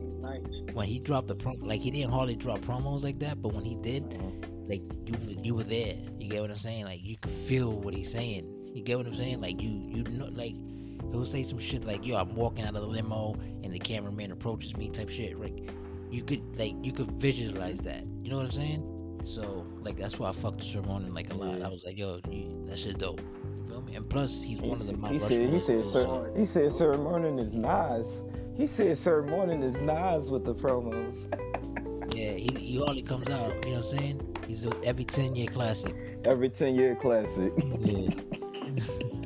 He's 0.00 0.12
nice. 0.20 0.74
when 0.74 0.86
he 0.86 0.98
dropped 0.98 1.28
the 1.28 1.36
promo, 1.36 1.66
like 1.66 1.80
he 1.80 1.90
didn't 1.90 2.10
hardly 2.10 2.36
drop 2.36 2.58
promos 2.60 3.02
like 3.02 3.18
that, 3.20 3.40
but 3.40 3.54
when 3.54 3.64
he 3.64 3.76
did, 3.76 4.20
like 4.68 4.82
you 5.06 5.14
you 5.42 5.54
were 5.54 5.62
there. 5.64 5.94
You 6.18 6.28
get 6.28 6.42
what 6.42 6.50
I'm 6.50 6.58
saying? 6.58 6.84
Like 6.84 7.00
you 7.02 7.16
could 7.16 7.32
feel 7.32 7.72
what 7.72 7.94
he's 7.94 8.10
saying. 8.12 8.44
You 8.74 8.82
get 8.82 8.98
what 8.98 9.06
I'm 9.06 9.14
saying? 9.14 9.40
Like 9.40 9.62
you 9.62 9.70
you 9.70 10.02
know 10.04 10.26
like 10.26 10.54
he'll 11.10 11.26
say 11.26 11.42
some 11.42 11.58
shit 11.58 11.84
like 11.84 12.04
yo 12.04 12.16
I'm 12.16 12.34
walking 12.34 12.64
out 12.64 12.74
of 12.74 12.82
the 12.82 12.86
limo 12.86 13.34
and 13.62 13.72
the 13.72 13.78
cameraman 13.78 14.30
approaches 14.30 14.76
me 14.76 14.88
type 14.88 15.10
shit. 15.10 15.38
Like 15.38 15.70
you 16.10 16.22
could 16.22 16.42
like 16.58 16.74
you 16.82 16.92
could 16.92 17.10
visualize 17.12 17.78
that. 17.80 18.04
You 18.22 18.30
know 18.30 18.36
what 18.36 18.46
I'm 18.46 18.52
saying? 18.52 19.20
So 19.24 19.66
like 19.82 19.98
that's 19.98 20.18
why 20.18 20.30
I 20.30 20.32
fucked 20.32 20.62
Sir 20.62 20.82
Morning 20.82 21.12
like 21.12 21.32
a 21.32 21.36
lot. 21.36 21.62
I 21.62 21.68
was 21.68 21.84
like 21.84 21.98
yo 21.98 22.20
you, 22.30 22.64
that 22.68 22.78
shit 22.78 22.98
dope. 22.98 23.20
You 23.20 23.66
feel 23.68 23.82
me? 23.82 23.96
And 23.96 24.08
plus 24.08 24.42
he's 24.42 24.60
He, 24.60 24.68
one 24.68 24.80
of 24.80 24.86
the 24.86 24.96
Mount 24.96 25.12
he 25.12 25.18
said, 25.18 25.30
he 25.30 25.46
Rushmore 25.46 25.60
said, 25.60 25.84
sir, 25.92 26.32
he 26.38 26.44
said, 26.44 26.72
Sir 26.72 26.96
Morning 26.96 27.38
is 27.38 27.54
Nas. 27.54 28.22
He 28.56 28.66
said, 28.66 28.98
Sir 28.98 29.22
Morning 29.22 29.62
is 29.62 29.80
Nas 29.80 30.30
with 30.30 30.44
the 30.44 30.54
promos. 30.54 31.26
Yeah, 32.14 32.32
he, 32.32 32.48
he 32.58 32.78
hardly 32.78 33.02
comes 33.02 33.30
out. 33.30 33.64
You 33.64 33.74
know 33.74 33.80
what 33.80 33.92
I'm 33.92 33.98
saying? 33.98 34.36
He's 34.48 34.64
a 34.64 34.72
every 34.82 35.04
ten 35.04 35.36
year 35.36 35.46
classic. 35.46 35.94
Every 36.24 36.48
10 36.48 36.74
year 36.74 36.96
classic. 36.96 37.52
Yeah. 37.78 38.10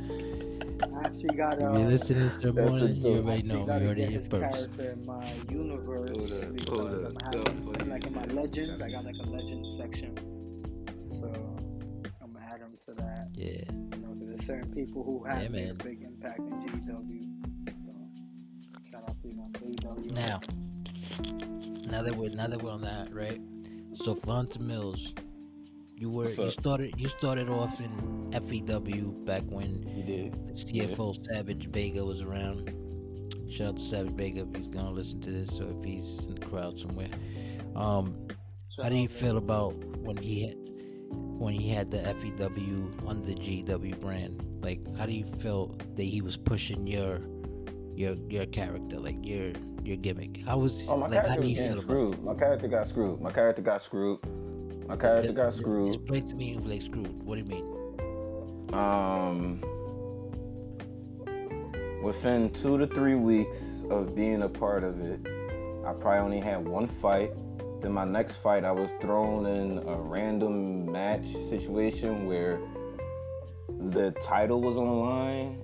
I 1.03 1.07
actually 1.07 1.37
got 1.37 1.55
if 1.55 1.65
uh, 1.65 1.73
you're 1.79 1.89
listening 1.89 2.31
to 2.31 2.39
the 2.39 2.53
That's 2.53 2.71
morning, 2.71 2.97
you 2.97 3.03
dope. 3.03 3.25
already 3.25 3.39
actually 3.41 3.59
know. 3.61 3.67
gotta 3.67 3.81
You 3.83 3.89
heard 3.89 3.97
get 3.97 4.05
it 4.05 4.11
here 4.11 4.19
his 4.21 4.29
first. 4.29 4.79
in 4.79 5.07
my 5.07 5.33
universe 5.51 6.11
Hold 6.11 6.33
up, 6.33 6.55
because 6.55 6.69
hold 6.69 6.89
I'm 6.89 7.17
up, 7.17 7.23
having, 7.35 7.73
don't 7.73 7.89
like 7.89 8.07
in 8.07 8.15
my 8.15 8.25
legends, 8.27 8.83
I 8.83 8.91
got 8.91 9.05
like 9.05 9.17
a 9.21 9.29
legends 9.31 9.77
section. 9.77 10.17
So 11.11 11.57
I'm 12.23 12.33
gonna 12.33 12.47
add 12.47 12.61
him 12.61 12.77
to 12.87 12.95
that. 12.95 13.29
Yeah. 13.35 13.47
You 13.97 14.03
know, 14.03 14.09
'cause 14.15 14.29
there's 14.29 14.47
certain 14.47 14.73
people 14.73 15.03
who 15.03 15.25
have 15.25 15.43
Yeah, 15.43 15.49
made 15.49 15.71
a 15.71 15.75
big 15.75 16.03
impact 16.03 16.39
in 16.39 16.51
GW. 16.63 17.23
So 17.87 17.95
shout 18.91 19.03
out 19.09 19.21
to 19.23 19.29
you 19.29 19.41
on 19.41 20.07
Now, 20.15 20.41
now 21.91 22.03
that 22.03 22.15
we're 22.17 22.31
now 22.31 22.47
that 22.47 22.63
we're 22.63 22.71
on 22.71 22.83
that, 22.83 23.13
right? 23.13 23.41
So 23.97 24.15
for 24.15 24.33
Hunter 24.33 24.61
Millz, 24.61 25.19
you 26.03 26.11
were 26.11 26.29
you 26.29 26.51
started 26.51 26.93
you 26.99 27.07
started 27.07 27.49
off 27.49 27.79
in 27.81 27.93
FEW 28.33 29.13
back 29.25 29.43
when 29.45 29.71
You 29.97 30.03
did. 30.03 30.33
CFO 30.53 31.15
Savage 31.27 31.69
Vega 31.71 32.05
was 32.05 32.23
around. 32.23 32.75
Shout 33.49 33.69
out 33.69 33.77
to 33.77 33.83
Savage 33.85 34.15
Vega 34.17 34.41
if 34.41 34.57
he's 34.57 34.67
gonna 34.67 34.91
listen 34.91 35.21
to 35.21 35.31
this 35.31 35.61
or 35.61 35.69
if 35.71 35.85
he's 35.85 36.27
in 36.27 36.35
the 36.35 36.45
crowd 36.47 36.77
somewhere. 36.77 37.11
Um, 37.77 38.27
Shout 38.75 38.85
How 38.85 38.89
do 38.89 38.97
you 38.97 39.09
feel 39.09 39.37
about 39.37 39.75
when 40.07 40.17
he 40.17 40.49
had 40.49 40.57
when 41.39 41.55
he 41.55 41.69
had 41.69 41.93
the 41.93 41.99
FEW 41.99 42.91
under 43.07 43.25
the 43.25 43.35
GW 43.37 44.01
brand? 44.01 44.45
Like, 44.61 44.81
how 44.97 45.07
do 45.07 45.13
you 45.13 45.27
feel 45.39 45.77
that 45.95 46.03
he 46.03 46.21
was 46.21 46.37
pushing 46.37 46.85
your 46.85 47.21
your 47.95 48.15
your 48.29 48.47
character, 48.47 48.99
like 48.99 49.19
your 49.25 49.53
your 49.85 49.99
gimmick? 49.99 50.41
How 50.47 50.59
was 50.59 50.89
Oh, 50.89 50.97
my 50.97 51.07
like? 51.07 51.19
How 51.21 51.25
character 51.27 51.43
do 51.43 51.49
you 51.49 51.57
feel 51.57 51.73
about? 51.75 51.85
screwed. 51.85 52.25
My 52.25 52.35
character 52.35 52.67
got 52.67 52.89
screwed. 52.89 53.21
My 53.21 53.31
character 53.31 53.63
got 53.63 53.85
screwed. 53.85 54.19
My 54.93 54.97
it? 54.97 55.01
character 55.01 55.33
got 55.33 55.55
screwed. 55.55 55.95
Explain 55.95 56.27
to 56.27 56.37
me 56.37 56.59
like 56.59 56.83
screwed. 56.83 57.23
What 57.25 57.37
do 57.37 57.41
you 57.41 57.47
mean? 57.47 57.65
Um, 58.75 59.61
within 62.03 62.51
two 62.53 62.77
to 62.77 62.87
three 62.87 63.15
weeks 63.15 63.59
of 63.91 64.15
being 64.15 64.43
a 64.43 64.49
part 64.51 64.85
of 64.85 65.01
it, 65.01 65.21
I 65.87 65.93
probably 65.95 66.19
only 66.19 66.41
had 66.41 66.69
one 66.69 66.89
fight. 66.89 67.33
Then 67.81 67.93
my 67.93 68.05
next 68.05 68.37
fight, 68.37 68.65
I 68.65 68.73
was 68.73 68.91
thrown 69.01 69.47
in 69.47 69.79
a 69.79 69.97
random 69.97 70.93
match 70.93 71.25
situation 71.49 72.27
where 72.27 72.61
the 73.91 74.11
title 74.21 74.61
was 74.61 74.77
on 74.77 74.87
the 74.87 74.93
line, 74.93 75.63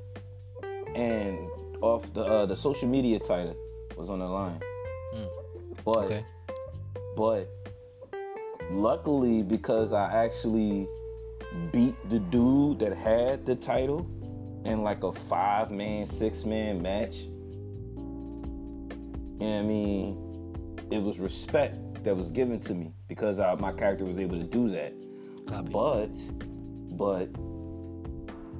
and 0.94 1.50
off 1.82 2.02
the 2.14 2.24
uh, 2.24 2.46
the 2.46 2.56
social 2.56 2.88
media 2.88 3.18
title 3.18 3.56
was 3.94 4.08
on 4.08 4.20
the 4.20 4.26
line. 4.26 4.60
Mm. 5.14 5.28
But 5.84 5.96
Okay. 5.98 6.24
but 7.14 7.57
luckily 8.70 9.42
because 9.42 9.92
I 9.92 10.24
actually 10.24 10.88
beat 11.72 11.94
the 12.10 12.18
dude 12.18 12.78
that 12.80 12.96
had 12.96 13.46
the 13.46 13.54
title 13.54 14.06
in 14.64 14.82
like 14.82 15.02
a 15.02 15.12
five 15.12 15.70
man, 15.70 16.06
six 16.06 16.44
man 16.44 16.82
match. 16.82 17.16
And 19.40 19.54
I 19.54 19.62
mean, 19.62 20.16
it 20.90 20.98
was 20.98 21.18
respect 21.18 21.78
that 22.04 22.16
was 22.16 22.28
given 22.28 22.60
to 22.60 22.74
me 22.74 22.92
because 23.08 23.38
I, 23.38 23.54
my 23.54 23.72
character 23.72 24.04
was 24.04 24.18
able 24.18 24.38
to 24.38 24.44
do 24.44 24.70
that. 24.70 24.92
Copy. 25.46 25.70
But, 25.70 26.96
but 26.96 27.28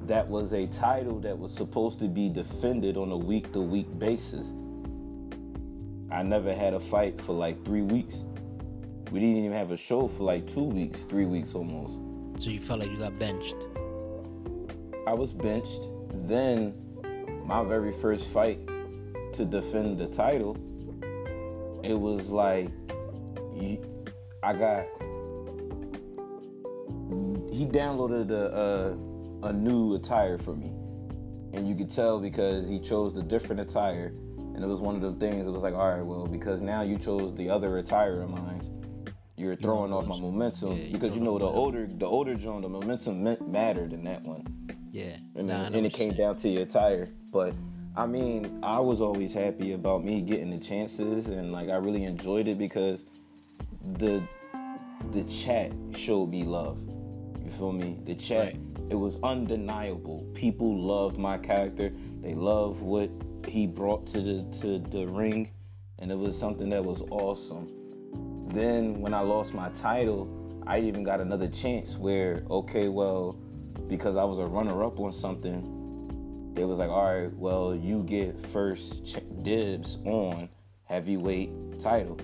that 0.07 0.27
was 0.27 0.53
a 0.53 0.67
title 0.67 1.19
that 1.19 1.37
was 1.37 1.53
supposed 1.53 1.99
to 1.99 2.07
be 2.07 2.29
defended 2.29 2.97
on 2.97 3.11
a 3.11 3.17
week 3.17 3.51
to 3.53 3.61
week 3.61 3.87
basis. 3.99 4.47
I 6.11 6.23
never 6.23 6.55
had 6.55 6.73
a 6.73 6.79
fight 6.79 7.21
for 7.21 7.33
like 7.33 7.63
three 7.63 7.83
weeks. 7.83 8.15
We 9.11 9.19
didn't 9.19 9.37
even 9.37 9.53
have 9.53 9.71
a 9.71 9.77
show 9.77 10.07
for 10.07 10.23
like 10.23 10.51
two 10.53 10.63
weeks, 10.63 10.99
three 11.09 11.25
weeks 11.25 11.53
almost. 11.53 12.43
So 12.43 12.49
you 12.49 12.59
felt 12.59 12.79
like 12.79 12.91
you 12.91 12.97
got 12.97 13.17
benched. 13.17 13.55
I 15.07 15.13
was 15.13 15.31
benched. 15.31 15.87
Then 16.27 16.73
my 17.45 17.63
very 17.63 17.93
first 17.99 18.25
fight 18.27 18.59
to 19.33 19.45
defend 19.45 19.97
the 19.97 20.07
title, 20.07 20.55
it 21.83 21.93
was 21.93 22.27
like 22.27 22.69
I 24.41 24.53
got 24.53 24.85
he 27.51 27.65
downloaded 27.65 28.31
a, 28.31 29.43
a, 29.43 29.47
a 29.47 29.53
new 29.53 29.95
attire 29.95 30.37
for 30.37 30.55
me, 30.55 30.71
and 31.53 31.67
you 31.67 31.75
could 31.75 31.93
tell 31.93 32.19
because 32.19 32.67
he 32.69 32.79
chose 32.79 33.13
the 33.13 33.23
different 33.23 33.59
attire, 33.59 34.13
and 34.37 34.63
it 34.63 34.67
was 34.67 34.79
one 34.79 34.95
of 34.95 35.01
the 35.01 35.11
things. 35.13 35.45
It 35.45 35.49
was 35.49 35.61
like, 35.61 35.73
all 35.73 35.91
right, 35.91 36.05
well, 36.05 36.25
because 36.25 36.61
now 36.61 36.83
you 36.83 36.97
chose 36.97 37.35
the 37.35 37.49
other 37.49 37.79
attire 37.79 38.21
of 38.21 38.29
mine, 38.29 38.61
you're 39.39 39.55
throwing 39.55 39.93
off 39.93 40.05
my 40.05 40.19
momentum 40.19 40.77
Yeah, 40.77 40.91
because 40.91 41.15
you 41.15 41.21
know 41.21 41.37
the 41.39 41.45
older 41.45 41.87
the 41.87 42.05
older 42.05 42.35
John, 42.35 42.61
the 42.61 42.69
momentum 42.69 43.23
meant 43.23 43.47
mattered 43.49 43.93
in 43.93 44.03
that 44.03 44.23
one. 44.23 44.45
Yeah. 44.91 45.17
And, 45.35 45.47
Nah, 45.47 45.61
I 45.61 45.63
then 45.63 45.71
know 45.71 45.77
and 45.79 45.87
it 45.87 45.93
came 45.93 46.13
down 46.13 46.35
to 46.37 46.49
your 46.49 46.65
tire. 46.65 47.07
But 47.31 47.53
I 47.95 48.05
mean, 48.05 48.59
I 48.63 48.79
was 48.79 49.01
always 49.01 49.33
happy 49.33 49.73
about 49.73 50.03
me 50.03 50.21
getting 50.21 50.51
the 50.51 50.57
chances, 50.59 51.25
and 51.27 51.51
like 51.51 51.69
I 51.69 51.75
really 51.77 52.03
enjoyed 52.03 52.47
it 52.47 52.57
because 52.57 53.03
the 53.97 54.21
the 55.11 55.23
chat 55.23 55.71
showed 55.95 56.29
me 56.29 56.43
love. 56.43 56.77
You 57.43 57.51
feel 57.57 57.71
me? 57.71 57.97
The 58.05 58.15
chat, 58.15 58.53
Right. 58.53 58.59
it 58.89 58.95
was 58.95 59.17
undeniable. 59.23 60.25
People 60.33 60.77
loved 60.77 61.17
my 61.17 61.37
character. 61.37 61.91
They 62.21 62.35
loved 62.35 62.81
what 62.81 63.09
he 63.47 63.65
brought 63.67 64.05
to 64.07 64.21
the 64.21 64.43
to 64.61 64.79
the 64.79 65.07
ring, 65.07 65.49
and 65.99 66.11
it 66.11 66.17
was 66.17 66.37
something 66.37 66.69
that 66.69 66.83
was 66.83 67.01
awesome. 67.09 67.67
Then 68.53 68.99
when 68.99 69.13
I 69.13 69.21
lost 69.21 69.53
my 69.53 69.69
title, 69.81 70.27
I 70.65 70.79
even 70.79 71.03
got 71.03 71.21
another 71.21 71.47
chance 71.47 71.95
where 71.95 72.43
okay, 72.49 72.87
well, 72.87 73.33
because 73.87 74.15
I 74.15 74.23
was 74.23 74.39
a 74.39 74.45
runner 74.45 74.83
up 74.83 74.99
on 74.99 75.13
something, 75.13 76.51
they 76.55 76.65
was 76.65 76.79
like, 76.79 76.89
all 76.89 77.13
right, 77.13 77.33
well, 77.35 77.75
you 77.75 78.03
get 78.03 78.45
first 78.47 79.05
ch- 79.05 79.43
dibs 79.43 79.97
on 80.05 80.49
heavyweight 80.85 81.81
title. 81.81 82.17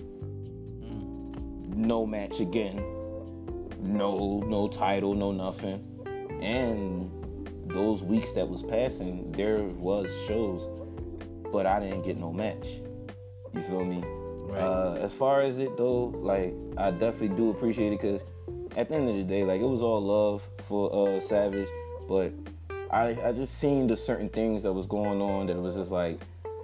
No 1.74 2.06
match 2.06 2.40
again. 2.40 2.76
No, 3.80 4.42
no 4.46 4.66
title, 4.68 5.14
no 5.14 5.30
nothing. 5.30 5.82
And 6.42 7.10
those 7.68 8.02
weeks 8.02 8.32
that 8.32 8.48
was 8.48 8.62
passing, 8.62 9.30
there 9.32 9.62
was 9.62 10.10
shows, 10.26 10.68
but 11.52 11.66
I 11.66 11.80
didn't 11.80 12.02
get 12.02 12.16
no 12.16 12.32
match. 12.32 12.66
You 13.54 13.62
feel 13.62 13.84
me? 13.84 14.02
Uh, 14.54 14.98
as 15.00 15.12
far 15.12 15.42
as 15.42 15.58
it 15.58 15.76
though, 15.76 16.06
like 16.16 16.54
I 16.76 16.90
definitely 16.90 17.36
do 17.36 17.50
appreciate 17.50 17.92
it 17.92 18.00
because 18.00 18.20
at 18.76 18.88
the 18.88 18.94
end 18.94 19.08
of 19.08 19.16
the 19.16 19.22
day, 19.22 19.44
like 19.44 19.60
it 19.60 19.66
was 19.66 19.82
all 19.82 20.00
love 20.00 20.42
for 20.68 21.16
uh, 21.16 21.20
Savage, 21.20 21.68
but 22.08 22.32
I 22.90 23.16
I 23.24 23.32
just 23.32 23.58
seen 23.58 23.86
the 23.86 23.96
certain 23.96 24.28
things 24.28 24.62
that 24.62 24.72
was 24.72 24.86
going 24.86 25.20
on 25.20 25.46
that 25.46 25.56
was 25.56 25.76
just 25.76 25.90
like, 25.90 26.20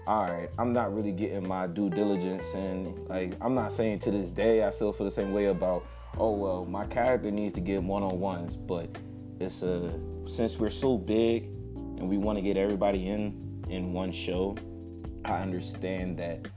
all 0.06 0.24
right, 0.24 0.48
I'm 0.58 0.72
not 0.72 0.94
really 0.94 1.12
getting 1.12 1.46
my 1.46 1.66
due 1.66 1.90
diligence, 1.90 2.44
and 2.54 3.08
like 3.08 3.34
I'm 3.40 3.54
not 3.54 3.72
saying 3.72 4.00
to 4.00 4.10
this 4.10 4.28
day 4.30 4.62
I 4.62 4.70
still 4.70 4.92
feel 4.92 5.06
the 5.06 5.14
same 5.14 5.32
way 5.32 5.46
about, 5.46 5.84
oh 6.18 6.32
well, 6.32 6.64
my 6.64 6.86
character 6.86 7.30
needs 7.30 7.54
to 7.54 7.60
get 7.60 7.82
one 7.82 8.02
on 8.02 8.20
ones, 8.20 8.56
but 8.56 8.88
it's 9.40 9.62
a 9.62 9.98
since 10.28 10.58
we're 10.58 10.70
so 10.70 10.96
big 10.96 11.44
and 11.74 12.08
we 12.08 12.18
want 12.18 12.38
to 12.38 12.42
get 12.42 12.56
everybody 12.56 13.08
in 13.08 13.64
in 13.68 13.92
one 13.92 14.12
show, 14.12 14.56
I 15.24 15.40
understand 15.40 16.18
that 16.18 16.48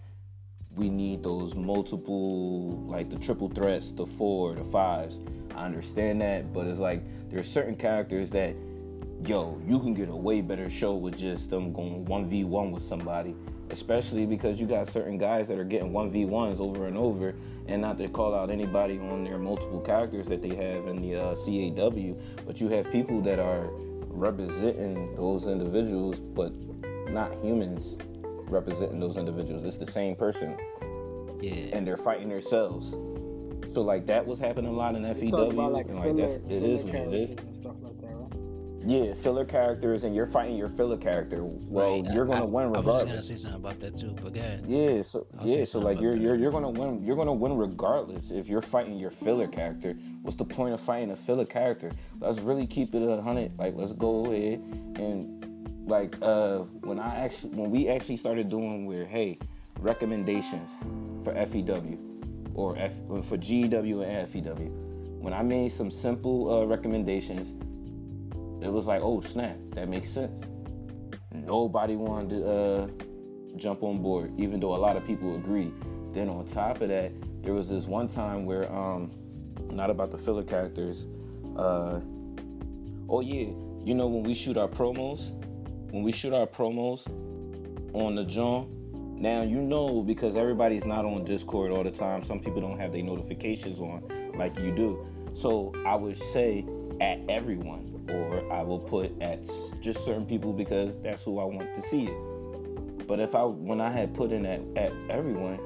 we 0.76 0.90
need 0.90 1.24
those 1.24 1.54
multiple 1.54 2.72
like 2.88 3.10
the 3.10 3.18
triple 3.18 3.50
threats 3.50 3.92
the 3.92 4.06
four 4.06 4.56
the 4.56 4.64
fives. 4.66 5.20
I 5.56 5.66
understand 5.66 6.22
that 6.22 6.54
but 6.54 6.68
it's 6.68 6.80
like 6.80 7.02
there 7.30 7.40
are 7.40 7.44
certain 7.44 7.76
characters 7.76 8.30
that 8.32 8.56
yo 9.26 9.60
you 9.66 9.80
can 9.80 9.94
get 9.94 10.10
a 10.10 10.16
way 10.16 10.42
better 10.42 10.70
show 10.70 10.96
with 10.96 11.18
just 11.18 11.50
them 11.50 11.72
going 11.72 12.06
1v1 12.06 12.72
with 12.72 12.84
somebody 12.84 13.36
especially 13.72 14.26
because 14.26 14.60
you 14.60 14.68
got 14.68 14.88
certain 14.88 15.18
guys 15.18 15.48
that 15.48 15.58
are 15.58 15.64
getting 15.64 15.92
1v1s 15.92 16.60
over 16.60 16.86
and 16.88 16.98
over 16.98 17.34
and 17.68 17.82
not 17.82 17.98
to 17.98 18.08
call 18.10 18.36
out 18.36 18.52
anybody 18.52 19.00
on 19.00 19.24
their 19.24 19.40
multiple 19.40 19.80
characters 19.80 20.28
that 20.28 20.42
they 20.42 20.50
have 20.56 20.88
in 20.88 21.02
the 21.02 21.16
uh, 21.16 21.36
caw 21.36 22.14
but 22.46 22.60
you 22.62 22.68
have 22.68 22.90
people 22.92 23.22
that 23.22 23.40
are 23.40 23.70
representing 24.10 25.16
those 25.16 25.46
individuals 25.48 26.20
but 26.20 26.52
not 27.10 27.34
humans 27.42 27.98
representing 28.50 29.00
those 29.00 29.18
individuals. 29.18 29.64
It's 29.64 29.78
the 29.78 29.92
same 29.92 30.16
person, 30.16 30.58
yeah. 31.42 31.76
and 31.76 31.86
they're 31.86 31.98
fighting 31.98 32.30
themselves. 32.30 32.92
So 33.74 33.82
like 33.82 34.06
that 34.08 34.26
was 34.26 34.40
happening 34.40 34.72
a 34.72 34.74
lot 34.74 34.96
in 34.96 35.04
You 35.04 35.30
talk 35.30 35.52
about 35.54 35.72
FEW, 35.72 35.74
like 35.74 35.88
and 35.88 36.02
filler, 36.02 36.14
like 36.14 36.42
that's 36.42 36.52
it 36.52 36.62
filler 36.62 36.78
what 36.78 36.86
it 36.86 36.92
characters 36.92 37.30
is. 37.30 37.36
and 37.44 37.56
stuff 37.56 37.76
like 37.82 38.00
that, 38.02 38.08
right? 38.08 38.32
Yeah, 38.88 39.14
filler 39.24 39.46
characters, 39.46 40.04
and 40.04 40.16
you're 40.16 40.28
fighting 40.28 40.56
your 40.56 40.70
filler 40.70 40.96
character. 40.96 41.44
Well, 41.44 42.02
Right. 42.04 42.14
you're 42.14 42.26
gonna 42.26 42.44
I, 42.44 42.46
win 42.46 42.66
I 42.76 42.80
was 42.80 43.04
gonna 43.04 43.22
say 43.24 43.36
something 43.36 43.60
about 43.60 43.80
that 43.80 43.98
too, 43.98 44.16
but 44.24 44.34
go 44.34 44.40
ahead. 44.40 44.64
Yeah, 44.68 45.02
so 45.02 45.26
I'll 45.40 45.48
yeah, 45.48 45.66
so 45.66 45.80
like 45.80 46.00
you're 46.00 46.16
you're 46.16 46.36
you're 46.36 46.52
gonna 46.52 46.70
win. 46.70 47.04
You're 47.04 47.16
gonna 47.16 47.34
win 47.34 47.58
regardless 47.58 48.30
if 48.32 48.48
you're 48.48 48.62
fighting 48.62 48.98
your 48.98 49.12
filler 49.12 49.48
character. 49.48 49.98
What's 50.22 50.38
the 50.38 50.46
point 50.46 50.74
of 50.74 50.80
fighting 50.82 51.12
a 51.12 51.16
filler 51.16 51.46
character? 51.46 51.92
Let's 52.22 52.40
really 52.40 52.68
keep 52.68 52.94
it 52.96 53.02
a 53.02 53.22
hundred. 53.22 53.58
Like 53.58 53.74
let's 53.76 53.94
go 53.94 54.26
ahead 54.32 54.60
and 55.00 55.44
like 55.86 56.16
uh 56.22 56.60
when 56.82 57.00
I 57.00 57.16
actually 57.16 57.50
when 57.52 57.72
we 57.72 57.88
actually 57.90 58.18
started 58.18 58.50
doing 58.50 58.86
where 58.86 59.06
hey 59.06 59.38
recommendations 59.80 60.70
for 61.24 61.34
FEW 61.34 61.98
or 62.56 62.78
F 62.78 62.92
for 63.26 63.38
GW 63.38 64.06
and 64.06 64.30
FEW. 64.32 64.72
When 65.20 65.34
I 65.34 65.42
made 65.42 65.72
some 65.72 65.92
simple 65.92 66.54
uh, 66.54 66.66
recommendations, 66.66 67.50
it 68.64 68.72
was 68.72 68.86
like, 68.86 69.02
oh 69.02 69.22
snap, 69.22 69.58
that 69.72 69.90
makes 69.90 70.10
sense. 70.10 70.44
Nobody 71.34 71.96
wanted 71.96 72.30
to 72.30 72.50
uh, 72.50 72.88
jump 73.58 73.84
on 73.84 74.02
board, 74.02 74.32
even 74.38 74.60
though 74.60 74.76
a 74.76 74.78
lot 74.78 74.96
of 74.96 75.06
people 75.06 75.36
agreed. 75.36 75.74
Then 76.14 76.30
on 76.30 76.46
top 76.46 76.82
of 76.82 76.90
that, 76.90 77.12
there 77.44 77.54
was 77.54 77.68
this 77.68 77.86
one 77.86 78.08
time 78.08 78.46
where, 78.46 78.72
um, 78.72 79.12
not 79.72 79.90
about 79.90 80.12
the 80.12 80.18
filler 80.18 80.44
characters. 80.44 81.06
Uh, 81.58 82.00
oh 83.10 83.22
yeah, 83.22 83.48
you 83.84 83.94
know 83.94 84.08
when 84.08 84.24
we 84.24 84.34
shoot 84.34 84.58
our 84.58 84.68
promos, 84.68 85.32
when 85.96 86.04
we 86.04 86.12
shoot 86.12 86.34
our 86.34 86.46
promos 86.46 87.08
on 87.94 88.16
the 88.16 88.26
John. 88.26 88.68
Now 89.18 89.44
you 89.44 89.62
know 89.62 90.04
because 90.04 90.36
everybody's 90.36 90.84
not 90.84 91.06
on 91.06 91.24
Discord 91.24 91.72
all 91.72 91.86
the 91.86 91.92
time. 91.92 92.26
Some 92.26 92.42
people 92.42 92.60
don't 92.60 92.78
have 92.78 92.92
their 92.92 93.02
notifications 93.02 93.80
on 93.80 94.04
like 94.38 94.60
you 94.60 94.76
do. 94.76 95.08
So 95.38 95.74
I 95.86 95.96
would 95.96 96.22
say 96.34 96.66
at 97.00 97.20
everyone, 97.30 98.06
or 98.10 98.52
I 98.52 98.62
will 98.62 98.80
put 98.80 99.14
at 99.22 99.40
just 99.80 100.04
certain 100.04 100.26
people 100.26 100.52
because 100.52 100.98
that's 101.02 101.24
who 101.24 101.40
I 101.40 101.46
want 101.46 101.74
to 101.76 101.82
see 101.82 102.08
it. 102.08 103.08
But 103.08 103.22
if 103.22 103.34
I 103.34 103.44
when 103.44 103.80
I 103.80 103.90
had 103.90 104.14
put 104.14 104.34
in 104.34 104.46
at, 104.46 104.60
at 104.76 104.92
everyone, 105.10 105.60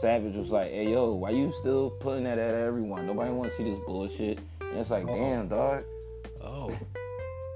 Savage 0.00 0.36
was 0.36 0.50
like, 0.50 0.70
"Hey 0.70 0.92
yo, 0.92 1.12
why 1.14 1.30
you 1.30 1.52
still 1.58 1.90
putting 1.90 2.22
that 2.22 2.38
at 2.38 2.54
everyone? 2.54 3.08
Nobody 3.08 3.32
want 3.32 3.50
to 3.50 3.56
see 3.56 3.64
this 3.64 3.80
bullshit." 3.84 4.38
And 4.60 4.78
it's 4.78 4.90
like, 4.90 5.08
damn, 5.08 5.48
dog. 5.48 5.82
Oh, 6.40 6.70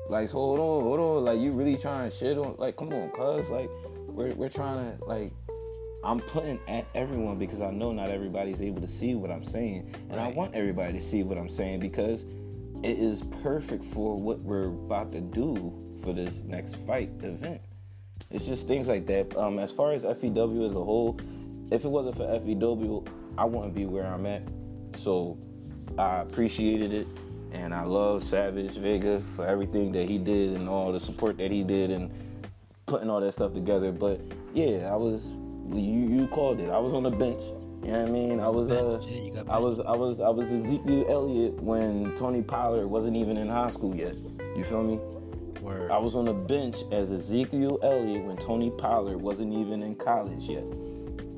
Like, 0.09 0.29
so 0.29 0.35
hold 0.35 0.61
on, 0.61 0.83
hold 0.83 1.01
on. 1.01 1.25
Like, 1.25 1.41
you 1.41 1.53
really 1.53 1.77
trying 1.77 2.11
to 2.11 2.17
shit 2.17 2.39
on? 2.39 2.55
Like, 2.59 2.77
come 2.77 2.93
on, 2.93 3.11
cuz. 3.11 3.49
Like, 3.49 3.71
we're 4.09 4.33
we're 4.35 4.49
trying 4.49 4.97
to 4.99 5.05
like. 5.05 5.33
I'm 6.05 6.21
putting 6.21 6.61
at 6.69 6.87
everyone 6.95 7.37
because 7.37 7.61
I 7.61 7.71
know 7.71 7.91
not 7.91 8.11
everybody's 8.11 8.61
able 8.63 8.81
to 8.81 8.87
see 8.87 9.17
what 9.17 9.31
I'm 9.31 9.45
saying, 9.45 9.93
and 10.11 10.21
I 10.21 10.29
want 10.29 10.55
everybody 10.55 10.93
to 10.93 11.05
see 11.05 11.25
what 11.25 11.37
I'm 11.37 11.49
saying 11.49 11.81
because 11.81 12.23
it 12.85 12.99
is 12.99 13.23
perfect 13.43 13.85
for 13.85 14.17
what 14.17 14.39
we're 14.41 14.67
about 14.67 15.11
to 15.13 15.21
do 15.21 15.73
for 16.05 16.13
this 16.13 16.43
next 16.45 16.77
fight 16.87 17.11
event. 17.23 17.61
It's 18.31 18.45
just 18.45 18.69
things 18.69 18.87
like 18.87 19.07
that. 19.07 19.37
Um, 19.37 19.59
as 19.59 19.73
far 19.73 19.93
as 19.93 20.03
FEW 20.03 20.67
as 20.67 20.73
a 20.77 20.85
whole, 20.85 21.19
if 21.71 21.85
it 21.85 21.89
wasn't 21.89 22.17
for 22.17 22.27
FEW, 22.41 23.05
I 23.39 23.45
wouldn't 23.45 23.75
be 23.75 23.87
where 23.87 24.07
I'm 24.07 24.27
at. 24.27 24.43
So 25.03 25.39
I 25.99 26.21
appreciated 26.21 26.93
it, 26.93 27.09
and 27.57 27.75
I 27.75 27.85
love 27.85 28.23
Savage 28.23 28.73
Vega 28.77 29.23
for 29.35 29.47
everything 29.47 29.93
that 29.93 30.09
he 30.09 30.19
did 30.19 30.57
and 30.57 30.69
all 30.69 30.93
the 30.93 31.01
support 31.01 31.39
that 31.39 31.51
he 31.51 31.63
did 31.63 31.91
and 31.91 32.11
putting 32.87 33.09
all 33.11 33.21
that 33.21 33.33
stuff 33.33 33.53
together. 33.53 33.93
But 33.93 34.21
yeah, 34.55 34.91
I 34.93 34.97
was 34.97 35.27
you 35.73 36.09
you 36.09 36.27
called 36.29 36.61
it. 36.61 36.71
I 36.71 36.79
was 36.79 36.93
on 36.93 37.03
the 37.03 37.11
bench. 37.11 37.43
You 37.85 37.93
know 37.93 38.01
what 38.01 38.09
I 38.09 38.13
mean? 38.13 38.41
I 38.41 38.49
was 38.49 38.71
uh, 38.71 39.01
yeah, 39.09 39.43
I 39.49 39.59
was 39.59 39.81
I 39.81 39.97
was 39.97 40.21
I 40.21 40.29
was 40.29 40.51
Ezekiel 40.51 41.07
Elliott 41.09 41.55
when 41.63 42.17
Tony 42.17 42.43
Pollard 42.43 42.87
wasn't 42.89 43.17
even 43.17 43.37
in 43.37 43.49
high 43.49 43.71
school 43.71 43.95
yet. 43.95 44.15
You 44.57 44.65
feel 44.65 44.83
me? 44.83 44.99
word. 45.63 45.91
I 45.91 45.99
was 45.99 46.15
on 46.15 46.25
the 46.25 46.33
bench 46.33 46.77
as 46.93 47.11
Ezekiel 47.11 47.79
Elliott 47.83 48.25
when 48.25 48.37
Tony 48.37 48.71
Pollard 48.71 49.19
wasn't 49.21 49.53
even 49.53 49.83
in 49.83 49.95
college 49.97 50.45
yet. 50.45 50.65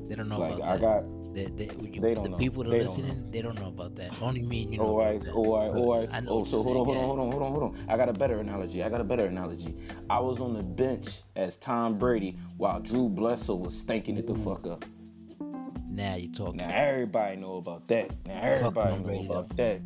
They 0.07 0.15
don't 0.15 0.29
know 0.29 0.39
Like 0.39 0.55
about 0.55 0.67
I 0.69 0.77
that. 0.77 0.81
got 0.81 1.03
They, 1.33 1.45
they, 1.45 1.69
you, 1.81 2.01
They 2.01 2.13
don't 2.15 2.23
the 2.23 2.29
know. 2.31 2.37
people 2.37 2.63
that 2.63 2.71
They 2.71 2.79
are 2.79 2.83
don't 2.85 2.97
listening, 2.97 3.31
they 3.31 3.41
don't 3.41 3.59
know 3.59 3.67
about 3.67 3.95
that. 3.97 4.11
Only 4.21 4.41
me 4.41 4.63
and 4.63 4.73
you 4.73 4.79
know. 4.79 4.97
Oh, 4.97 4.99
I, 4.99 5.09
about 5.11 5.25
that. 5.25 5.33
oh, 5.35 5.53
I, 5.55 5.67
But 5.69 5.77
oh, 5.77 6.07
I, 6.11 6.19
know 6.21 6.29
oh. 6.31 6.43
So 6.45 6.63
hold 6.63 6.77
on, 6.77 6.85
hold 6.85 6.97
on, 6.97 7.03
hold 7.03 7.19
on, 7.19 7.31
hold 7.31 7.43
on, 7.43 7.51
hold 7.51 7.63
on. 7.63 7.85
I 7.87 7.97
got 7.97 8.09
a 8.09 8.13
better 8.13 8.39
analogy. 8.39 8.83
I 8.83 8.89
got 8.89 8.99
a 8.99 9.03
better 9.03 9.25
analogy. 9.27 9.75
I 10.09 10.19
was 10.19 10.39
on 10.39 10.53
the 10.55 10.63
bench 10.63 11.21
as 11.35 11.57
Tom 11.57 11.97
Brady 11.99 12.35
while 12.57 12.79
Drew 12.79 13.07
Bledsoe 13.09 13.55
was 13.55 13.77
stinking 13.77 14.17
it 14.17 14.25
the 14.27 14.35
fuck 14.35 14.65
up. 14.65 14.83
Now 15.89 16.15
you 16.15 16.31
talking. 16.31 16.57
Now 16.57 16.69
everybody 16.75 17.35
know 17.37 17.57
about 17.57 17.87
that. 17.89 18.09
Now 18.25 18.41
everybody 18.41 18.95
know 18.97 19.03
Brady, 19.03 19.25
about 19.25 19.55
that. 19.57 19.81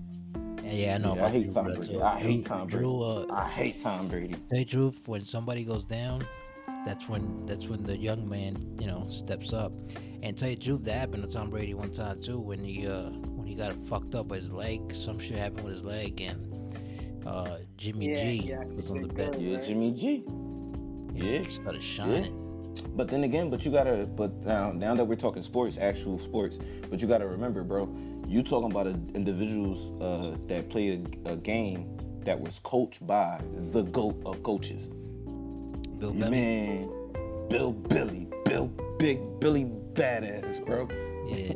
Yeah, 0.63 0.71
yeah, 0.71 0.95
I 0.95 0.97
know 0.97 1.15
Yeah, 1.15 1.25
I 1.25 1.29
hate 1.29 1.43
Drew 1.45 1.53
Tom. 1.53 1.65
Brady. 1.73 2.01
I 2.01 2.19
hate 2.19 2.23
Drew- 2.23 2.43
Tom 2.43 2.67
Brady. 2.67 2.83
Drew, 2.83 3.01
uh, 3.01 3.25
I 3.31 3.49
hate 3.49 3.79
Tom 3.81 4.07
Brady. 4.07 4.35
the 4.49 4.63
truth, 4.65 5.07
when 5.07 5.25
somebody 5.25 5.65
goes 5.65 5.85
down, 5.85 6.25
that's 6.85 7.07
when 7.07 7.45
that's 7.45 7.67
when 7.67 7.83
the 7.83 7.95
young 7.97 8.27
man, 8.27 8.77
you 8.79 8.87
know, 8.87 9.07
steps 9.09 9.53
up. 9.53 9.71
And 10.21 10.37
tell 10.37 10.49
you 10.49 10.55
the 10.55 10.63
truth, 10.63 10.83
that 10.85 10.93
happened 10.97 11.23
to 11.23 11.29
Tom 11.29 11.49
Brady 11.49 11.73
one 11.73 11.91
time 11.91 12.21
too, 12.21 12.39
when 12.39 12.63
he 12.63 12.87
uh 12.87 13.09
when 13.09 13.47
he 13.47 13.55
got 13.55 13.73
fucked 13.87 14.15
up 14.15 14.27
with 14.27 14.41
his 14.43 14.51
leg. 14.51 14.93
Some 14.93 15.19
shit 15.19 15.37
happened 15.37 15.65
with 15.65 15.73
his 15.75 15.83
leg, 15.83 16.21
and 16.21 17.25
uh 17.25 17.57
Jimmy 17.77 18.11
Yeah, 18.11 18.23
G 18.23 18.37
he 18.71 18.75
was 18.75 18.91
on 18.91 19.01
the 19.01 19.07
bench. 19.07 19.33
fell. 19.33 19.41
Yeah, 19.41 19.55
right? 19.57 19.65
Jimmy 19.65 19.91
G. 19.91 20.23
Yeah. 21.13 21.39
he 21.43 21.49
started 21.51 21.83
shining. 21.83 22.39
But 22.95 23.07
then 23.07 23.23
again, 23.23 23.51
but 23.51 23.63
you 23.65 23.71
gotta, 23.71 24.07
but 24.15 24.33
now, 24.43 24.71
now 24.71 24.95
that 24.95 25.03
we're 25.05 25.15
talking 25.15 25.43
sports, 25.43 25.77
actual 25.77 26.17
sports, 26.17 26.57
but 26.89 26.99
you 27.01 27.07
gotta 27.07 27.27
remember, 27.27 27.63
bro, 27.63 27.87
you 28.27 28.41
talking 28.41 28.71
about 28.71 28.87
individuals 28.87 30.01
uh, 30.01 30.35
that 30.47 30.69
play 30.69 30.99
a, 31.25 31.29
a 31.33 31.35
game 31.35 31.95
that 32.25 32.39
was 32.39 32.59
coached 32.63 33.05
by 33.05 33.39
the 33.73 33.83
goat 33.83 34.19
of 34.25 34.41
coaches. 34.41 34.89
Bill 36.03 36.11
Bellamy. 36.13 36.41
Man, 36.41 37.47
Bill 37.49 37.71
Billy, 37.71 38.27
Bill 38.45 38.67
Big 38.99 39.39
Billy 39.39 39.65
Badass, 39.93 40.65
bro. 40.65 40.87
Yeah, 41.25 41.53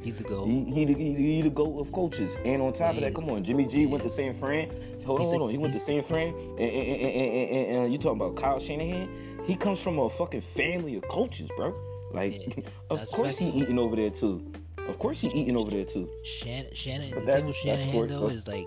he's 0.00 0.14
the 0.14 0.22
goat. 0.22 0.46
He 0.46 0.64
he 0.64 0.84
the, 0.84 0.94
he, 0.94 1.14
he 1.14 1.42
the 1.42 1.50
goat 1.50 1.80
of 1.80 1.90
coaches. 1.90 2.36
And 2.44 2.62
on 2.62 2.72
top 2.72 2.92
He 2.92 2.98
of 2.98 3.04
that, 3.04 3.14
come 3.20 3.28
on, 3.30 3.42
Jimmy 3.42 3.66
G 3.66 3.86
went 3.86 4.04
to 4.04 4.10
San 4.10 4.32
Fran. 4.38 4.70
Hold 5.04 5.20
on, 5.22 5.26
a- 5.26 5.28
hold 5.30 5.42
on. 5.42 5.50
He 5.50 5.58
went 5.58 5.74
to 5.74 5.80
San 5.80 6.02
Fran. 6.04 6.28
And, 6.28 6.60
and, 6.60 6.60
and, 6.60 7.00
and, 7.02 7.50
and, 7.50 7.66
and 7.70 7.82
uh, 7.82 7.86
you 7.86 7.98
talking 7.98 8.20
about 8.20 8.36
Kyle 8.36 8.60
Shanahan? 8.60 9.42
He 9.44 9.56
comes 9.56 9.80
from 9.80 9.98
a 9.98 10.08
fucking 10.08 10.40
family 10.42 10.94
of 10.94 11.02
coaches, 11.08 11.50
bro. 11.56 11.74
Like, 12.12 12.56
Yeah, 12.56 12.64
of 12.90 13.04
course 13.08 13.38
he 13.38 13.48
eating 13.48 13.78
over 13.80 13.96
there 13.96 14.10
too. 14.10 14.52
Of 14.88 14.98
course 15.00 15.20
he 15.20 15.28
eating 15.28 15.56
over 15.56 15.70
there 15.72 15.84
too. 15.84 16.08
Shannon, 16.24 16.72
Shannon. 16.74 17.10
But 17.10 17.20
the 17.20 17.26
that's- 17.26 17.42
thing 17.44 17.48
with 17.48 17.56
Shanahan 17.80 18.06
though. 18.08 18.28
is 18.28 18.46
like 18.46 18.66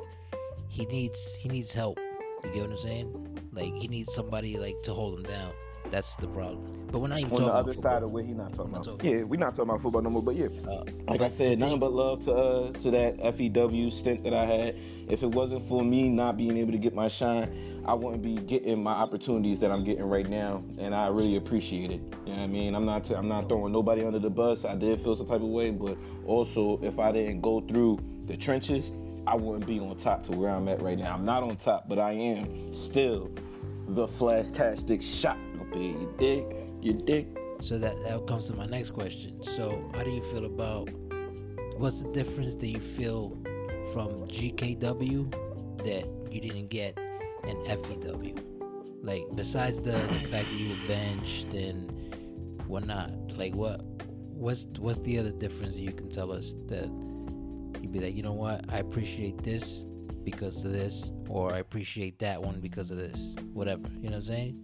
he 0.67 0.85
needs 0.87 1.33
he 1.35 1.47
needs 1.47 1.71
help. 1.71 1.97
You 2.43 2.51
get 2.51 2.61
what 2.63 2.71
I'm 2.71 2.77
saying? 2.77 3.39
Like 3.51 3.73
he 3.73 3.87
needs 3.87 4.13
somebody 4.13 4.57
like 4.57 4.81
to 4.83 4.93
hold 4.93 5.19
him 5.19 5.23
down. 5.23 5.51
That's 5.89 6.15
the 6.17 6.27
problem. 6.27 6.69
But 6.91 6.99
we're 6.99 7.07
not 7.07 7.19
even 7.19 7.31
On 7.31 7.37
talking 7.37 7.47
the 7.47 7.53
other 7.53 7.73
football. 7.73 7.91
side 7.93 8.03
of 8.03 8.11
where 8.11 8.23
he's 8.23 8.35
not 8.35 8.53
talking 8.53 8.71
We're 8.73 8.77
not 8.79 8.87
about. 8.87 8.97
talking 8.97 9.17
Yeah, 9.19 9.23
we're 9.23 9.39
not 9.39 9.49
talking 9.55 9.69
about 9.69 9.81
football 9.81 10.01
no 10.01 10.09
more. 10.09 10.21
But 10.21 10.35
yeah, 10.35 10.47
Uh, 10.67 10.83
like 11.07 11.21
I 11.21 11.29
said, 11.29 11.51
the 11.51 11.55
nothing 11.55 11.71
thing- 11.73 11.79
but 11.79 11.93
love 11.93 12.25
to 12.25 12.33
uh 12.35 12.71
to 12.73 12.91
that 12.91 13.19
FEW 13.21 13.89
stint 13.89 14.23
that 14.23 14.33
I 14.33 14.45
had. 14.45 14.75
If 15.07 15.23
it 15.23 15.27
wasn't 15.33 15.65
for 15.67 15.83
me 15.83 16.09
not 16.09 16.35
being 16.37 16.57
able 16.57 16.73
to 16.73 16.77
get 16.77 16.93
my 16.93 17.07
shine, 17.07 17.81
I 17.85 17.93
wouldn't 17.93 18.21
be 18.21 18.35
getting 18.35 18.83
my 18.83 18.91
opportunities 18.91 19.59
that 19.59 19.71
I'm 19.71 19.85
getting 19.85 20.03
right 20.03 20.27
now, 20.29 20.61
and 20.77 20.93
I 20.93 21.07
really 21.07 21.37
appreciate 21.37 21.89
it. 21.91 22.01
You 22.25 22.33
know 22.33 22.39
what 22.39 22.43
I 22.43 22.47
mean? 22.47 22.75
I'm 22.75 22.85
not 22.85 23.09
I'm 23.11 23.29
not 23.29 23.47
throwing 23.47 23.71
nobody 23.71 24.03
under 24.03 24.19
the 24.19 24.29
bus. 24.29 24.65
I 24.65 24.75
did 24.75 24.99
feel 24.99 25.15
some 25.15 25.27
type 25.27 25.41
of 25.41 25.47
way, 25.47 25.71
but 25.71 25.97
also 26.25 26.79
if 26.83 26.99
I 26.99 27.13
didn't 27.13 27.39
go 27.41 27.61
through 27.61 27.99
the 28.25 28.35
trenches, 28.35 28.91
I 29.27 29.35
wouldn't 29.35 29.67
be 29.67 29.77
on 29.79 29.97
top 29.97 30.23
to 30.27 30.31
where 30.31 30.49
I'm 30.49 30.69
at 30.69 30.81
right 30.81 30.97
now. 30.97 31.13
I'm 31.13 31.25
not 31.25 31.43
on 31.43 31.57
top, 31.57 31.89
but 31.89 31.99
I 31.99 32.13
am 32.13 32.73
still 32.73 33.29
the 33.89 34.07
flash-tastic 34.07 35.01
shot. 35.01 35.37
Okay, 35.63 35.87
you 35.87 36.13
dig? 36.17 36.45
You 36.81 36.93
dig? 36.93 37.37
So 37.59 37.77
that 37.77 38.01
that 38.03 38.25
comes 38.25 38.47
to 38.47 38.53
my 38.53 38.65
next 38.65 38.91
question. 38.91 39.43
So 39.43 39.91
how 39.93 40.03
do 40.03 40.11
you 40.11 40.23
feel 40.23 40.45
about 40.45 40.89
what's 41.75 42.03
the 42.03 42.11
difference 42.13 42.55
that 42.55 42.67
you 42.67 42.79
feel 42.79 43.37
from 43.91 44.27
GKW 44.27 45.31
that 45.83 46.07
you 46.31 46.39
didn't 46.39 46.69
get 46.69 46.97
in 47.43 47.57
FEW? 47.65 48.35
Like 49.03 49.23
besides 49.35 49.81
the 49.81 49.91
the 49.91 50.25
fact 50.29 50.49
that 50.49 50.53
you 50.53 50.69
were 50.69 50.87
benched 50.87 51.53
and 51.53 51.91
whatnot, 52.67 53.11
like 53.35 53.53
what 53.53 53.81
what's 54.37 54.67
what's 54.79 54.99
the 54.99 55.17
other 55.17 55.31
difference 55.31 55.75
that 55.75 55.81
you 55.81 55.91
can 55.91 56.09
tell 56.09 56.31
us 56.31 56.55
that 56.67 56.89
you'd 57.81 57.91
be 57.91 57.99
like, 57.99 58.15
you 58.15 58.23
know 58.23 58.33
what, 58.33 58.65
I 58.69 58.79
appreciate 58.79 59.43
this 59.43 59.85
because 60.23 60.63
of 60.65 60.71
this, 60.71 61.11
or 61.29 61.53
I 61.53 61.59
appreciate 61.59 62.19
that 62.19 62.41
one 62.41 62.59
because 62.59 62.91
of 62.91 62.97
this, 62.97 63.35
whatever. 63.53 63.87
You 64.01 64.09
know 64.09 64.17
what 64.17 64.19
I'm 64.19 64.25
saying? 64.25 64.63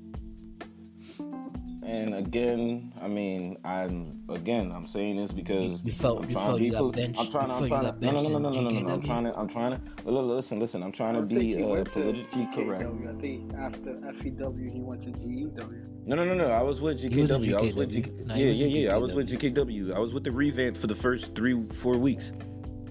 And 1.86 2.16
again, 2.16 2.94
I 3.02 3.08
mean, 3.10 3.58
I'm 3.66 4.22
again, 4.30 4.72
I'm 4.72 4.88
saying 4.88 5.18
this 5.18 5.32
because 5.32 5.84
You 5.84 5.92
felt- 5.92 6.24
I'm 6.24 6.30
you 6.30 6.34
trying 6.36 6.48
felt 6.48 6.58
to 6.60 6.64
you 6.64 6.70
be. 6.70 6.74
got 6.74 6.80
pol- 6.80 6.92
benched- 6.92 7.20
I'm 7.20 7.28
trying. 7.30 7.52
I'm 7.52 7.68
trying 7.68 7.82
got 7.84 8.02
to. 8.02 8.06
No, 8.06 8.12
no, 8.14 8.22
no, 8.22 8.30
no, 8.30 8.38
no, 8.40 8.50
no, 8.62 8.70
no, 8.70 8.80
no. 8.80 8.94
I'm 8.94 9.02
trying 9.02 9.24
to. 9.26 9.38
I'm 9.38 9.48
trying 9.50 9.72
to. 9.72 9.82
li- 10.10 10.12
li- 10.18 10.34
Listen, 10.36 10.60
listen. 10.60 10.82
I'm 10.82 10.94
trying 10.94 11.16
to 11.16 11.22
be 11.22 11.62
uh, 11.62 11.68
went 11.68 11.86
to 11.88 11.92
politically 11.92 12.48
correct. 12.56 12.84
I 13.08 13.14
think 13.22 13.54
after 13.56 13.96
FEW 14.22 14.72
he 14.72 14.80
went 14.82 15.02
to 15.02 15.12
GEW. 15.12 15.86
No, 16.06 16.16
no, 16.16 16.24
no, 16.26 16.34
no. 16.34 16.48
I 16.52 16.62
was 16.62 16.80
with 16.82 17.02
He 17.02 17.10
GKW. 17.10 17.58
I 17.58 17.62
was 17.62 17.76
with 17.76 17.92
GKW. 17.92 18.28
GK. 18.28 18.28
Yeah, 18.30 18.46
yeah, 18.46 18.66
yeah. 18.66 18.94
I 18.96 18.98
was 18.98 19.14
with 19.14 19.30
GKW. 19.30 19.54
GKW. 19.54 19.94
I 19.94 20.00
was 20.00 20.14
with 20.14 20.24
the 20.24 20.32
revamp 20.32 20.78
for 20.78 20.88
the 20.88 20.96
first 20.96 21.36
three, 21.36 21.64
four 21.74 21.98
weeks 21.98 22.32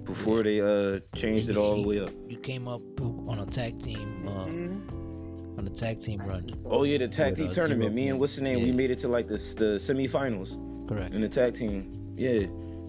before 0.05 0.43
they 0.43 0.61
uh 0.61 1.01
changed 1.15 1.49
it 1.51 1.57
all 1.57 1.81
the 1.83 1.87
way 1.89 2.01
up. 2.01 2.11
You 2.29 2.37
came 2.39 2.69
up 2.69 2.83
on 3.01 3.39
a 3.41 3.47
tag 3.47 3.81
team, 3.83 4.27
uh, 4.29 4.47
Mm-hmm. 4.47 5.59
on 5.59 5.67
a 5.67 5.71
tag 5.71 6.01
team 6.01 6.21
run. 6.21 6.49
Oh 6.67 6.83
yeah, 6.85 6.99
the 6.99 7.09
tag 7.09 7.37
team 7.37 7.49
uh, 7.49 7.53
tournament. 7.53 7.83
Zero 7.93 7.95
Me 7.95 8.09
and 8.09 8.19
what's 8.21 8.37
the 8.37 8.43
name? 8.43 8.63
We 8.63 8.73
made 8.73 8.91
it 8.91 8.99
to 9.01 9.09
like 9.09 9.29
the 9.29 9.35
the 9.59 9.79
semifinals. 9.79 10.59
Correct. 10.89 11.15
in 11.15 11.21
the 11.21 11.29
tag 11.29 11.55
team. 11.55 12.15
Yeah, 12.17 12.47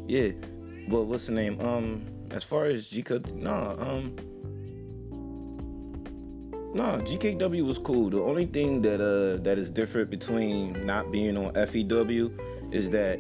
yeah. 0.07 0.31
But 0.89 1.03
what's 1.03 1.27
the 1.27 1.31
name? 1.33 1.59
Um, 1.61 2.05
as 2.31 2.43
far 2.43 2.65
as 2.65 2.89
GK, 2.89 3.33
nah, 3.35 3.73
um, 3.79 4.15
nah, 6.73 6.97
GKW 6.99 7.65
was 7.65 7.77
cool. 7.77 8.09
The 8.09 8.19
only 8.21 8.45
thing 8.45 8.81
that 8.81 8.99
uh 9.01 9.41
that 9.43 9.57
is 9.57 9.69
different 9.69 10.09
between 10.09 10.85
not 10.85 11.11
being 11.11 11.37
on 11.37 11.53
FEW 11.53 12.31
is 12.71 12.89
that 12.89 13.19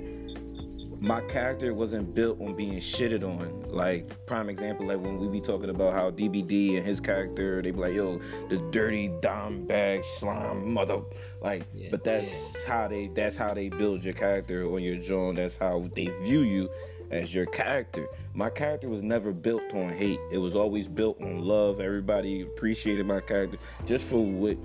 my 1.03 1.19
character 1.19 1.73
wasn't 1.73 2.15
built 2.15 2.39
on 2.39 2.55
being 2.55 2.77
shitted 2.77 3.23
on. 3.23 3.65
Like 3.67 4.25
prime 4.25 4.49
example, 4.49 4.87
like 4.87 5.01
when 5.01 5.19
we 5.19 5.27
be 5.27 5.41
talking 5.41 5.69
about 5.69 5.93
how 5.93 6.11
DBD 6.11 6.77
and 6.77 6.85
his 6.85 7.01
character, 7.01 7.61
they 7.61 7.71
be 7.71 7.77
like, 7.77 7.93
yo, 7.93 8.21
the 8.47 8.55
dirty 8.71 9.11
dime 9.19 9.67
bag 9.67 10.05
slime 10.17 10.71
mother. 10.71 11.01
Like, 11.41 11.63
Yeah, 11.73 11.89
but 11.91 12.05
that's 12.05 12.33
how 12.65 12.87
they 12.87 13.07
that's 13.13 13.35
how 13.35 13.53
they 13.53 13.67
build 13.67 14.05
your 14.05 14.13
character 14.13 14.65
on 14.73 14.81
your 14.81 14.95
drawing. 14.95 15.35
That's 15.35 15.57
how 15.57 15.89
they 15.93 16.05
view 16.23 16.43
you 16.43 16.69
as 17.11 17.35
your 17.35 17.47
character. 17.47 18.07
My 18.33 18.49
character 18.49 18.87
was 18.87 19.03
never 19.03 19.33
built 19.33 19.73
on 19.73 19.89
hate. 19.89 20.21
It 20.31 20.37
was 20.37 20.55
always 20.55 20.87
built 20.87 21.21
on 21.21 21.39
love. 21.39 21.81
Everybody 21.81 22.43
appreciated 22.43 23.05
my 23.05 23.19
character 23.19 23.57
just 23.85 24.05
for 24.05 24.25
what 24.25 24.57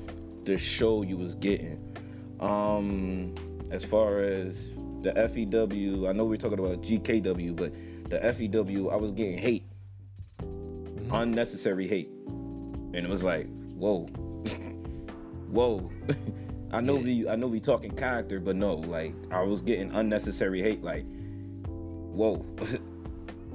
the 0.44 0.56
show 0.56 1.02
you 1.02 1.16
was 1.16 1.34
getting. 1.34 1.82
Um, 2.38 3.34
as 3.72 3.84
far 3.84 4.20
as 4.20 4.68
the 5.02 5.12
FEW, 5.12 6.08
I 6.08 6.12
know 6.12 6.24
we're 6.24 6.36
talking 6.36 6.58
about 6.58 6.82
GKW, 6.82 7.54
but 7.56 7.72
the 8.10 8.18
FEW, 8.32 8.90
I 8.90 8.96
was 8.96 9.12
getting 9.12 9.38
hate, 9.38 9.64
Mhm. 10.40 11.22
unnecessary 11.22 11.86
hate, 11.88 12.10
and 12.26 12.96
it 12.96 13.08
was 13.08 13.22
like, 13.22 13.46
whoa, 13.74 14.06
whoa. 15.50 15.90
I 16.70 16.80
know 16.82 16.96
Yeah. 16.96 17.02
we, 17.04 17.28
I 17.28 17.36
know 17.36 17.46
we 17.46 17.60
talking 17.60 17.90
character, 17.92 18.40
but 18.40 18.56
no, 18.56 18.74
like 18.74 19.14
I 19.30 19.42
was 19.42 19.62
getting 19.62 19.90
unnecessary 19.92 20.62
hate, 20.62 20.82
like, 20.82 21.04
whoa. 21.66 22.44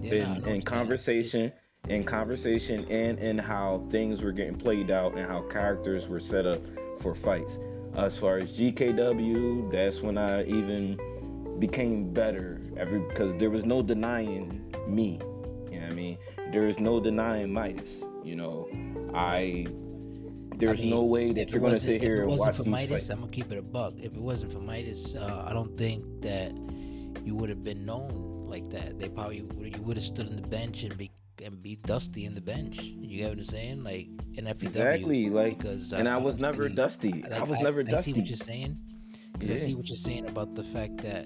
Yeah, 0.01 0.25
nah, 0.25 0.31
I 0.33 0.37
know 0.39 0.45
in, 0.47 0.55
in 0.55 0.61
conversation 0.61 1.51
in 1.87 2.03
conversation 2.03 2.85
and 2.89 3.19
in 3.19 3.37
how 3.37 3.85
things 3.89 4.21
were 4.21 4.31
getting 4.33 4.55
played 4.55 4.91
out 4.91 5.17
and 5.17 5.25
how 5.25 5.41
characters 5.43 6.07
were 6.09 6.19
set 6.19 6.45
up 6.45 6.59
for 6.99 7.13
fights 7.15 7.57
as 7.95 8.17
far 8.17 8.37
as 8.37 8.51
gkw 8.57 9.71
that's 9.71 10.01
when 10.01 10.17
i 10.17 10.43
even 10.43 10.97
became 11.59 12.11
better 12.13 12.61
every 12.77 12.99
because 12.99 13.33
there 13.35 13.49
was 13.49 13.65
no 13.65 13.81
denying 13.81 14.73
me 14.87 15.19
you 15.71 15.79
know 15.79 15.85
what 15.85 15.91
i 15.91 15.95
mean 15.95 16.17
there 16.51 16.67
is 16.67 16.79
no 16.79 16.99
denying 16.99 17.51
midas 17.51 18.03
you 18.23 18.35
know 18.35 18.67
i 19.13 19.65
there's 20.57 20.79
I 20.79 20.83
mean, 20.83 20.91
no 20.91 21.03
way 21.03 21.33
that 21.33 21.51
you're 21.51 21.59
going 21.59 21.73
to 21.73 21.79
sit 21.79 22.01
here 22.01 22.13
if 22.13 22.19
it 22.19 22.21
and 22.21 22.29
wasn't 22.29 22.47
watch 22.47 22.55
for 22.57 22.69
Midas, 22.69 22.89
fights. 22.89 23.09
I'm 23.09 23.19
gonna 23.21 23.31
keep 23.31 23.51
it 23.51 23.57
a 23.57 23.61
buck. 23.61 23.93
If 23.97 24.13
it 24.13 24.21
wasn't 24.21 24.53
for 24.53 24.59
Midas, 24.59 25.15
uh, 25.15 25.45
I 25.47 25.51
don't 25.51 25.75
think 25.77 26.05
that 26.21 26.51
you 27.25 27.35
would 27.35 27.49
have 27.49 27.63
been 27.63 27.85
known 27.85 28.45
like 28.47 28.69
that. 28.69 28.99
They 28.99 29.09
probably 29.09 29.41
would, 29.41 29.75
you 29.75 29.81
would 29.81 29.97
have 29.97 30.05
stood 30.05 30.27
on 30.27 30.35
the 30.35 30.47
bench 30.47 30.83
and 30.83 30.95
be 30.97 31.11
and 31.43 31.61
be 31.61 31.77
dusty 31.77 32.25
in 32.25 32.35
the 32.35 32.41
bench. 32.41 32.79
You 32.81 33.17
get 33.17 33.29
what 33.29 33.39
I'm 33.39 33.45
saying? 33.45 33.83
Like 33.83 34.07
in 34.35 34.45
FEW. 34.45 34.67
exactly 34.67 35.29
like 35.29 35.57
because 35.57 35.91
and 35.93 36.07
i 36.07 36.17
was 36.17 36.37
don't 36.37 36.51
never 36.55 36.69
dusty 36.69 37.23
i 37.25 37.39
like, 37.39 37.49
was 37.49 37.59
never 37.59 37.81
I 37.81 37.83
dusty 37.83 38.13
see 38.13 38.19
what 38.19 38.29
you're 38.29 38.37
saying. 38.37 38.77
Because 39.47 39.61
I 39.61 39.65
see 39.65 39.75
what 39.75 39.87
you're 39.87 39.95
saying 39.95 40.27
about 40.27 40.55
the 40.55 40.63
fact 40.63 40.97
that 40.97 41.25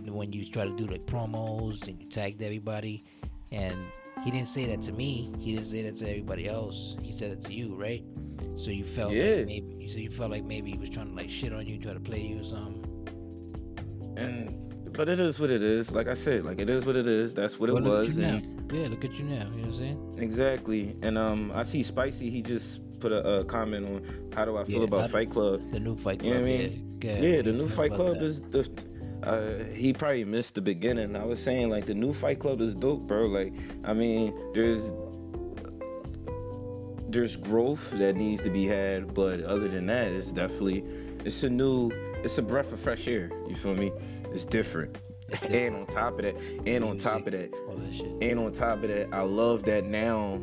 know, 0.00 0.12
when 0.12 0.32
you 0.32 0.44
try 0.46 0.64
to 0.64 0.74
do 0.76 0.86
like 0.86 1.04
promos 1.06 1.86
and 1.86 2.00
you 2.00 2.08
tagged 2.08 2.42
everybody, 2.42 3.04
and 3.50 3.76
he 4.24 4.30
didn't 4.30 4.48
say 4.48 4.66
that 4.66 4.82
to 4.82 4.92
me. 4.92 5.32
He 5.38 5.54
didn't 5.54 5.68
say 5.68 5.82
that 5.82 5.96
to 5.98 6.08
everybody 6.08 6.48
else. 6.48 6.96
He 7.02 7.12
said 7.12 7.30
it 7.32 7.42
to 7.42 7.52
you, 7.52 7.74
right? 7.74 8.02
So 8.56 8.70
you 8.70 8.84
felt 8.84 9.12
Yeah. 9.12 9.36
like 9.36 9.46
maybe 9.46 9.88
so 9.88 9.98
you 9.98 10.10
felt 10.10 10.30
like 10.30 10.44
maybe 10.44 10.72
he 10.72 10.78
was 10.78 10.90
trying 10.90 11.08
to 11.08 11.14
like 11.14 11.30
shit 11.30 11.52
on 11.52 11.66
you, 11.66 11.78
try 11.78 11.92
to 11.92 12.00
play 12.00 12.20
you 12.20 12.40
or 12.40 12.44
something. 12.44 12.88
and 14.16 14.58
but 14.92 15.08
it 15.08 15.18
is 15.20 15.38
what 15.40 15.50
it 15.50 15.62
is. 15.62 15.90
Like 15.90 16.06
I 16.06 16.14
said, 16.14 16.44
like 16.44 16.58
it 16.58 16.68
is 16.68 16.84
what 16.84 16.96
it 16.96 17.08
is. 17.08 17.32
That's 17.32 17.58
what 17.58 17.70
it 17.70 17.72
Well, 17.72 17.82
look 17.82 17.92
was. 18.06 18.18
And 18.18 18.72
Yeah, 18.72 18.88
look 18.88 19.04
at 19.04 19.12
you 19.14 19.24
now. 19.24 19.34
You 19.34 19.62
know 19.62 19.68
what 19.68 19.68
I'm 19.68 19.74
saying? 19.74 20.14
exactly. 20.18 20.96
And 21.02 21.16
um, 21.16 21.50
I 21.54 21.62
see 21.62 21.82
Spicy. 21.82 22.30
He 22.30 22.42
just 22.42 22.80
put 23.02 23.12
a, 23.12 23.40
a 23.40 23.44
comment 23.44 23.84
on 23.86 24.30
how 24.34 24.44
do 24.44 24.56
I 24.56 24.64
feel 24.64 24.78
Yeah, 24.78 24.84
about 24.84 25.10
Fight 25.10 25.30
Club. 25.30 25.60
The 25.70 25.80
new 25.80 25.96
Fight 25.96 26.22
You 26.22 26.32
Club. 26.32 26.34
know 26.34 26.40
what 26.42 26.50
I 26.50 26.52
yeah. 26.52 26.68
mean? 26.68 27.00
Yeah, 27.02 27.10
ahead. 27.10 27.44
The 27.44 27.52
new 27.52 27.68
Fight 27.68 27.92
Club 27.92 28.14
that? 28.18 28.24
is 28.24 28.40
the. 28.40 28.68
Uh, 29.22 29.64
he 29.72 29.92
probably 29.92 30.24
missed 30.24 30.54
the 30.56 30.60
beginning. 30.60 31.14
I 31.16 31.24
was 31.24 31.42
saying 31.42 31.68
like 31.70 31.86
the 31.86 31.94
new 31.94 32.12
Fight 32.12 32.38
Club 32.40 32.60
is 32.60 32.74
dope, 32.74 33.06
bro. 33.06 33.26
Like, 33.26 33.52
I 33.84 33.92
mean, 33.92 34.34
there's 34.54 34.90
there's 37.08 37.36
growth 37.36 37.90
that 37.92 38.16
needs 38.16 38.42
to 38.42 38.50
be 38.50 38.66
had, 38.66 39.14
but 39.14 39.42
other 39.42 39.68
than 39.68 39.86
that, 39.86 40.08
it's 40.08 40.32
definitely 40.32 40.84
it's 41.24 41.42
a 41.42 41.50
new, 41.50 41.90
it's 42.24 42.38
a 42.38 42.42
breath 42.42 42.72
of 42.72 42.80
fresh 42.80 43.06
air. 43.06 43.30
You 43.48 43.54
feel 43.54 43.74
me? 43.74 43.92
It's 44.32 44.44
different. 44.44 44.98
It's 45.28 45.50
And 45.50 45.76
on 45.76 45.86
top 45.86 46.18
of 46.18 46.22
that, 46.24 46.36
and 46.66 46.84
on 46.84 46.98
top 46.98 47.26
of 47.26 47.32
that, 47.32 47.50
that 47.52 48.18
and 48.22 48.38
on 48.40 48.52
top 48.52 48.82
of 48.82 48.88
that, 48.88 49.08
I 49.12 49.22
love 49.22 49.62
that 49.64 49.84
now 49.84 50.40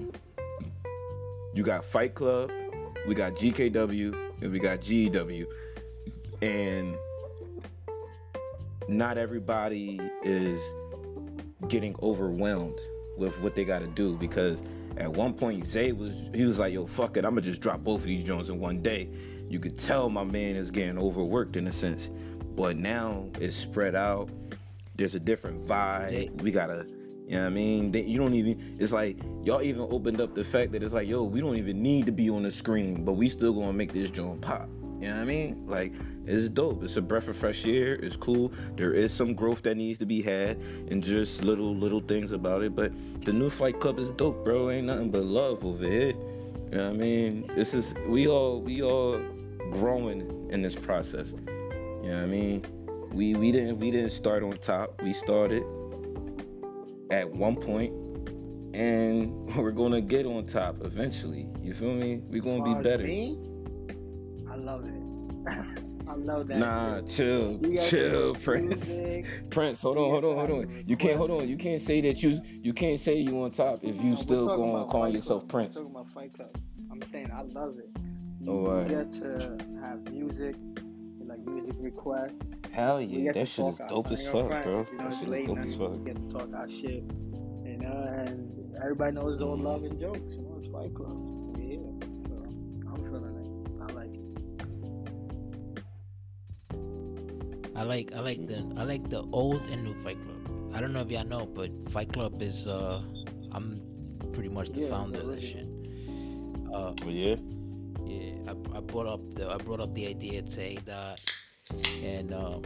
you 1.53 1.63
got 1.63 1.85
Fight 1.85 2.13
Club, 2.15 2.51
we 3.07 3.15
got 3.15 3.33
GKW, 3.35 4.13
and 4.41 4.51
we 4.51 4.59
got 4.59 4.81
GEW. 4.81 5.47
And 6.41 6.95
not 8.87 9.17
everybody 9.17 9.99
is 10.23 10.59
getting 11.67 11.95
overwhelmed 12.01 12.79
with 13.17 13.37
what 13.41 13.53
they 13.55 13.65
got 13.65 13.79
to 13.79 13.87
do 13.87 14.15
because 14.17 14.63
at 14.97 15.11
one 15.11 15.33
point 15.33 15.65
Zay 15.67 15.91
was 15.91 16.13
he 16.33 16.43
was 16.45 16.59
like, 16.59 16.73
"Yo, 16.73 16.87
fuck 16.87 17.17
it, 17.17 17.25
I'm 17.25 17.31
gonna 17.31 17.41
just 17.41 17.61
drop 17.61 17.81
both 17.83 18.01
of 18.01 18.07
these 18.07 18.23
joints 18.23 18.49
in 18.49 18.59
one 18.59 18.81
day." 18.81 19.09
You 19.49 19.59
could 19.59 19.77
tell 19.79 20.09
my 20.09 20.23
man 20.23 20.55
is 20.55 20.71
getting 20.71 20.97
overworked 20.97 21.57
in 21.57 21.67
a 21.67 21.71
sense, 21.71 22.09
but 22.55 22.77
now 22.77 23.25
it's 23.39 23.55
spread 23.55 23.95
out. 23.95 24.29
There's 24.95 25.15
a 25.15 25.19
different 25.19 25.65
vibe. 25.67 26.09
Zay- 26.09 26.29
We 26.41 26.51
gotta, 26.51 26.85
you 27.29 27.35
know 27.35 27.43
what 27.43 27.47
I 27.47 27.53
mean? 27.53 27.91
They, 27.91 28.01
you 28.01 28.17
don't 28.17 28.33
even. 28.33 28.75
It's 28.79 28.91
like 28.91 29.19
y'all 29.43 29.61
even 29.61 29.83
opened 29.91 30.19
up 30.19 30.33
the 30.33 30.43
fact 30.43 30.71
that 30.71 30.81
it's 30.81 30.95
like, 30.95 31.07
yo, 31.07 31.21
we 31.21 31.41
don't 31.41 31.57
even 31.57 31.79
need 31.79 32.07
to 32.07 32.11
be 32.11 32.27
on 32.27 32.41
the 32.41 32.49
screen, 32.49 33.05
but 33.05 33.13
we 33.13 33.29
still 33.29 33.53
gonna 33.53 33.71
make 33.71 33.93
this 33.93 34.09
joint 34.09 34.41
pop. 34.41 34.67
You 34.99 35.09
know 35.09 35.13
what 35.13 35.21
I 35.21 35.25
mean? 35.25 35.63
Like 35.67 35.93
it's 36.25 36.49
dope. 36.49 36.83
It's 36.83 36.97
a 36.97 37.03
breath 37.03 37.27
of 37.27 37.37
fresh 37.37 37.67
air. 37.67 37.93
It's 37.93 38.15
cool. 38.15 38.51
There 38.75 38.93
is 38.93 39.13
some 39.13 39.35
growth 39.35 39.61
that 39.61 39.77
needs 39.77 39.99
to 39.99 40.07
be 40.07 40.23
had, 40.23 40.57
and 40.89 41.03
just 41.03 41.43
little 41.43 41.75
little 41.75 42.01
things 42.01 42.31
about 42.31 42.63
it. 42.63 42.75
But 42.75 42.93
the 43.23 43.31
new 43.31 43.51
Fight 43.51 43.79
Club 43.79 43.99
is 43.99 44.09
dope, 44.09 44.43
bro. 44.43 44.71
Ain't 44.71 44.87
nothing 44.87 45.11
but 45.11 45.23
love 45.23 45.63
over 45.63 45.85
here. 45.85 46.07
You 46.07 46.77
know 46.77 46.87
what 46.87 46.95
I 46.95 46.97
mean? 46.97 47.51
This 47.55 47.75
is 47.75 47.93
we 48.07 48.27
all 48.27 48.59
we 48.59 48.81
all 48.81 49.21
growing 49.73 50.49
in 50.49 50.63
this 50.63 50.75
process. 50.75 51.35
You 51.37 52.09
know 52.09 52.15
what 52.15 52.23
I 52.23 52.25
mean? 52.25 52.65
We 53.11 53.35
we 53.35 53.51
didn't 53.51 53.77
we 53.77 53.91
didn't 53.91 54.13
start 54.13 54.41
on 54.41 54.53
top. 54.53 54.99
We 55.03 55.13
started 55.13 55.61
at 57.09 57.29
one 57.31 57.55
point, 57.55 57.93
and 58.75 59.55
we're 59.55 59.71
gonna 59.71 60.01
get 60.01 60.25
on 60.25 60.45
top 60.45 60.77
eventually. 60.83 61.47
You 61.61 61.73
feel 61.73 61.93
me? 61.93 62.21
We're 62.29 62.41
gonna 62.41 62.75
be 62.75 62.83
better. 62.83 63.03
Me, 63.03 63.37
I 64.49 64.55
love 64.55 64.85
it. 64.85 64.93
I 66.07 66.15
love 66.15 66.47
that. 66.47 66.57
Nah, 66.57 67.01
chill, 67.01 67.59
chill, 67.77 68.33
Prince. 68.33 68.87
music. 68.87 69.27
Prince, 69.51 69.79
hold 69.81 69.97
on, 69.97 70.09
hold 70.09 70.25
on, 70.25 70.35
hold 70.47 70.51
on. 70.65 70.83
You 70.87 70.97
can't 70.97 71.17
hold 71.17 71.29
on. 71.29 71.47
You 71.47 71.55
can't 71.55 71.81
say 71.81 72.01
that 72.01 72.23
you 72.23 72.41
you 72.43 72.73
can't 72.73 72.99
say 72.99 73.15
you 73.17 73.43
on 73.43 73.51
top 73.51 73.79
if 73.83 73.95
you 74.01 74.11
we're 74.11 74.15
still 74.17 74.47
going 74.47 74.87
calling 74.89 75.13
yourself 75.13 75.41
Club. 75.41 75.49
Prince. 75.51 75.75
We're 75.75 75.83
talking 75.83 75.95
about 75.95 76.09
Fight 76.11 76.33
Club. 76.33 76.55
I'm 76.91 77.01
saying 77.11 77.31
I 77.31 77.43
love 77.43 77.77
it. 77.77 77.89
You, 78.41 78.51
Oh, 78.51 78.61
you 78.63 78.67
alright. 78.69 78.87
get 78.87 79.11
to 79.21 79.57
have 79.83 80.11
music, 80.11 80.55
like 81.29 81.39
music 81.45 81.75
requests. 81.79 82.41
Hell 82.71 82.99
yeah, 83.01 83.31
that 83.31 83.39
to 83.39 83.45
shit 83.45 83.65
is 83.67 83.79
dope 83.87 84.11
as 84.11 84.23
fuck, 84.25 84.47
front, 84.47 84.63
bro. 84.65 84.85
You 84.91 84.97
know, 84.97 85.03
That 85.03 85.07
it's 85.07 85.15
shit 85.19 85.23
is 85.27 85.29
late 85.29 85.47
dope 85.47 85.57
night. 85.57 85.67
as 85.67 85.75
fuck. 85.75 85.91
We 85.91 85.97
get 86.05 86.15
to 86.15 86.33
talk 86.33 86.49
our 86.53 86.69
shit, 86.69 87.03
you 87.65 87.77
know, 87.77 88.13
and 88.17 88.75
everybody 88.81 89.11
knows 89.15 89.39
all 89.41 89.57
love 89.57 89.83
and 89.83 89.97
jokes. 89.99 90.19
You 90.35 90.41
know, 90.41 90.55
it's 90.57 90.67
Fight 90.67 90.93
Club. 90.95 91.13
We 91.55 91.61
here, 91.65 91.93
so 92.27 92.35
I'm 92.89 92.95
feeling 92.97 93.35
it. 93.37 93.47
I 93.81 93.85
like 93.93 94.13
it. 94.13 94.19
I 97.75 97.83
like 97.83 98.11
I 98.13 98.19
like 98.19 98.45
the 98.45 98.57
I 98.77 98.83
like 98.83 99.09
the 99.09 99.21
old 99.31 99.65
and 99.67 99.83
new 99.83 99.93
Fight 100.03 100.17
Club. 100.25 100.73
I 100.73 100.81
don't 100.81 100.91
know 100.93 101.01
if 101.01 101.09
y'all 101.11 101.23
know, 101.25 101.45
but 101.45 101.69
Fight 101.91 102.11
Club 102.11 102.41
is 102.41 102.67
uh 102.67 103.01
I'm 103.51 103.81
pretty 104.33 104.49
much 104.49 104.69
the 104.71 104.81
Yeah, 104.81 104.89
founder 104.89 105.19
of 105.21 105.27
that 105.27 105.41
shit. 105.41 105.67
Uh 106.73 106.91
But 107.03 107.13
yeah, 107.13 107.35
yeah, 108.05 108.33
I, 108.47 108.77
I 108.77 108.79
brought 108.81 109.07
up 109.07 109.21
the 109.33 109.49
I 109.49 109.57
brought 109.57 109.79
up 109.79 109.93
the 109.93 110.07
idea 110.07 110.41
to 110.41 110.75
Dot 110.81 111.19
and 112.03 112.33
um 112.33 112.61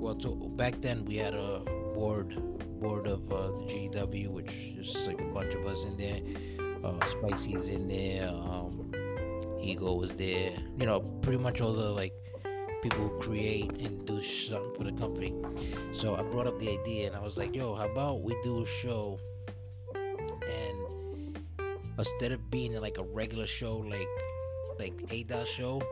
well 0.00 0.14
to, 0.16 0.34
back 0.56 0.80
then 0.80 1.04
we 1.04 1.16
had 1.16 1.34
a 1.34 1.60
board 1.94 2.34
board 2.80 3.06
of 3.06 3.30
uh, 3.32 3.48
the 3.48 3.90
GW 3.90 4.28
which 4.28 4.52
is 4.78 5.06
like 5.06 5.20
a 5.20 5.24
bunch 5.24 5.54
of 5.54 5.66
us 5.66 5.84
in 5.84 5.96
there. 5.96 6.20
Uh 6.82 7.04
Spicy's 7.06 7.68
in 7.68 7.88
there, 7.88 8.28
um 8.28 8.92
Ego 9.60 9.94
was 9.94 10.12
there, 10.12 10.52
you 10.78 10.86
know, 10.86 11.00
pretty 11.00 11.38
much 11.38 11.60
all 11.60 11.74
the 11.74 11.90
like 11.90 12.14
people 12.82 13.08
who 13.08 13.18
create 13.18 13.72
and 13.72 14.06
do 14.06 14.22
something 14.22 14.74
for 14.74 14.84
the 14.84 14.92
company. 14.92 15.34
So 15.92 16.16
I 16.16 16.22
brought 16.22 16.46
up 16.46 16.58
the 16.58 16.70
idea 16.70 17.08
and 17.08 17.16
I 17.16 17.20
was 17.20 17.36
like, 17.36 17.54
yo, 17.54 17.74
how 17.74 17.88
about 17.88 18.22
we 18.22 18.34
do 18.42 18.62
a 18.62 18.66
show 18.66 19.18
instead 22.00 22.32
of 22.32 22.50
being 22.50 22.74
like 22.80 22.98
a 22.98 23.02
regular 23.02 23.46
show 23.46 23.76
like 23.78 24.08
like 24.78 24.94
A 25.10 25.22
dot 25.24 25.46
show, 25.46 25.82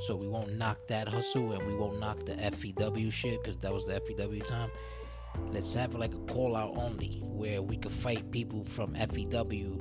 so 0.00 0.16
we 0.16 0.26
won't 0.28 0.56
knock 0.56 0.78
that 0.88 1.06
hustle 1.08 1.52
and 1.52 1.66
we 1.66 1.74
won't 1.74 1.98
knock 2.00 2.24
the 2.24 2.34
FEW 2.34 3.10
shit 3.10 3.42
because 3.42 3.58
that 3.58 3.72
was 3.72 3.86
the 3.86 4.00
FEW 4.00 4.40
time. 4.44 4.70
Let's 5.52 5.72
have 5.74 5.94
like 5.94 6.14
a 6.14 6.18
call 6.32 6.56
out 6.56 6.76
only 6.76 7.20
where 7.24 7.60
we 7.62 7.76
could 7.76 7.92
fight 7.92 8.30
people 8.30 8.64
from 8.64 8.94
FEW 8.94 9.78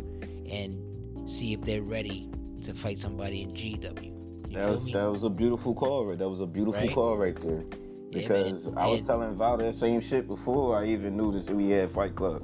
and 0.52 1.30
see 1.30 1.54
if 1.54 1.62
they're 1.62 1.82
ready 1.82 2.30
to 2.64 2.74
fight 2.74 2.98
somebody 3.00 3.42
in 3.42 3.52
GW. 3.54 4.14
You 4.50 4.58
that 4.58 4.70
was 4.70 4.86
me? 4.86 4.94
that 4.94 5.10
was 5.12 5.24
a 5.24 5.30
beautiful 5.30 5.74
call. 5.74 6.06
Right? 6.06 6.18
That 6.18 6.30
was 6.30 6.40
a 6.42 6.46
beautiful 6.46 6.82
Right? 6.82 6.94
call 6.94 7.18
right 7.18 7.36
there. 7.36 7.64
Yeah, 8.12 8.20
Because 8.22 8.66
man. 8.66 8.78
I 8.78 8.88
was 8.90 9.00
And- 9.00 9.08
telling 9.08 9.36
Val 9.36 9.58
that 9.58 9.76
same 9.76 10.00
shit 10.02 10.28
before 10.28 10.78
I 10.78 10.88
even 10.88 11.16
knew 11.18 11.32
this. 11.32 11.50
We 11.50 11.70
had 11.70 11.92
Fight 11.92 12.16
Club. 12.16 12.42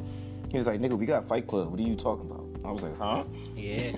He 0.52 0.58
was 0.58 0.68
like, 0.68 0.80
"Nigga, 0.80 0.98
we 0.98 1.06
got 1.06 1.28
Fight 1.28 1.48
Club. 1.48 1.72
What 1.72 1.80
are 1.80 1.84
you 1.84 1.96
talking 1.96 2.30
about?" 2.30 2.43
I 2.66 2.72
was 2.72 2.84
like, 2.84 2.98
"Huh?" 2.98 3.24
Yeah. 3.56 3.94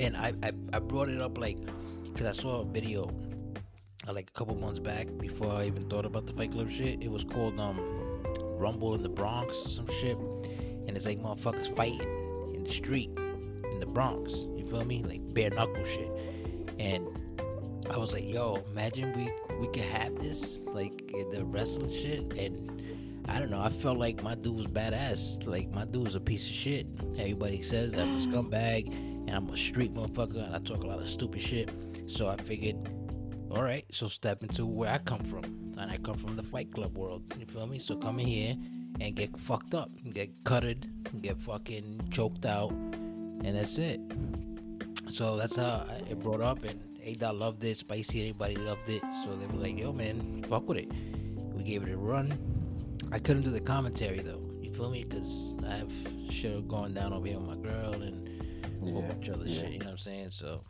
and 0.00 0.16
I, 0.16 0.32
I, 0.42 0.52
I 0.72 0.78
brought 0.78 1.08
it 1.08 1.20
up 1.20 1.38
like, 1.38 1.58
because 2.04 2.26
I 2.26 2.40
saw 2.40 2.60
a 2.60 2.64
video 2.64 3.10
uh, 4.06 4.12
like 4.12 4.28
a 4.28 4.38
couple 4.38 4.56
months 4.56 4.78
back 4.78 5.08
before 5.18 5.52
I 5.52 5.66
even 5.66 5.88
thought 5.88 6.04
about 6.04 6.26
the 6.26 6.32
Fight 6.32 6.52
Club 6.52 6.70
shit. 6.70 7.02
It 7.02 7.10
was 7.10 7.24
called 7.24 7.58
um 7.60 7.78
Rumble 8.58 8.94
in 8.94 9.02
the 9.02 9.08
Bronx 9.08 9.64
or 9.64 9.68
some 9.68 9.88
shit. 10.00 10.16
And 10.16 10.96
it's 10.96 11.06
like 11.06 11.20
motherfuckers 11.20 11.74
fighting 11.76 12.54
in 12.54 12.64
the 12.64 12.70
street 12.70 13.10
in 13.16 13.80
the 13.80 13.86
Bronx. 13.86 14.32
You 14.32 14.66
feel 14.68 14.84
me? 14.84 15.02
Like 15.02 15.20
bare 15.34 15.50
knuckle 15.50 15.84
shit. 15.84 16.10
And 16.78 17.06
I 17.90 17.96
was 17.98 18.12
like, 18.12 18.24
yo, 18.24 18.62
imagine 18.72 19.12
we 19.16 19.30
we 19.58 19.66
could 19.68 19.82
have 19.90 20.14
this 20.18 20.60
like 20.66 21.12
the 21.32 21.44
wrestling 21.44 21.90
shit 21.90 22.32
and 22.38 22.77
I 23.28 23.38
don't 23.38 23.50
know. 23.50 23.60
I 23.60 23.68
felt 23.68 23.98
like 23.98 24.22
my 24.22 24.34
dude 24.34 24.56
was 24.56 24.66
badass. 24.66 25.46
Like 25.46 25.70
my 25.70 25.84
dude 25.84 26.04
was 26.04 26.14
a 26.14 26.20
piece 26.20 26.44
of 26.44 26.52
shit. 26.52 26.86
Everybody 27.16 27.62
says 27.62 27.92
that 27.92 28.00
I'm 28.00 28.14
a 28.14 28.18
scumbag 28.26 28.88
and 28.92 29.30
I'm 29.30 29.48
a 29.50 29.56
street 29.56 29.94
motherfucker 29.94 30.44
and 30.46 30.54
I 30.54 30.58
talk 30.60 30.82
a 30.84 30.86
lot 30.86 31.00
of 31.00 31.08
stupid 31.08 31.42
shit. 31.42 31.70
So 32.06 32.28
I 32.28 32.36
figured, 32.36 32.76
all 33.50 33.62
right, 33.62 33.84
so 33.92 34.08
step 34.08 34.42
into 34.42 34.64
where 34.64 34.90
I 34.90 34.98
come 34.98 35.22
from, 35.24 35.44
and 35.78 35.90
I 35.90 35.98
come 35.98 36.16
from 36.16 36.36
the 36.36 36.42
Fight 36.42 36.72
Club 36.72 36.96
world. 36.96 37.22
You 37.38 37.44
feel 37.46 37.66
me? 37.66 37.78
So 37.78 37.96
come 37.96 38.18
in 38.18 38.26
here 38.26 38.56
and 39.00 39.14
get 39.14 39.38
fucked 39.38 39.74
up, 39.74 39.90
get 40.14 40.30
cutted, 40.44 40.90
get 41.20 41.38
fucking 41.38 42.08
choked 42.10 42.46
out, 42.46 42.70
and 42.72 43.56
that's 43.56 43.76
it. 43.78 44.00
So 45.10 45.36
that's 45.36 45.56
how 45.56 45.86
I- 45.88 46.02
it 46.10 46.18
brought 46.20 46.40
up, 46.40 46.64
and 46.64 46.80
A 47.04 47.14
loved 47.32 47.62
it. 47.64 47.76
Spicy, 47.76 48.20
anybody 48.20 48.56
loved 48.56 48.88
it. 48.88 49.02
So 49.24 49.36
they 49.36 49.46
were 49.46 49.62
like, 49.62 49.78
yo, 49.78 49.92
man, 49.92 50.42
fuck 50.48 50.68
with 50.68 50.78
it. 50.78 50.90
We 51.54 51.62
gave 51.62 51.82
it 51.82 51.90
a 51.90 51.96
run. 51.96 52.32
I 53.10 53.18
couldn't 53.18 53.42
do 53.42 53.50
the 53.50 53.60
commentary 53.60 54.20
though. 54.20 54.42
You 54.60 54.72
feel 54.72 54.90
me? 54.90 55.04
Because 55.04 55.56
I 55.66 55.76
have 55.76 55.92
shit 56.30 56.66
going 56.68 56.94
down 56.94 57.12
over 57.12 57.26
here 57.26 57.38
with 57.38 57.48
my 57.48 57.56
girl 57.56 57.94
and 57.94 58.28
a 58.82 58.92
whole 58.92 59.02
bunch 59.02 59.28
of 59.28 59.36
other 59.36 59.46
yeah. 59.46 59.62
shit. 59.62 59.70
You 59.72 59.78
know 59.78 59.86
what 59.86 59.92
I'm 59.92 59.98
saying? 59.98 60.30
So 60.30 60.62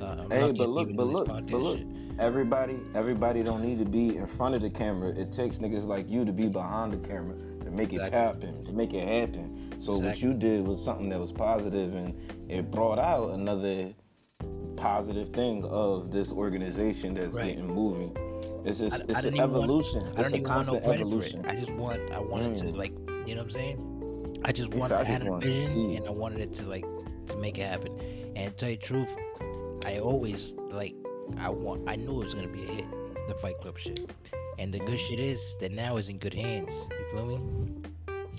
uh, 0.00 0.04
I'm 0.04 0.30
Hey, 0.30 0.52
but 0.52 0.68
look, 0.68 0.94
but 0.94 1.06
look, 1.06 1.26
but 1.26 1.50
look. 1.50 1.78
shit. 1.78 1.86
Everybody, 2.18 2.78
everybody 2.94 3.42
don't 3.42 3.62
need 3.62 3.78
to 3.80 3.84
be 3.84 4.16
in 4.16 4.26
front 4.26 4.54
of 4.54 4.62
the 4.62 4.70
camera. 4.70 5.10
It 5.10 5.32
takes 5.32 5.56
niggas 5.56 5.84
like 5.84 6.08
you 6.08 6.24
to 6.24 6.32
be 6.32 6.46
behind 6.46 6.92
the 6.92 7.08
camera 7.08 7.36
to 7.64 7.70
make 7.70 7.92
it 7.92 8.12
happen, 8.12 8.64
to 8.64 8.72
make 8.72 8.94
it 8.94 9.06
happen. 9.06 9.74
So 9.82 9.98
what 9.98 10.22
you 10.22 10.32
did 10.32 10.64
was 10.64 10.82
something 10.82 11.08
that 11.08 11.18
was 11.18 11.32
positive, 11.32 11.94
and 11.94 12.14
it 12.48 12.70
brought 12.70 12.98
out 13.00 13.32
another 13.32 13.92
positive 14.76 15.30
thing 15.30 15.64
of 15.64 16.10
this 16.10 16.30
organization 16.30 17.14
that's 17.14 17.34
Right. 17.34 17.54
getting 17.54 17.66
moving. 17.66 18.16
It's 18.64 18.78
just 18.78 18.94
I- 18.94 18.98
I 18.98 19.00
it's 19.00 19.06
didn't 19.06 19.26
an 19.26 19.34
even 19.34 19.50
want- 19.52 19.64
evolution. 19.64 20.02
I 20.16 20.22
don't 20.22 20.34
even 20.34 20.48
want 20.48 20.66
no 20.66 20.80
credit 20.80 21.00
evolution. 21.02 21.42
for 21.42 21.48
it. 21.48 21.52
I 21.52 21.60
just 21.60 21.72
want 21.74 22.12
I 22.12 22.18
wanted 22.20 22.56
to 22.56 22.64
Mm. 22.64 22.76
like 22.76 22.92
you 23.26 23.34
know 23.34 23.42
what 23.42 23.44
I'm 23.44 23.50
saying? 23.50 24.38
I 24.44 24.52
just 24.52 24.74
wanted 24.74 24.96
I 24.96 25.00
"I 25.00 25.04
had 25.04 25.26
a 25.26 25.38
vision 25.38 25.90
and 25.96 26.06
I 26.06 26.10
wanted 26.10 26.40
it 26.40 26.54
to 26.54 26.66
like 26.66 26.84
to 27.28 27.36
make 27.36 27.58
it 27.58 27.66
happen. 27.66 27.92
And 28.36 28.50
to 28.50 28.56
tell 28.56 28.70
you 28.70 28.76
the 28.76 28.82
truth, 28.82 29.08
I 29.86 29.98
always 29.98 30.54
like 30.70 30.94
I 31.38 31.48
want 31.50 31.88
I 31.88 31.96
knew 31.96 32.20
it 32.20 32.24
was 32.24 32.34
gonna 32.34 32.48
be 32.48 32.62
a 32.64 32.66
hit, 32.66 32.84
the 33.28 33.34
Fight 33.34 33.58
Club 33.60 33.78
shit. 33.78 34.00
And 34.58 34.72
the 34.72 34.78
good 34.78 35.00
shit 35.00 35.18
is 35.18 35.56
that 35.60 35.72
now 35.72 35.96
is 35.96 36.08
in 36.08 36.18
good 36.18 36.34
hands. 36.34 36.86
You 36.90 37.06
feel 37.12 37.26
me? 37.26 37.38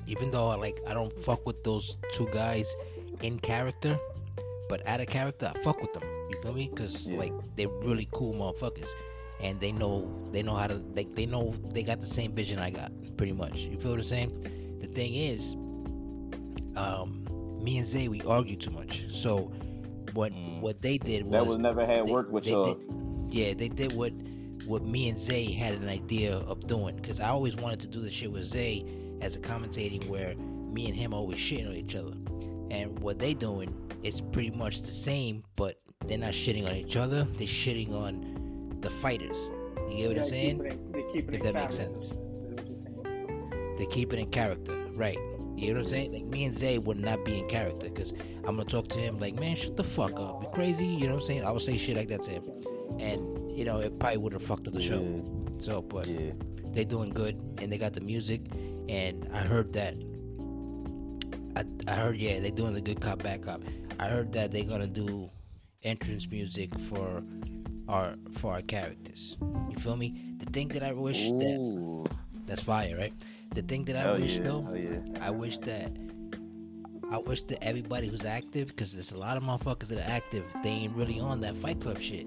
Even 0.07 0.31
though 0.31 0.49
I 0.49 0.55
like 0.55 0.79
I 0.87 0.93
don't 0.93 1.17
fuck 1.23 1.45
with 1.45 1.63
those 1.63 1.97
two 2.13 2.27
guys 2.31 2.75
in 3.21 3.39
character, 3.39 3.97
but 4.69 4.85
out 4.87 5.01
of 5.01 5.07
character 5.07 5.51
I 5.53 5.59
fuck 5.59 5.81
with 5.81 5.93
them. 5.93 6.03
You 6.31 6.41
feel 6.41 6.53
me? 6.53 6.67
Cause 6.75 7.09
Yeah. 7.09 7.17
like 7.19 7.33
they're 7.55 7.69
really 7.83 8.07
cool 8.11 8.33
motherfuckers, 8.33 8.89
and 9.45 9.59
they 9.59 9.71
know 9.71 10.09
they 10.31 10.41
know 10.41 10.55
how 10.55 10.67
to 10.67 10.75
like 10.95 11.13
they 11.15 11.25
know 11.25 11.53
they 11.73 11.83
got 11.83 11.99
the 11.99 12.05
same 12.07 12.31
vision 12.33 12.57
I 12.59 12.69
got 12.71 12.91
pretty 13.17 13.33
much. 13.33 13.57
You 13.59 13.77
feel 13.77 13.91
what 13.91 13.99
I'm 13.99 14.05
saying? 14.05 14.77
The 14.81 14.87
thing 14.87 15.13
is, 15.15 15.55
um, 16.75 17.25
me 17.63 17.77
and 17.77 17.87
Zay 17.87 18.07
we 18.07 18.21
argue 18.23 18.55
too 18.55 18.71
much. 18.71 19.05
So 19.11 19.51
what 20.13 20.31
Mm. 20.33 20.61
what 20.61 20.81
they 20.81 20.97
did 20.97 21.23
was 21.25 21.31
That 21.31 21.45
was 21.47 21.57
never 21.57 21.85
had 21.85 22.07
they- 22.07 22.11
work 22.11 22.31
with 22.31 22.43
they 22.45 22.51
y'all. 22.51 22.77
yeah, 23.29 23.53
they 23.53 23.69
did 23.69 23.93
what 23.93 24.13
what 24.65 24.83
me 24.83 25.09
and 25.09 25.17
Zay 25.19 25.45
had 25.51 25.73
an 25.75 25.87
idea 25.89 26.37
of 26.37 26.59
doing 26.65 26.95
because 26.95 27.19
I 27.19 27.29
always 27.29 27.55
wanted 27.55 27.79
to 27.81 27.87
do 27.87 27.99
the 28.01 28.09
shit 28.11 28.31
with 28.31 28.45
Zay 28.45 28.83
as 29.21 29.35
a 29.35 29.39
commentating 29.39 30.07
where 30.09 30.33
me 30.73 30.87
and 30.87 30.95
him 30.95 31.13
always 31.13 31.37
shitting 31.37 31.67
on 31.69 31.75
each 31.75 31.95
other, 31.95 32.13
and 32.71 32.97
what 32.99 33.19
they 33.19 33.33
doing 33.35 33.73
is 34.03 34.21
pretty 34.21 34.49
much 34.51 34.81
the 34.81 34.91
same, 34.91 35.43
but 35.55 35.79
they're 36.07 36.17
not 36.17 36.33
shitting 36.33 36.67
on 36.69 36.75
each 36.75 36.97
other. 36.97 37.23
They're 37.37 37.47
shitting 37.47 37.91
on 37.93 38.34
the 38.85 38.89
fighters. 38.91 39.51
You 39.89 39.97
get 39.97 40.07
what 40.09 40.17
I'm 40.19 40.25
saying? 40.25 40.57
Keep 40.59 40.65
it 40.65 40.73
in, 40.73 40.91
they 40.91 41.03
keep 41.11 41.29
it 41.29 41.33
If 41.35 41.39
in 41.41 41.45
that 41.45 41.53
makes 41.55 41.75
sense. 41.75 42.05
Is 42.05 42.13
what 42.13 42.67
you're 42.67 42.77
saying. 42.77 43.75
They 43.77 43.85
keep 43.87 44.13
it 44.13 44.19
in 44.19 44.29
character, 44.29 44.75
right? 44.93 45.17
You 45.57 45.73
know 45.73 45.79
what 45.79 45.83
I'm 45.83 45.87
saying? 45.89 46.13
Like 46.13 46.25
me 46.25 46.45
and 46.45 46.57
Zay 46.57 46.77
would 46.77 46.97
not 46.97 47.23
be 47.25 47.39
in 47.39 47.47
character 47.49 47.89
because 47.89 48.11
I'm 48.45 48.55
gonna 48.57 48.65
talk 48.65 48.87
to 48.89 48.99
him 48.99 49.19
like, 49.19 49.35
man, 49.35 49.55
shut 49.55 49.77
the 49.77 49.83
fuck 49.83 50.19
up, 50.19 50.43
you 50.43 50.49
crazy? 50.49 50.85
You 50.85 51.07
know 51.07 51.15
what 51.15 51.21
I'm 51.21 51.27
saying? 51.27 51.45
I 51.45 51.51
would 51.51 51.61
say 51.61 51.77
shit 51.77 51.97
like 51.97 52.07
that 52.09 52.23
to 52.23 52.31
him, 52.31 52.43
and 52.99 53.49
you 53.57 53.65
know 53.65 53.79
it 53.79 53.97
probably 53.99 54.17
would 54.17 54.33
have 54.33 54.43
fucked 54.43 54.67
up 54.67 54.73
the 54.73 54.81
show. 54.81 55.23
So, 55.59 55.81
but 55.81 56.07
yeah. 56.07 56.31
they 56.73 56.83
doing 56.83 57.09
good 57.09 57.41
and 57.59 57.71
they 57.71 57.77
got 57.77 57.93
the 57.93 58.01
music 58.01 58.41
and 58.89 59.27
I 59.33 59.39
heard 59.39 59.71
that 59.73 59.95
I, 61.55 61.63
I 61.89 61.95
heard 61.95 62.17
yeah 62.17 62.39
they 62.39 62.51
doing 62.51 62.73
the 62.73 62.81
good 62.81 62.99
cop 62.99 63.23
bad 63.23 63.41
cop 63.41 63.61
I 63.99 64.07
heard 64.07 64.33
that 64.33 64.51
they're 64.51 64.65
gonna 64.65 64.87
do 64.87 65.29
entrance 65.83 66.27
music 66.29 66.77
for 66.79 67.23
our 67.87 68.15
for 68.33 68.53
our 68.53 68.61
characters 68.61 69.37
you 69.69 69.77
feel 69.77 69.95
me 69.95 70.15
the 70.37 70.45
thing 70.51 70.67
that 70.69 70.83
I 70.83 70.91
wish 70.93 71.29
that 71.29 72.09
that's 72.45 72.61
fire 72.61 72.95
right 72.97 73.13
the 73.53 73.61
thing 73.61 73.85
that 73.85 73.95
I 73.95 74.01
Hell 74.01 74.17
wish 74.19 74.37
yeah. 74.37 74.43
though 74.43 74.73
yeah. 74.73 74.99
I 75.21 75.29
wish 75.31 75.57
that 75.59 75.91
I 77.11 77.19
wish 77.19 77.43
that 77.43 77.63
everybody 77.63 78.07
who's 78.07 78.25
active, 78.25 78.69
because 78.69 78.93
there's 78.93 79.11
a 79.11 79.17
lot 79.17 79.37
of 79.37 79.43
motherfuckers 79.43 79.89
that 79.89 79.99
are 79.99 80.11
active, 80.11 80.43
they 80.63 80.69
ain't 80.69 80.95
really 80.95 81.19
on 81.19 81.39
that 81.41 81.55
Fight 81.55 81.79
Club 81.79 81.99
shit. 82.01 82.25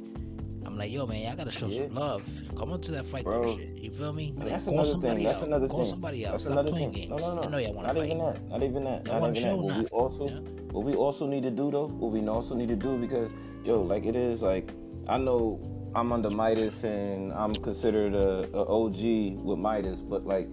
I'm 0.64 0.78
like, 0.78 0.92
yo, 0.92 1.04
man, 1.04 1.20
y'all 1.22 1.34
gotta 1.34 1.50
show 1.50 1.66
Yeah. 1.66 1.86
some 1.86 1.96
love. 1.96 2.24
Come 2.56 2.72
on 2.72 2.80
to 2.82 2.92
that 2.92 3.06
Fight 3.06 3.24
Bro. 3.24 3.42
Club 3.42 3.58
shit. 3.58 3.70
You 3.76 3.90
feel 3.90 4.12
me? 4.12 4.32
Like, 4.36 4.50
that's 4.50 4.64
call 4.66 4.74
another 4.74 4.90
somebody 4.90 5.14
thing. 5.16 5.24
That's 5.24 5.38
out. 5.38 5.46
another 5.48 5.66
call 5.68 5.80
thing. 5.82 5.90
somebody 5.90 6.26
out. 6.26 6.30
That's 6.30 6.44
Stop 6.44 6.52
another 6.52 6.70
playing 6.70 6.92
thing. 6.92 7.08
games. 7.08 7.22
No, 7.22 7.34
no, 7.34 7.34
no. 7.34 7.42
I 7.42 7.50
know 7.50 7.58
y'all 7.58 7.72
want 7.74 7.86
Not 7.88 7.92
to 7.94 7.98
fight. 8.00 8.06
even 8.06 8.18
that. 8.18 8.48
Not 8.48 8.62
even 8.62 8.84
that. 8.84 9.04
Not 9.06 9.20
wanna 9.20 9.32
even 9.38 9.42
that. 9.42 9.56
What 9.58 9.80
we 9.82 9.86
also, 9.88 10.28
know? 10.28 10.40
what 10.70 10.84
we 10.84 10.94
also 10.94 11.26
need 11.26 11.42
to 11.42 11.50
do 11.50 11.70
though, 11.72 11.88
what 11.88 12.12
we 12.12 12.28
also 12.28 12.54
need 12.54 12.68
to 12.68 12.76
do 12.76 12.96
because 12.98 13.32
yo, 13.64 13.82
like 13.82 14.06
it 14.06 14.14
is 14.14 14.42
like 14.42 14.72
I 15.08 15.16
know 15.16 15.90
I'm 15.94 16.12
under 16.12 16.30
Midas 16.30 16.84
and 16.84 17.32
I'm 17.32 17.54
considered 17.54 18.14
a, 18.14 18.48
a 18.54 18.64
OG 18.64 19.42
with 19.42 19.58
Midas, 19.58 20.00
but 20.00 20.26
like, 20.26 20.48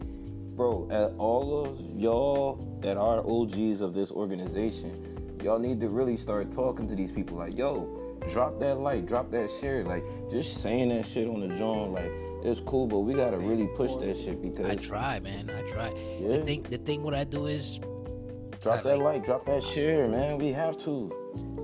bro, 0.55 0.87
at 0.91 1.17
all 1.19 1.65
of 1.65 1.79
y'all 1.99 2.79
that 2.81 2.97
are 2.97 3.19
OGs 3.19 3.81
of 3.81 3.93
this 3.93 4.11
organization, 4.11 5.37
y'all 5.43 5.59
need 5.59 5.81
to 5.81 5.89
really 5.89 6.15
start 6.17 6.51
talking 6.51 6.87
to 6.87 6.95
these 6.95 7.11
people. 7.11 7.37
Like, 7.37 7.57
yo, 7.57 8.17
drop 8.31 8.57
that 8.59 8.75
like, 8.79 9.05
drop 9.05 9.29
that 9.31 9.51
share. 9.59 9.83
Like, 9.83 10.03
just 10.31 10.61
saying 10.61 10.89
that 10.89 11.05
shit 11.05 11.27
on 11.27 11.41
the 11.41 11.53
joint, 11.55 11.91
like, 11.91 12.11
it's 12.43 12.61
cool, 12.61 12.87
but 12.87 12.99
we 12.99 13.13
gotta 13.13 13.39
really 13.39 13.67
push 13.75 13.93
that 13.95 14.15
shit 14.15 14.41
because 14.41 14.69
I 14.69 14.75
try, 14.75 15.19
man. 15.19 15.49
I 15.49 15.69
try. 15.71 15.91
Yeah. 16.19 16.37
The 16.37 16.45
thing, 16.45 16.63
the 16.63 16.77
thing, 16.77 17.03
what 17.03 17.13
I 17.13 17.23
do 17.23 17.47
is, 17.47 17.79
Drop 18.61 18.83
that 18.83 18.97
like- 18.99 19.15
like, 19.15 19.25
drop 19.25 19.45
that 19.45 19.61
share, 19.61 20.07
man. 20.07 20.37
We 20.37 20.51
have 20.53 20.77
to. 20.85 21.11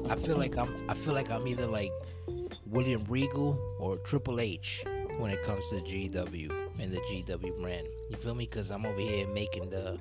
I 0.09 0.15
feel 0.15 0.37
like 0.37 0.57
I'm, 0.57 0.75
I 0.89 0.93
feel 0.93 1.13
like 1.13 1.29
I'm 1.31 1.47
either 1.47 1.65
like 1.67 1.91
William 2.71 3.05
Regal 3.07 3.59
or 3.79 3.97
Triple 3.97 4.39
H 4.39 4.83
when 5.17 5.29
it 5.29 5.43
comes 5.43 5.69
to 5.69 5.75
GW 5.75 6.51
and 6.79 6.93
the 6.93 6.99
GW 7.01 7.61
brand. 7.61 7.87
You 8.09 8.17
feel 8.17 8.33
me? 8.33 8.45
Because 8.45 8.71
I'm 8.71 8.85
over 8.85 8.99
here 8.99 9.27
making 9.27 9.69
the, 9.69 9.99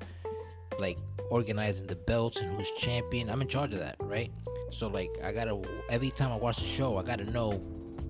like, 0.79 0.97
organizing 1.29 1.85
the 1.85 1.95
belts 1.95 2.39
and 2.39 2.55
who's 2.55 2.71
champion. 2.71 3.29
I'm 3.29 3.41
in 3.41 3.47
charge 3.47 3.73
of 3.73 3.79
that, 3.79 3.97
right? 3.99 4.31
So 4.71 4.87
like, 4.87 5.11
I 5.23 5.31
gotta 5.31 5.61
every 5.89 6.11
time 6.11 6.31
I 6.31 6.37
watch 6.37 6.57
the 6.57 6.65
show, 6.65 6.97
I 6.97 7.03
gotta 7.03 7.29
know 7.29 7.51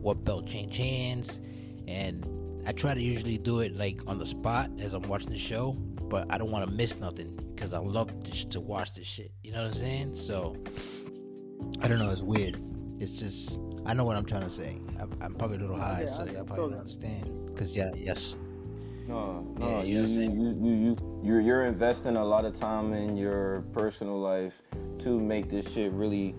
what 0.02 0.24
belt 0.24 0.48
change 0.48 0.78
hands, 0.78 1.40
and 1.88 2.26
I 2.66 2.72
try 2.72 2.94
to 2.94 3.02
usually 3.02 3.38
do 3.38 3.60
it 3.60 3.76
like 3.76 4.02
on 4.08 4.20
the 4.20 4.26
spot 4.26 4.70
as 4.80 4.94
I'm 4.94 5.04
watching 5.04 5.32
the 5.32 5.38
show. 5.38 5.74
But 5.74 6.28
I 6.30 6.38
don't 6.38 6.52
want 6.52 6.68
to 6.68 6.72
miss 6.72 7.00
nothing 7.00 7.36
because 7.54 7.74
I 7.74 7.80
love 7.80 8.12
to 8.50 8.60
watch 8.60 8.94
this 8.96 9.08
shit. 9.08 9.32
You 9.44 9.54
know 9.54 9.62
what 9.62 9.70
I'm 9.70 9.74
saying? 9.74 10.16
So 10.18 10.58
I 11.82 11.88
don't 11.88 12.00
know. 12.00 12.12
It's 12.12 12.22
weird. 12.22 12.62
It's 13.00 13.14
just 13.14 13.60
I 13.86 13.94
know 13.94 14.06
what 14.06 14.16
I'm 14.16 14.26
trying 14.26 14.44
to 14.44 14.50
say. 14.50 14.78
I'm, 15.00 15.12
I'm 15.22 15.34
probably 15.34 15.58
a 15.58 15.60
little 15.62 15.78
high, 15.78 16.04
yeah, 16.06 16.14
so 16.14 16.26
y'all 16.26 16.44
probably 16.46 16.70
don't 16.70 16.80
understand. 16.80 17.58
Cause 17.58 17.76
yeah, 17.76 17.92
yes, 17.96 18.36
No, 19.08 19.42
no, 19.58 19.68
yeah, 19.68 19.82
you, 19.84 20.04
you, 20.04 20.22
you, 20.22 20.30
you, 20.62 20.74
you, 20.74 21.22
you're, 21.24 21.42
you're 21.42 21.66
investing 21.66 22.16
a 22.16 22.24
lot 22.24 22.46
of 22.46 22.56
time 22.56 22.94
in 22.94 23.18
your 23.18 23.62
personal 23.74 24.20
life 24.20 24.54
to 25.00 25.20
make 25.20 25.50
this 25.50 25.72
shit 25.74 25.92
really 25.92 26.36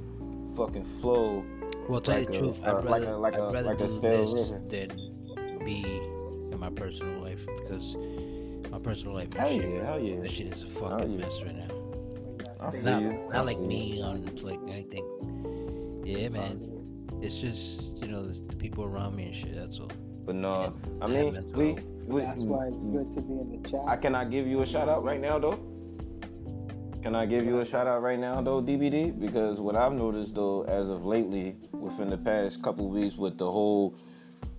fucking 0.56 0.84
flow. 1.00 1.44
Well, 1.88 2.00
tell 2.00 2.18
Like 2.18 2.28
you 2.28 2.32
the 2.32 2.38
a- 2.38 2.40
truth, 2.52 2.64
uh, 2.64 2.68
I'd 2.78 2.84
like 2.84 2.84
rather, 3.02 3.06
a- 3.14 3.18
like 3.18 3.34
I'd 3.34 3.40
a- 3.40 3.50
rather 3.52 3.62
like 3.70 3.78
do 3.78 3.96
stale 3.96 4.32
this 4.32 4.50
river. 4.52 4.64
than 4.68 5.58
be 5.64 5.82
in 6.52 6.58
my 6.58 6.70
personal 6.70 7.20
life 7.20 7.44
because 7.58 7.96
my 8.70 8.78
personal 8.78 9.14
life, 9.14 9.32
Hell 9.34 9.48
that 9.48 9.54
shit, 9.60 9.70
yeah, 9.74 9.84
hell 9.84 10.00
yeah. 10.00 10.20
that 10.20 10.30
shit 10.30 10.46
is 10.52 10.62
a 10.62 10.68
fucking 10.68 11.12
yeah. 11.12 11.18
mess 11.18 11.42
right 11.42 11.56
now. 11.56 11.74
I 12.60 12.76
Not, 12.78 13.32
not 13.32 13.46
like 13.46 13.56
feel 13.58 13.66
me 13.66 14.00
on 14.02 14.24
like 14.42 14.60
anything. 14.68 16.00
Yeah, 16.06 16.28
man. 16.30 16.71
It's 17.22 17.40
just 17.40 17.94
you 18.02 18.08
know 18.08 18.22
the, 18.22 18.38
the 18.40 18.56
people 18.56 18.84
around 18.84 19.14
me 19.14 19.26
and 19.26 19.34
shit. 19.34 19.54
That's 19.54 19.78
all. 19.78 19.90
But 20.24 20.34
no, 20.34 20.74
I 21.00 21.04
I 21.04 21.06
mean, 21.06 21.34
have 21.34 21.34
mental 21.34 21.54
we, 21.54 21.72
we, 22.04 22.20
That's 22.20 22.42
why 22.42 22.66
it's 22.66 22.82
good 22.82 23.10
to 23.10 23.20
be 23.20 23.32
in 23.32 23.62
the 23.62 23.68
chat. 23.68 23.80
I 23.86 23.96
cannot 23.96 24.30
give 24.30 24.46
you 24.46 24.62
a 24.62 24.66
shout 24.66 24.88
out 24.88 25.04
right 25.04 25.20
now 25.20 25.38
though. 25.38 25.58
Can 27.02 27.16
I 27.16 27.26
give 27.26 27.44
you 27.44 27.60
a 27.60 27.64
shout 27.64 27.86
out 27.86 28.02
right 28.02 28.18
now 28.18 28.40
though, 28.42 28.62
DBD? 28.62 29.18
Because 29.18 29.60
what 29.60 29.74
I've 29.76 29.92
noticed 29.92 30.34
though, 30.34 30.62
as 30.62 30.88
of 30.88 31.04
lately, 31.04 31.56
within 31.72 32.10
the 32.10 32.16
past 32.16 32.62
couple 32.62 32.88
weeks, 32.88 33.16
with 33.16 33.38
the 33.38 33.50
whole, 33.50 33.96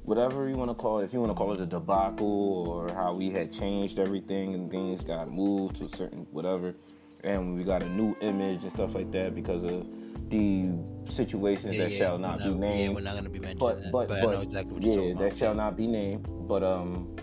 whatever 0.03 0.49
you 0.49 0.55
want 0.55 0.69
to 0.69 0.75
call 0.75 0.99
it, 0.99 1.05
if 1.05 1.13
you 1.13 1.19
want 1.19 1.31
to 1.31 1.35
call 1.35 1.53
it 1.53 1.61
a 1.61 1.65
debacle 1.65 2.67
or 2.67 2.93
how 2.93 3.13
we 3.13 3.29
had 3.29 3.51
changed 3.51 3.99
everything 3.99 4.53
and 4.53 4.69
things 4.69 5.01
got 5.01 5.31
moved 5.31 5.77
to 5.77 5.85
a 5.85 5.95
certain 5.95 6.27
whatever, 6.31 6.75
and 7.23 7.55
we 7.55 7.63
got 7.63 7.81
a 7.81 7.89
new 7.89 8.15
image 8.21 8.63
and 8.63 8.71
stuff 8.73 8.93
like 8.93 9.11
that 9.11 9.35
because 9.35 9.63
of 9.63 9.85
the 10.29 10.69
situations 11.09 11.77
that 11.77 11.91
shall 11.91 12.17
not 12.17 12.39
we're 12.39 12.43
be 12.43 12.49
Yeah, 12.49 12.59
named 12.59 12.95
we're 12.95 13.01
not 13.01 13.15
gonna 13.15 13.29
be 13.29 13.39
mentioning 13.39 13.59
but 13.59 13.81
that. 13.83 13.91
but 13.91 14.07
But, 14.07 14.21
but 14.21 14.29
I 14.29 14.33
know 14.35 14.41
exactly 14.41 14.73
what 14.73 14.83
yeah, 14.83 14.93
you're 14.93 15.13
talking 15.13 15.17
that 15.17 15.35
shall 15.35 15.53
not 15.53 15.77
be 15.77 15.87
named. 15.87 16.27
But 16.47 16.63
um, 16.63 17.15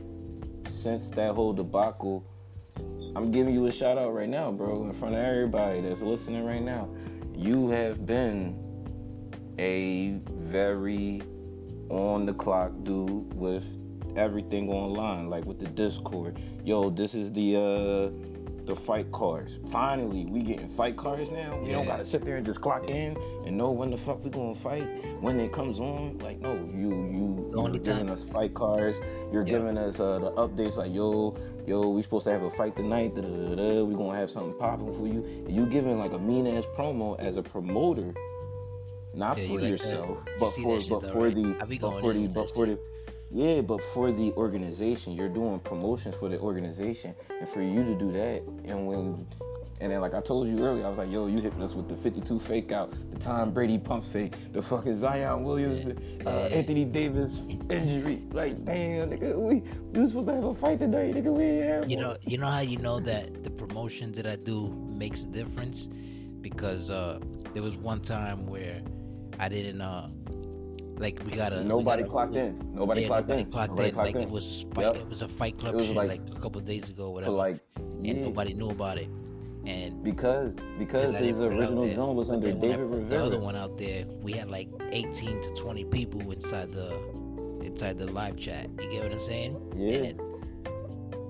since 0.69 1.11
that 1.11 1.35
whole 1.35 1.53
debacle, 1.53 2.25
I'm 3.17 3.31
giving 3.33 3.55
you 3.55 3.67
a 3.67 3.73
shout 3.73 3.99
out 3.99 4.15
right 4.15 4.29
now, 4.29 4.51
bro, 4.53 4.85
in 4.85 4.93
front 4.95 5.15
of 5.15 5.21
everybody 5.25 5.81
that's 5.81 6.01
listening 6.01 6.45
right 6.45 6.63
now. 6.63 6.89
You 7.37 7.69
have 7.71 8.07
been 8.07 8.57
a 9.59 10.21
very 10.29 11.23
on 11.89 12.25
the 12.25 12.33
clock 12.33 12.73
dude 12.83 13.35
with 13.35 13.65
everything 14.17 14.69
online, 14.71 15.29
like 15.29 15.45
with 15.45 15.59
the 15.59 15.67
Discord. 15.67 16.41
Yo, 16.65 16.91
this 16.91 17.15
is 17.15 17.33
the 17.33 17.57
uh 17.57 18.30
the 18.71 18.81
fight 18.81 19.11
cards. 19.13 19.53
Finally, 19.71 20.27
we 20.27 20.41
getting 20.43 20.69
fight 20.71 20.97
cards 20.97 21.31
now. 21.31 21.59
We 21.63 21.73
don't 21.73 21.87
gotta 21.87 22.07
sit 22.07 22.25
there 22.25 22.37
and 22.37 22.47
just 22.47 22.61
clock 22.61 22.89
in 22.89 23.17
and 23.45 23.57
know 23.57 23.71
when 23.71 23.91
the 23.91 23.97
fuck 23.97 24.23
we 24.25 24.31
gonna 24.31 24.55
fight 24.55 24.87
when 25.21 25.41
it 25.41 25.53
comes 25.53 25.81
on. 25.81 26.19
Like, 26.19 26.41
no, 26.41 26.55
you 26.55 26.89
you 27.11 27.51
you're 27.53 27.71
giving 27.73 28.07
time- 28.07 28.11
us 28.11 28.23
fight 28.23 28.55
cards. 28.55 28.99
You're 29.33 29.45
Yeah. 29.45 29.59
giving 29.59 29.77
us 29.77 29.99
uh, 29.99 30.19
the 30.21 30.31
updates 30.33 30.77
like, 30.77 30.95
yo, 30.95 31.35
yo, 31.67 31.89
we 31.89 32.03
supposed 32.03 32.25
to 32.27 32.31
have 32.31 32.43
a 32.43 32.51
fight 32.51 32.77
tonight. 32.77 33.15
Da, 33.17 33.23
da, 33.23 33.55
da. 33.57 33.83
We 33.85 33.95
gonna 33.95 34.17
have 34.19 34.31
something 34.31 34.55
popping 34.55 34.95
for 34.97 35.07
you. 35.07 35.25
And 35.47 35.51
you 35.51 35.67
giving 35.67 35.99
like 35.99 36.13
a 36.13 36.19
mean 36.19 36.47
ass 36.47 36.65
promo 36.77 37.19
as 37.19 37.37
a 37.37 37.43
promoter, 37.43 38.15
not 39.15 39.37
Yeah, 39.37 39.49
for 39.49 39.61
like 39.61 39.71
yourself, 39.71 40.11
You 40.11 40.33
but 40.39 40.51
for 40.51 40.79
but 40.89 41.01
though, 41.01 41.13
for 41.13 41.25
right? 41.25 41.35
the 41.35 41.79
but 41.81 42.01
for 42.01 42.13
the 42.13 42.29
but 42.29 42.51
for 42.55 42.67
the 42.67 42.79
yeah, 43.33 43.61
but 43.61 43.83
for 43.83 44.11
the 44.11 44.33
organization, 44.33 45.13
you're 45.13 45.29
doing 45.29 45.61
promotions 45.61 46.17
for 46.17 46.29
the 46.29 46.39
organization, 46.41 47.15
and 47.39 47.49
for 47.49 47.63
you 47.63 47.85
to 47.85 47.95
do 47.95 48.11
that, 48.13 48.43
and 48.65 48.87
when, 48.87 49.27
and 49.81 49.93
then 49.93 50.01
like 50.01 50.15
I 50.15 50.21
told 50.21 50.49
you 50.49 50.65
earlier, 50.65 50.85
I 50.85 50.89
was 50.89 50.99
like, 50.99 51.13
yo, 51.13 51.29
you 51.29 51.41
hitting 51.41 51.63
us 51.63 51.73
with 51.73 51.89
the 51.89 51.95
52 51.97 52.41
fake 52.41 52.73
out, 52.73 52.93
the 53.13 53.19
Tom 53.21 53.53
Brady 53.53 53.79
pump 53.79 54.05
fake, 54.13 54.35
the 54.53 54.61
fucking 54.61 54.99
Zion 54.99 55.45
Williams, 55.45 55.97
uh, 56.27 56.31
Anthony 56.31 56.85
Davis 56.85 57.41
injury, 57.71 58.23
like 58.33 58.65
damn, 58.65 59.11
nigga, 59.11 59.37
we 59.37 59.63
we 59.93 60.01
was 60.01 60.11
supposed 60.11 60.27
to 60.27 60.35
have 60.35 60.45
a 60.45 60.55
fight 60.55 60.81
today, 60.81 61.13
nigga, 61.15 61.33
we 61.33 61.45
ain't 61.45 61.65
have 61.67 61.91
You 61.91 61.99
know, 61.99 62.17
you 62.23 62.37
know 62.37 62.49
how 62.49 62.61
you 62.61 62.79
know 62.79 62.99
that 62.99 63.45
the 63.45 63.51
promotion 63.51 64.11
that 64.13 64.27
I 64.27 64.37
do 64.37 64.69
makes 64.89 65.23
a 65.23 65.29
difference? 65.29 65.89
Because 66.41 66.91
uh, 66.91 67.21
there 67.55 67.63
was 67.63 67.77
one 67.77 68.01
time 68.01 68.47
where 68.47 68.83
I 69.39 69.49
didn't 69.49 69.81
uh, 69.81 70.09
Like 71.01 71.19
we 71.25 71.33
got 71.33 71.53
a 71.55 71.65
Nobody 71.65 72.03
we 72.03 72.09
got 72.09 72.09
a- 72.09 72.13
clocked 72.13 72.37
in. 72.37 72.75
Nobody 72.75 73.01
yeah, 73.03 73.07
clocked 73.09 73.29
nobody 73.29 73.43
in. 73.43 73.51
clocked 73.51 73.71
Nobody 73.71 73.89
in. 73.89 73.95
clocked 73.95 74.07
like 74.09 74.17
in. 74.17 74.23
it 74.23 74.31
was 74.31 74.65
a 74.71 74.75
fight. 74.75 74.85
Yep. 74.85 74.97
It 74.97 75.09
was 75.09 75.23
a 75.23 75.29
Fight 75.29 75.59
Club 75.59 75.75
was 75.75 75.87
shit 75.87 75.97
like- 75.97 76.09
like, 76.11 76.21
a 76.37 76.41
couple 76.41 76.61
of 76.61 76.67
days 76.67 76.91
ago, 76.91 77.11
whatever, 77.11 77.33
like, 77.33 77.59
and 77.77 78.07
yeah, 78.07 78.13
nobody 78.23 78.53
knew 78.53 78.71
about 78.71 78.99
it. 78.99 79.09
And 79.67 80.03
because 80.05 80.53
because 80.79 81.17
his 81.17 81.39
put 81.39 81.47
it 81.47 81.53
out 81.53 81.59
original 81.59 81.85
there. 81.87 81.95
zone 81.95 82.17
was 82.17 82.31
under 82.31 82.49
then 82.49 82.61
when 82.61 82.71
I 82.71 82.77
David 82.77 82.91
put 82.91 83.11
The 83.11 83.23
other 83.23 83.41
one 83.41 83.57
out 83.57 83.77
there, 83.79 84.05
we 84.23 84.33
had 84.33 84.51
like 84.51 84.69
18 84.93 85.41
to 85.43 85.51
20 85.55 85.85
people 85.87 86.21
inside 86.31 86.71
the 86.73 86.95
inside 87.63 87.99
the 87.99 88.07
live 88.11 88.37
chat. 88.37 88.69
You 88.81 88.91
get 88.91 89.03
what 89.05 89.13
I'm 89.13 89.21
saying? 89.23 89.73
Yeah. 89.77 90.09
And 90.11 90.21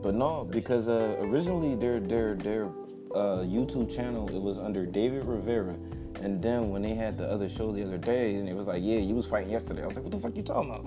But 0.03 0.14
no, 0.14 0.45
because 0.51 0.89
uh, 0.89 1.16
originally 1.21 1.75
their 1.77 2.01
their 2.01 2.35
their 2.35 2.66
uh, 3.14 3.43
YouTube 3.43 3.95
channel 3.95 4.29
it 4.35 4.41
was 4.41 4.59
under 4.59 4.87
David 4.87 5.27
Rivera, 5.27 5.77
and 6.21 6.43
then 6.43 6.71
when 6.71 6.83
they 6.83 6.95
had 6.95 7.16
the 7.18 7.27
other 7.31 7.49
show 7.49 7.73
the 7.73 7.83
other 7.83 7.99
day, 7.99 8.35
and 8.37 8.49
it 8.49 8.55
was 8.55 8.66
like, 8.66 8.83
yeah, 8.83 8.99
you 8.99 9.14
was 9.14 9.27
fighting 9.27 9.51
yesterday. 9.51 9.83
I 9.83 9.87
was 9.87 9.97
like, 9.97 10.05
what 10.05 10.12
the 10.12 10.18
fuck 10.21 10.37
you 10.37 10.43
talking 10.43 10.71
about? 10.71 10.85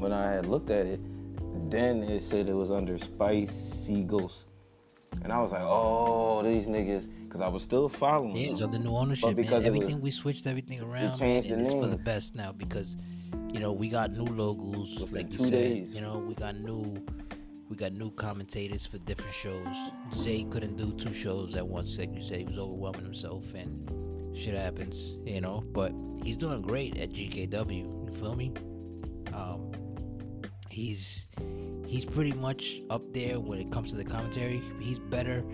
When 0.00 0.12
I 0.12 0.32
had 0.32 0.46
looked 0.46 0.70
at 0.70 0.86
it, 0.86 1.00
then 1.70 2.02
it 2.04 2.22
said 2.22 2.48
it 2.48 2.54
was 2.54 2.70
under 2.70 2.96
Spicy 2.98 4.02
Ghost, 4.04 4.46
and 5.22 5.32
I 5.32 5.40
was 5.40 5.52
like, 5.52 5.62
oh, 5.64 6.42
these 6.42 6.66
niggas, 6.66 7.06
because 7.24 7.40
I 7.40 7.48
was 7.48 7.62
still 7.62 7.88
following. 7.88 8.36
Yeah, 8.36 8.52
it's 8.52 8.62
under 8.62 8.78
new 8.78 8.94
ownership, 8.96 9.28
man. 9.28 9.36
because 9.36 9.58
was- 9.58 9.66
Everything 9.66 10.00
we 10.00 10.10
switched 10.10 10.46
everything 10.46 10.80
around, 10.80 11.18
man, 11.20 11.44
and 11.44 11.60
the 11.60 11.64
it's 11.64 11.72
for 11.74 11.86
the 11.86 11.96
best 11.98 12.34
now 12.34 12.52
because 12.52 12.96
you 13.52 13.60
know 13.60 13.72
we 13.72 13.88
got 13.88 14.12
new 14.12 14.24
logos, 14.24 15.12
like 15.12 15.32
you 15.32 15.38
said. 15.44 15.50
days. 15.50 15.94
You 15.94 16.00
know, 16.02 16.18
we 16.18 16.34
got 16.34 16.56
new 16.56 16.96
we 17.68 17.74
got 17.76 17.92
new 17.92 18.10
commentators 18.12 18.86
for 18.86 18.98
different 18.98 19.34
shows. 19.34 19.76
Zay 20.14 20.44
couldn't 20.44 20.76
do 20.76 20.92
two 20.92 21.12
shows 21.12 21.56
at 21.56 21.66
once, 21.66 21.98
like 21.98 22.14
you 22.14 22.22
said, 22.22 22.38
he 22.38 22.44
was 22.44 22.58
overwhelming 22.58 23.02
himself 23.04 23.42
and 23.54 23.90
shit 24.36 24.54
happens, 24.54 25.16
you 25.24 25.40
know. 25.40 25.62
But 25.72 25.92
he's 26.22 26.36
doing 26.36 26.62
great 26.62 26.96
at 26.98 27.10
GKW. 27.10 28.08
You 28.08 28.14
feel 28.18 28.34
me? 28.34 28.52
Um, 29.34 29.72
he's 30.70 31.28
he's 31.86 32.04
pretty 32.04 32.32
much 32.32 32.80
up 32.90 33.02
there 33.12 33.40
when 33.40 33.58
it 33.58 33.70
comes 33.70 33.90
to 33.90 33.96
the 33.96 34.04
commentary. 34.04 34.62
He's 34.80 34.98
better 34.98 35.44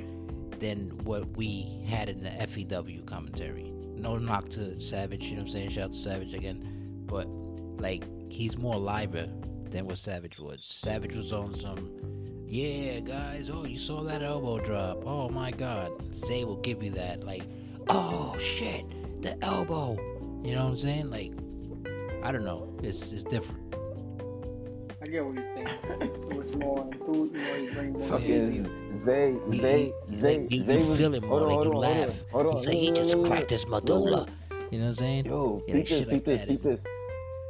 than 0.59 0.91
what 1.05 1.37
we 1.37 1.83
had 1.87 2.09
in 2.09 2.22
the 2.22 2.30
FEW 2.30 3.05
commentary. 3.05 3.72
No 3.97 4.16
knock 4.18 4.49
to 4.51 4.80
Savage, 4.80 5.22
you 5.22 5.33
know 5.33 5.43
what 5.43 5.49
I'm 5.49 5.53
saying? 5.53 5.70
Shout 5.70 5.85
out 5.85 5.93
to 5.93 5.99
Savage 5.99 6.35
again. 6.35 7.05
But 7.07 7.26
like 7.80 8.05
he's 8.30 8.57
more 8.57 8.76
liver 8.76 9.28
than 9.70 9.87
what 9.87 9.99
Savage 9.99 10.39
was. 10.39 10.61
Savage 10.64 11.16
was 11.16 11.33
on 11.33 11.55
some 11.55 11.91
yeah, 12.53 13.01
guys, 13.01 13.49
oh 13.51 13.64
you 13.64 13.78
saw 13.78 14.03
that 14.03 14.22
elbow 14.22 14.59
drop. 14.59 15.07
Oh 15.07 15.30
my 15.30 15.51
god. 15.53 15.91
Zay 16.14 16.45
will 16.45 16.61
give 16.61 16.83
you 16.83 16.91
that 16.91 17.24
like, 17.24 17.45
oh 17.89 18.37
shit, 18.39 18.85
the 19.22 19.43
elbow. 19.45 19.97
You 20.45 20.55
know 20.55 20.64
what 20.64 20.70
I'm 20.70 20.76
saying? 20.76 21.11
Like 21.11 21.33
I 22.24 22.33
don't 22.33 22.45
know. 22.45 22.68
It's 22.83 23.12
it's 23.12 23.24
different. 23.24 23.59
I 25.03 25.07
get 25.09 25.24
what 25.24 25.35
you're 25.35 25.45
saying. 25.47 25.68
It 26.01 26.37
was 26.37 26.55
more 26.55 26.89
enthused, 26.93 27.35
you 27.35 27.43
know, 27.43 27.55
he 27.57 27.74
bring 27.74 27.93
more 27.93 28.09
Fucking 28.09 28.97
Zay, 28.97 29.37
Zay, 29.51 29.93
Zay, 30.14 30.47
you, 30.49 30.62
Zay 30.62 30.78
you 30.80 30.87
was. 30.87 30.99
feel 30.99 31.14
it 31.14 31.24
more, 31.24 31.41
like 31.41 31.51
you 31.55 31.59
on, 31.59 31.66
hold 31.66 31.74
on, 31.74 31.80
laugh. 31.80 32.24
hold 32.30 32.47
on. 32.47 32.57
He's 32.59 32.66
he 32.68 32.87
Look, 32.91 32.99
look, 32.99 33.09
just 33.09 33.24
cracked 33.26 33.51
his 33.51 33.64
Look, 33.66 33.89
look, 33.89 34.05
medulla. 34.05 34.28
You 34.70 34.78
know 34.78 34.85
what 34.85 34.91
I'm 34.91 34.97
saying? 34.97 35.24
Yo, 35.26 35.62
Yeah, 35.66 35.74
peep 35.74 35.89
this, 35.89 36.05
peep 36.09 36.24
this, 36.24 36.47
peep 36.47 36.62
this. 36.62 36.85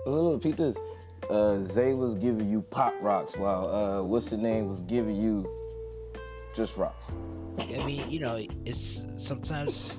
Look, 0.06 0.22
look, 0.32 0.42
peep 0.42 0.56
this. 0.56 0.76
Uh, 1.28 1.62
Zay 1.64 1.92
was 1.92 2.14
giving 2.14 2.48
you 2.48 2.62
pop 2.62 2.94
rocks 3.02 3.36
while 3.36 3.68
uh, 3.68 4.02
what's 4.02 4.30
the 4.30 4.36
name 4.38 4.68
was 4.68 4.80
giving 4.82 5.14
you 5.16 5.46
just 6.54 6.78
rocks. 6.78 7.04
I 7.58 7.84
mean, 7.84 8.10
you 8.10 8.18
know, 8.20 8.44
it's 8.64 9.02
sometimes 9.18 9.98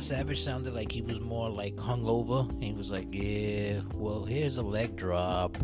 Savage 0.00 0.42
sounded 0.44 0.74
like 0.74 0.92
he 0.92 1.02
was 1.02 1.18
more 1.20 1.48
like 1.48 1.74
hungover. 1.76 2.48
And 2.50 2.62
he 2.64 2.72
was 2.72 2.90
like, 2.90 3.08
"Yeah, 3.10 3.80
well, 3.94 4.24
here's 4.24 4.56
a 4.58 4.62
leg 4.62 4.94
drop, 4.96 5.56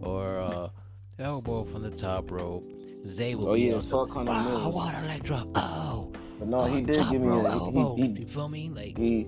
or 0.00 0.38
uh, 0.38 0.68
elbow 1.18 1.64
from 1.64 1.82
the 1.82 1.90
top 1.90 2.30
rope." 2.30 2.64
Zay 3.06 3.34
will 3.34 3.50
Oh 3.50 3.54
be 3.54 3.62
yeah, 3.62 3.74
on 3.74 3.82
fuck 3.82 4.10
Hunter 4.10 4.32
Millz. 4.32 4.72
what 4.72 4.94
a 4.94 5.06
leg 5.06 5.22
drop! 5.22 5.48
Oh, 5.54 6.10
But 6.38 6.48
no, 6.48 6.64
he 6.64 6.78
oh, 6.82 6.86
did 6.86 6.96
give 7.10 7.20
me 7.20 7.28
a 7.28 7.44
elbow. 7.44 7.96
he, 7.96 8.02
he, 8.02 8.08
you 8.20 8.26
feel 8.26 8.48
me? 8.48 8.70
Like, 8.70 8.96
he 8.96 9.26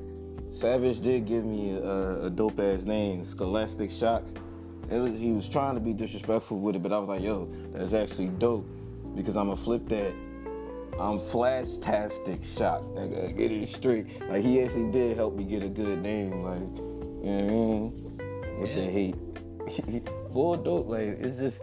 Savage 0.51 1.01
did 1.01 1.27
give 1.27 1.45
me 1.45 1.73
a, 1.77 2.25
a 2.27 2.31
dope 2.31 2.59
ass 2.59 2.85
name, 2.85 3.23
Scholastic 3.25 3.91
Shocks. 3.91 4.33
It 4.91 4.97
was 4.99 5.13
he 5.21 5.33
was 5.33 5.49
trying 5.49 5.75
to 5.75 5.81
be 5.81 5.93
disrespectful 5.93 6.59
with 6.59 6.77
it, 6.77 6.83
but 6.83 6.93
I 6.93 6.99
was 6.99 7.09
like, 7.09 7.21
yo, 7.21 7.49
that's 7.75 7.93
actually 7.93 8.29
dope 8.29 8.67
because 9.15 9.37
I'ma 9.37 9.55
flip 9.55 9.87
that. 9.89 10.15
I'm 10.99 11.19
Flashtastic 11.19 12.43
Shock, 12.57 12.83
nigga. 12.95 13.37
Get 13.37 13.53
it 13.53 13.69
straight. 13.69 14.07
Like 14.31 14.43
he 14.43 14.63
actually 14.63 14.91
did 14.91 15.17
help 15.17 15.35
me 15.37 15.45
get 15.45 15.63
a 15.63 15.69
good 15.69 16.01
name, 16.03 16.43
like 16.43 16.61
you 16.61 17.33
know 17.33 17.45
what 17.45 17.53
I 17.53 17.55
mean? 17.55 18.61
With 18.61 18.75
the 18.75 18.81
Yeah. 18.83 18.91
hate. 18.91 19.17
Boy, 20.33 20.57
dope. 20.57 20.89
Like 20.89 21.19
it's 21.21 21.39
just 21.39 21.61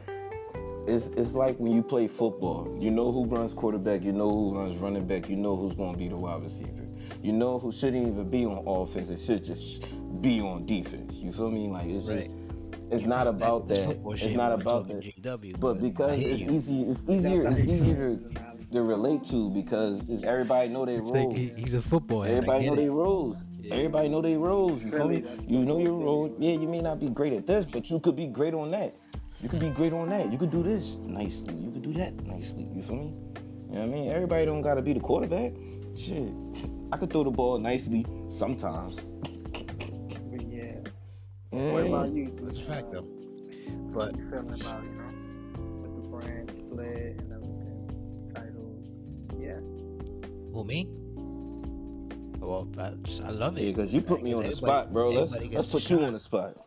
it's 0.85 1.07
it's 1.17 1.31
like 1.33 1.57
when 1.57 1.71
you 1.71 1.81
play 1.81 2.07
football. 2.07 2.75
You 2.79 2.91
know 2.91 3.11
who 3.11 3.25
runs 3.25 3.53
quarterback, 3.53 4.03
you 4.03 4.11
know 4.11 4.29
who 4.29 4.55
runs 4.57 4.77
running 4.77 5.07
back, 5.07 5.29
you 5.29 5.35
know 5.35 5.55
who's 5.55 5.73
gonna 5.73 5.97
be 5.97 6.07
the 6.09 6.17
wide 6.17 6.43
receiver. 6.43 6.87
You 7.21 7.31
know 7.31 7.57
who 7.57 7.71
shouldn't 7.71 8.07
even 8.07 8.29
be 8.29 8.45
on 8.45 8.63
offense, 8.67 9.09
it 9.09 9.19
should 9.19 9.43
just 9.43 9.85
be 10.21 10.41
on 10.41 10.65
defense. 10.65 11.15
You 11.15 11.31
feel 11.31 11.49
me? 11.49 11.67
Like 11.69 11.87
it's 11.87 12.05
just 12.05 12.27
Right. 12.29 12.31
it's 12.91 13.05
not 13.05 13.27
about 13.27 13.67
that. 13.69 13.97
It's 14.11 14.35
not 14.35 14.51
about 14.51 14.87
that. 14.89 15.01
GW, 15.01 15.59
But 15.59 15.77
I 15.77 15.79
because 15.79 16.19
it's 16.21 16.41
easy, 16.43 16.83
it's 16.83 17.03
easier, 17.09 17.47
it's 17.47 17.59
easier 17.61 18.15
to. 18.17 18.52
To 18.73 18.83
relate 18.83 19.23
to 19.25 19.49
because 19.51 20.01
everybody 20.23 20.69
know 20.69 20.85
their 20.85 20.99
It's 20.99 21.11
like 21.11 21.31
he- 21.31 21.53
he's 21.55 21.73
a 21.73 21.81
football 21.81 22.23
Everybody 22.23 22.65
know 22.67 22.73
it. 22.73 22.77
their 22.77 22.91
roles. 22.91 23.43
Yeah. 23.59 23.75
Everybody 23.75 24.09
know 24.09 24.21
their 24.21 24.39
roles. 24.39 24.83
You 24.83 24.91
feel 24.91 25.07
Really, 25.07 25.21
me? 25.21 25.29
You 25.47 25.65
know 25.65 25.79
your 25.79 25.97
role. 25.99 26.29
city. 26.29 26.45
Yeah, 26.45 26.53
you 26.59 26.67
may 26.67 26.81
not 26.81 26.99
be 26.99 27.09
great 27.09 27.33
at 27.33 27.47
this, 27.47 27.65
but 27.71 27.89
you 27.89 27.99
could 27.99 28.15
be 28.15 28.27
great 28.27 28.53
on 28.53 28.71
that. 28.71 28.93
You 29.41 29.49
could 29.49 29.59
be 29.61 29.69
great 29.69 29.93
on 29.93 30.09
that. 30.09 30.31
You 30.31 30.37
could 30.37 30.51
do 30.51 30.63
this 30.63 30.97
nicely. 31.05 31.55
You 31.55 31.71
could 31.71 31.81
do 31.81 31.93
that 31.93 32.13
nicely. 32.25 32.67
You 32.75 32.81
feel 32.83 32.95
me? 32.95 33.13
You 33.69 33.75
know 33.75 33.79
what 33.81 33.81
I 33.81 33.85
mean? 33.87 34.09
Everybody 34.11 34.45
don't 34.45 34.61
gotta 34.61 34.81
be 34.81 34.93
the 34.93 34.99
quarterback. 34.99 35.53
Shit. 35.95 36.31
I 36.91 36.97
could 36.97 37.09
throw 37.11 37.23
the 37.23 37.31
ball 37.31 37.57
nicely 37.59 38.05
sometimes. 38.29 38.99
But 39.51 40.41
yeah. 40.47 40.75
Yeah. 41.51 41.71
What 41.73 41.85
about 41.87 42.11
you? 42.13 42.35
That's 42.41 42.57
a 42.57 42.61
fact, 42.63 42.91
though. 42.91 43.05
But 43.93 44.15
you 44.17 44.23
feeling 44.29 44.47
about, 44.59 44.83
you 44.83 44.89
know, 44.91 45.81
with 45.81 46.03
the 46.03 46.09
brand 46.09 46.51
split 46.51 47.19
who 50.53 50.63
me? 50.63 50.87
Well, 52.39 52.67
I, 52.77 52.91
I 53.25 53.29
love 53.31 53.57
it. 53.57 53.73
because 53.75 53.93
you 53.93 54.01
put 54.01 54.21
me 54.21 54.33
on 54.33 54.43
the 54.43 54.55
spot, 54.55 54.91
bro. 54.93 55.09
Let's 55.09 55.31
let's 55.31 55.69
put 55.69 55.83
to 55.83 55.95
you 55.97 56.03
on 56.05 56.13
the 56.13 56.19
spot. 56.19 56.57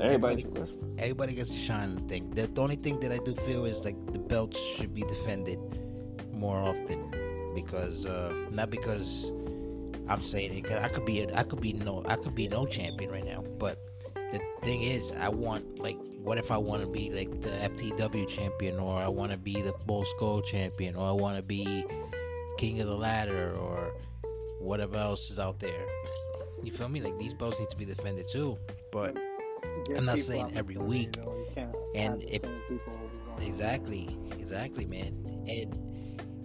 Everybody, 0.00 0.44
Everybody- 0.44 0.72
everybody 0.98 1.34
gets 1.34 1.50
to 1.50 1.56
shine 1.56 1.90
on 1.90 1.94
the 1.96 2.02
thing. 2.02 2.30
The, 2.30 2.46
the 2.46 2.60
only 2.60 2.76
thing 2.76 3.00
that 3.00 3.12
I 3.12 3.18
do 3.24 3.34
feel 3.46 3.64
is 3.64 3.84
like 3.84 3.96
the 4.12 4.18
belts 4.18 4.60
should 4.60 4.94
be 4.94 5.02
defended 5.02 5.58
more 6.32 6.58
often 6.58 7.52
because 7.54 8.04
uh 8.06 8.32
not 8.50 8.70
because 8.70 9.32
I'm 10.08 10.20
saying 10.20 10.56
it. 10.56 10.64
Cause 10.64 10.82
I 10.82 10.88
could 10.88 11.04
be 11.06 11.22
a, 11.22 11.34
I 11.34 11.42
could 11.42 11.60
be 11.60 11.72
no 11.72 12.04
I 12.06 12.16
could 12.16 12.34
be 12.34 12.46
no 12.46 12.66
champion 12.66 13.10
right 13.10 13.24
now. 13.24 13.42
But 13.58 13.78
the 14.14 14.40
thing 14.62 14.82
is, 14.82 15.12
I 15.18 15.28
want 15.28 15.78
like 15.80 15.96
what 16.18 16.38
if 16.38 16.50
I 16.50 16.56
want 16.58 16.82
to 16.82 16.88
be 16.88 17.10
like 17.10 17.40
the 17.40 17.50
FTW 17.50 18.28
champion 18.28 18.78
or 18.78 18.98
I 19.00 19.08
want 19.08 19.32
to 19.32 19.38
be 19.38 19.60
the 19.62 19.72
Bull 19.86 20.04
Skull 20.04 20.42
champion 20.42 20.94
or 20.94 21.08
I 21.08 21.12
want 21.12 21.36
to 21.36 21.42
be 21.42 21.84
King 22.56 22.80
of 22.80 22.86
the 22.86 22.96
Ladder 22.96 23.54
or 23.56 23.92
whatever 24.60 24.96
else 24.96 25.30
is 25.30 25.38
out 25.38 25.58
there. 25.60 25.86
You 26.62 26.72
feel 26.72 26.88
me? 26.88 27.00
Like 27.00 27.18
these 27.18 27.34
belts 27.34 27.58
need 27.60 27.70
to 27.70 27.76
be 27.76 27.84
defended 27.84 28.28
too. 28.28 28.58
But 28.92 29.16
I'm 29.94 30.04
not 30.04 30.18
saying 30.18 30.52
every 30.56 30.76
week. 30.76 31.16
you 31.16 31.22
know, 31.22 31.32
you 31.36 31.46
can't 31.54 31.74
And 31.94 32.22
if- 32.22 32.40
same 32.42 32.60
people 32.68 32.92
always 32.94 33.40
on. 33.40 33.46
Exactly, 33.46 34.16
exactly, 34.38 34.84
man. 34.86 35.14
And 35.48 35.74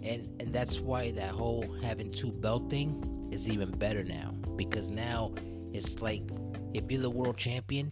and 0.04 0.40
and 0.40 0.52
that's 0.52 0.80
why 0.80 1.12
that 1.12 1.30
whole 1.30 1.64
having 1.82 2.10
two 2.10 2.30
belt 2.32 2.68
thing 2.68 3.28
is 3.32 3.48
even 3.48 3.70
better 3.70 4.02
now 4.04 4.32
because 4.56 4.88
now 4.88 5.32
it's 5.72 6.00
like 6.00 6.22
if 6.74 6.90
you're 6.90 7.00
the 7.00 7.10
world 7.10 7.36
champion, 7.36 7.90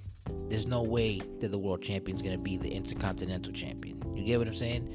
there's 0.48 0.66
no 0.66 0.82
way 0.82 1.20
that 1.40 1.50
the 1.50 1.58
world 1.58 1.82
champion's 1.82 2.20
gonna 2.20 2.36
be 2.38 2.56
the 2.56 2.70
intercontinental 2.70 3.52
champion. 3.52 4.02
You 4.14 4.24
get 4.24 4.38
what 4.38 4.48
I'm 4.48 4.54
saying? 4.54 4.94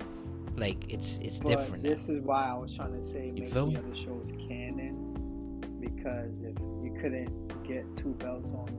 Like 0.56 0.86
it's 0.92 1.18
it's 1.20 1.40
But 1.40 1.50
different. 1.50 1.84
now. 1.84 1.90
this 1.90 2.10
is 2.10 2.22
why 2.22 2.50
I 2.50 2.54
was 2.54 2.74
trying 2.76 2.94
to 3.00 3.04
say 3.04 3.32
make 3.32 3.52
feel 3.52 3.66
the 3.66 3.72
me? 3.74 3.78
other 3.78 3.96
shows 3.96 4.30
canon 4.48 5.14
because 5.80 6.32
if 6.44 6.58
you 6.84 6.96
couldn't 7.02 7.64
get 7.68 7.84
two 7.96 8.14
belts 8.14 8.48
on 8.54 8.70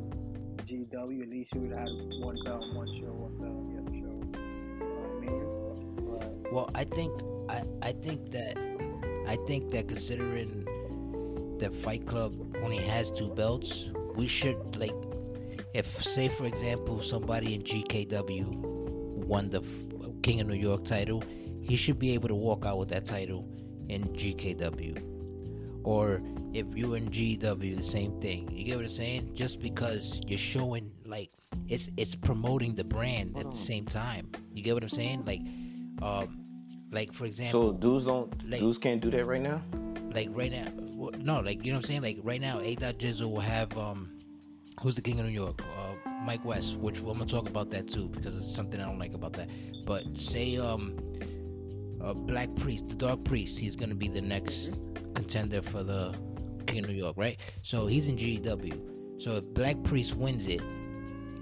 GW, 0.64 1.22
at 1.22 1.28
least 1.28 1.54
you 1.54 1.60
would 1.60 1.72
have 1.72 1.86
one 2.20 2.36
belt 2.44 2.62
on 2.62 2.74
one 2.74 2.88
show, 2.94 3.12
one 3.12 3.36
belt 3.38 3.54
on 3.54 3.66
the 3.72 3.80
other 3.82 3.94
show. 4.00 4.40
You 5.20 5.30
know 5.30 6.08
I 6.08 6.18
mean? 6.18 6.44
But 6.44 6.52
Well, 6.52 6.70
I 6.74 6.84
think 6.84 7.12
I 7.48 7.62
I 7.82 7.92
think 7.92 8.30
that 8.30 8.56
I 9.28 9.36
think 9.46 9.70
that 9.72 9.88
considering 9.88 10.64
that 11.58 11.74
Fight 11.74 12.06
Club 12.06 12.32
only 12.62 12.78
has 12.78 13.10
two 13.10 13.28
belts, 13.34 13.86
we 14.14 14.26
should 14.26 14.76
like 14.76 14.94
if 15.74 16.02
say 16.02 16.28
for 16.28 16.46
example 16.46 17.02
somebody 17.02 17.54
in 17.54 17.62
GKW 17.62 18.46
won 19.26 19.50
the 19.50 19.62
King 20.22 20.40
of 20.40 20.46
New 20.48 20.54
York 20.54 20.84
title, 20.84 21.22
he 21.66 21.76
should 21.76 21.98
be 21.98 22.12
able 22.12 22.28
to 22.28 22.34
walk 22.34 22.64
out 22.64 22.78
with 22.78 22.88
that 22.90 23.04
title 23.04 23.48
in 23.88 24.04
GKW. 24.14 25.02
Or 25.84 26.20
if 26.52 26.66
you're 26.74 26.96
in 26.96 27.08
GW, 27.10 27.76
the 27.76 27.82
same 27.82 28.20
thing. 28.20 28.50
You 28.52 28.64
get 28.64 28.76
what 28.76 28.84
I'm 28.84 28.90
saying? 28.90 29.30
Just 29.34 29.60
because 29.60 30.20
you're 30.26 30.38
showing 30.38 30.90
like 31.04 31.30
it's 31.68 31.88
it's 31.96 32.14
promoting 32.14 32.74
the 32.74 32.84
brand 32.84 33.36
at 33.38 33.50
the 33.50 33.56
same 33.56 33.84
time. 33.84 34.30
You 34.52 34.62
get 34.62 34.74
what 34.74 34.82
I'm 34.82 34.88
saying? 34.88 35.24
Like, 35.24 35.40
um, 36.02 36.40
like 36.90 37.12
for 37.12 37.24
example, 37.26 37.72
So 37.72 37.78
dudes 37.78 38.04
don't 38.04 38.50
Like- 38.50 38.60
dudes 38.60 38.78
can't 38.78 39.00
do 39.00 39.10
that 39.10 39.26
right 39.26 39.40
now. 39.42 39.62
like 40.14 40.28
right 40.32 40.50
now, 40.50 40.66
no, 41.18 41.40
like 41.40 41.64
you 41.64 41.72
know 41.72 41.78
what 41.78 41.84
I'm 41.84 41.88
saying? 41.88 42.02
Like 42.02 42.18
right 42.22 42.40
now, 42.40 42.60
A. 42.60 42.74
Dot 42.74 42.98
Jizzle 42.98 43.30
will 43.30 43.40
have 43.40 43.76
um, 43.76 44.18
who's 44.82 44.94
the 44.96 45.02
king 45.02 45.18
of 45.20 45.26
New 45.26 45.32
York? 45.32 45.62
Uh, 45.62 46.10
Mike 46.24 46.44
West, 46.44 46.76
which 46.78 46.98
I'm 47.00 47.06
gonna 47.06 47.26
talk 47.26 47.48
about 47.48 47.70
that 47.70 47.86
too 47.86 48.08
because 48.08 48.34
it's 48.36 48.52
something 48.52 48.80
I 48.80 48.86
don't 48.86 48.98
like 48.98 49.14
about 49.14 49.34
that. 49.34 49.48
But 49.84 50.04
say 50.18 50.56
um, 50.56 50.96
uh, 52.00 52.14
Black 52.14 52.54
Priest, 52.56 52.88
the 52.88 52.94
Dark 52.94 53.24
Priest, 53.24 53.58
he's 53.58 53.76
gonna 53.76 53.94
be 53.94 54.08
the 54.08 54.20
next 54.20 54.74
contender 55.14 55.62
for 55.62 55.82
the 55.82 56.14
king 56.66 56.84
of 56.84 56.90
New 56.90 56.96
York, 56.96 57.16
right? 57.16 57.38
So 57.62 57.86
he's 57.86 58.08
in 58.08 58.16
GW. 58.16 59.22
So 59.22 59.36
if 59.36 59.44
Black 59.54 59.82
Priest 59.82 60.16
wins 60.16 60.46
it, 60.46 60.60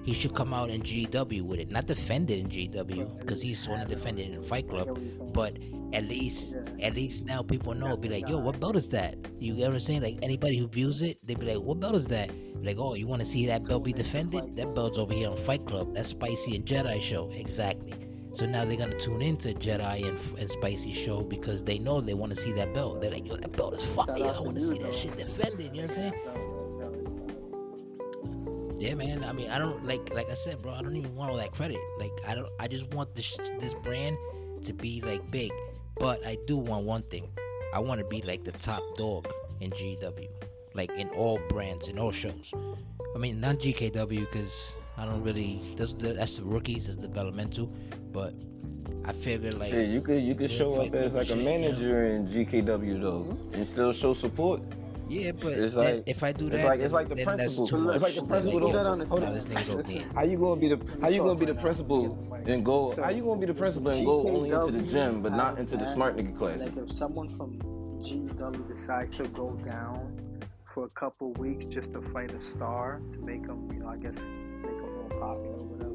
he 0.05 0.13
should 0.13 0.35
come 0.35 0.53
out 0.53 0.69
in 0.69 0.83
GW 0.83 1.43
with 1.43 1.59
it, 1.59 1.71
not 1.71 1.87
defend 1.87 2.31
it 2.31 2.39
in 2.39 2.49
GW 2.49 3.19
because 3.19 3.41
he's 3.41 3.67
want 3.67 3.89
to 3.89 3.95
defend 3.95 4.19
it 4.19 4.31
in 4.31 4.43
Fight 4.43 4.69
Club. 4.69 4.91
what 4.91 5.01
you're 5.01 5.11
saying. 5.11 5.31
But 5.33 5.59
at 5.95 6.05
least, 6.05 6.55
at 6.81 6.95
least 6.95 7.25
now 7.25 7.43
people 7.43 7.73
know. 7.75 7.97
Be 7.97 8.11
like, 8.11 8.29
yo, 8.29 8.37
what 8.37 8.61
belt 8.61 8.77
is 8.77 8.89
that? 8.91 9.17
You 9.41 9.55
get 9.55 9.69
what 9.69 9.75
I'm 9.75 9.81
saying? 9.81 10.03
Like 10.03 10.19
anybody 10.23 10.59
who 10.59 10.69
views 10.69 11.01
it, 11.01 11.19
they 11.25 11.35
be 11.35 11.47
like, 11.47 11.63
what 11.63 11.81
belt 11.81 11.95
is 11.95 12.07
that? 12.09 12.31
Like, 12.63 12.77
oh, 12.79 12.95
you 12.95 13.07
want 13.07 13.21
to 13.21 13.27
see 13.27 13.47
that 13.47 13.67
belt 13.67 13.85
be 13.85 13.95
defended? 13.95 14.57
That 14.57 14.75
belt's 14.75 14.99
over 14.99 15.15
here 15.15 15.31
on 15.31 15.39
Fight 15.39 15.67
Club. 15.67 15.95
That's 15.95 16.11
Spicy 16.11 16.57
and 16.57 16.67
Jedi 16.67 17.01
show, 17.01 17.31
exactly. 17.31 18.04
So 18.35 18.47
now 18.47 18.65
they're 18.65 18.77
gonna 18.77 18.99
tune 18.99 19.23
into 19.23 19.55
Jedi 19.55 20.09
and, 20.09 20.19
and 20.39 20.51
Spicy 20.51 20.93
show 20.93 21.23
because 21.23 21.63
they 21.63 21.79
know 21.79 22.01
they 22.01 22.15
want 22.15 22.35
to 22.35 22.41
see 22.41 22.53
that 22.53 22.75
belt. 22.75 23.01
They're 23.01 23.11
like, 23.13 23.27
yo, 23.27 23.37
that 23.37 23.53
belt 23.53 23.75
is 23.75 23.85
fire. 23.85 24.07
I 24.11 24.41
want 24.41 24.57
to 24.57 24.61
see 24.61 24.79
that 24.79 24.93
shit 24.95 25.17
defended. 25.17 25.75
You 25.75 25.83
know 25.83 25.89
what 25.89 25.91
I'm 25.91 25.95
saying? 25.97 26.13
That 26.25 26.35
was- 26.37 26.81
that 26.81 26.91
was- 28.73 28.81
Yeah, 28.81 28.95
man. 28.97 29.23
I 29.25 29.33
mean, 29.33 29.49
I 29.51 29.59
don't 29.59 29.87
like, 29.87 30.13
like 30.13 30.29
I 30.31 30.35
said, 30.35 30.61
bro. 30.61 30.73
I 30.73 30.83
don't 30.83 30.97
even 30.97 31.15
want 31.15 31.31
all 31.31 31.37
that 31.37 31.53
credit. 31.53 31.79
Like, 31.99 32.13
I 32.27 32.35
don't. 32.35 32.49
I 32.59 32.67
just 32.67 32.93
want 32.93 33.15
this 33.15 33.37
this 33.61 33.73
brand 33.75 34.17
to 34.65 34.73
be 34.73 35.01
like 35.01 35.31
big. 35.31 35.53
But 35.97 36.27
I 36.27 36.37
do 36.49 36.57
want 36.57 36.85
one 36.87 37.03
thing. 37.05 37.29
I 37.73 37.79
want 37.79 38.01
to 38.01 38.05
be 38.05 38.21
like 38.23 38.43
the 38.43 38.51
top 38.53 38.83
dog 38.97 39.33
in 39.61 39.71
GW, 39.71 40.29
like 40.75 40.91
in 40.99 41.09
all 41.11 41.39
brands 41.49 41.87
in 41.87 41.99
all 42.01 42.11
shows. 42.11 42.53
I 43.15 43.19
mean, 43.19 43.39
not 43.41 43.59
GKW 43.59 44.21
because 44.31 44.73
I 44.97 45.05
don't 45.05 45.23
really. 45.23 45.61
That's 45.77 45.93
the, 45.93 46.13
that's 46.13 46.37
the 46.39 46.45
rookies, 46.45 46.87
that's 46.87 46.97
developmental. 46.99 47.67
But 48.13 48.35
I 49.05 49.13
figure 49.13 49.51
like 49.53 49.71
Shit, 49.71 49.89
you 49.89 50.01
could 50.01 50.23
you 50.23 50.35
could 50.35 50.51
show 50.51 50.81
up 50.81 50.95
as 50.95 51.15
like 51.15 51.25
a 51.25 51.29
shit, 51.29 51.39
yeah. 51.39 51.45
manager 51.45 52.07
in 52.07 52.27
GKW 52.27 53.01
though, 53.01 53.23
mm-hmm. 53.25 53.55
and 53.55 53.67
still 53.67 53.93
show 53.93 54.15
support. 54.15 54.63
yeah, 55.09 55.33
but 55.33 55.53
it's 55.53 55.75
like- 55.75 56.03
if 56.07 56.23
I 56.23 56.33
do 56.33 56.49
that, 56.49 56.57
it's 56.61 56.65
like- 56.65 56.81
it's 56.81 56.93
like 56.95 57.09
the 57.11 57.15
then 57.17 57.27
that's 57.27 57.57
principle. 57.57 57.67
too 57.67 57.91
It's 57.91 58.03
like 58.03 58.15
the 58.15 58.21
Then 58.21 58.29
principle 58.29 58.61
they 58.73 58.79
of- 58.79 59.09
hold 59.09 59.23
on, 59.25 59.31
"Oh, 59.31 59.35
this 59.35 59.45
nigga's 59.47 60.15
How 60.15 60.23
you 60.23 60.39
gonna 60.39 60.61
be 60.61 60.69
the 60.69 60.79
how 61.03 61.09
you 61.09 61.21
gonna 61.21 61.35
be 61.35 61.45
the 61.47 61.53
Talk 61.53 61.57
right 61.57 61.57
now. 61.57 61.63
principal 61.63 62.09
Get 62.09 62.45
the 62.47 62.53
and 62.55 62.65
go? 62.65 62.95
How 62.97 63.11
you 63.11 63.23
gonna 63.25 63.41
be 63.41 63.47
the 63.47 63.55
principal 63.55 63.91
and 63.91 64.07
go 64.07 64.27
only 64.29 64.51
into 64.51 64.71
the 64.71 64.83
gym 64.83 65.23
but 65.23 65.33
not 65.33 65.59
into 65.59 65.77
the 65.77 65.93
smart 65.93 66.17
nigga 66.17 66.37
classes? 66.39 66.63
Like 66.63 66.89
if 66.89 66.93
someone 66.97 67.29
from 67.29 67.59
GW 68.03 68.67
decides 68.69 69.11
to 69.19 69.25
go 69.29 69.51
down 69.65 70.01
for 70.73 70.85
a 70.87 70.91
couple 70.91 71.33
weeks 71.35 71.67
just 71.67 71.93
to 71.93 72.01
fight 72.13 72.33
a 72.33 72.41
star 72.57 73.01
to 73.13 73.19
make 73.21 73.47
them, 73.47 73.69
you 73.73 73.81
know, 73.81 73.89
I 73.89 73.97
guess 73.97 74.19
make 75.15 75.21
them 75.21 75.21
more 75.21 75.21
popular 75.21 75.57
or 75.57 75.65
whatever. 75.65 75.95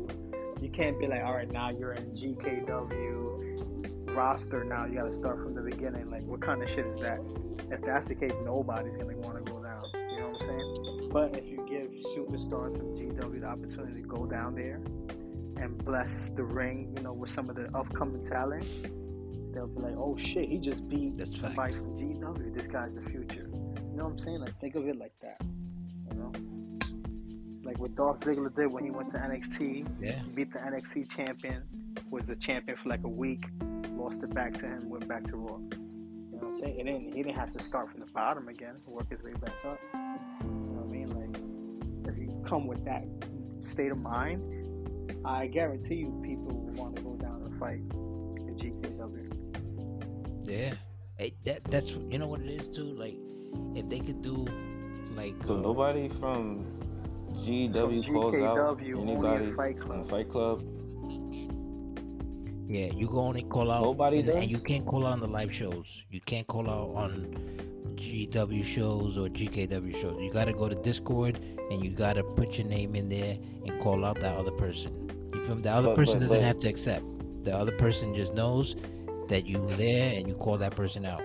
You 0.61 0.69
can't 0.69 0.99
be 0.99 1.07
like, 1.07 1.23
all 1.23 1.33
right, 1.33 1.49
now 1.51 1.69
you're 1.69 1.93
in 1.93 2.11
GKW 2.11 4.15
roster. 4.15 4.63
Now 4.63 4.85
you 4.85 4.95
got 4.95 5.11
to 5.11 5.13
start 5.13 5.37
from 5.37 5.53
the 5.53 5.61
beginning. 5.61 6.09
Like, 6.09 6.23
what 6.23 6.41
kind 6.41 6.61
of 6.61 6.69
shit 6.69 6.85
is 6.85 7.01
that? 7.01 7.19
If 7.71 7.81
that's 7.81 8.07
the 8.07 8.15
case, 8.15 8.33
nobody's 8.43 8.95
gonna 8.97 9.15
want 9.17 9.45
to 9.45 9.51
go 9.51 9.61
down. 9.61 9.83
You 9.93 10.19
know 10.21 10.29
what 10.29 10.41
I'm 10.41 10.47
saying? 10.47 11.09
But 11.11 11.37
if 11.37 11.47
you 11.47 11.65
give 11.69 11.87
superstars 12.15 12.77
from 12.77 12.95
GW 12.95 13.41
the 13.41 13.47
opportunity 13.47 14.01
to 14.01 14.07
go 14.07 14.25
down 14.25 14.55
there 14.55 14.81
and 15.57 15.77
bless 15.85 16.29
the 16.35 16.43
ring, 16.43 16.93
you 16.97 17.03
know, 17.03 17.13
with 17.13 17.31
some 17.33 17.49
of 17.49 17.55
the 17.55 17.69
upcoming 17.75 18.23
talent, 18.23 18.65
they'll 19.53 19.67
be 19.67 19.81
like, 19.81 19.95
"Oh 19.97 20.15
shit, 20.17 20.49
he 20.49 20.57
just 20.57 20.87
beat 20.89 21.17
That's 21.17 21.31
somebody 21.39 21.73
facts. 21.73 21.75
from 21.75 21.97
GW. 21.97 22.53
This 22.53 22.67
guy's 22.67 22.95
the 22.95 23.01
future." 23.01 23.49
You 23.53 23.97
know 23.97 24.05
what 24.05 24.11
I'm 24.11 24.17
saying? 24.17 24.39
Like, 24.39 24.57
think 24.59 24.75
of 24.75 24.87
it 24.87 24.97
like 24.97 25.13
that. 25.21 25.41
You 26.11 26.17
know, 26.17 26.31
like 27.69 27.79
what 27.79 27.95
Dolph 27.95 28.17
Ziggler 28.21 28.53
did 28.55 28.73
when 28.73 28.83
he 28.83 28.89
went 28.89 29.11
to 29.11 29.17
NXT, 29.19 29.85
Yeah. 30.01 30.19
beat 30.33 30.51
the 30.51 30.57
NXT 30.59 31.03
champion, 31.15 31.61
was 32.09 32.25
the 32.25 32.35
champion 32.35 32.75
for 32.77 32.89
like 32.89 33.03
a 33.03 33.07
week, 33.07 33.45
lost 33.91 34.23
it 34.23 34.33
back 34.33 34.53
to 34.55 34.65
him, 34.65 34.89
went 34.89 35.07
back 35.07 35.23
to 35.27 35.35
Raw. 35.37 35.57
You 35.59 35.69
know 36.31 36.47
what 36.47 36.53
I'm 36.53 36.59
saying? 36.59 36.75
He 36.77 36.83
didn't, 36.83 37.13
he 37.13 37.21
didn't 37.23 37.35
have 37.37 37.51
to 37.51 37.61
start 37.61 37.91
from 37.91 37.99
the 37.99 38.07
bottom 38.07 38.47
again, 38.47 38.77
work 38.87 39.07
his 39.11 39.21
way 39.21 39.33
back 39.33 39.53
up. 39.67 39.79
You 39.93 40.49
know 40.49 40.81
what 40.81 40.87
I 40.87 40.97
mean? 40.97 41.07
Like, 41.19 42.11
if 42.11 42.17
you 42.17 42.43
come 42.47 42.65
with 42.65 42.83
that 42.85 43.05
state 43.61 43.91
of 43.91 43.99
mind, 43.99 44.41
I 45.23 45.45
guarantee 45.45 45.95
you 45.95 46.19
people 46.25 46.51
will 46.59 46.73
want 46.73 46.95
to 46.95 47.03
go 47.03 47.15
down 47.17 47.43
and 47.45 47.59
fight 47.59 47.81
in 48.47 48.55
GKW. 48.57 49.27
Yeah, 50.41 50.73
Hey, 51.19 51.35
that 51.45 51.63
that's 51.65 51.91
you 51.91 52.17
know 52.17 52.25
what 52.25 52.39
it 52.41 52.49
is 52.49 52.67
too. 52.67 52.85
Like, 53.03 53.17
if 53.75 53.87
they 53.89 53.99
could 53.99 54.23
do 54.23 54.47
like 55.15 55.35
So 55.45 55.57
uh, 55.57 55.61
nobody 55.61 56.07
from 56.07 56.78
GW 57.45 58.05
From 58.05 58.13
calls 58.13 58.35
out 58.35 58.77
GKW, 58.79 58.95
only 58.97 59.13
anybody 59.13 59.45
in 59.45 59.55
Fight 59.55 59.75
in 59.75 59.81
Club. 59.81 60.09
Fight 60.09 60.29
Club. 60.29 60.63
yeah, 62.67 62.87
you 62.93 63.07
can 63.07 63.17
only 63.17 63.43
call 63.43 63.71
out 63.71 63.81
Nobody 63.83 64.17
and, 64.19 64.27
does? 64.27 64.35
and 64.35 64.49
you 64.51 64.59
can't 64.59 64.85
call 64.85 65.05
out 65.05 65.13
on 65.13 65.19
the 65.19 65.27
live 65.27 65.53
shows. 65.53 66.03
You 66.09 66.21
can't 66.21 66.45
call 66.47 66.69
out 66.69 66.95
on 66.95 67.35
GW 67.95 68.63
shows 68.63 69.17
or 69.17 69.27
GKW 69.29 69.95
shows. 69.99 70.21
You 70.21 70.31
gotta 70.31 70.53
go 70.53 70.69
to 70.69 70.75
Discord 70.75 71.39
and 71.71 71.83
you 71.83 71.89
gotta 71.91 72.23
put 72.23 72.57
your 72.57 72.67
name 72.67 72.95
in 72.95 73.09
there 73.09 73.37
and 73.65 73.79
call 73.81 74.05
out 74.05 74.19
that 74.19 74.35
other 74.37 74.51
person. 74.51 75.09
You 75.33 75.43
feel 75.45 75.55
me? 75.55 75.61
The 75.61 75.71
other 75.71 75.87
But- 75.89 75.95
person 75.95 76.15
but- 76.15 76.25
doesn't 76.25 76.37
but- 76.39 76.45
have 76.45 76.59
to 76.59 76.67
accept. 76.69 77.03
The 77.43 77.55
other 77.55 77.71
person 77.73 78.13
just 78.15 78.33
knows 78.33 78.75
that 79.27 79.47
you're 79.47 79.65
there 79.69 80.13
and 80.15 80.27
you 80.27 80.33
call 80.35 80.57
that 80.57 80.75
person 80.75 81.05
out. 81.05 81.21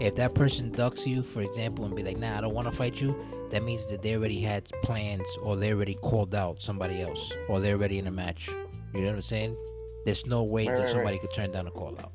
If 0.00 0.16
that 0.16 0.34
person 0.34 0.70
ducks 0.72 1.06
you, 1.06 1.22
for 1.22 1.40
example, 1.42 1.84
and 1.84 1.94
be 1.94 2.02
like, 2.02 2.18
"Nah, 2.18 2.38
I 2.38 2.40
don't 2.40 2.54
want 2.54 2.66
to 2.68 2.76
fight 2.76 3.00
you," 3.00 3.14
that 3.50 3.62
means 3.62 3.86
that 3.86 4.02
they 4.02 4.14
already 4.16 4.40
had 4.40 4.64
plans 4.82 5.26
or 5.42 5.56
they 5.56 5.72
already 5.72 5.94
called 5.94 6.34
out 6.34 6.60
somebody 6.62 7.02
else 7.02 7.32
or 7.48 7.60
they're 7.60 7.76
already 7.76 7.98
in 7.98 8.06
a 8.06 8.10
match. 8.10 8.48
You 8.94 9.00
know 9.00 9.06
what 9.08 9.14
I'm 9.16 9.22
saying? 9.22 9.56
There's 10.04 10.26
no 10.26 10.42
way 10.44 10.66
Right, 10.66 10.76
that 10.76 10.82
right, 10.84 10.92
somebody 10.92 11.16
right. 11.16 11.20
could 11.22 11.32
turn 11.32 11.50
down 11.52 11.66
a 11.66 11.70
call 11.70 11.96
out. 11.98 12.12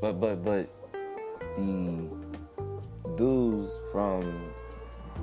But 0.00 0.20
but 0.20 0.44
but 0.44 0.68
the 1.56 2.08
dudes 3.16 3.70
from 3.92 4.50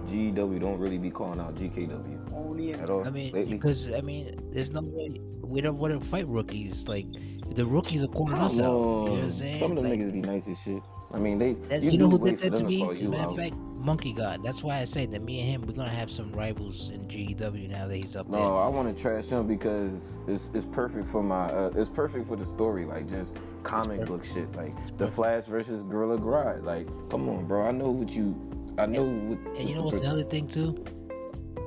GW 0.08 0.60
don't 0.60 0.80
really 0.80 0.98
be 0.98 1.10
calling 1.12 1.40
out 1.40 1.56
GKW 1.56 2.34
Only 2.34 2.74
at 2.74 2.90
all 2.90 3.06
I 3.06 3.10
mean, 3.12 3.32
lately. 3.34 3.54
because 3.54 3.94
I 3.94 4.02
mean, 4.02 4.40
there's 4.52 4.72
no 4.72 4.82
way 4.82 5.20
we 5.44 5.62
don't 5.62 5.78
want 5.78 6.00
to 6.00 6.06
fight 6.08 6.28
rookies. 6.28 6.88
Like 6.88 7.06
the 7.54 7.66
rookies 7.66 8.04
are 8.04 8.08
calling 8.08 8.34
Come 8.34 8.42
us 8.46 8.54
out. 8.60 8.64
You 8.64 8.70
know 8.70 9.02
what 9.04 9.24
I'm 9.24 9.32
saying? 9.32 9.60
Some 9.60 9.72
of 9.78 9.84
them 9.84 9.92
Like, 9.92 10.00
niggas 10.00 10.14
be 10.14 10.22
nice 10.22 10.48
as 10.48 10.60
shit. 10.60 10.82
I 11.14 11.20
mean, 11.20 11.38
they. 11.38 11.54
That's, 11.68 11.84
you 11.84 11.92
you 11.92 11.98
know 11.98 12.06
do 12.06 12.12
who 12.12 12.18
wait 12.24 12.40
did 12.40 12.40
for 12.40 12.50
that 12.52 12.56
to 12.58 12.64
them 12.64 12.68
me? 12.72 12.90
As 12.90 13.00
a 13.00 13.04
you 13.04 13.10
matter 13.10 13.28
of 13.30 13.36
fact, 13.36 13.54
Monkey 13.82 14.14
God. 14.14 14.44
That's 14.44 14.64
why 14.64 14.78
I 14.78 14.86
say 14.86 15.06
that 15.08 15.22
me 15.24 15.42
and 15.42 15.50
him, 15.50 15.62
we're 15.68 15.74
gonna 15.74 15.90
have 15.90 16.12
some 16.12 16.32
rivals 16.34 16.90
in 16.90 17.08
GEW 17.08 17.68
now 17.68 17.88
that 17.88 17.96
he's 17.98 18.16
up 18.16 18.28
No, 18.30 18.58
I 18.58 18.68
want 18.68 18.96
to 18.96 19.02
trash 19.02 19.26
him 19.26 19.48
because 19.48 20.20
it's 20.28 20.50
it's 20.54 20.66
perfect 20.66 21.08
for 21.08 21.24
my 21.24 21.46
uh, 21.48 21.72
it's 21.76 21.90
perfect 21.90 22.28
for 22.28 22.36
the 22.36 22.46
story, 22.46 22.86
like 22.86 23.10
just 23.10 23.36
comic 23.64 24.06
book 24.06 24.24
shit, 24.26 24.52
like 24.56 24.74
It's 24.82 24.92
the 24.92 24.98
perfect. 24.98 25.16
Flash 25.16 25.46
versus 25.46 25.84
Gorilla 25.84 26.18
Grodd. 26.18 26.64
Like, 26.64 26.88
come 27.10 27.28
on, 27.30 27.46
bro, 27.48 27.68
I 27.68 27.72
know 27.72 27.90
what 27.92 28.12
you, 28.12 28.36
I 28.78 28.86
know 28.86 29.04
what. 29.04 29.58
And 29.58 29.70
you 29.70 29.76
know 29.76 29.84
what's 29.84 30.00
the- 30.00 30.06
another 30.06 30.24
thing 30.24 30.48
too? 30.48 30.84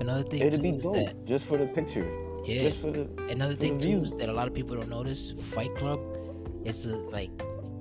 Another 0.01 0.25
thing 0.25 0.41
It'd 0.43 0.55
too 0.55 0.63
be 0.63 0.71
is 0.71 0.83
dope 0.83 0.95
that 0.97 1.25
just 1.25 1.45
for 1.47 1.57
the 1.57 1.67
picture, 1.67 2.07
yeah. 2.45 2.63
just 2.63 2.81
for 2.81 2.91
the. 2.91 3.03
Another 3.31 3.55
for 3.55 3.61
thing 3.61 3.79
the 3.79 3.85
too 3.93 4.01
is 4.03 4.13
that 4.15 4.29
a 4.29 4.33
lot 4.33 4.49
of 4.49 4.55
people 4.55 4.75
don't 4.77 4.89
notice. 4.91 5.33
Fight 5.53 5.75
Club, 5.77 6.01
it's 6.65 6.85
a, 6.87 6.97
like, 6.97 7.31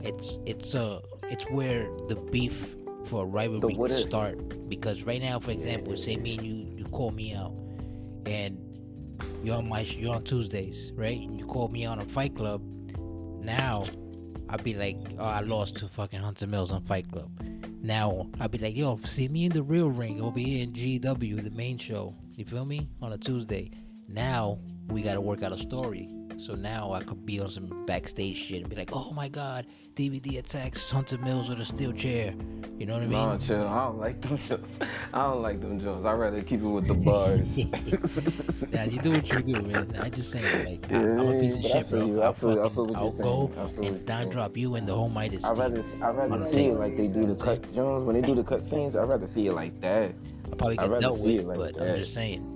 it's 0.04 0.38
it's 0.46 0.74
a 0.76 1.02
it's 1.32 1.46
where 1.50 1.90
the 2.08 2.16
beef 2.16 2.76
for 3.06 3.24
a 3.24 3.26
rivalry 3.26 3.76
can 3.76 3.90
start. 3.90 4.70
Because 4.70 5.04
right 5.04 5.22
now, 5.22 5.40
for 5.40 5.52
example, 5.52 5.96
say 5.98 6.16
me 6.16 6.38
and 6.38 6.46
you 6.46 6.76
you 6.78 6.86
call 6.86 7.12
me 7.12 7.34
out, 7.34 7.54
and 8.26 8.58
you're 9.44 9.56
on 9.56 9.68
my 9.68 9.82
you're 9.82 10.16
on 10.16 10.24
Tuesdays, 10.24 10.92
right? 10.96 11.20
And 11.20 11.40
you 11.40 11.46
call 11.46 11.68
me 11.68 11.86
on 11.86 12.00
Fight 12.08 12.36
Club. 12.36 12.62
Now, 13.42 13.86
I'd 14.50 14.64
be 14.64 14.74
like, 14.74 14.98
oh, 15.20 15.26
I 15.26 15.42
lost 15.42 15.78
to 15.78 15.88
fucking 15.88 16.20
Hunter 16.20 16.48
Millz 16.48 16.72
on 16.72 16.84
Fight 16.84 17.12
Club. 17.12 17.30
Now 17.82 18.30
I'd 18.40 18.52
be 18.52 18.60
like, 18.60 18.78
yo, 18.78 18.98
see 19.04 19.28
me 19.28 19.46
in 19.46 19.52
the 19.52 19.64
real 19.64 19.90
ring 19.90 20.22
over 20.22 20.40
here 20.40 20.64
in 20.64 20.72
GW, 20.72 21.44
the 21.44 21.52
main 21.52 21.78
show. 21.78 22.16
You 22.36 22.46
feel 22.46 22.64
me? 22.64 22.88
On 23.02 23.12
a 23.12 23.18
Tuesday. 23.18 23.72
Now 24.08 24.60
we 24.88 25.02
gotta 25.02 25.20
work 25.20 25.44
out 25.44 25.52
a 25.52 25.58
story. 25.58 26.08
So 26.38 26.56
now 26.56 26.92
I 26.94 27.04
could 27.04 27.26
be 27.26 27.40
on 27.40 27.50
some 27.52 27.86
backstage 27.86 28.38
shit 28.38 28.62
and 28.62 28.70
be 28.70 28.76
like, 28.76 28.90
oh 28.94 29.12
my 29.12 29.30
god, 29.30 29.66
DBD 29.96 30.40
attacks 30.40 30.90
Hunter 30.90 31.18
Millz 31.18 31.50
with 31.50 31.60
a 31.60 31.66
steel 31.66 31.92
chair. 31.94 32.34
You 32.78 32.86
know 32.88 32.94
what 32.94 33.04
I 33.04 33.06
mean? 33.06 33.12
Nah, 33.12 33.38
chill. 33.38 33.68
I 33.68 33.86
don't 33.86 34.00
like 34.00 34.20
them 34.22 34.38
jokes. 34.50 34.80
I 35.14 35.22
don't 35.24 35.42
like 35.42 35.62
them 35.62 35.80
jokes. 35.80 36.06
I'd 36.06 36.14
rather 36.14 36.42
keep 36.42 36.62
it 36.62 36.68
with 36.68 36.88
the 36.88 36.94
bars. 36.96 37.58
Yeah, 38.74 38.86
you 38.86 39.00
do 39.00 39.12
what 39.12 39.28
you 39.28 39.40
do, 39.54 39.62
man. 39.62 39.96
I 40.00 40.10
just 40.10 40.32
saying, 40.32 40.66
like, 40.66 40.92
I, 40.92 40.96
I'm 40.96 41.20
a 41.20 41.40
piece 41.40 41.58
of 41.58 41.64
shit, 41.64 41.90
bro. 41.90 42.06
you. 42.06 42.22
I 42.22 42.26
I'll, 42.26 42.34
feel- 42.34 42.64
I 42.64 42.70
feel 42.70 42.88
what 42.88 42.96
I'll 42.98 43.12
go 43.12 43.52
saying. 43.54 43.54
I 43.60 43.68
feel 43.70 43.84
what 43.84 43.92
and 43.94 44.06
down 44.08 44.30
drop 44.30 44.58
you 44.58 44.76
and 44.76 44.88
the 44.88 44.96
whole 44.96 45.10
might 45.10 45.34
is 45.34 45.46
I'd 45.46 45.58
rather 45.58 45.84
I'd 46.02 46.16
rather 46.16 46.52
see 46.52 46.66
it 46.66 46.74
like 46.80 46.98
they 46.98 47.08
do 47.08 47.28
the 47.28 47.36
cut 47.36 47.72
Jones 47.74 48.04
when 48.04 48.20
they 48.20 48.26
do 48.28 48.34
the 48.36 48.44
cut 48.44 48.64
scenes. 48.64 48.96
I'd 48.96 49.04
rather 49.08 49.28
see 49.28 49.48
it 49.48 49.54
like 49.54 49.80
that. 49.82 50.14
I 50.52 50.56
probably 50.56 50.78
get 50.78 51.00
dealt 51.00 51.20
with, 51.20 51.28
it 51.40 51.46
like 51.46 51.58
but 51.58 51.76
that. 51.76 51.92
I'm 51.92 51.98
just 52.00 52.14
saying. 52.14 52.50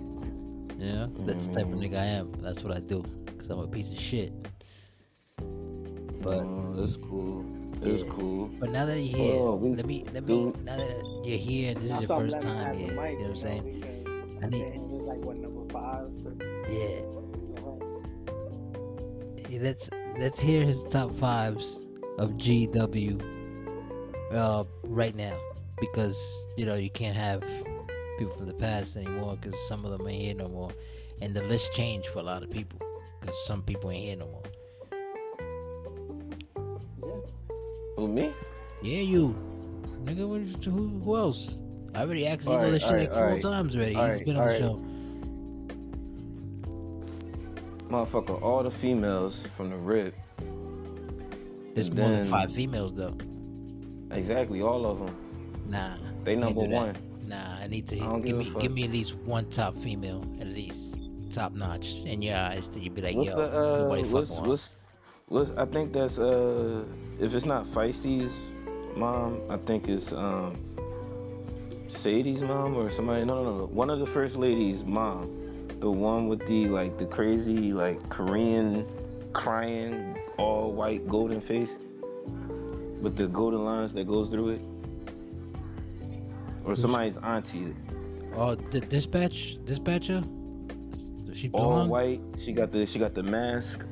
You 0.77 0.85
know, 0.93 1.07
that's 1.25 1.47
the 1.47 1.53
type 1.53 1.65
of 1.65 1.73
nigga 1.79 1.95
I 1.97 2.05
am. 2.05 2.31
That's 2.41 2.63
what 2.63 2.75
I 2.75 2.79
do. 2.79 3.03
Cause 3.37 3.49
I'm 3.49 3.59
a 3.59 3.67
piece 3.67 3.89
of 3.89 3.99
shit. 3.99 4.31
But 6.21 6.39
Uh, 6.39 6.83
it's 6.83 6.97
cool. 6.97 7.45
It's 7.81 8.03
Yeah. 8.03 8.09
cool. 8.09 8.49
but 8.59 8.71
now 8.71 8.85
that 8.85 8.99
you're 8.99 9.17
here, 9.17 9.39
Oh, 9.39 9.55
let 9.55 9.85
me 9.85 10.03
let 10.13 10.23
me 10.23 10.27
do- 10.27 10.53
now 10.63 10.77
that 10.77 11.21
you're 11.23 11.37
here 11.37 11.71
and 11.71 11.79
this 11.81 11.89
Now 11.91 12.01
is 12.01 12.09
your 12.09 12.19
first 12.19 12.41
time 12.41 12.57
have 12.65 12.75
here. 12.77 12.87
you 12.89 12.95
know 12.95 13.01
what 13.03 13.29
I'm 13.29 13.35
saying? 13.35 13.83
I 14.43 14.49
need- 14.49 14.81
like 15.05 15.23
what 15.25 15.37
number 15.37 15.63
five. 15.71 16.09
Yeah. 16.69 17.01
Yeah, 19.49 19.59
Let's 19.61 19.89
let's 20.19 20.39
hear 20.39 20.63
his 20.65 20.83
top 20.85 21.11
fives 21.13 21.79
of 22.17 22.31
GW 22.37 23.19
uh, 24.33 24.63
right 24.83 25.15
now 25.15 25.37
because 25.79 26.17
you 26.57 26.65
know 26.65 26.75
you 26.75 26.89
can't 26.89 27.15
have 27.15 27.41
people 28.17 28.35
from 28.35 28.47
the 28.47 28.53
past 28.53 28.95
anymore 28.97 29.37
because 29.39 29.57
some 29.67 29.85
of 29.85 29.91
them 29.91 30.07
ain't 30.07 30.21
here 30.21 30.35
no 30.35 30.47
more, 30.47 30.71
and 31.21 31.33
the 31.35 31.43
list 31.43 31.73
changed 31.73 32.07
for 32.09 32.19
a 32.19 32.23
lot 32.23 32.43
of 32.43 32.49
people 32.49 32.79
because 33.19 33.35
some 33.45 33.61
people 33.63 33.91
ain't 33.91 34.05
here 34.05 34.15
no 34.17 34.27
more. 34.27 34.43
yeah. 37.03 37.21
Who 37.95 38.07
me? 38.07 38.31
Yeah, 38.81 39.01
you, 39.01 39.35
nigga. 40.03 40.27
What, 40.27 40.63
who, 40.63 40.99
who 41.03 41.17
else? 41.17 41.57
I 41.95 42.01
already 42.01 42.27
asked 42.27 42.45
you 42.45 42.51
Alright, 42.51 42.71
this 42.71 42.83
shit 42.83 42.91
like 42.91 43.11
four 43.13 43.23
alright. 43.23 43.41
times 43.41 43.75
already. 43.75 43.93
He's 43.93 43.99
Alright, 44.01 44.25
been 44.25 44.37
on 44.37 44.47
the 44.47 44.57
show. 44.59 44.83
Motherfucker, 47.89 48.41
all 48.41 48.63
the 48.63 48.69
females 48.71 49.43
from 49.55 49.69
the 49.69 49.77
rip. 49.77 50.13
There's 51.73 51.89
more 51.91 52.09
than 52.09 52.27
five 52.27 52.51
females 52.51 52.93
though. 52.93 53.15
Exactly, 54.11 54.61
all 54.61 54.85
of 54.85 54.99
them. 54.99 55.15
Nah, 55.67 55.95
They 56.23 56.35
number 56.35 56.61
one. 56.61 56.93
that. 56.93 57.01
Nah, 57.27 57.57
I 57.57 57.67
need 57.67 57.87
to 57.89 57.99
I 57.99 58.19
give 58.19 58.37
me 58.37 58.53
give 58.59 58.71
me 58.71 58.85
at 58.85 58.91
least 58.91 59.15
one 59.15 59.49
top 59.49 59.75
female, 59.75 60.23
at 60.39 60.47
least 60.47 60.97
top 61.31 61.51
notch 61.51 62.03
in 62.05 62.21
your 62.21 62.37
eyes 62.37 62.69
that 62.69 62.79
you'd 62.81 62.95
be 62.95 63.01
like, 63.01 63.15
what's 63.15 63.29
yo, 63.29 63.35
the 63.35 63.43
uh, 63.43 64.05
what's 64.05 64.31
what's 64.31 64.71
what's 65.27 65.51
I 65.51 65.65
think 65.65 65.91
that's 65.91 66.19
uh 66.19 66.85
if 67.19 67.35
it's 67.35 67.45
not 67.45 67.65
Feisty's 67.65 68.31
mom, 68.95 69.41
I 69.49 69.57
think 69.57 69.89
it's 69.89 70.13
um 70.13 70.55
Sadie's 71.89 72.41
mom 72.43 72.75
or 72.75 72.89
somebody. 72.89 73.25
No, 73.25 73.43
no, 73.43 73.57
no, 73.57 73.65
one 73.65 73.89
of 73.89 73.99
the 73.99 74.05
first 74.05 74.35
ladies' 74.37 74.83
mom, 74.83 75.67
the 75.79 75.91
one 75.91 76.29
with 76.29 76.45
the 76.47 76.67
like 76.67 76.97
the 76.97 77.05
crazy 77.05 77.73
like 77.73 78.07
Korean 78.09 78.85
crying 79.33 80.17
all 80.37 80.71
white 80.71 81.07
golden 81.07 81.41
face 81.41 81.71
with 83.01 83.17
the 83.17 83.27
golden 83.27 83.65
lines 83.65 83.93
that 83.93 84.07
goes 84.07 84.29
through 84.29 84.49
it, 84.49 84.61
or 86.67 86.75
somebody's 86.75 87.17
auntie. 87.17 87.73
Oh, 88.35 88.55
the 88.55 88.81
dispatch 88.81 89.57
dispatcher. 89.63 90.21
She 91.33 91.47
blonde? 91.47 91.83
All 91.83 91.87
white. 91.87 92.21
She 92.37 92.51
got 92.51 92.71
the 92.71 92.85
she 92.85 92.99
got 92.99 93.13
the 93.15 93.23
mask. 93.23 93.83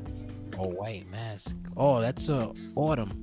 Oh, 0.58 0.68
white 0.70 1.10
mask. 1.10 1.56
Oh, 1.78 2.02
that's 2.02 2.30
uh 2.30 2.54
Autumn. 2.76 3.22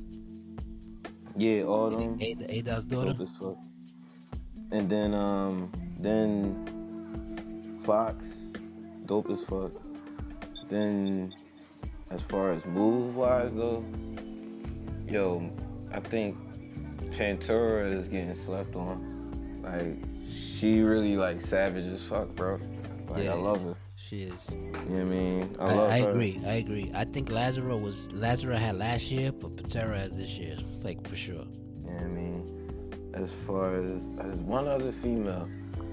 Yeah, 1.36 1.62
autumn. 1.62 2.18
Ada, 2.20 2.54
Ada's 2.54 2.84
daughter. 2.84 3.12
Dope 3.12 3.20
as 3.20 3.30
fuck. 3.38 3.56
And 4.70 4.88
then 4.88 5.14
um 5.14 5.70
then 5.98 7.78
Fox, 7.84 8.26
dope 9.06 9.30
as 9.30 9.42
fuck. 9.42 9.72
Then 10.68 11.34
as 12.10 12.22
far 12.22 12.52
as 12.52 12.64
move 12.64 13.16
wise 13.16 13.54
though, 13.54 13.84
yo, 15.06 15.50
I 15.92 16.00
think 16.00 16.36
Pantura 17.10 17.94
is 17.94 18.08
getting 18.08 18.34
slept 18.34 18.76
on. 18.76 19.11
Like 19.62 19.96
she 20.28 20.80
really 20.80 21.16
like 21.16 21.40
savage 21.40 21.86
as 21.86 22.04
fuck, 22.04 22.28
bro. 22.34 22.58
Like 23.08 23.24
Yeah. 23.24 23.32
I 23.32 23.34
love 23.34 23.62
her. 23.62 23.74
She 23.96 24.22
is. 24.24 24.34
You 24.50 24.56
know 24.58 24.78
what 24.80 25.00
I 25.00 25.04
mean? 25.04 25.56
I, 25.60 25.64
I, 25.64 25.74
love 25.74 25.90
I 25.90 26.00
her. 26.00 26.10
agree. 26.10 26.40
I 26.46 26.54
agree. 26.54 26.90
I 26.94 27.04
think 27.04 27.30
Lazaro 27.30 27.76
was 27.76 28.10
Lazaro 28.12 28.56
had 28.56 28.76
last 28.76 29.10
year, 29.10 29.30
but 29.32 29.56
Patera 29.56 29.98
has 30.00 30.12
this 30.12 30.30
year, 30.30 30.56
like 30.82 31.06
for 31.08 31.16
sure. 31.16 31.44
You 31.44 31.84
know 31.86 31.92
what 31.92 32.02
I 32.02 32.06
mean? 32.08 33.10
As 33.14 33.30
far 33.46 33.76
as 33.76 33.90
as 34.26 34.38
one 34.40 34.66
other 34.68 34.92
female. 34.92 35.48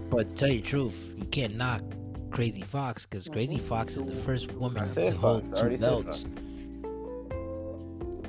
But 0.10 0.36
tell 0.36 0.48
you 0.50 0.62
the 0.62 0.68
truth, 0.68 0.98
you 1.18 1.26
can't 1.26 1.56
knock 1.56 1.84
Crazy 2.32 2.64
Fox 2.64 3.06
because 3.06 3.28
Crazy. 3.28 3.60
Fox 3.60 3.96
is 3.96 4.04
the 4.04 4.16
first 4.16 4.52
woman 4.54 4.88
to 4.96 5.12
hold 5.12 5.46
Fox. 5.48 5.62
I 5.62 5.70
two 5.70 5.78
belts. 5.78 6.26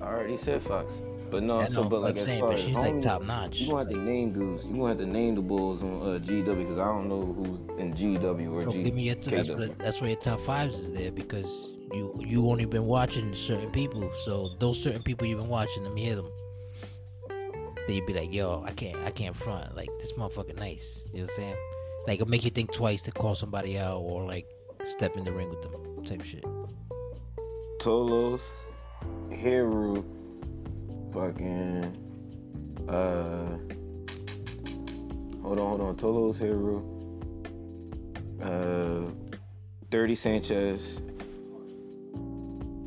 I 0.02 0.04
already 0.04 0.36
said 0.36 0.62
Fox. 0.62 0.92
But 1.30 1.44
no, 1.44 1.60
I 1.60 1.68
so 1.68 1.82
know, 1.82 1.88
but 1.88 2.00
like 2.00 2.12
I'm 2.12 2.18
as 2.18 2.24
saying, 2.24 2.40
far 2.40 2.52
as 2.52 2.60
she's 2.60 2.74
like 2.74 3.00
top 3.00 3.22
notch. 3.22 3.60
You 3.60 3.68
gonna 3.68 3.84
have 3.84 3.92
to 3.92 3.98
name 3.98 4.32
dudes. 4.32 4.64
You 4.64 4.72
gonna 4.72 4.88
have 4.88 4.98
to 4.98 5.06
name 5.06 5.34
the 5.36 5.42
bulls 5.42 5.82
on 5.82 6.02
uh, 6.02 6.18
GW 6.18 6.44
because 6.56 6.78
I 6.78 6.84
don't 6.86 7.08
know 7.08 7.22
who's 7.22 7.60
in 7.78 7.94
GW 7.94 8.52
or 8.52 8.64
Bro, 8.64 8.72
G. 8.72 8.82
give 8.82 8.94
me 8.94 9.02
your 9.02 9.14
t- 9.14 9.30
that's, 9.30 9.76
that's 9.76 10.00
why 10.00 10.08
your 10.08 10.16
top 10.16 10.40
fives 10.40 10.74
is 10.74 10.92
there 10.92 11.12
because 11.12 11.70
you 11.92 12.14
you 12.18 12.48
only 12.48 12.64
been 12.64 12.86
watching 12.86 13.34
certain 13.34 13.70
people. 13.70 14.10
So 14.24 14.50
those 14.58 14.82
certain 14.82 15.02
people 15.02 15.26
you've 15.26 15.38
been 15.40 15.48
watching, 15.48 15.84
let 15.84 15.94
me 15.94 16.04
hear 16.04 16.16
them. 16.16 16.30
Then 17.28 17.96
you'd 17.96 18.06
be 18.06 18.14
like, 18.14 18.32
yo, 18.32 18.64
I 18.66 18.72
can't 18.72 18.96
I 19.04 19.10
can't 19.10 19.36
front. 19.36 19.76
Like 19.76 19.88
this 20.00 20.12
motherfucker 20.14 20.56
nice. 20.56 21.04
You 21.12 21.18
know 21.18 21.24
what 21.24 21.30
I'm 21.30 21.36
saying? 21.36 21.56
Like 22.06 22.14
it'll 22.20 22.28
make 22.28 22.44
you 22.44 22.50
think 22.50 22.72
twice 22.72 23.02
to 23.02 23.12
call 23.12 23.34
somebody 23.34 23.78
out 23.78 23.98
or 23.98 24.24
like 24.24 24.46
step 24.84 25.16
in 25.16 25.24
the 25.24 25.32
ring 25.32 25.48
with 25.48 25.62
them 25.62 26.04
type 26.04 26.22
shit. 26.22 26.44
Tolos, 27.78 28.40
Heru, 29.30 30.04
fucking 31.12 31.84
uh 32.88 33.56
hold 35.42 35.58
on, 35.58 35.78
hold 35.78 35.80
on. 35.80 35.96
Tolos, 35.96 36.38
Heru, 36.38 36.82
uh 38.42 39.10
Dirty 39.90 40.14
Sanchez. 40.14 41.00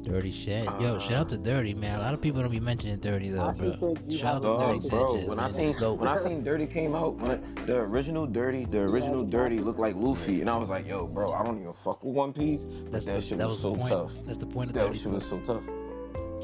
Dirty 0.03 0.31
shit. 0.31 0.65
Yo, 0.81 0.99
shout 0.99 1.13
out 1.13 1.29
to 1.29 1.37
Dirty, 1.37 1.73
man. 1.73 1.97
A 1.97 2.01
lot 2.01 2.13
of 2.13 2.19
people 2.21 2.41
don't 2.41 2.51
be 2.51 2.59
mentioning 2.59 2.97
Dirty 2.99 3.29
though, 3.29 3.51
bro. 3.53 3.71
actually 3.71 3.95
think 3.95 3.99
you 4.11 4.17
Shout 4.17 4.35
out 4.35 4.41
to 4.43 4.51
a 4.53 4.57
Dirty 4.73 4.89
bro, 4.89 5.11
Sanchez. 5.13 5.29
when 5.29 5.39
I 5.39 5.49
seen 5.51 5.67
That's 5.67 5.79
dope. 5.79 5.99
when 5.99 6.07
I 6.09 6.21
seen 6.21 6.43
Dirty 6.43 6.67
came 6.67 6.93
out, 6.93 7.15
when 7.15 7.31
I- 7.31 7.63
the 7.65 7.77
original 7.77 8.25
Dirty, 8.27 8.65
the 8.65 8.79
original 8.79 9.21
it's 9.21 9.29
Dirty 9.31 9.59
looked 9.59 9.79
like 9.79 9.95
Luffy, 9.95 10.41
and 10.41 10.49
I 10.49 10.57
was 10.57 10.67
like, 10.67 10.85
yo, 10.85 11.07
bro, 11.07 11.31
I 11.31 11.43
don't 11.45 11.59
even 11.61 11.71
fuck 11.85 12.03
with 12.03 12.13
One 12.15 12.33
Piece. 12.33 12.59
That's 12.89 13.05
that 13.05 13.15
the, 13.15 13.21
shit 13.21 13.37
that 13.37 13.47
was 13.47 13.63
was 13.63 13.73
so 13.73 13.79
point. 13.79 13.89
tough. 13.91 14.11
That's 14.25 14.37
the 14.37 14.45
point 14.45 14.69
of 14.71 14.73
That 14.75 14.87
Dirty. 14.87 14.99
shit 14.99 15.11
was 15.13 15.25
so 15.25 15.39
tough. 15.39 15.63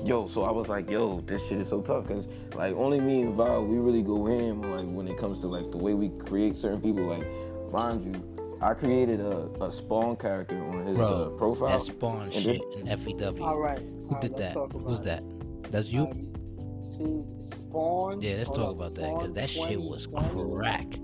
Yo, 0.03 0.27
so 0.27 0.43
I 0.43 0.51
was 0.51 0.67
like, 0.67 0.89
yo, 0.89 1.21
this 1.21 1.47
shit 1.47 1.59
is 1.59 1.69
so 1.69 1.81
tough 1.81 2.07
because 2.07 2.27
like 2.55 2.73
only 2.75 2.99
me 2.99 3.21
and 3.21 3.35
Val, 3.35 3.65
we 3.65 3.77
really 3.77 4.01
go 4.01 4.27
in 4.27 4.61
like 4.61 4.85
when 4.85 5.07
it 5.07 5.17
comes 5.17 5.39
to 5.41 5.47
like 5.47 5.71
the 5.71 5.77
way 5.77 5.93
we 5.93 6.09
create 6.09 6.55
certain 6.55 6.81
people. 6.81 7.03
Like, 7.03 7.27
mind 7.71 8.03
you, 8.03 8.57
I 8.61 8.73
created 8.73 9.19
a, 9.19 9.49
a 9.61 9.71
Spawn 9.71 10.15
character 10.15 10.61
on 10.69 10.85
his 10.85 10.97
Bro, 10.97 11.07
uh, 11.07 11.29
profile. 11.37 11.69
That 11.69 11.81
spawn 11.81 12.23
And 12.23 12.33
shit 12.33 12.61
in 12.77 12.87
FEW. 12.87 13.43
All 13.43 13.59
right. 13.59 13.79
Who 13.79 14.15
all 14.15 14.21
did 14.21 14.37
that? 14.37 14.53
Who's 14.53 15.01
about 15.01 15.03
that? 15.05 15.71
That's 15.71 15.89
you? 15.89 16.03
Um, 16.03 16.83
see, 16.83 17.57
Spawn. 17.57 18.21
yeah, 18.21 18.35
let's 18.35 18.49
talk 18.49 18.69
up, 18.69 18.75
about 18.75 18.95
that 18.95 19.13
because 19.13 19.29
Spawn 19.29 19.33
that 19.33 19.49
shit 19.49 19.81
was 19.81 20.07
20. 20.07 20.55
crack. 20.55 20.99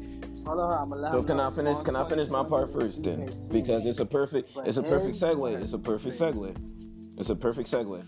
Hold 0.46 0.60
on, 0.60 0.74
I'm 0.74 0.92
allowed 0.92 1.12
So 1.12 1.24
can 1.24 1.40
I 1.40 1.50
finish? 1.50 1.78
Can 1.82 1.96
I 1.96 2.08
finish 2.08 2.30
my 2.30 2.44
part 2.44 2.72
first 2.72 3.04
then? 3.04 3.34
Because 3.52 3.86
it's 3.86 4.00
a 4.00 4.06
perfect. 4.06 4.52
It's 4.66 4.78
a 4.78 4.84
perfect 4.84 5.18
segue. 5.20 5.62
It's 5.62 5.74
a 5.74 5.80
perfect 5.80 6.20
segue. 6.20 6.56
It's 7.18 7.30
a 7.30 7.36
perfect 7.36 7.72
segue. 7.72 8.04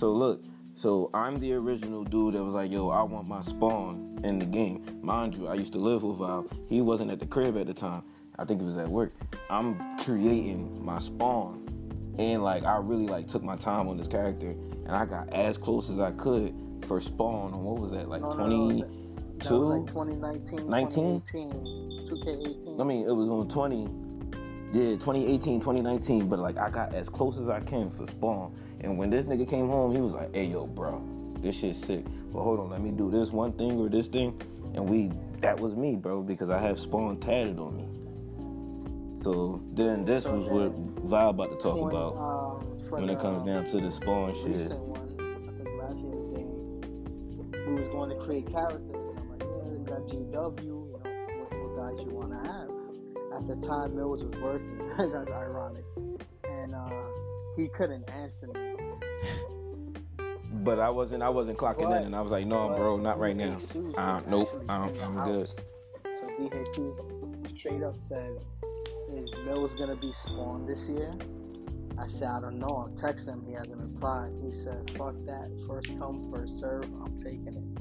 So 0.00 0.12
look. 0.14 0.42
So 0.72 1.10
I'm 1.12 1.38
the 1.38 1.52
original 1.52 2.04
dude 2.04 2.32
that 2.32 2.42
was 2.42 2.54
like, 2.54 2.70
yo, 2.70 2.88
I 2.88 3.02
want 3.02 3.28
my 3.28 3.42
spawn 3.42 4.18
in 4.24 4.38
the 4.38 4.46
game. 4.46 4.98
Mind 5.02 5.34
you, 5.34 5.46
I 5.46 5.56
used 5.56 5.74
to 5.74 5.78
live 5.78 6.02
with 6.02 6.16
Val. 6.16 6.46
He 6.70 6.80
wasn't 6.80 7.10
at 7.10 7.18
the 7.18 7.26
crib 7.26 7.58
at 7.58 7.66
the 7.66 7.74
time. 7.74 8.02
I 8.38 8.46
think 8.46 8.60
he 8.60 8.66
was 8.66 8.78
at 8.78 8.88
work. 8.88 9.12
I'm 9.50 9.98
creating 9.98 10.82
my 10.82 10.98
spawn. 11.00 11.66
And 12.16 12.42
like 12.42 12.64
I 12.64 12.78
really 12.78 13.08
like 13.08 13.28
took 13.28 13.42
my 13.42 13.56
time 13.56 13.88
on 13.88 13.98
this 13.98 14.08
character 14.08 14.52
and 14.86 14.92
I 14.92 15.04
got 15.04 15.34
as 15.34 15.58
close 15.58 15.90
as 15.90 15.98
I 16.00 16.12
could 16.12 16.54
for 16.88 16.98
spawn 16.98 17.52
on 17.52 17.62
what 17.62 17.78
was 17.78 17.90
that, 17.90 18.08
like 18.08 18.22
No, 18.22 18.30
no, 18.30 18.68
no, 18.70 18.84
two? 19.40 19.66
Like 19.66 19.86
2019, 19.86 20.66
19? 20.66 21.20
2018, 21.30 22.08
2K18. 22.08 22.80
I 22.80 22.84
mean, 22.84 23.06
it 23.06 23.12
was 23.12 23.28
on 23.28 23.48
20, 23.50 23.82
yeah, 24.72 24.96
2018, 24.96 25.60
2019, 25.60 26.26
but 26.26 26.38
like 26.38 26.56
I 26.56 26.70
got 26.70 26.94
as 26.94 27.10
close 27.10 27.36
as 27.36 27.50
I 27.50 27.60
can 27.60 27.90
for 27.90 28.06
Spawn. 28.06 28.54
And 28.80 28.96
when 28.96 29.10
this 29.10 29.26
nigga 29.26 29.48
came 29.48 29.68
home, 29.68 29.94
he 29.94 30.00
was 30.00 30.12
like, 30.12 30.34
hey, 30.34 30.44
yo, 30.46 30.66
bro, 30.66 31.02
this 31.40 31.56
shit's 31.56 31.84
sick. 31.86 32.04
But 32.32 32.42
hold 32.42 32.60
on, 32.60 32.70
let 32.70 32.80
me 32.80 32.90
do 32.90 33.10
this 33.10 33.30
one 33.30 33.52
thing 33.52 33.78
or 33.78 33.88
this 33.88 34.06
thing. 34.06 34.40
And 34.74 34.88
we, 34.88 35.10
that 35.40 35.58
was 35.58 35.74
me, 35.74 35.96
bro, 35.96 36.22
because 36.22 36.48
I 36.48 36.58
have 36.60 36.78
Spawn 36.78 37.18
tatted 37.18 37.58
on 37.58 37.76
me. 37.76 37.86
So 39.22 39.60
then 39.74 40.04
this 40.06 40.22
So 40.22 40.34
was 40.34 40.48
what 40.48 41.04
Val 41.10 41.30
about 41.30 41.50
to 41.50 41.56
talk 41.56 41.78
20, 41.78 41.94
about 41.94 42.16
um, 42.16 42.62
when 42.88 43.06
the 43.06 43.12
it 43.12 43.20
comes 43.20 43.44
down 43.44 43.66
to 43.66 43.80
the 43.80 43.90
Spawn 43.90 44.32
shit. 44.34 44.70
one, 44.70 45.00
I 45.46 45.62
think 45.62 45.68
last 45.82 46.00
game, 46.00 47.66
we 47.66 47.82
was 47.82 47.88
going 47.88 48.08
to 48.10 48.16
create 48.24 48.50
characters, 48.50 48.80
and 48.88 49.18
I'm 49.18 49.28
like, 49.30 49.42
yeah, 49.42 49.72
we 49.72 49.84
got 49.84 50.06
GW, 50.06 50.64
you 50.64 50.70
know, 50.70 50.86
what, 50.88 51.04
what 51.04 51.96
guys 51.96 52.06
you 52.06 52.14
want 52.14 52.32
to 52.32 52.50
have. 52.50 52.70
At 53.36 53.46
the 53.46 53.66
time, 53.66 53.90
Millz 53.92 54.24
was 54.24 54.40
working. 54.40 54.78
That's 54.96 55.30
ironic, 55.30 55.84
and 56.44 56.74
uh, 56.74 56.88
he 57.56 57.68
couldn't 57.68 58.08
answer 58.10 58.46
me. 58.48 58.74
But 60.62 60.78
I 60.78 60.90
wasn't, 60.90 61.22
I 61.22 61.28
wasn't 61.28 61.58
clocking 61.58 61.88
But- 61.88 61.98
in, 62.00 62.06
and 62.08 62.16
I 62.16 62.20
was 62.20 62.32
like, 62.32 62.46
no, 62.46 62.74
bro, 62.74 62.96
not 62.96 63.18
right 63.18 63.36
now. 63.36 63.56
DJC 63.56 63.82
was 63.86 63.94
Uh, 63.96 64.20
nope, 64.28 64.48
actually 64.48 64.68
I'm, 64.68 64.88
in 64.88 64.94
the 64.94 65.02
I'm 65.04 65.14
house. 65.14 65.26
good. 65.26 65.48
So 66.04 66.26
DJC 66.38 67.58
straight 67.58 67.82
up 67.82 67.96
said, 67.96 68.30
is 69.14 69.30
Millz 69.46 69.76
gonna 69.78 69.96
be 69.96 70.12
spawned 70.12 70.68
this 70.68 70.82
year? 70.88 71.10
I 71.98 72.06
said, 72.08 72.28
I 72.28 72.40
don't 72.40 72.58
know. 72.58 72.66
I'll 72.68 72.94
text 72.96 73.26
him. 73.26 73.42
He 73.46 73.52
hasn't 73.52 73.76
replied. 73.76 74.32
He 74.42 74.52
said, 74.52 74.90
fuck 74.96 75.14
that. 75.26 75.50
First 75.68 75.88
come, 75.98 76.30
first 76.34 76.58
serve. 76.58 76.84
I'm 76.84 77.18
taking 77.18 77.48
it. 77.48 77.80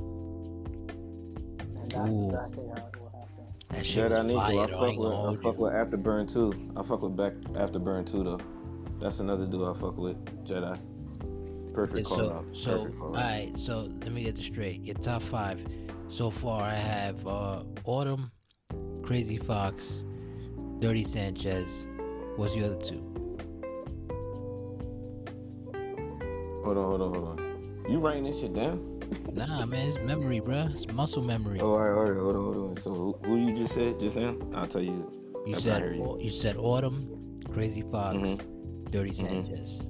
And 1.78 1.92
that's 1.92 2.10
Ooh. 2.10 2.26
exactly 2.30 2.68
how 2.68 2.88
it 2.88 2.98
will 3.00 3.10
happen. 3.18 3.46
That 3.70 3.86
shit 3.86 3.86
Shit, 3.86 4.12
I 4.12 4.24
was 4.24 4.26
need 4.26 4.34
to. 4.34 4.40
I 4.40 4.68
fuck 4.68 4.82
ain't 4.84 5.00
with. 5.00 5.12
gonna 5.12 5.16
I 5.16 5.20
hold 5.26 5.42
fuck 5.42 5.58
you. 5.58 5.64
with 5.64 5.74
Afterburn 5.74 6.32
too. 6.34 6.72
I 6.76 6.84
fuck 6.84 7.02
with 7.02 7.16
back 7.16 7.34
Afterburn 7.54 8.12
too 8.12 8.24
though. 8.24 8.40
That's 9.00 9.20
another 9.20 9.46
dude 9.46 9.68
I 9.68 9.80
fuck 9.80 9.98
with. 9.98 10.18
Jedi. 10.46 10.78
Perfect 11.74 12.08
call 12.08 12.18
so, 12.18 12.32
out. 12.32 12.46
so 12.54 12.80
Perfect 12.84 13.00
call 13.00 13.16
all 13.16 13.18
out. 13.18 13.58
So 13.60 13.90
let 14.02 14.12
me 14.12 14.24
get 14.24 14.36
this 14.36 14.46
straight. 14.46 14.82
Your 14.84 14.96
top 14.96 15.22
five 15.22 15.66
so 16.10 16.30
far. 16.30 16.64
I 16.64 16.76
have 16.76 17.26
uh, 17.26 17.64
Autumn, 17.86 18.32
Crazy 19.04 19.38
Fox, 19.38 20.04
Dirty 20.80 21.04
Sanchez. 21.04 21.88
What's 22.36 22.54
the 22.54 22.66
other 22.66 22.78
two? 22.78 23.06
Hold 26.64 26.78
on, 26.78 26.86
hold 26.86 27.02
on, 27.02 27.14
hold 27.16 27.40
on. 27.40 27.86
You 27.90 28.00
writing 28.00 28.24
this 28.24 28.40
shit 28.40 28.54
down? 28.54 28.96
Nah, 29.34 29.66
man, 29.66 29.88
it's 29.88 29.98
memory, 29.98 30.40
bruh. 30.40 30.72
It's 30.72 30.88
muscle 30.92 31.24
memory. 31.24 31.60
Oh, 31.62 31.74
all 31.74 31.80
right, 31.80 31.98
all 31.98 32.04
right, 32.04 32.20
hold 32.20 32.36
on, 32.36 32.54
hold 32.54 32.78
on. 32.78 32.84
So 32.84 33.20
who, 33.26 33.38
you 33.38 33.56
just 33.56 33.74
said 33.74 34.00
just 34.00 34.16
now? 34.16 34.36
I'll 34.54 34.68
tell 34.68 34.84
you. 34.84 35.12
you 35.48 35.56
I 35.56 35.60
said 35.60 35.96
you. 35.96 36.18
You 36.22 36.30
said 36.30 36.58
Autumn, 36.58 37.40
Crazy 37.52 37.82
Fox, 37.82 38.18
Mhm. 38.18 38.59
Dirty. 38.92 39.12
Mm-hmm. 39.12 39.28
Sanchez. 39.48 39.82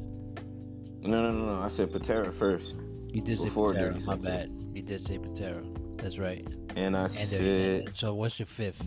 No, 1.02 1.22
no, 1.22 1.32
no, 1.32 1.56
no. 1.56 1.62
I 1.62 1.70
said 1.70 1.92
Patera 1.92 2.32
first, 2.34 2.74
You 3.14 3.22
did 3.22 3.38
say 3.40 3.46
Before 3.46 3.72
Patera. 3.74 3.94
Dirty 3.94 4.06
My 4.06 4.14
Sanchez. 4.16 4.26
bad. 4.32 4.52
You 4.74 4.82
did 4.82 5.02
say 5.02 5.18
Patera. 5.18 5.64
That's 5.98 6.18
right. 6.18 6.46
and 6.76 6.96
I 6.98 7.04
And 7.04 7.12
said. 7.12 7.90
So 7.94 8.14
what's 8.16 8.38
your 8.40 8.46
fifth? 8.46 8.82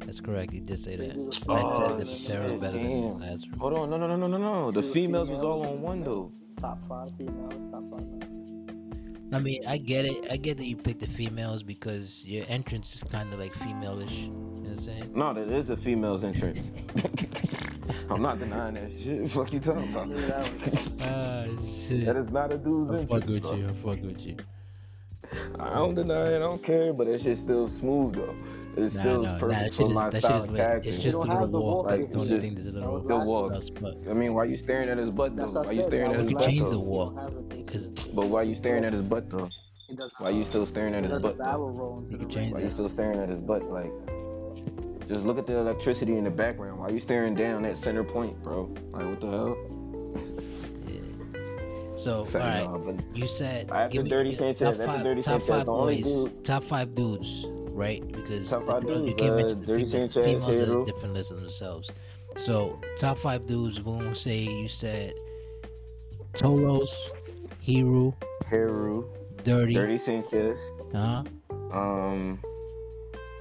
That's 0.00 0.20
correct. 0.20 0.52
You 0.52 0.60
did 0.60 0.78
say 0.78 0.94
that. 0.96 1.16
Maybe 1.16 1.30
the 1.30 1.52
I 1.52 1.62
Oh, 1.62 1.74
said 1.74 1.98
the 1.98 2.04
Patera 2.06 2.50
shit, 2.50 2.60
better 2.60 2.76
damn. 2.78 2.90
than 2.90 3.18
the 3.18 3.26
last. 3.26 3.46
Hold 3.58 3.72
on, 3.78 3.90
no, 3.90 3.96
no, 3.96 4.06
no, 4.06 4.16
no, 4.16 4.26
no, 4.28 4.38
no. 4.38 4.70
The 4.70 4.82
females 4.82 5.28
was 5.28 5.40
all 5.42 5.66
on 5.66 5.82
one 5.82 6.02
though. 6.02 6.30
Top 6.60 6.78
five 6.88 7.10
females, 7.18 7.52
top 7.72 7.82
five 7.90 8.06
men. 8.06 8.35
I 9.32 9.38
mean, 9.40 9.66
I 9.66 9.76
get 9.78 10.04
it. 10.04 10.30
I 10.30 10.36
get 10.36 10.56
that 10.58 10.66
you 10.66 10.76
picked 10.76 11.00
the 11.00 11.06
females 11.08 11.62
because 11.62 12.24
your 12.26 12.44
entrance 12.48 12.94
is 12.94 13.02
kind 13.02 13.32
of 13.32 13.40
like 13.40 13.54
female-ish. 13.54 14.12
You 14.12 14.28
know 14.28 14.34
what 14.62 14.70
I'm 14.70 14.80
saying? 14.80 15.12
No, 15.14 15.34
that 15.34 15.48
is 15.48 15.70
a 15.70 15.76
female's 15.76 16.22
entrance. 16.24 16.70
I'm 18.10 18.22
not 18.22 18.38
denying 18.38 18.74
that 18.74 18.92
shit. 18.96 19.28
Fuck 19.30 19.52
you 19.52 19.58
talking 19.60 19.90
about? 19.90 20.08
knew 20.08 20.20
that 20.26 20.38
was 20.38 20.90
Ah, 21.02 21.44
shit. 21.88 22.06
That 22.06 22.16
is 22.16 22.30
not 22.30 22.52
a 22.52 22.58
dude's 22.58 22.90
I 22.90 23.04
fuck 23.04 23.22
entrance. 23.24 23.34
with 23.34 23.42
bro. 23.42 23.54
you. 23.54 23.68
I 23.68 23.72
fuck 23.72 24.04
with 24.04 24.20
you. 24.20 24.36
I 25.58 25.74
don't 25.74 25.94
deny 25.96 26.32
it. 26.32 26.36
I 26.36 26.38
don't 26.38 26.62
care. 26.62 26.92
But 26.92 27.08
that 27.08 27.20
shit's 27.20 27.40
still 27.40 27.66
smooth 27.68 28.14
though. 28.14 28.34
It's 28.76 28.94
Nah, 28.94 29.00
still 29.00 29.22
no, 29.22 29.32
nah, 29.32 29.38
perfect 29.38 29.60
that 29.60 29.74
for 29.74 29.86
is 29.86 29.92
my 29.92 30.10
that 30.10 30.18
style 30.22 30.42
of 30.44 30.54
character. 30.54 30.88
It's 30.90 30.98
just 30.98 31.12
the 31.12 31.18
little 31.20 31.46
the 31.46 31.58
walk. 31.60 31.76
walk, 31.76 31.86
Like, 31.86 32.00
it's 32.00 32.12
the 32.12 32.18
only 32.18 32.28
just- 32.28 32.44
thing 32.44 32.54
that's 32.56 32.68
a 32.68 32.72
little 32.72 32.92
was 32.92 33.02
The 33.04 33.14
last 33.14 33.26
walk. 33.26 33.52
year. 33.52 33.60
but 34.04 34.10
I 34.10 34.14
mean, 34.14 34.34
why 34.34 34.42
are 34.42 34.46
you 34.46 34.56
staring 34.56 34.88
at 34.90 34.98
his 34.98 35.10
butt 35.10 35.34
though? 35.36 35.46
Why 35.46 35.62
I 35.68 35.72
you 35.72 35.82
staring 35.82 36.10
that 36.12 36.14
at 36.14 36.16
was 36.16 36.22
his 36.24 36.30
You 36.30 36.36
butt 36.36 36.44
can 36.44 36.50
change 36.52 36.64
the 36.64 36.70
though? 36.70 36.76
year. 36.76 36.84
walk. 36.84 37.10
He 37.10 37.16
don't 37.16 37.24
have 37.24 37.36
a 37.36 37.42
thing 37.54 37.66
Cause- 37.66 37.88
to- 37.88 38.12
But 38.14 38.26
why 38.28 38.42
you 38.42 38.54
staring 38.54 38.84
at 38.84 38.92
his 38.92 39.02
butt 39.02 39.30
though? 39.30 39.48
He 39.88 39.94
does 39.96 40.10
Why 40.18 40.30
you 40.30 40.44
still 40.44 40.66
staring 40.66 40.94
at 40.94 41.04
his 41.04 41.18
butt 41.22 41.38
though? 41.38 41.66
roll 41.68 42.02
You 42.06 42.10
the 42.12 42.18
can 42.18 42.28
change 42.28 42.52
Why 42.52 42.58
ring. 42.58 42.68
you 42.68 42.74
still 42.74 42.88
staring 42.88 43.18
at 43.20 43.28
his 43.30 43.38
butt? 43.38 43.62
Like, 43.70 43.92
just 45.08 45.24
look 45.24 45.38
at 45.38 45.46
the 45.46 45.56
electricity 45.56 46.16
in 46.18 46.24
the 46.24 46.30
background. 46.30 46.78
Why 46.80 46.86
are 46.86 46.90
you 46.92 47.00
staring 47.00 47.34
down 47.34 47.64
at 47.64 47.78
center 47.78 48.04
point, 48.04 48.42
bro? 48.42 48.68
Like, 48.92 49.06
what 49.06 49.20
the 49.20 49.30
hell? 49.30 49.56
yeah. 50.86 51.00
So 51.96 52.18
all 52.18 52.24
Say, 52.26 52.38
right, 52.40 52.64
nah, 52.64 52.78
but 52.78 52.96
you 53.14 53.26
said 53.26 53.70
After 53.70 53.92
give 53.94 54.04
me 54.04 54.10
Dirty 54.10 54.30
your 54.30 54.38
Sanchez, 54.38 54.58
top 54.60 54.68
after 54.72 54.84
five, 54.86 55.02
Dirty 55.04 55.22
top 55.22 55.32
Sanchez, 55.40 55.48
five 55.48 55.66
the 55.66 55.72
only 55.72 56.02
boys, 56.02 56.12
dude- 56.14 56.44
top 56.44 56.64
five 56.64 56.94
dudes, 56.94 57.46
right? 57.76 58.06
Because 58.10 58.48
Top 58.50 58.64
five 58.66 58.86
the- 58.86 58.94
you 58.94 59.06
dudes, 59.06 59.20
can't 59.20 59.32
uh, 59.32 59.36
mention 59.36 59.60
the 59.60 59.66
Dirty 59.66 59.84
female- 59.84 60.08
Sanchez, 60.10 60.24
females 60.24 60.48
are 60.48 60.52
Hero. 60.66 60.84
different 60.84 61.14
list 61.14 61.30
of 61.30 61.40
themselves. 61.40 61.90
So 62.38 62.80
top 62.98 63.18
five 63.18 63.46
dudes. 63.46 63.78
Boom. 63.78 64.14
Say 64.14 64.38
you 64.40 64.68
said 64.68 65.14
Tolos, 66.34 66.90
Hero, 67.60 68.14
Heru, 68.50 69.08
Dirty. 69.44 69.74
Dirty 69.74 69.98
Sanchez, 69.98 70.58
Huh? 70.92 71.22
um, 71.72 72.38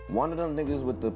one 0.08 0.32
of 0.32 0.38
them 0.38 0.56
niggas 0.56 0.82
with 0.84 1.02
the 1.02 1.12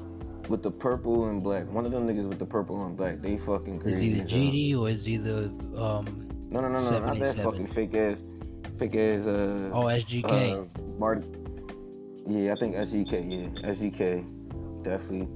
with 0.49 0.63
the 0.63 0.71
purple 0.71 1.29
and 1.29 1.43
black. 1.43 1.71
One 1.71 1.85
of 1.85 1.91
them 1.91 2.07
niggas 2.07 2.27
with 2.27 2.39
the 2.39 2.45
purple 2.45 2.83
and 2.85 2.97
black. 2.97 3.21
They 3.21 3.37
fucking 3.37 3.77
Is 3.77 3.83
crazy. 3.83 4.07
either. 4.07 4.23
GD 4.27 4.75
or 4.77 4.89
is 4.89 5.07
either 5.07 5.51
um 5.77 6.27
No, 6.49 6.59
no, 6.61 6.67
no, 6.69 6.81
no, 6.81 6.99
not 7.05 7.19
that 7.19 7.35
fucking 7.35 7.67
fake 7.67 7.93
ass, 7.93 8.17
fake 8.77 8.95
ass. 8.95 9.27
Uh, 9.27 9.69
oh 9.73 9.83
SGK. 9.85 10.53
Uh, 10.53 10.81
Martin. 10.97 11.38
Yeah, 12.27 12.53
I 12.53 12.55
think 12.55 12.75
SGK. 12.75 13.11
Yeah, 13.11 13.69
SGK. 13.69 14.83
Definitely. 14.83 15.27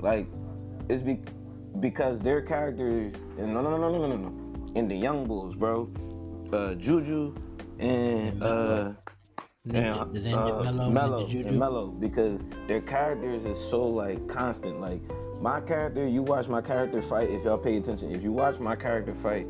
Like, 0.00 0.26
it's 0.88 1.02
be 1.02 1.20
because 1.80 2.20
their 2.20 2.42
characters. 2.42 3.14
And 3.38 3.54
no, 3.54 3.62
no, 3.62 3.70
no, 3.70 3.78
no, 3.78 3.98
no, 3.98 4.06
no, 4.06 4.16
no. 4.16 4.72
In 4.74 4.88
the 4.88 4.96
Young 4.96 5.26
Bulls, 5.26 5.54
bro. 5.54 5.88
Uh, 6.52 6.74
Juju 6.74 7.34
and 7.78 8.28
And 8.28 8.42
uh. 8.42 8.92
Ninja, 9.66 10.14
and, 10.14 10.34
uh, 10.34 10.62
Mellow, 10.62 10.90
Mellow 10.90 11.26
and 11.26 11.58
Mellow 11.58 11.86
because 11.88 12.38
their 12.68 12.82
characters 12.82 13.46
is 13.46 13.58
so 13.70 13.82
like 13.82 14.28
constant. 14.28 14.78
Like 14.78 15.00
my 15.40 15.60
character, 15.62 16.06
you 16.06 16.22
watch 16.22 16.48
my 16.48 16.60
character 16.60 17.00
fight. 17.00 17.30
If 17.30 17.44
y'all 17.44 17.56
pay 17.56 17.78
attention, 17.78 18.14
if 18.14 18.22
you 18.22 18.30
watch 18.30 18.58
my 18.58 18.76
character 18.76 19.14
fight, 19.22 19.46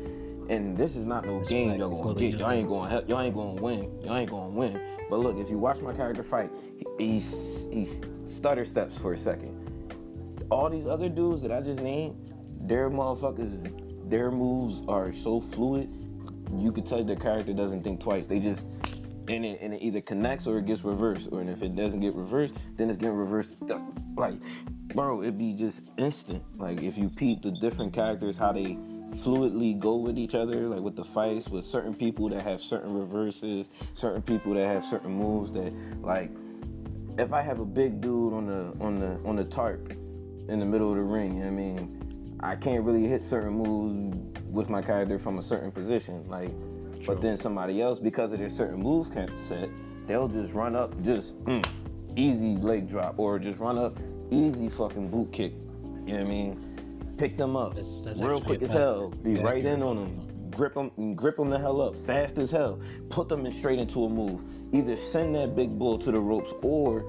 and 0.49 0.77
this 0.77 0.95
is 0.95 1.05
not 1.05 1.25
no 1.25 1.39
That's 1.39 1.49
game 1.49 1.79
y'all 1.79 2.03
gonna 2.03 2.19
get. 2.19 2.39
Y'all 2.39 2.51
ain't 2.51 2.67
gonna 2.67 2.89
help. 2.89 3.09
Y'all 3.09 3.21
ain't 3.21 3.35
gonna 3.35 3.61
win. 3.61 3.91
Y'all 4.03 4.17
ain't 4.17 4.29
gonna 4.29 4.49
win. 4.49 4.79
But 5.09 5.19
look, 5.19 5.37
if 5.37 5.49
you 5.49 5.57
watch 5.57 5.79
my 5.79 5.93
character 5.93 6.23
fight, 6.23 6.51
he, 6.97 7.19
he's 7.71 7.89
stutter 8.35 8.65
steps 8.65 8.97
for 8.97 9.13
a 9.13 9.17
second. 9.17 9.61
All 10.49 10.69
these 10.69 10.85
other 10.85 11.09
dudes 11.09 11.41
that 11.41 11.51
I 11.51 11.61
just 11.61 11.79
named, 11.79 12.33
their 12.61 12.89
motherfuckers, 12.89 14.09
their 14.09 14.31
moves 14.31 14.81
are 14.87 15.11
so 15.11 15.39
fluid. 15.39 15.89
You 16.55 16.71
could 16.71 16.85
tell 16.85 17.03
their 17.03 17.15
character 17.15 17.53
doesn't 17.53 17.83
think 17.83 17.99
twice. 17.99 18.27
They 18.27 18.39
just 18.39 18.65
and 19.27 19.43
it, 19.43 19.59
and 19.61 19.73
it 19.73 19.81
either 19.81 20.01
connects 20.01 20.45
or 20.45 20.59
it 20.59 20.65
gets 20.65 20.83
reversed. 20.83 21.29
Or 21.31 21.41
and 21.41 21.49
if 21.49 21.63
it 21.63 21.75
doesn't 21.75 21.99
get 21.99 22.13
reversed, 22.13 22.53
then 22.77 22.89
it's 22.89 22.97
getting 22.97 23.15
reversed. 23.15 23.49
Like, 24.15 24.35
bro, 24.93 25.21
it'd 25.23 25.37
be 25.37 25.53
just 25.53 25.81
instant. 25.97 26.43
Like 26.57 26.83
if 26.83 26.97
you 26.97 27.09
peep 27.09 27.41
the 27.41 27.51
different 27.51 27.93
characters, 27.93 28.37
how 28.37 28.51
they 28.51 28.77
fluidly 29.17 29.77
go 29.79 29.95
with 29.95 30.17
each 30.17 30.35
other, 30.35 30.67
like 30.67 30.81
with 30.81 30.95
the 30.95 31.03
fights, 31.03 31.47
with 31.47 31.65
certain 31.65 31.93
people 31.93 32.29
that 32.29 32.41
have 32.41 32.61
certain 32.61 32.93
reverses, 32.93 33.69
certain 33.93 34.21
people 34.21 34.53
that 34.53 34.67
have 34.67 34.83
certain 34.83 35.11
moves 35.11 35.51
that 35.53 35.73
like 36.01 36.31
if 37.17 37.31
I 37.31 37.41
have 37.41 37.59
a 37.59 37.65
big 37.65 38.01
dude 38.01 38.33
on 38.33 38.47
the 38.47 38.73
on 38.83 38.99
the 38.99 39.19
on 39.27 39.35
the 39.35 39.43
tarp 39.43 39.91
in 40.47 40.59
the 40.59 40.65
middle 40.65 40.89
of 40.89 40.97
the 40.97 41.03
ring, 41.03 41.35
you 41.35 41.41
know 41.41 41.47
I 41.47 41.51
mean, 41.51 42.37
I 42.41 42.55
can't 42.55 42.83
really 42.83 43.07
hit 43.07 43.23
certain 43.23 43.53
moves 43.53 44.17
with 44.49 44.69
my 44.69 44.81
character 44.81 45.17
from 45.17 45.39
a 45.39 45.43
certain 45.43 45.71
position. 45.71 46.27
Like, 46.27 46.49
True. 46.49 47.15
but 47.15 47.21
then 47.21 47.37
somebody 47.37 47.81
else, 47.81 47.99
because 47.99 48.31
of 48.33 48.39
their 48.39 48.49
certain 48.49 48.79
moves 48.79 49.09
can't 49.09 49.31
set, 49.47 49.69
they'll 50.07 50.27
just 50.27 50.53
run 50.53 50.75
up, 50.75 50.99
just 51.01 51.35
mm, 51.45 51.65
easy 52.15 52.55
leg 52.57 52.89
drop, 52.89 53.17
or 53.17 53.39
just 53.39 53.59
run 53.59 53.77
up, 53.77 53.97
easy 54.31 54.69
fucking 54.69 55.09
boot 55.09 55.31
kick. 55.31 55.53
You 56.05 56.13
know 56.13 56.19
what 56.19 56.21
I 56.21 56.23
mean? 56.23 56.64
Pick 57.17 57.37
them 57.37 57.55
up 57.55 57.75
That's- 57.75 58.03
that's 58.03 58.19
real 58.19 58.39
quick 58.41 58.61
as 58.61 58.71
hell. 58.71 59.09
Be 59.09 59.35
right 59.35 59.63
in 59.65 59.81
on 59.81 59.95
them, 59.95 60.49
grip 60.51 60.73
them, 60.73 61.15
grip 61.15 61.37
them 61.37 61.49
the 61.49 61.57
hell 61.59 61.81
up, 61.81 61.95
fast 62.05 62.37
as 62.37 62.51
hell. 62.51 62.79
Put 63.09 63.29
them 63.29 63.45
in 63.45 63.51
straight 63.53 63.79
into 63.79 64.03
a 64.05 64.09
move. 64.09 64.41
Either 64.73 64.97
send 64.97 65.33
that 65.35 65.55
big 65.55 65.77
bull 65.79 65.97
to 65.99 66.11
the 66.11 66.19
ropes 66.19 66.51
or 66.61 67.05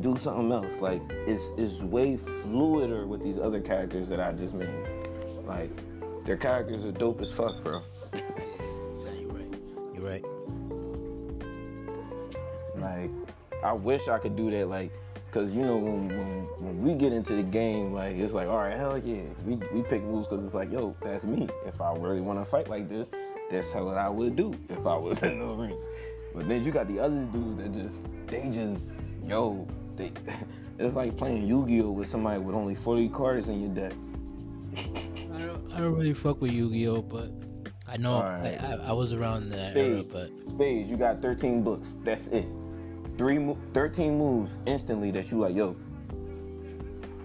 do 0.00 0.16
something 0.16 0.50
else. 0.52 0.72
Like 0.80 1.02
it's 1.26 1.42
it's 1.58 1.82
way 1.82 2.16
fluider 2.16 3.06
with 3.06 3.22
these 3.22 3.38
other 3.38 3.60
characters 3.60 4.08
that 4.08 4.20
I 4.20 4.32
just 4.32 4.54
made. 4.54 4.68
Like 5.44 5.70
their 6.24 6.36
characters 6.36 6.84
are 6.84 6.92
dope 6.92 7.20
as 7.20 7.30
fuck, 7.32 7.62
bro. 7.62 7.82
Yeah, 8.14 8.20
you're 9.18 9.30
right. 9.30 9.54
You're 9.94 10.04
right. 10.04 10.24
Like 12.76 13.10
I 13.64 13.72
wish 13.72 14.08
I 14.08 14.18
could 14.18 14.36
do 14.36 14.50
that. 14.52 14.68
Like 14.68 14.92
Cause 15.30 15.52
you 15.52 15.62
know 15.62 15.76
when, 15.76 16.08
when 16.08 16.46
when 16.58 16.82
we 16.82 16.94
get 16.94 17.12
into 17.12 17.36
the 17.36 17.42
game, 17.42 17.92
like 17.92 18.16
it's 18.16 18.32
like, 18.32 18.48
all 18.48 18.56
right, 18.56 18.76
hell 18.76 18.96
yeah, 18.96 19.22
we 19.44 19.56
we 19.74 19.82
pick 19.82 20.02
moves 20.02 20.26
because 20.26 20.42
it's 20.42 20.54
like, 20.54 20.72
yo, 20.72 20.96
that's 21.02 21.24
me. 21.24 21.48
If 21.66 21.82
I 21.82 21.94
really 21.94 22.22
want 22.22 22.42
to 22.42 22.50
fight 22.50 22.68
like 22.68 22.88
this, 22.88 23.08
that's 23.50 23.70
how 23.70 23.84
what 23.84 23.98
I 23.98 24.08
would 24.08 24.36
do 24.36 24.54
if 24.70 24.86
I 24.86 24.96
was 24.96 25.22
in 25.22 25.38
the 25.38 25.46
ring. 25.46 25.78
But 26.34 26.48
then 26.48 26.64
you 26.64 26.72
got 26.72 26.88
the 26.88 26.98
other 26.98 27.24
dudes 27.24 27.58
that 27.58 27.74
just 27.74 28.00
they 28.26 28.48
just 28.48 28.88
yo, 29.26 29.68
they 29.96 30.12
it's 30.78 30.94
like 30.94 31.16
playing 31.16 31.46
Yu-Gi-Oh 31.46 31.90
with 31.90 32.08
somebody 32.08 32.40
with 32.40 32.54
only 32.54 32.74
40 32.74 33.08
cards 33.10 33.48
in 33.48 33.60
your 33.60 33.74
deck. 33.74 33.92
I 34.76 35.38
don't, 35.40 35.72
I 35.72 35.78
don't 35.78 35.94
really 35.94 36.14
fuck 36.14 36.40
with 36.40 36.52
Yu-Gi-Oh, 36.52 37.02
but 37.02 37.30
I 37.86 37.96
know 37.96 38.12
Alright. 38.12 38.62
I, 38.62 38.74
I, 38.74 38.88
I 38.88 38.92
was 38.92 39.12
around 39.12 39.50
that 39.50 39.76
era, 39.76 40.02
but 40.02 40.30
spades, 40.48 40.88
you 40.88 40.96
got 40.96 41.20
13 41.20 41.62
books. 41.62 41.94
That's 42.04 42.28
it. 42.28 42.46
Three, 43.18 43.38
mo- 43.38 43.58
13 43.74 44.16
moves 44.16 44.56
instantly 44.66 45.10
that 45.10 45.30
you 45.30 45.40
like, 45.40 45.54
yo, 45.54 45.76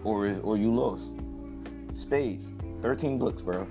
or 0.03 0.25
is 0.27 0.39
or 0.39 0.57
you 0.57 0.73
lost. 0.73 1.11
Spades, 1.95 2.45
13 2.81 3.19
books, 3.19 3.41
bro. 3.43 3.67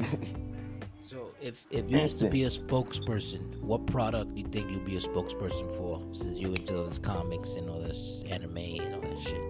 so 1.08 1.34
if 1.42 1.64
if 1.70 1.90
you 1.90 1.98
was 2.00 2.14
to 2.14 2.28
be 2.30 2.44
a 2.44 2.48
spokesperson, 2.48 3.60
what 3.60 3.84
product 3.86 4.34
do 4.34 4.40
you 4.40 4.46
think 4.46 4.70
you'd 4.70 4.84
be 4.84 4.96
a 4.96 5.00
spokesperson 5.00 5.74
for? 5.76 6.00
Since 6.14 6.38
you 6.38 6.48
into 6.48 6.72
those 6.72 6.98
comics 7.00 7.54
and 7.56 7.68
all 7.68 7.80
this 7.80 8.22
anime 8.30 8.56
and 8.56 8.94
all 8.94 9.00
that 9.00 9.18
shit. 9.20 9.40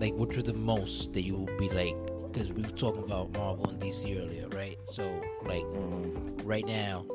like 0.00 0.14
which 0.14 0.36
was 0.36 0.44
the 0.44 0.52
most 0.52 1.12
that 1.14 1.22
you 1.22 1.36
would 1.36 1.56
be 1.58 1.68
like? 1.70 1.96
Because 2.30 2.52
we 2.52 2.62
were 2.62 2.68
talking 2.70 3.02
about 3.04 3.32
Marvel 3.32 3.70
and 3.70 3.80
DC 3.80 4.04
earlier, 4.20 4.48
right? 4.48 4.76
So 4.90 5.02
like 5.46 5.62
Mhm. 5.64 6.42
right 6.44 6.66
now, 6.66 7.06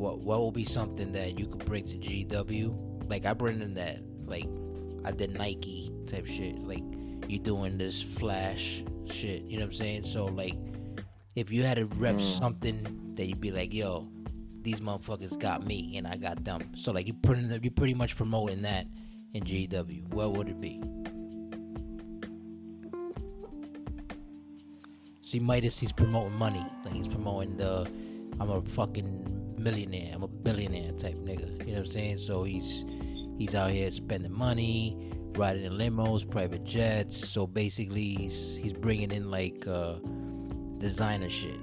what 0.00 0.20
what 0.20 0.40
will 0.40 0.50
be 0.50 0.64
something 0.64 1.12
that 1.12 1.38
you 1.38 1.46
could 1.46 1.64
bring 1.66 1.84
to 1.84 1.98
GW? 1.98 3.08
Like 3.08 3.26
I 3.26 3.34
bring 3.34 3.60
in 3.60 3.74
that 3.74 4.00
like 4.24 4.48
I 5.04 5.12
did 5.12 5.36
Nike 5.36 5.92
type 6.06 6.26
shit. 6.26 6.58
Like 6.58 6.82
you 7.28 7.38
doing 7.38 7.76
this 7.76 8.00
Flash 8.02 8.82
shit. 9.04 9.42
You 9.42 9.58
know 9.58 9.66
what 9.66 9.72
I'm 9.72 9.74
saying? 9.74 10.04
So 10.04 10.24
like 10.24 10.56
if 11.36 11.52
you 11.52 11.62
had 11.64 11.76
to 11.76 11.84
rep 11.84 12.16
Mm. 12.16 12.38
something 12.38 13.12
that 13.14 13.26
you'd 13.26 13.40
be 13.40 13.50
like, 13.50 13.74
yo, 13.74 14.08
these 14.62 14.80
motherfuckers 14.80 15.38
got 15.38 15.66
me 15.66 15.96
and 15.98 16.06
I 16.06 16.16
got 16.16 16.44
them. 16.44 16.60
So 16.74 16.92
like 16.92 17.06
you 17.06 17.12
pretty 17.12 17.42
you 17.62 17.70
pretty 17.70 17.94
much 17.94 18.16
promoting 18.16 18.62
that 18.62 18.86
in 19.34 19.44
GW. 19.44 20.08
What 20.14 20.32
would 20.32 20.48
it 20.48 20.60
be? 20.60 20.80
See, 25.24 25.38
Midas, 25.38 25.78
he's 25.78 25.92
promoting 25.92 26.36
money. 26.36 26.66
Like 26.84 26.94
he's 26.94 27.06
promoting 27.06 27.56
the, 27.56 27.88
I'm 28.40 28.50
a 28.50 28.60
fucking 28.62 29.49
millionaire, 29.60 30.12
I'm 30.14 30.22
a 30.22 30.28
billionaire 30.28 30.92
type 30.92 31.16
nigga. 31.16 31.66
You 31.66 31.72
know 31.72 31.80
what 31.80 31.86
I'm 31.86 31.92
saying? 31.92 32.18
So 32.18 32.44
he's 32.44 32.84
he's 33.38 33.54
out 33.54 33.70
here 33.70 33.90
spending 33.90 34.32
money, 34.32 35.12
riding 35.34 35.64
in 35.64 35.72
limos, 35.72 36.28
private 36.28 36.64
jets. 36.64 37.28
So 37.28 37.46
basically, 37.46 38.14
he's 38.14 38.56
he's 38.56 38.72
bringing 38.72 39.12
in 39.12 39.30
like 39.30 39.66
uh, 39.66 39.94
designer 40.78 41.28
shit. 41.28 41.58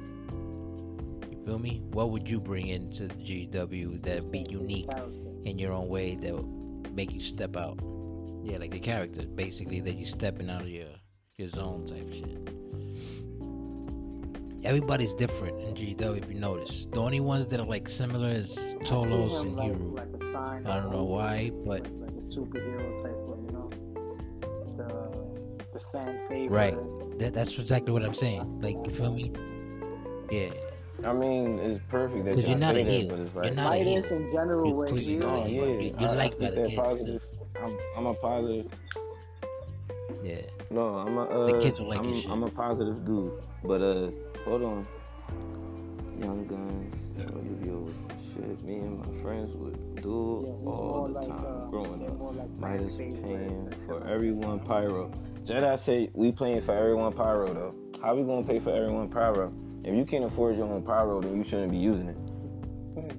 You 1.32 1.42
feel 1.46 1.60
me? 1.60 1.82
What 1.92 2.12
would 2.12 2.30
you 2.30 2.40
bring 2.40 2.68
into 2.68 3.08
the 3.08 3.16
GW 3.16 4.02
that 4.04 4.32
be 4.32 4.46
unique 4.50 4.90
in 5.44 5.58
your 5.58 5.74
own 5.74 5.88
way 5.88 6.16
that 6.16 6.34
would 6.34 6.96
make 6.96 7.12
you 7.12 7.22
step 7.22 7.58
out? 7.58 7.80
Yeah, 8.44 8.60
like 8.60 8.72
the 8.72 8.80
character, 8.80 9.24
basically 9.24 9.82
that 9.82 9.96
you 9.96 10.06
stepping 10.06 10.50
out 10.50 10.62
of 10.62 10.70
your 10.70 10.88
your 11.38 11.50
zone 11.50 11.86
type 11.86 12.12
shit. 12.12 13.27
Everybody's 14.68 15.14
different 15.14 15.62
in 15.62 15.74
GW 15.76 16.18
if 16.22 16.28
you 16.30 16.38
notice. 16.42 16.88
The 16.92 17.00
only 17.00 17.22
ones 17.22 17.48
that 17.48 17.60
are 17.62 17.66
like 17.66 17.88
similar 17.88 18.28
is 18.30 18.58
Tolos 18.82 19.42
and 19.42 19.56
like, 19.56 19.68
Hiro. 19.68 19.96
like 19.96 20.24
sign 20.34 20.68
I 20.68 20.82
don't 20.82 20.92
know 20.92 21.06
why, 21.06 21.52
but 21.66 21.84
like, 21.84 21.88
like 22.02 22.10
a 22.10 22.28
superhero 22.28 23.02
type, 23.02 23.16
like, 23.28 23.40
you 23.48 23.52
know, 23.54 23.70
the 24.76 25.64
the 25.74 25.80
fan 25.94 26.20
favorite. 26.28 26.50
Right. 26.76 27.18
that, 27.20 27.34
that's 27.34 27.58
exactly 27.58 27.94
what 27.94 28.04
I'm 28.04 28.14
saying. 28.14 28.60
Like 28.60 28.76
you 28.84 28.92
feel 28.92 29.14
me? 29.14 29.32
Yeah. 30.30 30.50
I 31.06 31.14
mean, 31.14 31.60
it's 31.60 31.82
perfect 31.88 32.26
that 32.26 32.34
'Cause 32.36 32.44
y'all 32.44 32.50
you're 32.52 32.60
not 32.60 32.76
say 32.76 32.82
a 32.82 33.08
that, 33.08 33.10
but 33.10 33.20
it's 33.20 33.34
You're 33.36 33.44
like, 33.46 33.56
not 33.56 33.74
a 33.74 33.78
heel. 33.78 34.04
In 34.04 34.32
general, 34.34 34.68
You 34.68 34.74
we're 34.76 34.86
clearly 34.88 35.06
here. 35.06 35.20
not 35.22 35.28
no, 35.40 35.44
a 35.46 35.48
yeah, 35.48 35.62
heel. 35.62 35.70
You- 35.82 35.96
you 35.98 36.08
I, 36.08 36.12
like 36.14 36.34
I 36.34 36.38
by 36.40 36.46
think 36.46 36.56
the 36.56 36.62
that 36.62 36.68
kids, 36.72 36.82
positive. 36.82 37.24
I'm, 37.64 37.78
I'm 37.96 38.06
a 38.08 38.14
positive. 38.16 38.72
Yeah. 40.28 40.42
No, 40.70 40.96
I'm 40.98 41.18
a. 41.18 41.24
Uh, 41.24 41.46
The 41.54 41.62
kids 41.62 41.80
will 41.80 41.88
like 41.88 42.00
I'm, 42.00 42.10
your 42.10 42.22
shit. 42.22 42.32
I'm 42.32 42.44
a 42.44 42.50
positive 42.50 43.06
dude, 43.06 43.32
but 43.64 43.82
uh, 43.82 44.10
hold 44.44 44.62
on. 44.64 44.86
Young 46.20 46.46
guns, 46.48 46.94
yo, 47.66 47.88
shit. 48.34 48.62
Me 48.64 48.76
and 48.80 49.00
my 49.00 49.22
friends 49.22 49.56
would 49.56 50.02
do 50.02 50.44
Yeah, 50.46 50.70
all 50.70 51.06
the 51.08 51.14
like, 51.14 51.28
time 51.30 51.46
uh, 51.46 51.66
growing 51.70 52.06
up. 52.06 52.18
more 52.18 52.34
like 52.34 52.50
Midas 52.58 52.98
fan 52.98 53.16
paying 53.24 53.74
for 53.86 54.06
everyone 54.06 54.60
pyro. 54.60 55.12
Jedi 55.46 55.80
say 55.80 56.10
we 56.14 56.32
playing 56.34 56.62
for 56.62 56.74
everyone 56.76 57.14
pyro 57.14 57.54
though. 57.54 57.76
How 58.02 58.16
we 58.16 58.24
gonna 58.24 58.46
pay 58.46 58.60
for 58.60 58.72
everyone 58.72 59.08
pyro? 59.10 59.54
If 59.86 59.96
you 59.96 60.04
can't 60.06 60.26
afford 60.26 60.58
your 60.58 60.68
own 60.68 60.82
pyro, 60.84 61.22
then 61.22 61.38
you 61.38 61.44
shouldn't 61.44 61.72
be 61.72 61.78
using 61.78 62.10
it. 62.10 62.18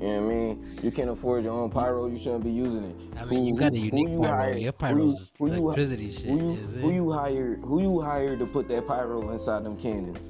You 0.00 0.06
know 0.06 0.22
what 0.22 0.30
I 0.32 0.34
mean? 0.34 0.78
You 0.82 0.90
can't 0.90 1.10
afford 1.10 1.44
your 1.44 1.52
own 1.52 1.68
pyro, 1.70 2.06
you 2.06 2.16
shouldn't 2.16 2.42
be 2.42 2.50
using 2.50 2.84
it. 2.84 2.96
I 3.20 3.24
mean, 3.26 3.44
you 3.44 3.54
Who- 3.54 3.60
got 3.60 3.72
a 3.72 3.78
unique 3.78 4.08
who 4.08 4.14
you 4.14 4.20
pyro. 4.22 4.36
hired- 4.36 4.58
Your 4.58 4.72
who 4.72 4.78
pyro 4.78 4.96
you- 4.96 5.14
who 5.38 5.46
you- 5.48 6.12
shit. 6.12 6.30
Who 6.30 6.36
you, 6.38 6.54
who 6.56 6.90
you 6.92 7.12
hired? 7.12 7.60
Who 7.60 7.82
you 7.82 8.00
hired 8.00 8.38
to 8.38 8.46
put 8.46 8.66
that 8.68 8.86
pyro 8.86 9.30
inside 9.30 9.64
them 9.64 9.76
cannons? 9.76 10.28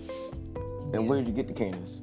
And 0.93 1.05
Yeah. 1.05 1.09
where'd 1.09 1.27
you 1.29 1.33
get 1.35 1.47
the 1.47 1.55
cannons? 1.55 2.03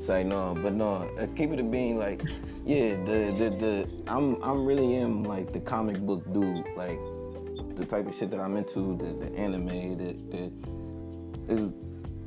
Say 0.00 0.24
no, 0.24 0.56
but 0.60 0.74
no. 0.74 1.06
uh, 1.18 1.26
Keep 1.36 1.52
it 1.52 1.60
a 1.60 1.62
being 1.62 1.96
like, 1.96 2.22
yeah. 2.66 2.96
The 3.04 3.32
the 3.38 3.50
the 3.50 3.88
I'm 4.08 4.42
I'm 4.42 4.64
really 4.66 4.96
am 4.96 5.22
like 5.22 5.52
the 5.52 5.60
comic 5.60 6.00
book 6.04 6.24
dude. 6.32 6.64
Like 6.76 6.98
the 7.76 7.84
type 7.86 8.08
of 8.08 8.14
shit 8.14 8.30
that 8.32 8.40
I'm 8.40 8.56
into. 8.56 8.96
The 8.96 9.12
the 9.24 9.36
anime. 9.38 9.96
The 9.96 10.16
the 10.32 11.52
is 11.52 11.70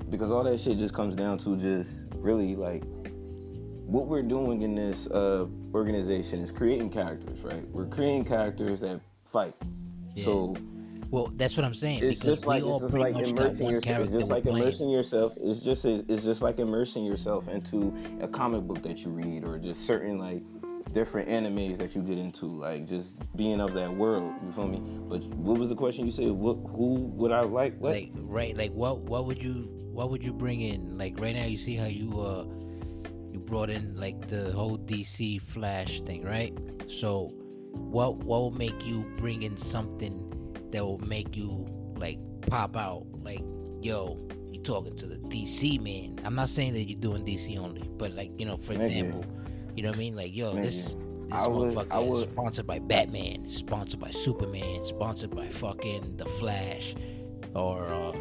because 0.09 0.31
all 0.31 0.43
that 0.45 0.57
shit 0.57 0.77
just 0.77 0.93
comes 0.93 1.15
down 1.17 1.37
to 1.39 1.57
just 1.57 1.91
really 2.15 2.55
like 2.55 2.83
what 3.87 4.07
we're 4.07 4.23
doing 4.23 4.61
in 4.61 4.73
this 4.75 5.07
uh, 5.07 5.45
organization 5.75 6.41
is 6.41 6.51
creating 6.51 6.89
characters, 6.89 7.41
right? 7.41 7.67
We're 7.69 7.85
creating 7.85 8.25
characters 8.25 8.79
that 8.79 9.01
fight. 9.25 9.53
Yeah. 10.15 10.25
So 10.25 10.55
Well, 11.11 11.31
that's 11.35 11.55
what 11.57 11.65
I'm 11.65 11.75
saying. 11.75 12.03
it's 12.03 12.19
because 12.19 12.37
just 12.37 12.47
like 12.47 12.63
we 12.63 12.69
all 12.69 12.77
it's 12.77 12.93
just 12.93 12.97
like 12.97 13.15
immersing 13.15 13.69
yourself. 13.69 14.03
It's 14.03 14.13
just 14.13 14.29
like 14.29 14.45
immersing 14.45 14.89
yourself. 14.89 15.37
It's 15.39 15.59
just 15.59 15.85
it's 15.85 16.23
just 16.23 16.41
like 16.41 16.59
immersing 16.59 17.03
yourself 17.05 17.47
into 17.49 17.93
a 18.21 18.27
comic 18.27 18.61
book 18.63 18.81
that 18.83 19.03
you 19.03 19.11
read, 19.11 19.43
or 19.43 19.59
just 19.59 19.85
certain 19.85 20.17
like 20.17 20.41
different 20.93 21.27
animes 21.27 21.77
that 21.77 21.93
you 21.93 22.01
get 22.01 22.17
into, 22.17 22.45
like 22.45 22.87
just 22.87 23.09
being 23.35 23.59
of 23.59 23.73
that 23.73 23.93
world. 23.93 24.33
You 24.45 24.51
feel 24.53 24.67
me? 24.67 24.79
But 25.09 25.23
what 25.35 25.57
was 25.59 25.67
the 25.69 25.75
question 25.75 26.05
you 26.05 26.11
said? 26.11 26.31
What 26.31 26.55
who 26.75 27.11
would 27.17 27.31
I 27.31 27.41
like? 27.41 27.77
What? 27.77 27.91
Like 27.91 28.11
right, 28.15 28.55
like 28.55 28.71
what 28.71 28.99
what 28.99 29.25
would 29.25 29.43
you 29.43 29.69
what 29.91 30.09
would 30.09 30.23
you 30.23 30.31
bring 30.31 30.61
in? 30.61 30.97
Like 30.97 31.19
right 31.19 31.35
now, 31.35 31.45
you 31.45 31.57
see 31.57 31.75
how 31.75 31.87
you 31.87 32.19
uh 32.21 32.45
brought 33.45 33.69
in 33.69 33.95
like 33.95 34.27
the 34.27 34.51
whole 34.51 34.77
DC 34.77 35.41
Flash 35.41 36.01
thing, 36.01 36.23
right? 36.23 36.53
So 36.87 37.31
what 37.73 38.17
what 38.17 38.39
will 38.41 38.51
make 38.51 38.85
you 38.85 39.05
bring 39.17 39.43
in 39.43 39.57
something 39.57 40.31
that 40.71 40.83
will 40.85 40.99
make 40.99 41.35
you 41.35 41.65
like 41.97 42.19
pop 42.47 42.75
out? 42.77 43.05
Like 43.23 43.41
yo, 43.81 44.17
you 44.51 44.61
talking 44.61 44.95
to 44.97 45.05
the 45.07 45.15
DC 45.15 45.79
man? 45.81 46.19
I'm 46.25 46.35
not 46.35 46.49
saying 46.49 46.73
that 46.73 46.83
you're 46.83 46.99
doing 46.99 47.25
DC 47.25 47.57
only, 47.57 47.83
but 47.97 48.11
like 48.13 48.31
you 48.39 48.45
know, 48.45 48.57
for 48.57 48.73
Maybe. 48.73 48.85
example, 48.99 49.25
you 49.75 49.83
know 49.83 49.89
what 49.89 49.97
I 49.97 49.99
mean? 49.99 50.15
Like 50.15 50.35
yo, 50.35 50.53
Maybe. 50.53 50.65
this. 50.67 50.95
This 51.27 51.33
I 51.33 51.47
would- 51.47 51.73
motherfucker 51.73 51.87
I 51.91 52.01
is 52.01 52.09
would- 52.19 52.31
sponsored 52.31 52.67
by 52.67 52.77
Batman, 52.77 53.49
sponsored 53.49 53.99
by 53.99 54.11
Superman, 54.11 54.85
sponsored 54.85 55.35
by 55.35 55.47
fucking 55.49 56.17
The 56.17 56.25
Flash, 56.37 56.93
or 57.55 57.83
uh, 57.87 58.13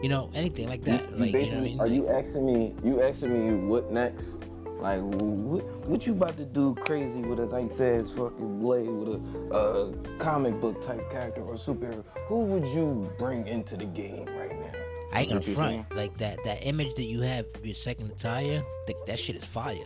you 0.00 0.08
know 0.08 0.30
anything 0.32 0.68
like 0.68 0.84
that. 0.84 1.10
you 1.10 1.16
like 1.16 1.32
you 1.32 1.50
know 1.50 1.58
I 1.58 1.60
mean? 1.60 1.80
Are 1.80 1.88
you 1.88 2.08
asking 2.08 2.46
me? 2.46 2.74
You 2.84 3.02
asking 3.02 3.32
me 3.32 3.66
what 3.66 3.90
next? 3.90 4.38
Like 4.82 5.00
what? 5.00 5.64
What 5.86 6.06
you 6.06 6.12
about 6.12 6.36
to 6.38 6.44
do 6.44 6.74
crazy 6.74 7.20
with 7.20 7.38
a 7.38 7.46
nice 7.46 7.80
ass 7.80 8.10
fucking 8.10 8.58
blade 8.58 8.88
with 8.88 9.20
a 9.50 9.54
uh, 9.54 9.92
comic 10.18 10.60
book 10.60 10.84
type 10.84 11.08
character 11.08 11.40
or 11.42 11.54
superhero? 11.54 12.02
Who 12.26 12.44
would 12.46 12.66
you 12.66 13.08
bring 13.16 13.46
into 13.46 13.76
the 13.76 13.84
game 13.84 14.26
right 14.36 14.50
now? 14.58 14.72
I 15.12 15.20
ain't 15.20 15.28
gonna 15.28 15.42
front. 15.42 15.94
Like 15.94 16.16
that 16.18 16.42
that 16.44 16.66
image 16.66 16.94
that 16.96 17.04
you 17.04 17.20
have 17.20 17.46
of 17.54 17.64
your 17.64 17.76
second 17.76 18.10
attire, 18.10 18.64
like 18.88 18.96
that 19.06 19.20
shit 19.20 19.36
is 19.36 19.44
fire. 19.44 19.76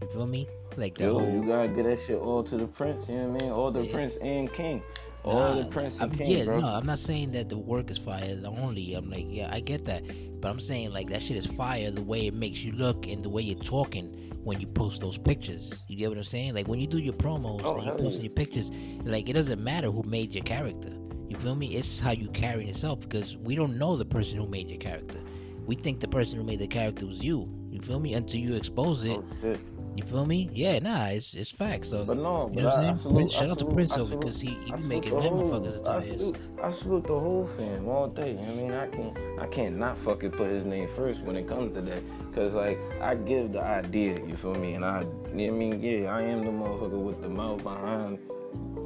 You 0.00 0.08
feel 0.08 0.26
me? 0.26 0.48
Like 0.78 0.96
the 0.96 1.04
Yo, 1.04 1.18
whole. 1.18 1.30
you 1.30 1.44
gotta 1.46 1.68
get 1.68 1.84
that 1.84 2.00
shit 2.00 2.18
all 2.18 2.42
to 2.44 2.56
the 2.56 2.66
prince. 2.66 3.06
You 3.08 3.16
know 3.16 3.28
what 3.28 3.42
I 3.42 3.44
mean? 3.44 3.52
All 3.54 3.70
the 3.70 3.84
Yeah. 3.84 3.92
prince 3.92 4.16
and 4.22 4.50
king. 4.52 4.82
All 5.22 5.54
the 5.54 5.62
Nah, 5.64 5.68
prince 5.70 6.00
I'm- 6.00 6.10
and 6.10 6.18
king, 6.18 6.30
yeah, 6.30 6.44
bro. 6.44 6.60
no, 6.60 6.66
I'm 6.68 6.84
not 6.86 6.98
saying 6.98 7.32
that 7.32 7.48
the 7.48 7.56
work 7.56 7.90
is 7.90 7.96
fire 7.98 8.34
The 8.36 8.48
only. 8.48 8.92
I'm 8.94 9.08
like, 9.10 9.24
yeah, 9.28 9.48
I 9.52 9.60
get 9.60 9.84
that, 9.86 10.02
but 10.44 10.50
I'm 10.50 10.60
saying 10.60 10.92
like 10.92 11.08
that 11.08 11.22
shit 11.22 11.38
is 11.38 11.46
fire. 11.46 11.90
The 11.90 12.02
way 12.02 12.26
it 12.26 12.34
makes 12.34 12.62
you 12.62 12.72
look 12.72 13.06
and 13.06 13.22
the 13.24 13.30
way 13.30 13.40
you're 13.40 13.58
talking 13.64 14.30
when 14.44 14.60
you 14.60 14.66
post 14.66 15.00
those 15.00 15.16
pictures. 15.16 15.72
You 15.88 15.96
get 15.96 16.10
what 16.10 16.18
I'm 16.18 16.24
saying? 16.24 16.52
Like 16.52 16.68
when 16.68 16.78
you 16.78 16.86
do 16.86 16.98
your 16.98 17.14
promos 17.14 17.62
Oh, 17.64 17.76
and 17.78 17.86
you 17.86 17.92
post 17.92 18.18
yeah. 18.18 18.24
your 18.24 18.32
pictures, 18.32 18.70
like 19.04 19.30
it 19.30 19.32
doesn't 19.32 19.64
matter 19.64 19.90
who 19.90 20.02
made 20.02 20.34
your 20.34 20.44
character. 20.44 20.92
You 21.30 21.36
feel 21.38 21.54
me? 21.54 21.74
It's 21.74 21.98
how 21.98 22.10
you 22.10 22.28
carry 22.28 22.66
yourself 22.66 23.00
because 23.00 23.38
we 23.38 23.54
don't 23.54 23.78
know 23.78 23.96
the 23.96 24.04
person 24.04 24.36
who 24.36 24.46
made 24.46 24.68
your 24.68 24.76
character. 24.76 25.18
We 25.64 25.76
think 25.76 26.00
the 26.00 26.08
person 26.08 26.36
who 26.36 26.44
made 26.44 26.58
the 26.58 26.66
character 26.68 27.06
was 27.06 27.24
you. 27.24 27.48
You 27.70 27.80
feel 27.80 27.98
me? 27.98 28.12
Until 28.12 28.40
you 28.40 28.54
expose 28.54 29.02
it. 29.02 29.16
Oh 29.16 29.24
shit. 29.40 29.60
You 29.96 30.02
feel 30.04 30.26
me? 30.26 30.50
Yeah, 30.52 30.80
nah, 30.80 31.06
it's 31.06 31.34
it's 31.34 31.50
facts. 31.50 31.90
So 31.90 32.04
But 32.04 32.16
no, 32.16 32.48
you 32.48 32.54
but 32.56 32.62
know 32.62 32.68
what 32.70 32.78
I, 32.80 32.82
I 32.82 32.88
I'm 32.88 32.98
saying? 32.98 33.14
Prince, 33.14 33.32
shout 33.32 33.50
out 33.50 33.58
to 33.60 33.64
Prince 33.72 33.94
though 33.94 34.06
because 34.06 34.40
he, 34.40 34.58
he 34.64 34.72
be 34.72 34.82
making 34.82 35.10
the 35.14 35.20
mad 35.20 35.28
whole- 35.28 35.50
motherfuckers 35.50 35.88
I 35.88 36.02
salute, 36.02 36.36
I 36.62 36.72
salute 36.72 37.06
the 37.06 37.18
whole 37.20 37.46
fam 37.46 37.88
all 37.88 38.08
day. 38.08 38.36
I 38.42 38.46
mean, 38.54 38.72
I 38.72 38.88
can't, 38.88 39.16
I 39.38 39.46
can't 39.46 39.76
not 39.76 39.96
fucking 39.98 40.32
put 40.32 40.50
his 40.50 40.64
name 40.64 40.88
first 40.96 41.22
when 41.22 41.36
it 41.36 41.46
comes 41.46 41.74
to 41.74 41.80
that, 41.82 42.02
cause 42.34 42.54
like 42.54 42.78
I 43.00 43.14
give 43.14 43.52
the 43.52 43.62
idea, 43.62 44.18
you 44.26 44.34
feel 44.36 44.54
me, 44.56 44.74
and 44.74 44.84
I, 44.84 45.02
you 45.02 45.06
know 45.06 45.12
what 45.12 45.38
I 45.38 45.50
mean, 45.50 45.80
yeah, 45.82 46.12
I 46.12 46.22
am 46.22 46.44
the 46.44 46.50
motherfucker 46.50 47.00
with 47.00 47.22
the 47.22 47.28
mouth 47.28 47.62
behind 47.62 48.18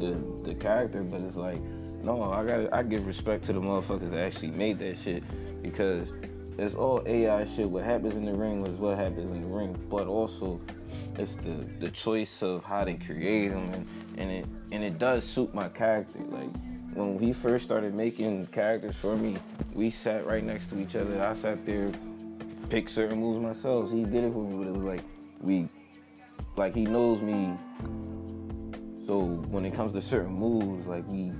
the 0.01 0.15
the 0.43 0.55
character, 0.55 1.03
but 1.03 1.23
it's 1.23 1.37
like, 1.37 1.59
no, 2.03 2.23
I 2.23 2.45
got, 2.45 2.73
I 2.75 2.83
give 2.83 3.07
respect 3.07 3.45
to 3.47 3.55
the 3.55 3.61
motherfuckers 3.61 4.11
that 4.11 4.21
actually 4.21 4.51
made 4.51 4.79
that 4.81 4.99
shit, 4.99 5.23
because 5.63 6.13
it's 6.59 6.75
all 6.75 7.03
AI 7.07 7.45
shit. 7.45 7.69
What 7.69 7.85
happens 7.85 8.17
in 8.17 8.25
the 8.25 8.35
ring 8.35 8.67
is 8.67 8.79
what 8.79 8.99
happens 8.99 9.31
in 9.35 9.43
the 9.43 9.49
ring, 9.49 9.77
but 9.89 10.07
also 10.07 10.61
it's 11.19 11.35
the 11.37 11.67
the 11.81 11.91
choice 11.91 12.43
of 12.43 12.65
how 12.65 12.85
they 12.85 12.95
create 12.95 13.49
them 13.49 13.71
and, 13.73 13.87
and 14.19 14.31
it 14.31 14.47
and 14.73 14.85
it 14.85 14.99
does 14.99 15.25
suit 15.25 15.53
my 15.55 15.69
character 15.69 16.19
like 16.31 16.51
when 16.95 17.19
we 17.19 17.33
first 17.33 17.65
started 17.65 17.95
making 17.95 18.47
characters 18.47 18.95
for 18.97 19.17
me 19.17 19.37
we 19.75 19.91
sat 19.91 20.27
right 20.27 20.43
next 20.45 20.71
to 20.71 20.81
each 20.81 20.97
other 20.97 21.21
i 21.23 21.35
sat 21.35 21.65
there 21.67 21.93
picked 22.71 22.91
certain 22.91 23.21
moves 23.21 23.41
myself 23.41 23.91
he 23.91 24.05
did 24.05 24.25
it 24.25 24.33
for 24.33 24.43
me 24.45 24.57
but 24.57 24.67
it 24.69 24.75
was 24.75 24.85
like 24.85 25.03
we 25.43 25.69
like 26.57 26.75
he 26.75 26.85
knows 26.85 27.21
me 27.21 27.55
So 29.09 29.21
when 29.51 29.65
it 29.65 29.75
comes 29.75 29.95
to 29.95 30.03
certain 30.03 30.35
moves, 30.35 30.87
like 30.87 31.05
we, 31.09 31.33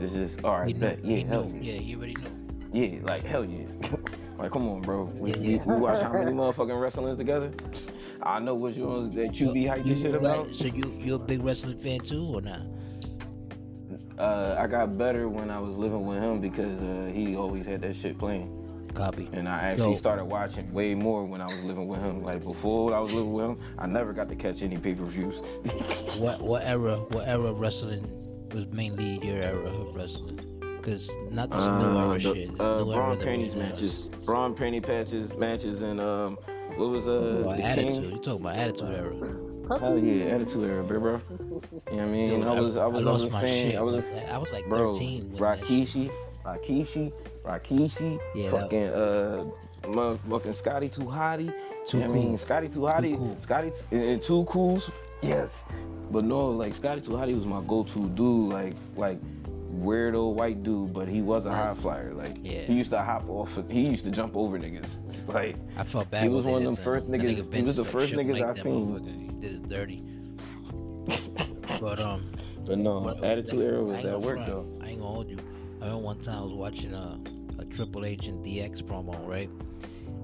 it's 0.00 0.12
just 0.14 0.44
all 0.44 0.58
right. 0.58 0.66
He 0.66 0.74
Bet, 0.74 1.04
yeah, 1.04 1.18
he 1.18 1.22
hell 1.22 1.48
yeah. 1.54 1.72
yeah, 1.72 1.78
he 1.78 1.94
already 1.94 2.14
know. 2.16 2.30
Yeah, 2.72 2.98
like 3.04 3.24
hell 3.24 3.44
yeah. 3.44 3.66
like 4.38 4.52
come 4.52 4.68
on, 4.68 4.80
bro. 4.82 5.04
We, 5.04 5.30
Yeah, 5.32 5.36
yeah. 5.36 5.64
we 5.64 5.74
watch 5.80 6.00
how 6.02 6.12
many 6.12 6.32
motherfucking 6.32 6.80
wrestlers 6.80 7.18
together. 7.18 7.50
I 8.22 8.38
know 8.40 8.54
what 8.54 8.74
you 8.74 9.10
that 9.14 9.38
you 9.38 9.52
be 9.52 9.64
hyped 9.64 9.86
You 9.86 9.96
shit 10.00 10.14
about. 10.14 10.54
So 10.54 10.66
you 10.66 10.92
you 10.98 11.14
a 11.14 11.18
big 11.18 11.42
wrestling 11.44 11.78
fan 11.78 12.00
too 12.00 12.24
or 12.26 12.40
not? 12.40 12.60
Uh, 14.18 14.56
I 14.58 14.66
got 14.66 14.98
better 14.98 15.28
when 15.28 15.48
I 15.50 15.60
was 15.60 15.76
living 15.76 16.04
with 16.04 16.18
him 16.18 16.40
because 16.40 16.80
uh, 16.80 17.10
he 17.14 17.36
always 17.36 17.64
had 17.64 17.80
that 17.82 17.94
shit 17.94 18.18
playing, 18.18 18.50
Copy. 18.92 19.28
and 19.32 19.48
I 19.48 19.60
actually 19.60 19.92
Yo. 19.92 19.96
started 19.96 20.24
watching 20.24 20.70
way 20.72 20.92
more 20.94 21.24
when 21.24 21.40
I 21.40 21.46
was 21.46 21.60
living 21.60 21.86
with 21.86 22.00
him. 22.00 22.24
Like 22.24 22.42
before 22.42 22.92
I 22.92 22.98
was 22.98 23.12
living 23.12 23.32
with 23.32 23.44
him, 23.44 23.58
I 23.78 23.86
never 23.86 24.12
got 24.12 24.28
to 24.30 24.34
catch 24.34 24.62
any 24.62 24.76
pay 24.76 24.94
per 24.94 25.04
views. 25.04 25.36
What 26.18 26.40
what 26.42 26.64
era 26.64 26.96
what 27.12 27.28
era 27.28 27.52
wrestling 27.52 28.02
was 28.52 28.66
mainly 28.72 29.24
your 29.24 29.36
era 29.40 29.68
of 29.70 29.94
wrestling? 29.94 30.40
Because 30.78 31.10
not 31.30 31.50
this 31.50 31.58
new 31.64 31.98
era 31.98 32.14
Uh, 32.14 32.18
shit. 32.18 32.50
this 32.52 32.60
uh, 32.60 32.78
new 32.84 32.92
Braun 32.92 33.18
panties 33.18 33.54
matches, 33.56 34.10
Braun 34.24 34.54
panty 34.54 34.82
patches 34.82 35.32
matches, 35.34 35.82
and 35.82 36.00
um, 36.00 36.36
what 36.76 36.88
was 36.90 37.08
uh 37.08 37.12
About 37.12 37.56
the 37.58 37.64
attitude. 37.64 37.92
king? 37.92 38.02
You 38.12 38.18
talking 38.18 38.40
about 38.40 38.56
attitude 38.56 38.90
era? 38.90 39.78
Hell 39.80 39.98
yeah, 39.98 40.24
attitude 40.34 40.64
era, 40.68 40.82
bro. 40.82 41.00
bro. 41.00 41.20
You 41.30 41.36
know 41.38 41.72
what 41.90 42.00
I 42.00 42.04
mean? 42.06 42.28
Dude, 42.40 42.46
I 42.46 42.58
was, 42.60 42.76
I 42.78 42.86
was, 42.86 43.06
I, 43.06 43.10
lost 43.10 43.24
was 43.24 43.32
my 43.34 43.40
saying. 43.42 43.76
I 43.76 43.82
was, 43.82 44.02
I 44.30 44.38
was 44.38 44.50
like 44.52 44.66
bro, 44.68 44.94
13. 44.94 45.32
when 45.32 45.40
that 45.42 45.58
shit- 45.58 45.68
Rikishi, 45.68 46.10
Rikishi, 46.44 47.12
Rikishi, 47.44 48.18
Yeah, 48.34 48.50
fucking 48.50 48.86
uh, 48.88 49.44
motherfucking 49.82 50.54
Scotty 50.54 50.88
Too 50.88 51.02
Hottie. 51.02 51.52
Too 51.86 51.98
you 51.98 52.04
know 52.04 52.10
what 52.10 52.16
I 52.18 52.22
mean? 52.24 52.38
Scotty 52.38 52.68
Too 52.68 52.80
Hottie, 52.80 53.16
cool. 53.16 53.36
Scotty 53.40 53.70
T- 53.70 53.76
and, 53.96 54.02
and 54.04 54.22
Too 54.22 54.44
Cools. 54.44 54.90
Yes, 55.20 55.62
but 56.10 56.24
no, 56.24 56.48
like 56.48 56.74
Scotty 56.74 57.00
Too 57.02 57.10
Hottie 57.10 57.34
was 57.34 57.44
my 57.44 57.60
go-to 57.66 58.08
dude, 58.10 58.50
like, 58.52 58.72
like 58.96 59.18
weirdo 59.82 60.32
white 60.34 60.62
dude, 60.62 60.92
but 60.92 61.08
he 61.08 61.22
was 61.22 61.46
a 61.46 61.50
high 61.52 61.74
flyer. 61.74 62.12
Like, 62.14 62.36
Yeah. 62.42 62.62
he 62.62 62.74
used 62.74 62.90
to 62.90 63.02
hop 63.02 63.28
off. 63.28 63.56
He 63.70 63.82
used 63.82 64.04
to 64.04 64.10
jump 64.10 64.36
over 64.36 64.58
niggas. 64.58 64.98
It's 65.08 65.26
like. 65.28 65.56
I 65.76 65.84
felt 65.84 66.10
bad. 66.10 66.22
He 66.24 66.28
was 66.28 66.44
one 66.44 66.54
of 66.56 66.62
them 66.64 66.76
first 66.76 67.08
niggas- 67.10 67.36
nigga 67.44 67.54
he 67.54 67.62
was 67.62 67.76
the 67.76 67.84
first 67.84 68.12
niggas 68.14 68.58
I 68.58 68.62
seen. 68.62 69.02
He 69.18 69.26
did 69.40 69.54
it 69.56 69.68
dirty. 69.68 70.02
But 71.80 72.00
um, 72.00 72.32
But 72.66 72.78
no, 72.78 73.08
Attitude 73.22 73.60
Era 73.60 73.82
was 73.82 73.98
gonna 74.00 74.18
work 74.18 74.36
front. 74.36 74.46
though. 74.50 74.66
I 74.84 74.88
ain't 74.90 75.00
gonna 75.00 75.12
hold 75.14 75.30
you. 75.30 75.38
I 75.80 75.84
remember 75.84 76.04
one 76.04 76.18
time 76.20 76.38
I 76.38 76.42
was 76.42 76.52
watching 76.54 76.92
a, 76.92 77.18
a 77.58 77.64
Triple 77.66 78.04
H 78.04 78.26
and 78.26 78.44
DX 78.44 78.82
promo, 78.82 79.26
right? 79.26 79.48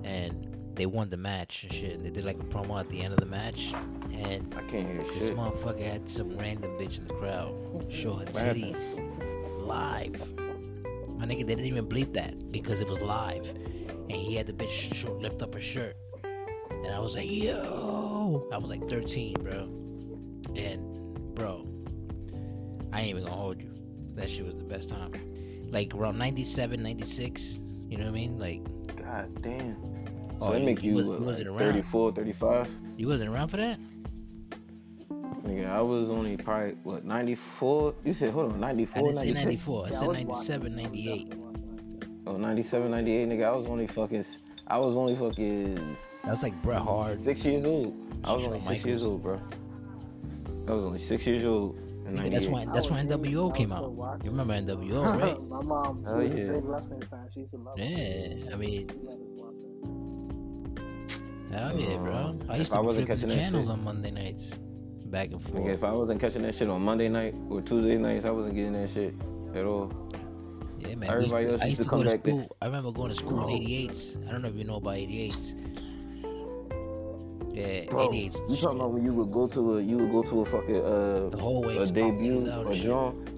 And 0.03 0.49
they 0.75 0.87
won 0.87 1.09
the 1.09 1.17
match 1.17 1.63
and 1.63 1.73
shit. 1.73 1.95
And 1.95 2.05
they 2.05 2.11
did 2.11 2.25
like 2.25 2.39
a 2.41 2.45
promo 2.45 2.81
at 2.81 2.89
the 2.89 3.01
end 3.01 3.15
of 3.15 3.21
the 3.21 3.27
match. 3.27 3.73
And 4.13 4.53
I 4.57 4.63
can't 4.71 4.87
hear 4.89 5.03
this 5.15 5.29
shit. 5.29 5.37
motherfucker 5.37 5.81
had 5.91 6.11
some 6.11 6.37
random 6.37 6.73
bitch 6.73 6.99
in 6.99 7.07
the 7.07 7.15
crowd 7.15 7.55
show 7.89 8.15
her 8.15 8.25
titties 8.27 8.99
live. 9.65 10.21
My 11.19 11.27
nigga, 11.27 11.47
they 11.47 11.55
didn't 11.55 11.67
even 11.67 11.87
bleep 11.87 12.13
that 12.15 12.51
because 12.53 12.81
it 12.81 12.89
was 12.89 13.01
live. 13.01 13.47
And 13.49 14.13
he 14.13 14.35
had 14.37 14.47
the 14.47 14.53
bitch 14.53 14.93
show, 14.95 15.13
lift 15.15 15.43
up 15.43 15.55
her 15.55 15.61
shirt. 15.61 15.97
And 16.71 16.89
I 16.95 16.99
was 16.99 17.15
like, 17.15 17.31
yo. 17.31 18.49
I 18.53 18.59
was 18.59 18.69
like 18.71 18.89
13, 18.89 19.35
bro. 19.41 19.69
And, 20.57 21.35
bro, 21.35 21.67
I 22.93 23.01
ain't 23.01 23.11
even 23.11 23.25
gonna 23.25 23.35
hold 23.37 23.61
you. 23.61 23.71
That 24.15 24.29
shit 24.31 24.45
was 24.47 24.57
the 24.57 24.65
best 24.65 24.91
time. 24.91 25.13
Like 25.71 25.95
around 25.95 26.19
97, 26.19 26.83
96. 26.83 27.59
You 27.89 27.97
know 27.99 28.05
what 28.05 28.11
I 28.11 28.13
mean? 28.13 28.39
Like, 28.39 28.63
God 28.97 29.43
damn. 29.43 29.77
So 29.83 30.39
Oh, 30.41 30.53
they 30.53 30.61
you- 30.61 30.67
make 30.67 30.83
you 30.83 30.91
uh, 30.99 31.01
you, 31.03 31.09
was- 31.09 31.19
what, 31.19 31.21
wasn't 31.21 31.51
like 31.53 31.61
around. 31.63 31.73
34, 31.75 32.13
35? 32.13 32.69
you 32.99 33.09
wasn't 33.09 33.31
around 33.31 33.49
for 33.49 33.57
that? 33.57 33.79
Nigga, 35.45 35.69
I 35.71 35.81
was 35.83 36.09
only 36.09 36.37
probably, 36.39 36.73
what, 36.85 37.05
94? 37.05 37.95
You 38.05 38.15
said, 38.15 38.33
hold 38.33 38.53
on, 38.53 38.65
I 38.65 38.69
94, 38.69 39.03
didn't 39.03 39.17
say 39.17 39.33
96? 39.33 39.45
94. 39.45 39.85
I 39.85 39.89
Yeah, 39.91 39.95
said 39.99 40.09
was 40.09 40.17
97, 40.17 40.77
98. 40.77 41.33
Oh, 42.27 42.37
97, 42.39 42.91
98, 42.91 43.29
nigga. 43.29 43.45
I 43.45 43.55
was 43.55 43.69
only 43.69 43.87
fucking, 43.87 44.25
I 44.67 44.79
was 44.79 44.97
only 44.97 45.15
fucking 45.17 45.75
That 46.25 46.31
was 46.31 46.43
like 46.43 46.63
Bret 46.63 46.81
Hart. 46.81 47.23
six 47.25 47.45
years 47.45 47.65
old. 47.67 47.95
I 48.25 48.33
was 48.33 48.45
only 48.45 48.61
Shawn 48.61 48.69
six 48.69 48.85
years 48.87 49.05
old, 49.05 49.23
bro. 49.23 49.39
I 50.67 50.73
was 50.73 50.85
only 50.85 50.99
six 50.99 51.27
years 51.27 51.45
old 51.45 51.77
Nigga, 52.07 52.31
that's 52.33 52.47
98. 52.47 52.51
when 52.51 52.73
that's 52.73 52.87
I 52.87 52.91
when 52.95 53.07
was 53.07 53.17
really- 53.19 53.29
I 53.29 53.33
NWO 53.37 53.49
was 53.51 53.57
came 53.59 53.73
out. 53.73 54.25
You 54.25 54.31
remember 54.31 54.55
NWO, 54.55 55.19
right? 55.21 55.49
My 55.49 55.61
mom, 55.63 56.01
she 56.03 56.07
Hell 56.09 56.17
was 56.17 56.35
yeah. 56.35 56.43
a 56.43 56.53
big 56.55 56.65
wrestling 56.65 57.03
fan. 57.03 57.29
She 57.35 57.41
used 57.41 57.53
to 57.53 57.59
love 57.59 57.79
it. 57.79 58.39
Yeah, 58.47 58.53
I 58.55 58.57
mean, 58.57 58.89
She 58.89 58.97
let 59.05 59.15
us 59.17 59.21
watch 59.37 59.55
it. 61.51 61.53
hell 61.53 61.79
yeah, 61.79 61.97
bro. 61.99 62.15
Uh, 62.15 62.35
I 62.49 62.57
used 62.57 62.73
if 62.73 62.73
I 62.73 62.77
to 62.77 62.83
be 62.83 62.87
wasn't 62.87 63.09
the 63.09 63.35
channels 63.35 63.67
shit- 63.67 63.73
on 63.73 63.85
Monday 63.85 64.11
nights, 64.11 64.59
back 65.15 65.31
and 65.31 65.41
Nigga, 65.41 65.53
forth. 65.53 65.69
if 65.69 65.85
I 65.85 65.93
wasn't 65.93 66.21
catching 66.21 66.43
that 66.43 66.55
shit 66.57 66.69
on 66.69 66.83
Monday 66.83 67.09
night 67.09 67.35
or 67.49 67.63
Tuesday 67.63 67.97
nights, 67.97 68.25
I 68.25 68.31
wasn't 68.31 68.57
getting 68.57 68.73
that 68.73 68.91
shit 68.91 69.15
at 69.55 69.65
all. 69.65 69.91
Yeah, 70.79 70.97
man. 70.97 71.17
we 71.17 71.23
used 71.25 71.35
everybody 71.35 71.45
to, 71.47 71.53
else 71.53 71.63
I 71.63 71.67
used 71.67 71.79
used 71.79 71.79
to 71.79 71.85
to 71.85 71.91
go 71.91 71.97
come 71.97 72.05
to 72.05 72.11
back 72.11 72.23
there. 72.25 72.43
school. 72.43 72.57
I 72.61 72.67
remember 72.67 72.91
going 72.93 73.09
to 73.11 73.15
school 73.15 73.49
in 73.49 73.63
'88s. 73.63 74.29
I 74.29 74.33
don't 74.33 74.43
know 74.43 74.49
if 74.49 74.57
you 74.57 74.65
know 74.65 74.77
about 74.77 74.95
'88s. 74.95 75.55
Yeah, 77.55 77.85
Bro, 77.89 78.09
'88s. 78.09 78.51
you 78.51 78.57
talking 78.57 78.81
about 78.81 78.93
when 78.93 79.05
you 79.05 79.15
would 79.15 79.31
go 79.33 79.47
to 79.47 79.77
a 79.79 79.81
you 79.83 79.99
would 79.99 80.11
go 80.11 80.23
to 80.25 80.41
a 80.41 80.45
fucking 80.45 80.77
uh 80.85 81.29
the 81.31 81.39
hallway 81.39 81.77
a 81.77 81.79
was 81.81 81.93
debut 81.93 82.51
out 82.51 82.67
or 82.67 82.73
and 82.73 82.77
shit. 82.77 82.91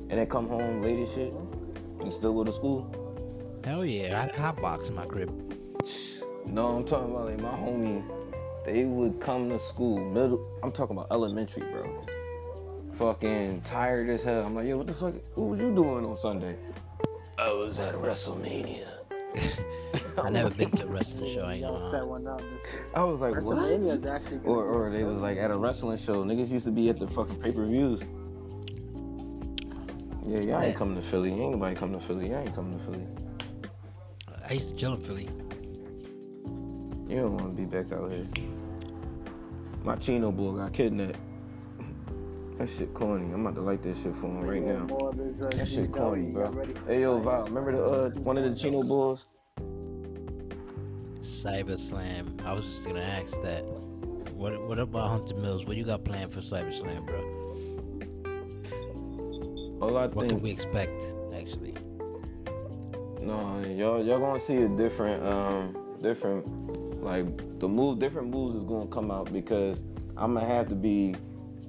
And 0.08 0.18
then 0.18 0.26
come 0.26 0.48
home 0.48 0.80
late 0.80 1.00
as 1.00 1.12
shit 1.12 1.34
and 2.00 2.10
still 2.12 2.32
go 2.32 2.44
to 2.44 2.52
school? 2.52 2.80
Hell 3.64 3.84
yeah, 3.84 4.16
I 4.16 4.20
had 4.22 4.30
a 4.34 4.40
hot 4.40 4.60
box 4.62 4.88
in 4.88 4.94
my 4.94 5.04
crib. 5.04 5.30
No, 6.46 6.68
I'm 6.78 6.84
talking 6.86 7.10
about 7.10 7.26
like 7.26 7.40
my 7.40 7.50
homie. 7.50 8.02
They 8.66 8.84
would 8.84 9.20
come 9.20 9.48
to 9.50 9.60
school 9.60 9.96
middle. 9.98 10.44
I'm 10.62 10.72
talking 10.72 10.96
about 10.96 11.06
elementary, 11.12 11.62
bro. 11.70 12.04
Fucking 12.94 13.60
tired 13.60 14.10
as 14.10 14.24
hell. 14.24 14.44
I'm 14.44 14.56
like, 14.56 14.66
yo, 14.66 14.78
what 14.78 14.88
the 14.88 14.94
fuck? 14.94 15.14
What 15.36 15.50
was 15.50 15.60
you 15.60 15.72
doing 15.72 16.04
on 16.04 16.18
Sunday? 16.18 16.56
I 17.38 17.52
was 17.52 17.78
at 17.78 17.94
WrestleMania. 17.94 18.88
I 20.18 20.30
never 20.30 20.50
been 20.50 20.70
to 20.72 20.84
a 20.84 20.86
wrestling 20.86 21.32
show. 21.32 21.42
I 21.42 21.54
ain't 21.54 21.62
gonna 21.62 21.90
set 21.90 22.04
one 22.04 22.26
up. 22.26 22.38
This 22.40 22.64
I 22.94 23.04
was 23.04 23.20
like, 23.20 23.34
WrestleMania 23.34 23.78
what? 23.84 23.96
is 23.98 24.04
actually. 24.04 24.38
gonna 24.38 24.48
Or, 24.48 24.64
or 24.64 24.90
they 24.90 25.04
was 25.04 25.18
like 25.18 25.38
at 25.38 25.52
a 25.52 25.56
wrestling 25.56 25.98
show. 25.98 26.24
Niggas 26.24 26.48
used 26.50 26.64
to 26.64 26.72
be 26.72 26.88
at 26.88 26.96
the 26.98 27.06
fucking 27.06 27.36
pay 27.36 27.52
per 27.52 27.66
views. 27.66 28.00
Yeah, 30.26 30.40
y'all 30.40 30.56
ain't 30.60 30.72
Yeah. 30.72 30.72
coming 30.72 30.96
to 30.96 31.02
Philly. 31.02 31.30
Ain't 31.32 31.52
nobody 31.52 31.76
coming 31.76 32.00
to 32.00 32.04
Philly. 32.04 32.30
Y'all 32.30 32.40
ain't 32.40 32.54
coming 32.54 32.76
to 32.78 32.84
Philly. 32.84 33.06
I 34.48 34.54
used 34.54 34.70
to 34.70 34.74
chill 34.76 34.94
in 34.94 35.00
Philly. 35.02 35.28
You 37.08 37.16
don't 37.20 37.36
want 37.36 37.56
to 37.56 37.62
be 37.62 37.64
back 37.64 37.92
out 37.92 38.10
here. 38.10 38.26
My 39.86 39.94
Chino 39.94 40.32
boy 40.32 40.50
got 40.58 40.72
kidnapped. 40.72 41.16
That 42.58 42.68
shit 42.68 42.92
corny. 42.92 43.32
I'm 43.32 43.46
about 43.46 43.54
to 43.54 43.60
like 43.60 43.82
this 43.82 44.02
shit 44.02 44.16
for 44.16 44.26
him 44.26 44.40
right 44.40 44.60
now. 44.60 44.84
More 44.86 45.10
of 45.10 45.16
this, 45.16 45.36
That 45.36 45.68
shit 45.68 45.92
corny, 45.92 46.32
bro. 46.32 46.52
Hey 46.88 47.02
yo, 47.02 47.20
Val, 47.20 47.44
remember 47.44 47.70
the 47.70 47.84
uh 47.84 48.10
one 48.20 48.36
of 48.36 48.42
the 48.42 48.56
Chino 48.58 48.82
boys? 48.82 49.26
Cyber 51.20 51.78
Slam. 51.78 52.36
I 52.44 52.52
was 52.52 52.64
just 52.64 52.84
gonna 52.88 53.00
ask 53.00 53.40
that. 53.42 53.62
What 54.34 54.60
What 54.66 54.80
about 54.80 55.08
Hunter 55.08 55.34
Millz? 55.34 55.68
What 55.68 55.76
you 55.76 55.84
got 55.84 56.02
planned 56.04 56.32
for 56.32 56.40
Cyber 56.40 56.74
Slam, 56.74 57.04
bro? 57.06 57.20
All 59.80 59.96
I 59.96 60.06
What 60.06 60.14
think 60.14 60.30
can 60.30 60.40
we 60.40 60.50
expect, 60.50 61.00
actually? 61.32 61.74
No, 63.20 63.62
y'all 63.68 64.04
y'all 64.04 64.18
gonna 64.18 64.40
see 64.40 64.56
a 64.56 64.68
different 64.68 65.22
um 65.24 65.76
different 66.02 66.44
like 67.00 67.58
the 67.58 67.68
move 67.68 67.98
different 67.98 68.28
moves 68.28 68.56
is 68.56 68.64
gonna 68.64 68.86
come 68.86 69.10
out 69.10 69.32
because 69.32 69.82
I'm 70.16 70.34
gonna 70.34 70.46
have 70.46 70.68
to 70.68 70.74
be 70.74 71.14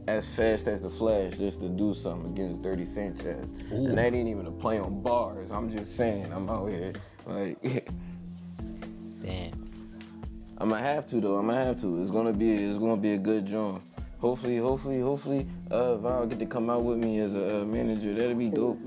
as 0.08 0.28
fast 0.30 0.68
as 0.68 0.82
the 0.82 0.90
Flash 0.90 1.38
just 1.38 1.60
to 1.60 1.70
do 1.70 1.94
something 1.94 2.32
against 2.32 2.62
Dirty 2.62 2.86
Sanchez. 2.86 3.50
Ooh. 3.72 3.88
And 3.88 3.98
that 3.98 4.14
ain't 4.14 4.30
even 4.30 4.48
a 4.48 4.52
play 4.52 4.80
on 4.80 5.02
bars. 5.02 5.52
I'm 5.52 5.70
just 5.70 5.96
saying 5.98 6.32
I'm 6.32 6.50
out 6.50 6.70
here 6.70 6.94
like 7.26 7.62
Damn. 9.22 9.68
I'm 10.60 10.70
gonna 10.70 10.82
have 10.82 11.08
to 11.08 11.20
though. 11.20 11.38
I'm 11.38 11.48
gonna 11.48 11.66
have 11.66 11.82
to. 11.82 12.02
It's 12.02 12.12
gonna 12.12 12.34
be 12.34 12.52
it's 12.54 12.80
gonna 12.80 12.98
be 12.98 13.14
a 13.14 13.18
good 13.18 13.46
joint. 13.46 13.82
Hopefully, 14.20 14.58
hopefully, 14.58 15.00
hopefully, 15.00 15.48
uh, 15.70 15.96
Val 15.98 16.26
get 16.26 16.40
to 16.40 16.48
come 16.48 16.72
out 16.72 16.84
with 16.84 16.98
me 16.98 17.20
as 17.20 17.36
a 17.36 17.62
uh, 17.62 17.66
manager. 17.66 18.16
That'd 18.16 18.40
be 18.40 18.50
dope. 18.50 18.80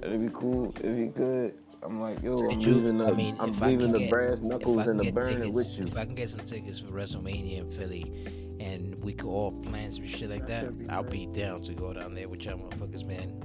That'd 0.00 0.20
be 0.20 0.30
cool. 0.32 0.72
It'd 0.78 0.96
be 0.96 1.06
good. 1.06 1.54
I'm 1.82 2.00
like, 2.00 2.22
yo, 2.22 2.34
I'm 2.36 2.48
Did 2.58 2.64
you- 2.64 2.74
leaving 2.74 2.98
the, 2.98 3.06
I 3.06 3.12
mean, 3.12 3.36
I'm 3.38 3.52
leaving 3.58 3.92
the 3.92 3.98
get- 4.00 4.10
brass 4.10 4.40
knuckles 4.40 4.86
and 4.86 4.98
the 4.98 5.04
get 5.04 5.14
burner 5.14 5.30
tickets- 5.34 5.50
with 5.52 5.78
you. 5.78 5.84
If 5.86 5.96
I 5.96 6.04
can 6.04 6.14
get 6.14 6.30
some 6.30 6.40
tickets 6.40 6.78
for 6.78 6.88
WrestleMania 6.92 7.58
in 7.58 7.70
Philly, 7.70 8.12
and 8.60 8.94
we 9.04 9.12
could 9.12 9.28
all 9.28 9.52
plan 9.52 9.92
some 9.92 10.06
shit 10.06 10.30
like 10.30 10.46
that, 10.48 10.62
That'd 10.62 10.78
be 10.78 10.88
I'll 10.88 11.02
great. 11.02 11.32
be 11.32 11.40
down 11.40 11.62
to 11.62 11.74
go 11.74 11.92
down 11.92 12.14
there 12.14 12.28
with 12.28 12.44
y'all 12.44 12.58
motherfuckers, 12.58 13.04
man. 13.06 13.40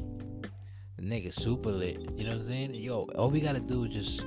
The 0.98 1.04
nigga 1.04 1.34
super 1.34 1.72
lit. 1.72 2.00
You 2.16 2.24
know 2.26 2.32
what 2.32 2.42
I'm 2.42 2.48
saying? 2.48 2.76
Yo, 2.76 3.04
all 3.16 3.30
we 3.30 3.42
gotta 3.42 3.60
do 3.60 3.84
is 3.86 3.92
just 3.94 4.26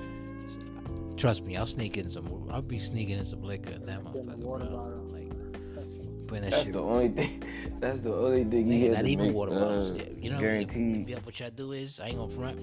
trust 1.16 1.44
me. 1.44 1.56
I'll 1.56 1.66
sneak 1.66 1.96
in 1.96 2.10
some. 2.10 2.48
I'll 2.50 2.62
be 2.62 2.78
sneaking 2.78 3.18
in 3.18 3.24
some 3.24 3.42
liquor. 3.42 3.72
in 3.72 3.86
That 3.86 4.04
Get 4.04 4.16
in 4.16 4.26
the 4.26 4.32
motherfucker, 4.36 4.70
bro. 4.70 5.08
Like 5.10 6.26
putting 6.28 6.42
that 6.44 6.50
That's 6.50 6.64
shit. 6.64 6.72
the 6.74 6.82
only 6.82 7.08
thing. 7.08 7.42
That's 7.80 8.00
the 8.00 8.14
only 8.14 8.44
thing 8.44 8.66
you 8.70 8.78
Nigga, 8.78 8.82
had 8.88 8.92
not 8.92 9.02
to 9.02 9.08
even 9.10 9.26
make, 9.28 9.34
water 9.34 9.52
uh, 9.52 9.60
bottles. 9.60 9.96
Yeah, 9.96 10.04
You 10.20 10.30
know, 10.30 10.40
guaranteed. 10.40 11.08
yeah, 11.08 11.18
what 11.24 11.38
y'all 11.40 11.50
do 11.50 11.72
is 11.72 12.00
I 12.00 12.06
ain't 12.08 12.16
gonna 12.18 12.34
front. 12.34 12.60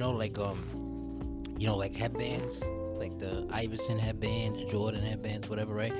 Know, 0.00 0.12
like 0.12 0.38
um, 0.38 1.44
you 1.58 1.66
know, 1.66 1.76
like 1.76 1.94
headbands, 1.94 2.62
like 2.96 3.18
the 3.18 3.46
Iverson 3.50 3.98
headbands, 3.98 4.64
Jordan 4.64 5.02
headbands, 5.02 5.50
whatever, 5.50 5.74
right? 5.74 5.92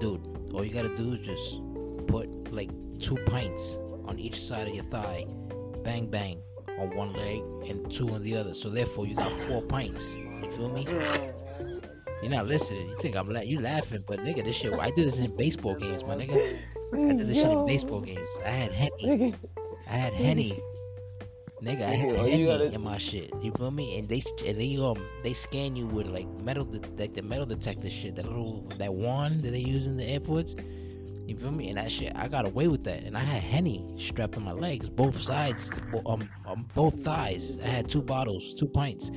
Dude, 0.00 0.50
all 0.54 0.64
you 0.64 0.72
gotta 0.72 0.96
do 0.96 1.12
is 1.12 1.26
just 1.26 1.60
put 2.06 2.26
like 2.54 2.70
two 2.98 3.16
pints 3.26 3.76
on 4.06 4.18
each 4.18 4.40
side 4.40 4.66
of 4.66 4.74
your 4.74 4.84
thigh, 4.84 5.26
bang 5.84 6.08
bang 6.08 6.40
on 6.78 6.96
one 6.96 7.12
leg 7.12 7.42
and 7.68 7.92
two 7.92 8.08
on 8.14 8.22
the 8.22 8.34
other. 8.34 8.54
So 8.54 8.70
therefore, 8.70 9.06
you 9.06 9.14
got 9.14 9.38
four 9.42 9.60
pints. 9.60 10.16
You 10.16 10.50
feel 10.56 10.70
me? 10.70 10.86
You're 12.22 12.32
not 12.32 12.46
listening. 12.46 12.88
You 12.88 12.96
think 13.02 13.14
I'm 13.14 13.30
la- 13.30 13.40
you 13.40 13.60
laughing, 13.60 14.04
but 14.06 14.20
nigga, 14.20 14.42
this 14.42 14.56
shit. 14.56 14.72
I 14.72 14.88
did 14.88 15.06
this 15.06 15.18
in 15.18 15.36
baseball 15.36 15.74
games, 15.74 16.02
my 16.02 16.16
nigga. 16.16 16.58
I 16.94 17.12
did 17.12 17.28
this 17.28 17.36
shit 17.36 17.50
in 17.50 17.66
baseball 17.66 18.00
games. 18.00 18.38
I 18.42 18.48
had 18.48 18.72
henny. 18.72 19.34
I 19.86 19.96
had 19.96 20.14
henny. 20.14 20.62
Nigga, 21.62 21.82
I 21.82 21.94
had 21.94 22.08
Nigga, 22.10 22.18
all 22.20 22.26
you 22.26 22.30
henny 22.32 22.46
gotta- 22.46 22.72
in 22.72 22.82
my 22.84 22.98
shit. 22.98 23.32
You 23.42 23.50
feel 23.52 23.70
me? 23.72 23.98
And 23.98 24.08
they 24.08 24.22
and 24.46 24.58
they 24.58 24.76
um 24.76 25.02
they 25.24 25.32
scan 25.32 25.74
you 25.74 25.86
with 25.86 26.06
like 26.06 26.28
metal 26.42 26.64
de- 26.64 26.80
like 26.96 27.14
the 27.14 27.22
metal 27.22 27.46
detector 27.46 27.90
shit. 27.90 28.14
That 28.16 28.26
little 28.26 28.62
that 28.78 28.94
wand 28.94 29.42
that 29.42 29.50
they 29.50 29.58
use 29.60 29.86
in 29.88 29.96
the 29.96 30.04
airports. 30.04 30.54
You 31.26 31.36
feel 31.36 31.50
me? 31.50 31.68
And 31.68 31.76
that 31.76 31.90
shit, 31.92 32.12
I 32.16 32.26
got 32.28 32.46
away 32.46 32.68
with 32.68 32.84
that. 32.84 33.02
And 33.02 33.16
I 33.16 33.20
had 33.20 33.42
henny 33.42 33.84
strapped 33.98 34.36
on 34.38 34.44
my 34.44 34.52
legs, 34.52 34.88
both 34.88 35.20
sides, 35.20 35.70
bo- 35.92 36.02
um, 36.06 36.28
um 36.46 36.66
both 36.74 37.02
thighs. 37.02 37.58
I 37.62 37.66
had 37.66 37.88
two 37.90 38.00
bottles, 38.02 38.54
two 38.54 38.66
pints. 38.68 39.10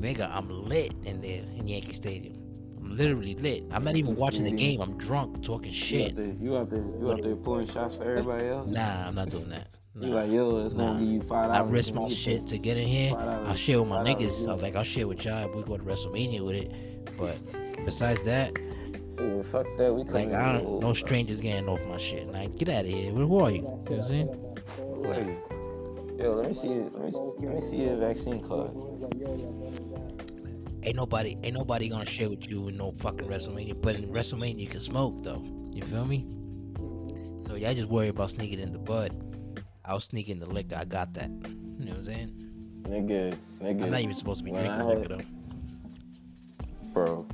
Nigga, 0.00 0.28
I'm 0.30 0.50
lit 0.68 0.92
in 1.04 1.20
there 1.20 1.44
in 1.56 1.66
Yankee 1.66 1.94
Stadium. 1.94 2.36
I'm 2.78 2.94
literally 2.96 3.36
lit. 3.36 3.64
I'm 3.70 3.82
not 3.84 3.96
even 3.96 4.16
watching 4.16 4.44
the 4.44 4.50
game. 4.52 4.82
I'm 4.82 4.98
drunk, 4.98 5.42
talking 5.42 5.68
You 5.68 5.74
shit. 5.74 6.10
out 6.10 6.16
there, 6.16 6.26
you 6.38 6.56
out 6.58 6.68
there, 6.68 6.82
you 6.82 7.10
out 7.12 7.22
there 7.22 7.36
pulling 7.36 7.66
shots 7.66 7.94
for 7.96 8.02
everybody 8.04 8.46
else. 8.48 8.68
Nah, 8.68 9.06
I'm 9.08 9.14
not 9.14 9.30
doing 9.30 9.48
that. 9.48 9.68
Nah. 9.96 10.08
like, 10.08 10.30
yo, 10.32 10.64
it's 10.64 10.74
gonna 10.74 10.92
Nah. 10.94 10.98
give 10.98 11.08
you 11.08 11.20
five 11.22 11.50
I 11.50 11.58
dollars. 11.58 11.70
risk 11.70 11.94
my 11.94 12.08
shit 12.08 12.46
to 12.48 12.58
get 12.58 12.76
in 12.76 12.88
here. 12.88 13.14
I'll 13.14 13.54
share 13.54 13.80
with 13.80 13.88
my 13.88 14.04
Five 14.04 14.06
niggas. 14.18 14.46
I 14.46 14.50
was 14.50 14.62
like, 14.62 14.74
I'll 14.74 14.82
share 14.82 15.06
with 15.06 15.24
y'all. 15.24 15.48
if 15.48 15.54
We 15.54 15.62
go 15.62 15.76
to 15.76 15.84
WrestleMania 15.84 16.44
with 16.44 16.56
it. 16.56 16.72
But 17.18 17.36
besides 17.86 18.22
that, 18.24 18.58
Yeah, 19.16 19.42
fuck 19.42 19.66
that. 19.78 19.94
We 19.94 20.02
like 20.04 20.32
I 20.32 20.54
don't, 20.54 20.80
no 20.80 20.92
strangers 20.92 21.40
getting 21.40 21.68
off 21.68 21.78
my 21.86 21.96
shit. 21.98 22.26
Like, 22.32 22.56
get 22.56 22.68
out 22.68 22.84
of 22.84 22.90
here. 22.90 23.12
Who 23.12 23.38
are 23.38 23.50
you? 23.52 23.58
You 23.58 23.62
know 23.62 23.68
what 23.86 23.98
I'm 23.98 24.02
saying? 24.02 25.38
Yo, 26.18 26.32
let 26.32 26.48
me 26.48 26.54
see. 26.54 26.68
Let 26.68 26.94
me, 27.04 27.12
let 27.46 27.54
me 27.54 27.60
see 27.60 27.76
your 27.76 27.96
vaccine 27.96 28.42
card. 28.48 28.70
Ain't 30.82 30.96
nobody, 30.96 31.36
ain't 31.44 31.54
nobody 31.54 31.88
gonna 31.88 32.04
share 32.04 32.28
with 32.28 32.48
you 32.50 32.66
in 32.68 32.76
no 32.76 32.90
fucking 32.98 33.26
WrestleMania. 33.28 33.80
But 33.80 33.96
in 33.96 34.08
WrestleMania, 34.08 34.58
you 34.58 34.66
can 34.66 34.80
smoke 34.80 35.22
though. 35.22 35.42
You 35.72 35.82
feel 35.84 36.04
me? 36.04 36.26
So 37.46 37.54
y'all 37.54 37.74
just 37.74 37.88
worry 37.88 38.08
about 38.08 38.30
sneaking 38.32 38.58
in 38.58 38.72
the 38.72 38.78
bud. 38.78 39.12
I'll 39.84 40.00
sneaking 40.00 40.38
the 40.40 40.48
liquor. 40.48 40.76
I 40.76 40.84
got 40.84 41.12
that. 41.14 41.28
You 41.30 41.84
know 41.86 41.90
what 41.92 41.98
I'm 41.98 42.04
saying? 42.06 42.30
Nigga, 42.84 43.36
nigga. 43.60 43.84
I'm 43.84 43.90
not 43.90 44.00
even 44.00 44.14
supposed 44.14 44.38
to 44.38 44.44
be 44.44 44.50
When 44.50 44.64
drinking 44.64 44.86
had- 44.88 44.98
liquor 44.98 45.16
though. 45.16 45.24
Bro, 46.92 47.26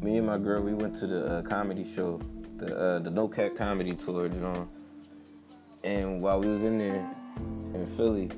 me 0.00 0.16
and 0.16 0.26
my 0.26 0.38
girl, 0.38 0.62
we 0.62 0.72
went 0.74 0.96
to 1.00 1.06
the 1.06 1.26
uh, 1.26 1.42
comedy 1.42 1.84
show, 1.94 2.18
the 2.56 2.76
uh, 2.78 2.98
the 3.00 3.10
No 3.10 3.28
Cap 3.28 3.56
Comedy 3.56 3.92
Tour, 3.92 4.28
John. 4.28 4.68
And 5.84 6.20
while 6.22 6.40
we 6.40 6.48
was 6.48 6.62
in 6.62 6.78
there 6.78 7.08
in 7.74 7.86
Philly, 7.96 8.30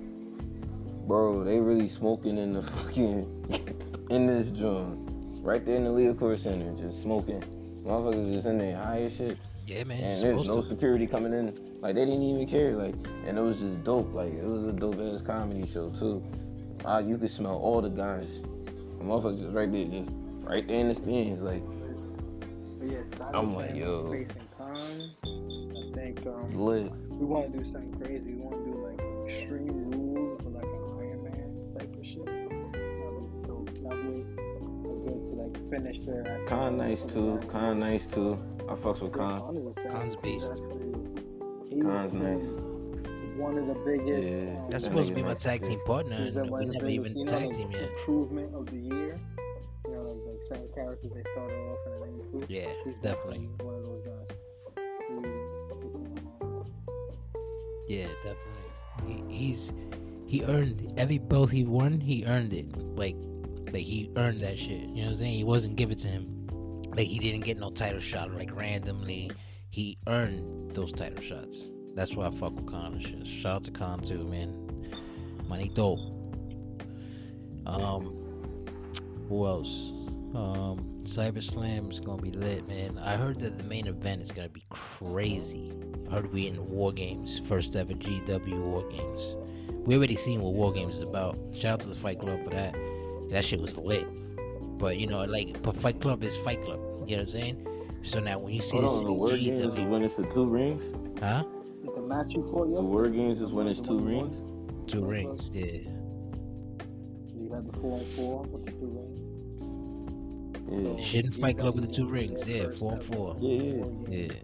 bro, 1.06 1.44
they 1.44 1.58
really 1.58 1.88
smoking 1.88 2.38
in 2.38 2.52
the 2.54 2.62
fucking 2.74 4.06
in 4.10 4.26
this 4.26 4.50
joint, 4.50 4.98
right 5.42 5.64
there 5.64 5.76
in 5.76 5.84
the 5.84 5.90
Liacouras 5.90 6.40
Center, 6.40 6.72
just 6.80 7.02
smoking. 7.02 7.40
Motherfuckers 7.84 8.32
just 8.32 8.46
in 8.46 8.58
there 8.58 8.76
high 8.76 9.02
as 9.02 9.14
shit, 9.16 9.38
Yeah, 9.66 9.84
man. 9.84 10.00
and 10.02 10.22
there's 10.22 10.46
no 10.48 10.60
to. 10.60 10.66
security 10.68 11.06
coming 11.06 11.32
in. 11.32 11.71
Like 11.82 11.96
they 11.96 12.04
didn't 12.04 12.22
even 12.22 12.46
care, 12.46 12.76
like, 12.76 12.94
and 13.26 13.36
it 13.36 13.40
was 13.40 13.58
just 13.58 13.82
dope. 13.82 14.14
Like 14.14 14.32
it 14.32 14.44
was 14.44 14.62
a 14.64 14.72
dope 14.72 15.00
ass 15.00 15.20
comedy 15.20 15.66
show 15.66 15.90
too. 15.90 16.22
Ah, 16.84 17.00
you 17.00 17.18
could 17.18 17.30
smell 17.30 17.56
all 17.56 17.82
the 17.82 17.88
guys. 17.88 18.40
The 18.98 19.04
motherfuckers 19.04 19.40
just 19.42 19.52
right 19.52 19.70
there, 19.70 19.84
just 19.86 20.10
right 20.44 20.66
there 20.66 20.78
in 20.78 20.88
the 20.88 20.94
stands, 20.94 21.42
like. 21.42 21.62
Yeah, 22.84 22.98
I'm 23.34 23.52
like, 23.54 23.74
yo. 23.74 24.10
Facing 24.12 24.42
Khan. 24.56 25.10
I 25.24 25.94
think 25.94 26.24
um, 26.26 26.54
Lit. 26.54 26.92
we 27.10 27.26
want 27.26 27.52
to 27.52 27.58
do 27.58 27.64
something 27.64 27.94
crazy. 28.00 28.32
We 28.32 28.34
want 28.34 28.64
to 28.64 28.70
do 28.70 28.78
like 28.78 29.28
extreme 29.28 29.90
rules 29.90 30.40
for 30.42 30.50
like 30.50 30.62
an 30.62 30.82
Iron 30.98 31.22
Man 31.24 31.70
type 31.76 31.94
of 31.96 32.04
shit. 32.06 32.26
That 32.26 33.12
would 33.12 33.42
be 33.42 33.48
dope. 33.48 33.70
That 33.82 33.98
way, 34.04 34.24
we're 34.82 35.10
good 35.10 35.26
to 35.26 35.32
like 35.34 35.70
finish 35.70 35.98
there. 36.06 36.26
at- 36.26 36.46
Khan 36.46 36.76
nice 36.76 37.04
too. 37.04 37.40
Khan 37.50 37.80
nice 37.80 38.06
too. 38.06 38.38
I 38.68 38.74
fucks 38.74 39.00
with 39.00 39.12
Khan. 39.12 39.40
Khan 39.40 39.56
is 39.56 39.66
a 39.84 39.88
Khan's 39.88 40.16
beast. 40.16 40.52
He's 41.74 41.82
Khan's 41.82 42.12
nice. 42.12 42.42
One 43.38 43.56
of 43.58 43.66
the 43.66 43.74
biggest. 43.84 44.44
Yeah. 44.46 44.50
um, 44.52 44.70
That's 44.70 44.84
supposed 44.84 45.08
to 45.08 45.14
be 45.14 45.22
my 45.22 45.34
tag 45.34 45.62
team 45.62 45.80
partner, 45.86 46.16
He's 46.16 46.36
and 46.36 46.50
one 46.50 46.60
we 46.60 46.66
of 46.66 46.72
the 46.72 46.78
never 46.78 46.86
biggest, 46.86 47.06
even 47.10 47.18
you 47.18 47.24
know, 47.24 47.30
tag 47.32 47.54
team 47.54 47.70
yet. 47.72 47.82
Improvement 47.90 48.54
of 48.54 48.66
the 48.66 48.76
year. 48.76 49.18
You 49.86 49.92
know, 49.92 50.02
like, 50.02 50.18
like 50.26 50.42
certain 50.48 50.68
characters 50.74 51.10
they 51.14 51.22
start 51.32 51.50
off 51.50 51.78
and 51.86 52.02
then 52.02 52.46
they. 52.48 52.54
Yeah, 52.54 52.68
He's 52.84 52.94
definitely. 52.96 53.48
one 53.62 53.74
of 53.74 53.84
those 53.86 54.02
guys. 54.04 54.36
He- 57.88 57.96
Yeah, 57.96 58.06
definitely. 58.24 59.24
He, 59.28 59.34
he's 59.36 59.72
he 60.26 60.44
earned 60.44 60.94
every 60.96 61.18
belt 61.18 61.50
he 61.50 61.64
won. 61.64 62.00
He 62.00 62.24
earned 62.26 62.52
it. 62.52 62.66
Like 62.96 63.16
like 63.72 63.84
he 63.84 64.10
earned 64.16 64.40
that 64.42 64.58
shit. 64.58 64.80
You 64.80 64.86
know 64.86 65.02
what 65.02 65.08
I'm 65.08 65.14
saying? 65.16 65.34
He 65.34 65.44
wasn't 65.44 65.76
given 65.76 65.98
to 65.98 66.08
him. 66.08 66.46
Like 66.96 67.08
he 67.08 67.18
didn't 67.18 67.40
get 67.44 67.58
no 67.58 67.70
title 67.70 68.00
shot 68.00 68.32
like 68.32 68.54
randomly. 68.54 69.30
He 69.72 69.96
earned 70.06 70.74
those 70.74 70.92
title 70.92 71.24
shots. 71.24 71.70
That's 71.94 72.14
why 72.14 72.26
I 72.26 72.30
fuck 72.30 72.54
with 72.54 72.66
Khan 72.66 72.92
and 72.92 73.02
shit. 73.02 73.26
Shout 73.26 73.56
out 73.56 73.64
to 73.64 73.70
Khan 73.70 74.00
too, 74.02 74.22
man. 74.24 74.62
Dope. 75.74 75.98
Um, 77.64 78.66
who 79.28 79.46
else? 79.46 79.92
Um, 80.34 81.00
Cyber 81.04 81.42
Slam 81.42 81.90
is 81.90 82.00
gonna 82.00 82.20
be 82.20 82.32
lit, 82.32 82.68
man. 82.68 82.98
I 82.98 83.16
heard 83.16 83.40
that 83.40 83.56
the 83.56 83.64
main 83.64 83.86
event 83.86 84.20
is 84.20 84.30
gonna 84.30 84.50
be 84.50 84.62
crazy. 84.68 85.72
I 86.10 86.16
heard 86.16 86.32
we 86.34 86.48
in 86.48 86.68
War 86.68 86.92
Games, 86.92 87.40
first 87.46 87.74
ever 87.74 87.94
GW 87.94 88.60
War 88.60 88.86
Games. 88.90 89.36
We 89.86 89.96
already 89.96 90.16
seen 90.16 90.42
what 90.42 90.52
War 90.52 90.70
Games 90.70 90.92
is 90.92 91.02
about. 91.02 91.38
Shout 91.54 91.72
out 91.72 91.80
to 91.80 91.88
the 91.88 91.94
Fight 91.94 92.20
Club 92.20 92.44
for 92.44 92.50
that. 92.50 92.76
That 93.30 93.42
shit 93.42 93.60
was 93.60 93.78
lit. 93.78 94.06
But 94.78 94.98
you 94.98 95.06
know, 95.06 95.24
like, 95.24 95.62
but 95.62 95.74
Fight 95.76 95.98
Club 95.98 96.22
is 96.22 96.36
Fight 96.38 96.62
Club. 96.62 96.78
You 97.06 97.16
know 97.16 97.22
what 97.22 97.34
I'm 97.34 97.40
saying? 97.40 97.66
So 98.02 98.20
now 98.20 98.38
when 98.38 98.52
you 98.52 98.62
see 98.62 98.78
Hold 98.78 98.84
this 98.90 98.98
on, 99.00 99.04
the 99.06 99.12
word 99.12 99.40
games 99.40 99.60
is 99.60 99.66
GW, 99.68 99.88
when 99.88 100.02
it's 100.02 100.16
the 100.16 100.26
two 100.32 100.46
rings. 100.46 100.82
huh? 101.20 101.44
The 101.94 102.00
match 102.02 102.32
you 102.32 102.42
fought 102.50 102.64
The 102.66 102.70
yesterday. 102.72 102.88
word 102.92 103.12
games 103.14 103.40
is 103.40 103.52
when 103.52 103.66
it's 103.68 103.80
two 103.80 103.98
rings. 104.00 104.42
Two 104.90 105.04
rings, 105.04 105.50
yeah. 105.52 105.88
You 107.34 107.52
had 107.52 107.66
the 107.70 107.78
four 107.78 107.98
and 107.98 108.06
four 108.08 108.42
with 108.44 108.66
the 108.66 108.72
two 108.72 108.88
rings. 108.98 109.20
Yeah. 110.98 111.04
Shit 111.04 111.26
in 111.26 111.32
Fight 111.32 111.58
Club 111.58 111.74
with 111.76 111.86
the 111.86 111.92
two 111.92 112.08
rings, 112.08 112.46
yeah, 112.48 112.68
four 112.78 112.94
and 112.94 113.02
four. 113.04 113.36
Yeah, 113.40 113.62
yeah. 113.62 113.72
War 113.74 114.06
Games 114.08 114.32
Yeah. 114.32 114.38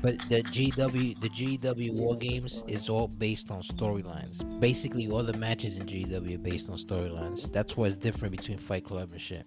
But 0.00 0.16
the 0.28 0.42
GW, 0.44 1.20
the 1.20 1.28
GW 1.28 1.94
War 1.94 2.16
Games 2.16 2.62
is 2.68 2.88
all 2.88 3.08
based 3.08 3.50
on 3.50 3.62
storylines. 3.62 4.42
Basically, 4.60 5.08
all 5.10 5.22
the 5.24 5.36
matches 5.36 5.76
in 5.76 5.86
GW 5.86 6.34
are 6.36 6.38
based 6.38 6.70
on 6.70 6.76
storylines. 6.76 7.50
That's 7.52 7.76
what's 7.76 7.96
different 7.96 8.36
between 8.36 8.58
Fight 8.58 8.84
Club 8.84 9.10
and 9.12 9.20
shit. 9.20 9.46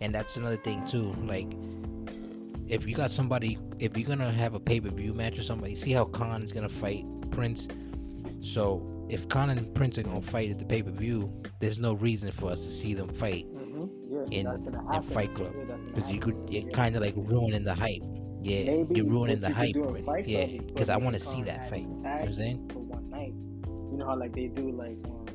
And 0.00 0.14
that's 0.14 0.36
another 0.36 0.56
thing 0.56 0.84
too. 0.86 1.12
Like, 1.26 1.52
if 2.68 2.86
you 2.86 2.94
got 2.94 3.10
somebody, 3.10 3.58
if 3.78 3.96
you're 3.96 4.08
gonna 4.08 4.32
have 4.32 4.54
a 4.54 4.60
pay 4.60 4.80
per 4.80 4.88
view 4.88 5.12
match 5.12 5.38
or 5.38 5.42
somebody, 5.42 5.74
see 5.74 5.92
how 5.92 6.04
Khan 6.06 6.42
is 6.42 6.52
gonna 6.52 6.68
fight 6.68 7.04
Prince. 7.30 7.68
So 8.40 9.06
if 9.10 9.28
Khan 9.28 9.50
and 9.50 9.72
Prince 9.74 9.98
are 9.98 10.02
gonna 10.02 10.22
fight 10.22 10.50
at 10.50 10.58
the 10.58 10.64
pay 10.64 10.82
per 10.82 10.90
view, 10.90 11.30
there's 11.60 11.78
no 11.78 11.92
reason 11.94 12.32
for 12.32 12.50
us 12.50 12.64
to 12.64 12.70
see 12.70 12.94
them 12.94 13.08
fight 13.14 13.46
Mm-hmm. 13.52 14.30
Yeah, 14.32 14.40
in 14.40 14.46
in. 14.46 15.02
Fight 15.14 15.34
Club 15.34 15.52
Yeah, 15.68 15.76
because 15.86 16.10
you 16.10 16.20
could, 16.20 16.34
happen. 16.52 16.70
kind 16.72 16.94
of 16.96 17.02
like 17.02 17.14
ruining 17.16 17.64
the 17.64 17.74
hype. 17.74 18.02
Yeah, 18.42 18.64
Maybe 18.64 18.96
you're 18.96 19.06
ruining 19.06 19.38
the 19.38 19.48
you 19.48 19.54
hype 19.54 19.76
already. 19.76 20.32
Yeah, 20.32 20.46
because 20.66 20.88
I 20.88 20.96
want 20.96 21.14
to 21.14 21.20
see 21.20 21.42
that 21.44 21.70
fight. 21.70 21.82
You 21.82 21.88
know 21.88 21.94
what 21.94 22.22
I'm 22.22 22.34
saying? 22.34 22.70
For 22.72 22.80
one 22.80 23.08
night. 23.08 23.34
You 23.92 23.98
know 23.98 24.06
how 24.06 24.16
like 24.16 24.34
they 24.34 24.48
do 24.48 24.72
like 24.72 24.98
um, 25.04 25.26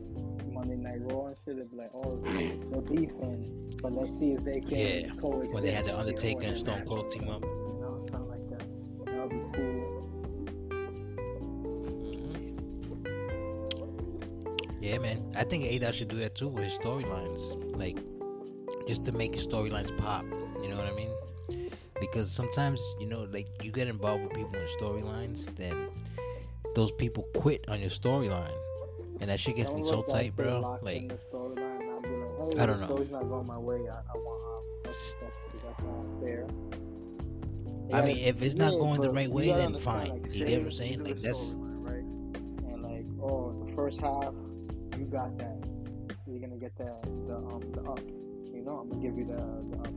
Monday 0.53 0.75
Night 0.75 0.99
Raw 1.01 1.27
and 1.27 1.37
shit. 1.45 1.55
They'd 1.57 1.71
be 1.71 1.77
like, 1.77 1.91
oh, 1.93 2.19
they're 2.25 2.81
beefing, 2.81 3.73
but 3.81 3.93
let's 3.93 4.19
see 4.19 4.33
if 4.33 4.43
they 4.43 4.59
can 4.59 4.71
Yeah, 4.71 5.15
coexist. 5.21 5.53
When 5.53 5.63
they 5.63 5.71
had 5.71 5.85
the 5.85 5.97
Undertaker 5.97 6.47
and 6.47 6.57
Stone 6.57 6.83
Cold 6.85 7.09
team 7.09 7.29
up. 7.29 7.43
You 7.43 7.79
know, 7.79 8.05
something 8.11 8.27
like 8.29 8.49
that. 8.49 8.65
That 9.05 9.21
would 9.21 9.29
be 9.29 9.57
cool. 9.57 9.97
Yeah, 14.81 14.97
man. 14.99 15.31
I 15.35 15.43
think 15.43 15.63
A 15.63 15.93
should 15.93 16.09
do 16.09 16.17
that 16.17 16.35
too 16.35 16.49
with 16.49 16.65
his 16.65 16.73
storylines. 16.73 17.55
Like, 17.77 17.99
just 18.85 19.05
to 19.05 19.11
make 19.13 19.33
his 19.33 19.47
storylines 19.47 19.95
pop. 19.97 20.25
You 20.61 20.69
know 20.69 20.75
what 20.75 20.87
I 20.87 20.95
mean? 20.95 21.16
Because 21.99 22.31
sometimes, 22.31 22.79
you 22.99 23.07
know, 23.07 23.27
like 23.31 23.47
you 23.63 23.71
get 23.71 23.87
involved 23.87 24.23
with 24.23 24.33
people 24.33 24.55
in 24.55 24.67
storylines, 24.79 25.53
then 25.55 25.87
those 26.75 26.91
people 26.91 27.23
quit 27.35 27.65
on 27.67 27.81
your 27.81 27.89
storyline. 27.89 28.53
And 29.19 29.31
that 29.31 29.39
shit 29.39 29.55
gets 29.55 29.71
me 29.71 29.83
so 29.83 30.03
tight, 30.03 30.35
bro. 30.35 30.79
Like, 30.83 31.09
the 31.09 31.15
storyline. 31.15 31.79
and 31.79 31.89
I'll 31.89 32.01
like, 32.45 32.53
hey, 32.55 32.61
I 32.61 32.65
don't 32.67 32.79
know. 32.79 32.85
story's 32.85 33.11
not 33.11 33.27
going 33.27 33.47
my 33.47 33.57
way. 33.57 33.79
I, 33.89 33.93
gotta- 38.01 38.07
mean, 38.07 38.17
if 38.17 38.41
it's 38.41 38.55
not 38.55 38.71
going 38.71 39.01
the 39.01 39.11
right 39.11 39.31
way, 39.31 39.47
then 39.47 39.77
fine. 39.79 40.21
You 40.25 40.31
say 40.31 40.39
get 40.45 40.57
what 40.59 40.65
I'm 40.65 40.71
saying? 40.71 41.03
Like, 41.03 41.15
that's- 41.21 41.55
right. 41.57 42.03
And 42.03 42.83
like, 42.83 43.05
oh, 43.21 43.63
the 43.65 43.73
first 43.73 43.99
half, 43.99 44.33
you 44.99 45.05
got 45.05 45.37
that. 45.37 45.57
You're 46.27 46.39
gonna 46.39 46.57
get 46.57 46.75
the 46.77 46.93
the 47.27 47.35
um 47.37 47.61
the 47.71 47.81
up. 47.89 47.99
You 48.53 48.63
know, 48.65 48.79
I'm 48.79 48.89
gonna 48.89 49.01
give 49.01 49.17
you 49.17 49.25
the 49.25 49.77
the 49.77 49.83
up. 49.83 49.93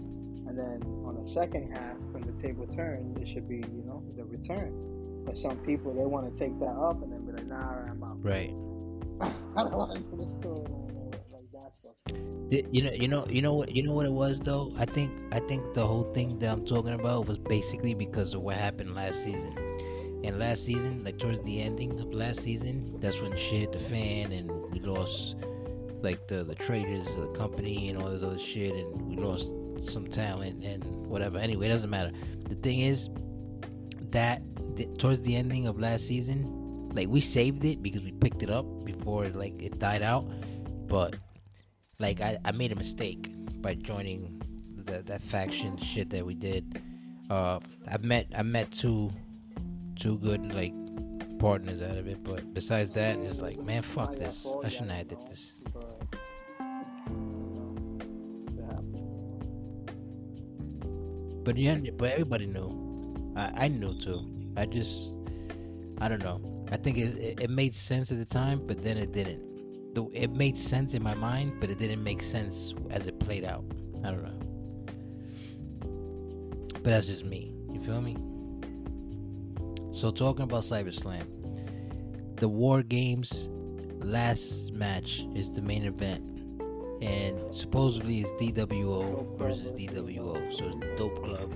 And 0.51 0.59
then 0.59 0.83
on 1.07 1.17
the 1.23 1.31
second 1.31 1.71
half, 1.71 1.97
when 2.11 2.23
the 2.23 2.33
table 2.43 2.67
turns, 2.67 3.17
it 3.23 3.29
should 3.29 3.49
be, 3.49 3.59
you 3.59 3.85
know, 3.87 4.03
the 4.17 4.25
return. 4.25 4.75
But 5.25 5.39
some 5.39 5.59
people 5.59 5.95
they 5.95 6.05
want 6.05 6.35
to 6.35 6.37
take 6.37 6.59
that 6.59 6.75
up 6.75 7.01
and 7.05 7.13
then 7.13 7.25
be 7.25 7.31
like, 7.31 7.47
nah, 7.47 7.85
I'm 7.89 8.03
out. 8.03 8.21
Right. 8.21 8.51
I 9.57 9.63
don't 9.63 9.77
want 9.77 9.95
to 9.95 10.01
do 10.01 10.17
the 10.17 10.27
story. 10.27 10.67
Like 11.31 11.45
that's 11.53 11.77
fucking. 11.85 12.67
You 12.73 12.83
know, 12.83 12.91
you 12.91 13.07
know, 13.07 13.25
you 13.29 13.43
know 13.43 13.55
what, 13.55 13.77
you 13.77 13.85
know 13.85 13.93
what 13.93 14.07
it 14.07 14.13
was 14.13 14.41
though. 14.41 14.75
I 14.77 14.87
think, 14.87 15.13
I 15.31 15.39
think 15.39 15.73
the 15.73 15.87
whole 15.87 16.13
thing 16.13 16.37
that 16.41 16.51
I'm 16.51 16.67
talking 16.67 16.95
about 16.95 17.29
was 17.29 17.39
basically 17.39 17.95
because 17.95 18.35
of 18.35 18.41
what 18.41 18.57
happened 18.57 18.97
last 18.97 19.23
season. 19.23 19.57
And 20.25 20.41
last 20.41 20.65
season, 20.65 21.05
like 21.05 21.21
towards 21.21 21.41
the 21.43 21.63
ending 21.63 22.01
of 22.01 22.13
last 22.13 22.41
season, 22.41 22.99
that's 22.99 23.21
when 23.23 23.37
shit 23.37 23.61
hit 23.61 23.73
the 23.73 23.79
fan, 23.79 24.33
and 24.33 24.51
we 24.73 24.81
lost 24.81 25.37
like 26.03 26.27
the 26.27 26.43
the 26.43 26.57
traders 26.57 27.07
of 27.15 27.33
the 27.33 27.39
company 27.39 27.89
and 27.89 28.03
all 28.03 28.11
this 28.11 28.25
other 28.25 28.39
shit, 28.39 28.75
and 28.75 29.09
we 29.09 29.15
lost 29.15 29.55
some 29.83 30.07
talent 30.07 30.65
and 30.65 30.85
whatever. 31.07 31.39
Anyway, 31.39 31.67
it 31.67 31.71
doesn't 31.71 31.91
matter. 31.91 32.13
The 32.49 32.55
thing 32.57 32.81
is 32.81 33.09
that 34.11 34.43
th- 34.77 34.89
towards 34.99 35.21
the 35.23 35.37
ending 35.37 35.67
of 35.67 35.79
last 35.79 36.07
season, 36.07 36.91
like 36.95 37.09
we 37.09 37.21
saved 37.21 37.65
it 37.65 37.83
because 37.83 38.03
we 38.03 38.13
picked 38.13 38.43
it 38.43 38.51
up 38.51 38.67
before 38.85 39.29
like 39.29 39.61
it 39.63 39.79
died 39.79 40.03
out, 40.03 40.25
but 40.87 41.17
like 41.99 42.21
I, 42.21 42.39
I 42.45 42.53
made 42.53 42.73
a 42.73 42.77
mistake 42.77 43.33
by 43.63 43.75
joining 43.75 44.43
the, 44.75 45.03
that 45.03 45.23
faction 45.23 45.77
shit 45.77 46.11
that 46.11 46.25
we 46.25 46.35
did. 46.35 46.83
Uh, 47.29 47.61
I 47.91 47.99
met 47.99 48.27
I 48.37 48.43
met 48.43 48.73
two 48.73 49.11
two 49.97 50.19
good 50.19 50.53
like 50.55 50.75
partners 51.39 51.81
out 51.83 51.97
of 51.97 52.07
it, 52.09 52.23
but 52.25 52.53
besides 52.53 52.91
that, 52.93 53.19
it's 53.19 53.41
like 53.41 53.59
man, 53.61 53.83
fuck 53.83 54.17
this. 54.17 54.47
I 54.65 54.69
shouldn't 54.69 54.91
have 54.91 55.09
did 55.09 55.23
this. 55.27 55.55
But 61.45 61.57
yeah, 61.57 61.79
but 61.97 62.13
everybody 62.13 62.47
knew. 62.47 63.33
I, 63.37 63.65
I 63.65 63.69
knew 63.69 63.99
too. 64.01 64.27
I 64.57 64.67
just 64.67 65.13
I 66.01 66.09
don't 66.09 66.23
know. 66.23 66.41
I 66.71 66.77
think 66.77 66.97
it, 66.97 67.17
it, 67.17 67.41
it 67.43 67.51
made 67.51 67.75
sense 67.75 68.11
at 68.11 68.19
the 68.19 68.25
time, 68.25 68.63
but 68.67 68.83
then 68.83 68.97
it 68.97 69.13
didn't. 69.13 69.95
The, 69.95 70.05
it 70.13 70.31
made 70.31 70.57
sense 70.57 70.95
in 70.95 71.03
my 71.03 71.15
mind, 71.15 71.55
but 71.61 71.69
it 71.69 71.79
didn't 71.79 72.03
make 72.03 72.23
sense 72.23 72.75
as 72.91 73.07
it 73.07 73.19
played 73.19 73.45
out. 73.45 73.65
I 74.05 74.11
don't 74.11 74.23
know. 74.23 74.41
But 76.75 76.85
that's 76.85 77.07
just 77.07 77.25
me. 77.25 77.55
You 77.71 77.79
feel 77.81 78.01
me? 78.01 78.17
So 79.93 80.11
talking 80.11 80.45
about 80.45 80.63
CyberSlam, 80.63 82.37
the 82.37 82.49
War 82.49 82.83
Games 82.83 83.51
last 84.03 84.73
match 84.73 85.27
is 85.35 85.51
the 85.51 85.61
main 85.61 85.85
event, 85.85 86.25
and 87.03 87.55
supposedly 87.55 88.21
it's 88.21 88.31
DWO 88.33 89.37
versus 89.39 89.73
DWO. 89.73 90.53
So 90.53 90.65
it's 90.67 90.77
Dope 91.01 91.23
Club, 91.25 91.53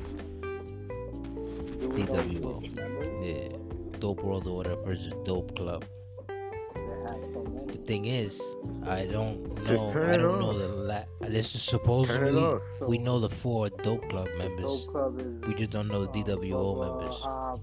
Do 1.80 1.88
we 1.88 2.02
know 2.04 2.12
DWO. 2.14 2.60
which 2.62 2.70
members? 2.72 3.08
yeah, 3.22 3.98
Dope 3.98 4.22
World 4.22 4.46
Order 4.46 4.76
versus 4.76 5.12
Dope 5.24 5.54
Club. 5.56 5.84
They 6.28 7.10
had 7.10 7.30
so 7.32 7.44
many. 7.44 7.66
The 7.72 7.78
thing 7.78 8.04
is, 8.06 8.40
I 8.86 9.06
don't 9.06 9.42
know. 9.64 9.88
I 10.10 10.16
don't 10.16 10.40
know 10.40 10.58
the 10.58 10.68
la- 10.68 11.04
This 11.20 11.54
is 11.54 11.62
supposedly. 11.62 12.32
So, 12.78 12.86
we 12.86 12.98
know 12.98 13.18
the 13.20 13.28
four 13.30 13.68
Dope 13.70 14.08
Club 14.08 14.28
members. 14.38 14.84
Dope 14.84 14.92
Club 14.92 15.20
is. 15.20 15.26
We 15.48 15.54
just 15.54 15.70
don't 15.70 15.88
know 15.88 16.04
the 16.06 16.08
um, 16.08 16.14
DWO 16.24 16.50
Dope, 16.50 16.78
uh, 16.78 16.96
members. 16.98 17.16
Hob, 17.20 17.60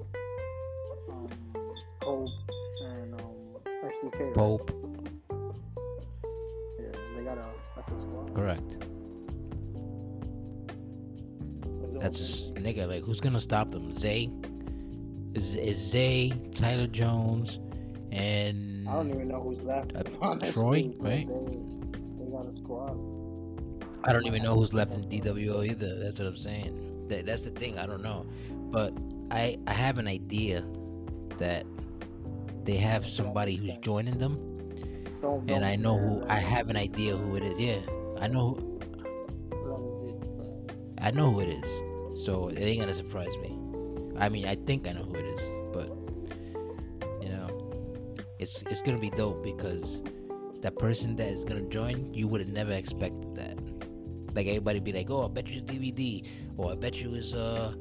um, 2.03 2.27
Pope, 4.33 4.71
got 7.81 7.89
a. 7.89 7.91
That's 7.91 8.03
a 8.03 8.33
correct. 8.33 8.77
That's 12.01 12.51
nigga. 12.53 12.87
Like, 12.87 13.03
who's 13.03 13.19
gonna 13.19 13.39
stop 13.39 13.71
them? 13.71 13.95
Zay? 13.95 14.29
Is 15.33 15.55
is 15.55 15.77
Zay, 15.77 16.33
Tyler 16.53 16.87
Jones, 16.87 17.59
and 18.11 18.87
I 18.87 18.93
don't 18.93 19.09
even 19.09 19.27
know 19.27 19.41
who's 19.41 19.63
left. 19.63 19.95
Uh, 19.95 20.03
Troy, 20.51 20.91
right? 20.97 21.27
They, 21.27 22.25
they 22.25 22.31
got 22.31 22.47
a 22.47 22.53
squad. 22.53 22.97
I 24.03 24.13
don't 24.13 24.25
even 24.25 24.41
know 24.41 24.55
who's 24.55 24.73
left 24.73 24.93
in 24.93 25.03
DWO 25.03 25.65
either. 25.65 25.99
That's 25.99 26.19
what 26.19 26.27
I'm 26.27 26.37
saying. 26.37 27.07
That, 27.07 27.25
that's 27.25 27.43
the 27.43 27.51
thing. 27.51 27.77
I 27.77 27.85
don't 27.85 28.01
know, 28.01 28.25
but 28.71 28.93
I 29.29 29.59
I 29.67 29.73
have 29.73 29.99
an 29.99 30.07
idea 30.07 30.65
that 31.37 31.65
they 32.63 32.77
have 32.77 33.07
somebody 33.07 33.55
who's 33.57 33.77
joining 33.81 34.17
them, 34.17 34.50
Don't, 35.21 35.49
and 35.49 35.63
I 35.63 35.75
know 35.75 35.97
who. 35.97 36.23
I 36.27 36.37
have 36.37 36.69
an 36.69 36.77
idea 36.77 37.15
who 37.15 37.35
it 37.35 37.43
is. 37.43 37.59
Yeah, 37.59 37.79
I 38.19 38.27
know. 38.27 38.55
Who, 38.55 38.79
As 39.51 39.67
long 39.67 39.83
as 39.87 40.19
they- 40.97 41.05
I 41.07 41.11
know 41.11 41.31
who 41.31 41.39
it 41.41 41.49
is. 41.49 42.25
So 42.25 42.49
it 42.49 42.59
ain't 42.59 42.79
gonna 42.79 42.93
surprise 42.93 43.35
me. 43.41 43.57
I 44.17 44.29
mean, 44.29 44.45
I 44.45 44.55
think 44.55 44.87
I 44.87 44.91
know 44.93 45.03
who 45.03 45.15
it 45.15 45.25
is, 45.25 45.41
but 45.73 45.89
you 47.21 47.29
know, 47.29 47.47
it's 48.39 48.61
it's 48.69 48.81
gonna 48.81 48.99
be 48.99 49.09
dope 49.11 49.43
because 49.43 50.01
that 50.61 50.77
person 50.77 51.15
that 51.15 51.27
is 51.29 51.43
gonna 51.45 51.67
join, 51.69 52.13
you 52.13 52.27
would 52.27 52.41
have 52.41 52.49
never 52.51 52.73
expected 52.73 53.35
that. 53.35 53.57
Like 54.35 54.47
everybody 54.47 54.79
be 54.79 54.91
like, 54.93 55.09
"Oh, 55.09 55.25
I 55.25 55.27
bet 55.27 55.47
you 55.47 55.61
it's 55.61 55.71
DBD," 55.71 56.23
or 56.57 56.71
"I 56.71 56.75
bet 56.75 57.01
you 57.01 57.13
it's 57.15 57.33
uh 57.33 57.73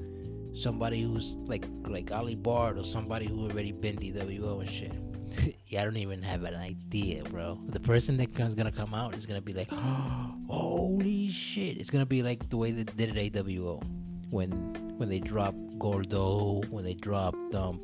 somebody 0.53 1.03
who's 1.03 1.37
like 1.47 1.65
like 1.87 2.11
Ali 2.12 2.35
Bard 2.35 2.79
or 2.79 2.85
somebody 2.85 3.27
who 3.27 3.45
already 3.51 3.73
been 3.73 3.97
DWO 3.97 4.61
and 4.61 4.69
shit." 4.69 4.93
yeah, 5.66 5.82
I 5.82 5.85
don't 5.85 5.97
even 5.97 6.23
have 6.23 6.44
an 6.44 6.55
idea, 6.55 7.24
bro. 7.24 7.59
The 7.66 7.81
person 7.81 8.16
that 8.19 8.35
comes 8.35 8.55
gonna 8.55 8.73
come 8.73 8.94
out 8.94 9.15
is 9.15 9.27
gonna 9.27 9.40
be 9.40 9.52
like, 9.52 9.70
"Holy 10.48 11.31
shit!" 11.31 11.78
It's 11.78 11.90
gonna 11.90 12.07
be 12.07 12.23
like 12.23 12.48
the 12.48 12.57
way 12.57 12.70
they 12.70 12.85
did 12.85 13.16
at 13.16 13.32
AWO 13.32 13.82
when 14.31 14.51
when 14.98 15.09
they 15.09 15.20
dropped 15.20 15.78
Gordo, 15.78 16.62
when 16.70 16.85
they 16.85 16.94
dropped 16.94 17.55
um 17.55 17.81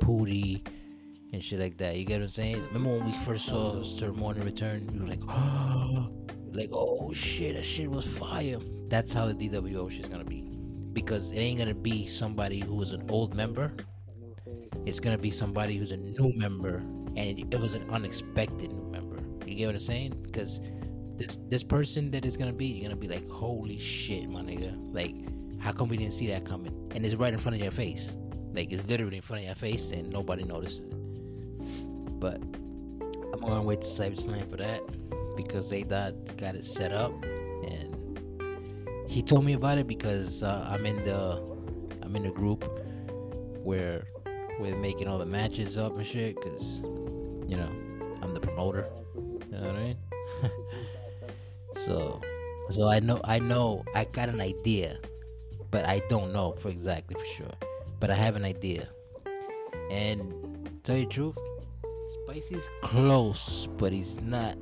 and 1.33 1.43
shit 1.43 1.59
like 1.59 1.77
that. 1.79 1.97
You 1.97 2.05
get 2.05 2.21
what 2.21 2.27
I'm 2.27 2.31
saying? 2.31 2.63
Remember 2.73 2.91
when 2.99 3.07
we 3.07 3.13
first 3.25 3.47
saw 3.47 3.83
Sir 3.83 4.13
Morning 4.13 4.45
Return? 4.45 4.89
We 4.93 5.01
were 5.01 5.09
like, 5.09 5.23
oh, 5.29 6.09
like 6.53 6.71
oh 6.73 7.13
shit, 7.13 7.57
that 7.57 7.65
shit 7.65 7.91
was 7.91 8.07
fire. 8.07 8.59
That's 8.89 9.13
how 9.13 9.27
the 9.27 9.35
DWO 9.35 9.91
shit's 9.91 10.09
gonna 10.09 10.25
be, 10.25 10.43
because 10.93 11.33
it 11.33 11.39
ain't 11.39 11.59
gonna 11.59 11.75
be 11.75 12.07
somebody 12.07 12.61
who 12.61 12.75
was 12.75 12.93
an 12.93 13.05
old 13.11 13.35
member. 13.35 13.73
It's 14.85 15.01
gonna 15.01 15.19
be 15.19 15.31
somebody 15.31 15.77
who's 15.77 15.91
a 15.91 15.97
new 15.97 16.33
member, 16.37 16.83
and 17.17 17.39
it, 17.39 17.47
it 17.51 17.61
was 17.61 17.75
an 17.75 17.89
unexpected 17.91 18.73
new 18.73 18.91
member. 18.91 19.19
You 19.47 19.55
get 19.55 19.67
what 19.67 19.75
I'm 19.75 19.81
saying? 19.81 20.15
Because 20.23 20.61
this 21.17 21.39
this 21.49 21.63
person 21.63 22.11
that 22.11 22.25
is 22.25 22.37
gonna 22.37 22.53
be, 22.53 22.67
you're 22.67 22.89
gonna 22.89 23.01
be 23.01 23.09
like, 23.09 23.29
holy 23.31 23.79
shit, 23.79 24.29
my 24.29 24.43
nigga. 24.43 24.77
Like, 24.93 25.15
how 25.59 25.73
come 25.73 25.89
we 25.89 25.97
didn't 25.97 26.15
see 26.15 26.29
that 26.29 26.45
coming? 26.45 26.73
And 26.95 27.05
it's 27.05 27.15
right 27.15 27.33
in 27.33 27.39
front 27.39 27.57
of 27.57 27.63
your 27.63 27.73
face. 27.73 28.15
Like 28.53 28.73
it's 28.73 28.87
literally 28.89 29.17
in 29.17 29.23
front 29.23 29.41
of 29.41 29.47
your 29.47 29.55
face, 29.55 29.91
and 29.91 30.11
nobody 30.11 30.45
notices 30.45 30.81
it. 30.81 32.21
But 32.21 32.41
I'm 33.33 33.41
gonna 33.41 33.63
wait 33.63 33.83
to 33.83 33.87
Cyberslam 33.87 34.49
for 34.51 34.57
that 34.57 34.81
because 35.37 35.69
they 35.69 35.83
got 35.83 36.15
got 36.37 36.55
it 36.55 36.65
set 36.65 36.93
up, 36.93 37.13
and 37.23 37.97
he 39.09 39.23
told 39.23 39.45
me 39.45 39.53
about 39.53 39.79
it 39.79 39.87
because 39.87 40.43
uh, 40.43 40.67
I'm 40.69 40.87
in 40.87 40.97
the 41.03 41.43
I'm 42.03 42.15
in 42.17 42.23
the 42.23 42.31
group 42.31 42.65
where 43.63 44.07
we're 44.59 44.77
making 44.77 45.09
all 45.09 45.19
the 45.19 45.27
matches 45.27 45.77
up 45.77 45.97
and 45.97 46.07
shit. 46.07 46.41
Cause 46.41 46.81
you 47.47 47.57
know 47.57 47.71
I'm 48.23 48.35
the 48.35 48.41
promoter. 48.41 48.89
You 49.15 49.59
know 49.59 49.67
what 49.67 49.77
I 49.77 49.83
mean? 49.83 49.97
so 51.87 52.21
so 52.71 52.89
I 52.89 53.01
know 53.01 53.21
I 53.25 53.39
know 53.39 53.85
I 53.95 54.05
got 54.05 54.29
an 54.29 54.41
idea, 54.41 54.99
but 55.71 55.85
I 55.85 56.01
don't 56.09 56.33
know 56.33 56.55
for 56.59 56.69
exactly 56.69 57.15
for 57.15 57.27
sure. 57.27 57.55
But 58.01 58.11
I 58.11 58.15
have 58.15 58.37
an 58.37 58.45
idea, 58.45 58.89
and 59.91 60.69
tell 60.85 60.97
you 60.97 61.07
the 61.07 61.11
truth, 61.11 61.39
Spicy's 62.25 62.69
close, 62.83 63.69
but 63.79 63.93
he's 63.93 64.17
not 64.21 64.57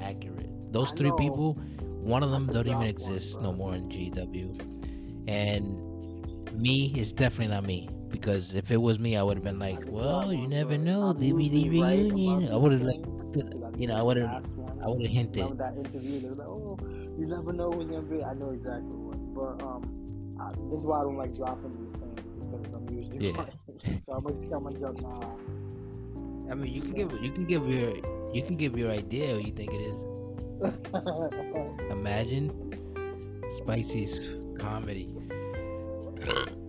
accurate. 0.00 0.50
Those 0.72 0.92
I 0.92 0.96
three 0.96 1.10
know. 1.10 1.16
people, 1.16 1.54
one 1.80 2.22
of 2.22 2.30
them 2.30 2.46
don't 2.46 2.66
even 2.66 2.78
one, 2.78 2.86
exist 2.86 3.40
no 3.40 3.52
more 3.52 3.74
in 3.74 3.88
GW, 3.88 5.28
and 5.28 6.52
me 6.52 6.92
is 6.96 7.12
definitely 7.12 7.54
not 7.54 7.64
me. 7.64 7.88
Because 8.12 8.54
if 8.54 8.70
it 8.70 8.76
was 8.76 8.98
me, 8.98 9.16
I 9.16 9.22
would 9.22 9.38
have 9.38 9.44
been 9.44 9.58
like, 9.58 9.80
"Well, 9.88 10.32
you 10.32 10.46
never 10.46 10.76
know, 10.78 11.02
I'm 11.02 11.16
DBD 11.18 11.70
reunion." 11.70 12.52
I 12.52 12.56
would 12.56 12.72
have 12.72 12.82
like, 12.82 13.02
things, 13.02 13.28
good- 13.32 13.50
'cause 13.50 13.72
you 13.78 13.86
know, 13.88 13.94
I 13.96 14.02
would 14.02 14.18
have, 14.18 14.44
I 14.82 14.88
would 14.88 15.02
have 15.02 15.10
hinted. 15.10 15.58
That 15.58 15.76
interview? 15.76 16.20
They 16.20 16.28
were 16.28 16.34
like, 16.36 16.46
"Oh, 16.46 16.78
you 17.18 17.26
never 17.26 17.52
know 17.52 17.72
who's 17.72 17.88
gonna 17.88 18.02
be." 18.02 18.22
I 18.22 18.34
know 18.34 18.50
exactly 18.50 18.94
what, 18.94 19.18
but 19.34 19.64
um, 19.64 20.36
I, 20.38 20.52
this 20.70 20.80
is 20.80 20.84
why 20.84 21.00
I 21.00 21.02
don't 21.02 21.16
like 21.16 21.34
dropping 21.34 21.72
these 21.82 21.94
things 21.94 22.20
because 22.38 22.74
I'm 22.74 22.88
usually 22.94 23.28
Yeah. 23.28 23.46
so 24.04 24.12
I'm 24.12 24.24
gonna 24.24 24.48
come 24.48 24.66
and 24.66 24.78
jump 24.78 25.00
now. 25.00 25.38
I 26.50 26.54
mean, 26.54 26.70
you 26.72 26.82
can 26.82 26.92
give, 26.92 27.12
you 27.22 27.32
can 27.32 27.46
give 27.46 27.66
your, 27.66 27.94
you 28.34 28.42
can 28.42 28.56
give 28.56 28.76
your 28.76 28.90
idea 28.90 29.34
what 29.36 29.44
you 29.46 29.52
think 29.52 29.72
it 29.72 29.80
is. 29.80 30.04
Imagine 31.90 32.52
Spicy's 33.56 34.36
comedy. 34.58 35.16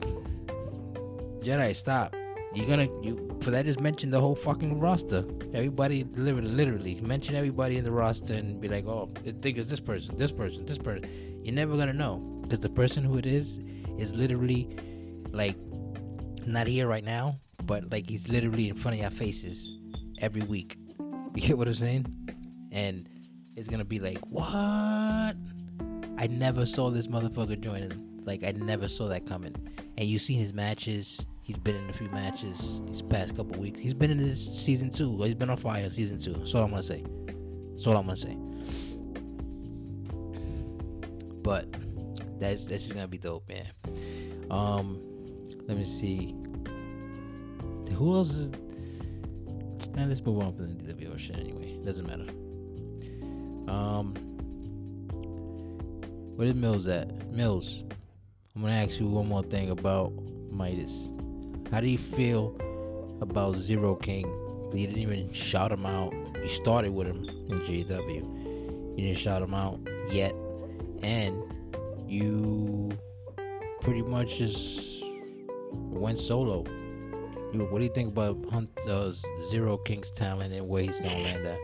Jedi, 1.43 1.75
stop. 1.75 2.15
You're 2.53 2.67
gonna 2.67 2.87
you 3.01 3.37
for 3.41 3.51
that 3.51 3.65
just 3.65 3.79
mention 3.79 4.09
the 4.09 4.19
whole 4.19 4.35
fucking 4.35 4.79
roster. 4.79 5.25
Everybody 5.53 6.05
literally, 6.15 6.49
literally 6.49 7.01
mention 7.01 7.35
everybody 7.35 7.77
in 7.77 7.83
the 7.83 7.91
roster 7.91 8.35
and 8.35 8.61
be 8.61 8.69
like, 8.69 8.85
oh, 8.85 9.11
I 9.27 9.31
think 9.41 9.57
it's 9.57 9.67
this 9.67 9.79
person, 9.79 10.15
this 10.17 10.31
person, 10.31 10.65
this 10.65 10.77
person. 10.77 11.41
You're 11.43 11.55
never 11.55 11.75
gonna 11.75 11.93
know. 11.93 12.17
because 12.43 12.59
the 12.59 12.69
person 12.69 13.03
who 13.03 13.17
it 13.17 13.25
is 13.25 13.59
is 13.97 14.13
literally 14.13 14.69
like 15.31 15.57
not 16.45 16.67
here 16.67 16.87
right 16.87 17.03
now, 17.03 17.39
but 17.63 17.91
like 17.91 18.09
he's 18.09 18.27
literally 18.27 18.69
in 18.69 18.75
front 18.75 18.95
of 18.95 19.01
your 19.01 19.09
faces 19.11 19.73
every 20.19 20.41
week. 20.43 20.77
You 21.35 21.41
get 21.41 21.57
what 21.57 21.67
I'm 21.67 21.73
saying? 21.73 22.05
And 22.71 23.09
it's 23.55 23.67
gonna 23.67 23.85
be 23.85 23.99
like, 23.99 24.19
what? 24.29 25.35
I 26.17 26.27
never 26.29 26.65
saw 26.65 26.91
this 26.91 27.07
motherfucker 27.07 27.59
joining. 27.59 28.21
Like 28.23 28.43
I 28.43 28.51
never 28.51 28.87
saw 28.87 29.07
that 29.07 29.25
coming. 29.25 29.55
And 29.97 30.07
you've 30.07 30.21
seen 30.21 30.39
his 30.39 30.53
matches. 30.53 31.25
He's 31.43 31.57
been 31.57 31.75
in 31.75 31.89
a 31.89 31.93
few 31.93 32.07
matches 32.09 32.81
these 32.87 33.01
past 33.01 33.35
couple 33.35 33.61
weeks. 33.61 33.77
He's 33.77 33.93
been 33.93 34.09
in 34.09 34.17
this 34.17 34.45
season 34.45 34.89
two. 34.89 35.21
He's 35.23 35.35
been 35.35 35.49
on 35.49 35.57
fire 35.57 35.89
season 35.89 36.17
two. 36.17 36.33
That's 36.33 36.55
all 36.55 36.63
I'm 36.63 36.69
gonna 36.69 36.81
say. 36.81 37.03
That's 37.73 37.85
all 37.85 37.97
I'm 37.97 38.05
gonna 38.05 38.15
say. 38.15 38.37
But 41.41 41.69
that's 42.39 42.65
that's 42.65 42.83
just 42.83 42.95
gonna 42.95 43.09
be 43.09 43.17
dope, 43.17 43.49
man. 43.49 43.67
Um, 44.49 45.01
let 45.67 45.77
me 45.77 45.85
see. 45.85 46.33
Who 47.93 48.15
else 48.15 48.31
is? 48.31 48.51
Man, 49.93 50.07
let's 50.07 50.21
move 50.21 50.41
on 50.41 50.55
from 50.55 50.77
the 50.77 50.93
DWO 50.93 51.19
shit 51.19 51.37
anyway. 51.37 51.77
Doesn't 51.83 52.07
matter. 52.07 52.31
Um, 53.69 54.13
where 56.37 56.47
is 56.47 56.53
Millz 56.53 56.87
at? 56.87 57.09
Millz, 57.31 57.83
I'm 58.55 58.61
gonna 58.61 58.73
ask 58.73 58.97
you 58.97 59.07
one 59.07 59.27
more 59.27 59.43
thing 59.43 59.71
about 59.71 60.13
Midas. 60.49 61.09
How 61.71 61.81
do 61.81 61.87
you 61.87 61.97
feel 61.97 62.55
about 63.21 63.55
Zero 63.55 63.95
King? 63.95 64.27
You 64.73 64.87
didn't 64.87 65.01
even 65.01 65.31
shout 65.33 65.71
him 65.71 65.85
out. 65.85 66.13
You 66.35 66.47
started 66.47 66.93
with 66.93 67.07
him 67.07 67.23
in 67.49 67.61
JW. 67.61 68.97
You 68.97 69.05
didn't 69.07 69.17
shout 69.17 69.41
him 69.41 69.53
out 69.53 69.79
yet, 70.09 70.33
and 71.01 71.41
you 72.07 72.91
pretty 73.81 74.01
much 74.01 74.37
just 74.37 75.03
went 75.71 76.19
solo. 76.19 76.63
You, 77.53 77.67
what 77.69 77.79
do 77.79 77.85
you 77.85 77.91
think 77.93 78.09
about 78.09 78.37
Hunt 78.51 78.69
uh, 78.87 79.11
Zero 79.49 79.77
King's 79.77 80.11
talent 80.11 80.53
and 80.53 80.67
where 80.67 80.83
he's 80.83 80.99
gonna 80.99 81.19
land 81.19 81.45
at? 81.45 81.59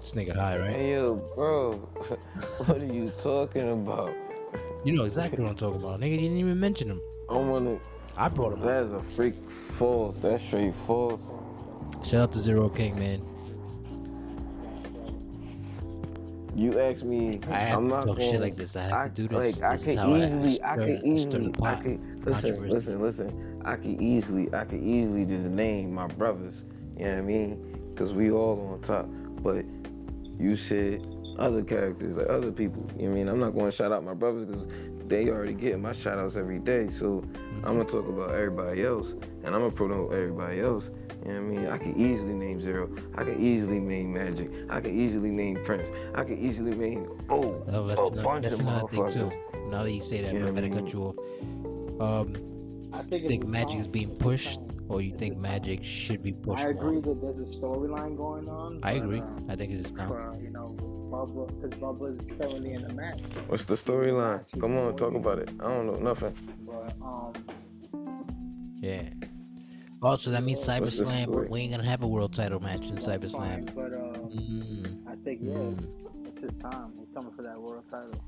This 0.00 0.12
nigga 0.12 0.34
high, 0.34 0.58
right? 0.58 0.70
Hey 0.70 0.92
yo, 0.92 1.14
bro, 1.36 1.72
what 2.66 2.78
are 2.78 2.84
you 2.84 3.12
talking 3.22 3.70
about? 3.70 4.12
You 4.84 4.94
know 4.94 5.04
exactly 5.04 5.42
what 5.42 5.50
I'm 5.50 5.56
talking 5.56 5.80
about. 5.80 6.00
Nigga, 6.00 6.10
you 6.12 6.18
didn't 6.18 6.38
even 6.38 6.58
mention 6.58 6.90
him. 6.90 7.00
I. 7.32 7.78
I 8.16 8.28
brought 8.28 8.52
him 8.52 8.60
up. 8.60 8.66
That 8.66 8.84
is 8.84 8.92
a 8.92 9.02
freak 9.02 9.34
false. 9.50 10.18
That's 10.18 10.42
straight 10.42 10.74
false. 10.86 11.20
Shout 12.04 12.20
out 12.22 12.32
to 12.32 12.40
Zero 12.40 12.68
King, 12.68 12.98
man. 12.98 13.22
You 16.54 16.78
asked 16.78 17.04
me. 17.04 17.40
I 17.50 17.60
have 17.60 17.78
I'm 17.78 17.84
to 17.86 17.90
not 17.90 18.06
talk 18.06 18.16
going 18.18 18.32
shit 18.32 18.40
like 18.40 18.56
this. 18.56 18.76
I 18.76 18.82
have 18.88 19.14
to 19.14 19.22
do 19.22 19.28
this. 19.28 19.60
Like 19.60 19.72
I 19.72 19.76
This 19.76 19.86
is 19.86 19.94
can 19.94 19.96
how 19.96 20.14
I 20.14 20.18
easily, 20.26 20.62
I, 20.62 20.74
stir- 20.74 20.86
can 20.86 21.06
easily, 21.06 21.54
I 21.62 21.74
can 21.76 22.20
listen, 22.20 22.68
listen, 22.68 23.00
listen. 23.00 23.62
I 23.64 23.76
can 23.76 24.02
easily, 24.02 24.54
I 24.54 24.64
can 24.64 24.86
easily 24.86 25.24
just 25.24 25.46
name 25.46 25.94
my 25.94 26.06
brothers. 26.08 26.64
You 26.98 27.06
know 27.06 27.12
what 27.12 27.18
I 27.18 27.22
mean? 27.22 27.80
Because 27.94 28.12
we 28.12 28.30
all 28.30 28.72
on 28.74 28.80
top. 28.82 29.06
But 29.42 29.64
you 30.38 30.54
said 30.56 31.02
other 31.38 31.62
characters, 31.62 32.16
like 32.16 32.28
other 32.28 32.52
people. 32.52 32.86
You 32.98 33.04
know 33.04 33.08
what 33.08 33.12
I 33.12 33.14
mean? 33.14 33.28
I'm 33.28 33.40
not 33.40 33.50
going 33.50 33.66
to 33.70 33.72
shout 33.72 33.90
out 33.92 34.04
my 34.04 34.14
brothers 34.14 34.44
because 34.44 34.68
they 35.08 35.28
already 35.28 35.54
getting 35.54 35.82
my 35.82 35.92
shout 35.92 36.18
outs 36.18 36.36
every 36.36 36.58
day. 36.58 36.88
So 36.88 37.22
I'm 37.64 37.76
gonna 37.76 37.84
talk 37.84 38.08
about 38.08 38.30
everybody 38.30 38.84
else, 38.84 39.12
and 39.44 39.54
I'm 39.54 39.60
gonna 39.62 39.70
promote 39.70 40.12
everybody 40.12 40.60
else. 40.60 40.90
You 41.24 41.32
know 41.34 41.40
what 41.42 41.52
I 41.58 41.60
mean? 41.60 41.66
I 41.68 41.78
can 41.78 41.96
easily 42.00 42.32
name 42.34 42.60
Zero. 42.60 42.90
I 43.14 43.24
can 43.24 43.40
easily 43.40 43.78
name 43.78 44.12
Magic. 44.12 44.50
I 44.70 44.80
can 44.80 44.98
easily 44.98 45.30
name 45.30 45.62
Prince. 45.64 45.88
I 46.14 46.24
can 46.24 46.38
easily 46.38 46.74
name 46.74 47.08
oh, 47.30 47.62
Oh, 47.68 47.86
that's, 47.86 48.00
a 48.00 48.04
ano- 48.04 48.22
bunch 48.22 48.42
that's 48.44 48.54
of 48.58 48.66
another 48.66 48.88
thing 48.88 49.12
too. 49.12 49.30
Now 49.68 49.84
that 49.84 49.92
you 49.92 50.02
say 50.02 50.22
that, 50.22 50.34
Yeah, 50.34 50.40
I'm 50.46 50.54
gotta 50.54 50.68
mean- 50.68 50.74
cut 50.84 50.92
you 50.92 51.02
off. 51.04 51.16
Um, 52.00 52.34
I 52.92 53.02
think, 53.02 53.26
think 53.28 53.46
Magic 53.46 53.78
is 53.78 53.86
being 53.86 54.14
pushed, 54.16 54.58
or 54.88 55.00
you 55.00 55.10
It's 55.12 55.20
think 55.20 55.38
Magic 55.38 55.82
should 55.84 56.22
be 56.22 56.32
pushed 56.32 56.64
I 56.64 56.70
agree 56.70 57.00
more? 57.00 57.14
that 57.14 57.20
there's 57.22 57.54
a 57.56 57.58
storyline 57.58 58.16
going 58.16 58.48
on. 58.48 58.80
I 58.82 58.92
agree. 58.92 59.20
uh, 59.20 59.24
I 59.48 59.56
think 59.56 59.72
it's 59.72 59.82
just 59.82 59.94
now. 59.94 60.08
for 60.08 60.36
you 60.42 60.50
know 60.50 60.76
Bubba, 61.12 61.46
because 61.60 61.78
Bubba's 61.78 62.30
currently 62.40 62.72
in 62.72 62.82
the 62.88 62.94
match. 62.94 63.20
What's 63.48 63.64
the 63.66 63.76
storyline? 63.76 64.44
Come 64.60 64.76
on, 64.78 64.96
talk 64.96 65.14
about 65.14 65.38
it. 65.38 65.50
I 65.60 65.68
don't 65.68 65.86
know 65.86 65.96
nothing. 65.96 66.34
But 66.66 66.94
um, 67.02 67.32
Yeah. 68.80 69.02
Also, 70.00 70.30
that 70.30 70.42
means 70.42 70.60
Cyber 70.66 70.80
What's 70.80 70.96
Slam. 70.96 71.30
We 71.50 71.60
ain't 71.60 71.70
gonna 71.72 71.84
have 71.88 72.02
a 72.02 72.08
world 72.08 72.32
title 72.32 72.58
match 72.60 72.82
in 72.88 72.94
that's 72.96 73.06
Cyber 73.06 73.30
fine, 73.30 73.68
Slam. 73.68 73.74
But 73.76 73.92
uh, 73.92 74.18
Mm, 74.32 75.06
I 75.06 75.14
think 75.24 75.40
yeah, 75.42 75.52
mm. 75.52 76.26
it's 76.26 76.40
his 76.40 76.54
time. 76.60 76.92
He's 76.98 77.08
coming 77.14 77.32
for 77.36 77.42
that 77.42 77.58
world 77.60 77.84
title. 77.90 78.18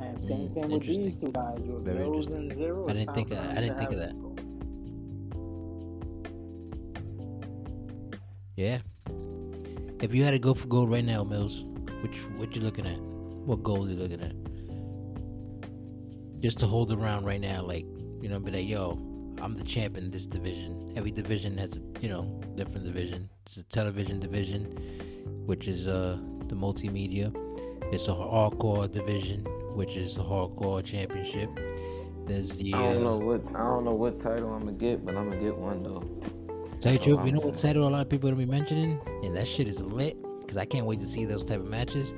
And 0.00 0.20
same 0.20 0.48
Mm, 0.50 0.54
thing 0.54 0.70
with 0.70 0.82
these 0.84 1.20
two 1.20 1.32
guys, 1.32 1.58
with 1.60 1.84
Very 1.84 2.04
interesting. 2.06 2.36
and 2.36 2.54
Zero. 2.54 2.86
I 2.88 2.92
didn't 2.92 3.14
think 3.14 3.30
of- 3.32 3.38
I 3.38 3.54
didn't 3.60 3.78
think 3.78 3.90
of 3.90 3.98
that. 3.98 4.14
Yeah. 8.56 8.78
If 10.00 10.14
you 10.14 10.24
had 10.24 10.30
to 10.30 10.38
go 10.38 10.54
for 10.54 10.66
gold 10.66 10.90
right 10.90 11.04
now, 11.04 11.24
Millz, 11.24 11.62
which 12.02 12.16
what 12.38 12.56
you 12.56 12.62
looking 12.62 12.86
at? 12.86 12.98
What 12.98 13.62
gold 13.62 13.90
you 13.90 13.96
looking 13.96 14.22
at? 14.22 14.32
Just 16.40 16.58
to 16.60 16.66
hold 16.66 16.90
around 16.90 17.26
right 17.26 17.40
now, 17.40 17.62
like 17.62 17.84
you 18.22 18.28
know, 18.30 18.38
be 18.38 18.50
like, 18.50 18.66
yo, 18.66 18.92
I'm 19.42 19.54
the 19.54 19.64
champ 19.64 19.98
in 19.98 20.10
this 20.10 20.24
division. 20.24 20.94
Every 20.96 21.10
division 21.10 21.58
has 21.58 21.76
a 21.76 22.00
you 22.00 22.08
know 22.08 22.40
different 22.56 22.86
division. 22.86 23.28
It's 23.44 23.58
a 23.58 23.62
television 23.64 24.20
division, 24.20 24.64
which 25.44 25.68
is 25.68 25.86
uh 25.86 26.18
the 26.46 26.54
multimedia. 26.54 27.34
It's 27.92 28.08
a 28.08 28.12
hardcore 28.12 28.90
division, 28.90 29.44
which 29.74 29.96
is 29.96 30.16
the 30.16 30.22
hardcore 30.22 30.82
championship. 30.82 31.50
There's 32.26 32.56
the 32.56 32.72
I 32.72 32.78
don't 32.78 32.96
uh, 32.98 33.00
know 33.00 33.16
what 33.18 33.42
I 33.54 33.64
don't 33.64 33.84
know 33.84 33.94
what 33.94 34.18
title 34.18 34.54
I'm 34.54 34.60
gonna 34.60 34.72
get, 34.72 35.04
but 35.04 35.14
I'm 35.14 35.28
gonna 35.28 35.42
get 35.42 35.56
one 35.56 35.82
though. 35.82 36.04
Tell 36.80 36.92
you 36.92 36.98
truth, 36.98 37.26
you 37.26 37.32
know 37.32 37.40
I'm 37.40 37.46
what 37.46 37.56
title 37.56 37.86
a 37.86 37.90
lot 37.90 38.00
of 38.02 38.08
people 38.08 38.28
are 38.28 38.32
gonna 38.32 38.44
be 38.46 38.50
mentioning, 38.50 39.00
and 39.22 39.36
that 39.36 39.46
shit 39.46 39.68
is 39.68 39.80
lit. 39.82 40.16
Cause 40.48 40.56
I 40.56 40.64
can't 40.64 40.86
wait 40.86 40.98
to 41.00 41.06
see 41.06 41.24
those 41.24 41.44
type 41.44 41.60
of 41.60 41.66
matches, 41.66 42.12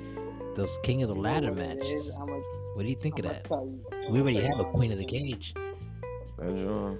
those 0.54 0.78
King 0.84 1.02
of 1.02 1.08
the 1.08 1.14
Ladder 1.14 1.48
You 1.48 1.54
know 1.54 1.66
what 1.66 1.76
matches. 1.78 2.06
is? 2.06 2.12
I'ma- 2.18 2.40
What 2.74 2.82
do 2.84 2.88
you 2.88 2.94
think 2.96 3.18
of 3.18 3.26
I'ma 3.26 3.34
that? 3.34 4.10
We 4.10 4.20
already 4.20 4.40
have 4.40 4.58
a 4.60 4.64
Queen 4.64 4.90
of 4.92 4.98
the 4.98 5.04
Cage. 5.04 5.52
That 6.38 6.56
joint. 6.56 6.98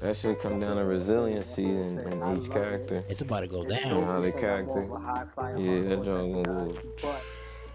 That 0.00 0.16
should 0.16 0.40
come 0.40 0.58
down 0.58 0.76
to 0.76 0.84
resiliency 0.84 1.64
in, 1.64 1.98
in 2.00 2.36
each 2.42 2.50
character. 2.50 3.04
It's 3.08 3.20
about 3.20 3.40
to 3.40 3.46
go 3.46 3.64
Yeah, 3.68 3.84
down. 3.88 4.02
how 4.04 4.20
they 4.20 4.28
It's 4.28 4.34
like 4.34 4.42
character. 4.42 4.72
more 4.86 4.96
of 4.96 5.02
a 5.02 5.06
high 5.06 5.24
flyer 5.34 5.56
Yeah, 5.58 5.88
that 5.88 5.98
hardcore 6.00 6.04
joint 6.04 6.34
type 6.34 6.44
gonna 6.46 6.72
guy. 6.72 6.74
go. 6.74 6.88
But 7.02 7.22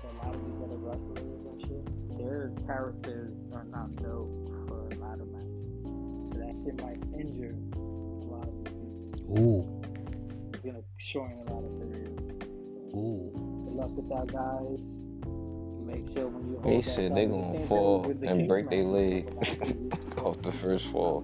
a 0.03 0.26
lot 0.26 0.35
of 0.35 0.45
these 0.45 0.61
other 0.64 0.77
wrestlers 0.77 1.19
and 1.19 1.61
shit, 1.61 2.18
their 2.18 2.52
characters 2.68 3.34
are 3.53 3.65
not 3.65 3.95
built 3.95 4.30
for 4.68 4.88
a 4.91 4.99
ladder 4.99 5.26
match. 5.26 5.48
So 6.34 6.39
that 6.39 6.60
shit 6.64 6.81
might 6.84 6.99
injure 7.19 7.56
Ooh, 9.40 9.66
It's 10.53 10.60
gonna 10.60 10.82
shorten 10.98 11.38
a 11.48 11.53
lot 11.53 11.64
of 11.64 11.72
careers. 11.80 12.20
So 12.91 12.98
ooh. 12.98 13.32
good 13.64 13.76
luck 13.76 13.91
with 13.95 14.10
that, 14.10 14.28
guys. 14.28 14.82
Make 15.88 16.14
sure 16.14 16.28
when 16.28 16.52
you 16.52 16.60
hold 16.60 16.66
They 16.66 16.82
that 16.82 16.84
said 16.84 17.12
title, 17.12 17.16
they 17.16 17.26
the 17.26 17.32
gonna 17.32 17.44
same 17.44 17.60
thing 17.60 17.68
fall 17.70 18.02
the 18.02 18.28
and 18.28 18.48
break 18.48 18.70
their 18.70 18.84
leg 18.84 19.32
off 20.18 20.41
the 20.41 20.52
first 20.52 20.88
fall. 20.88 21.24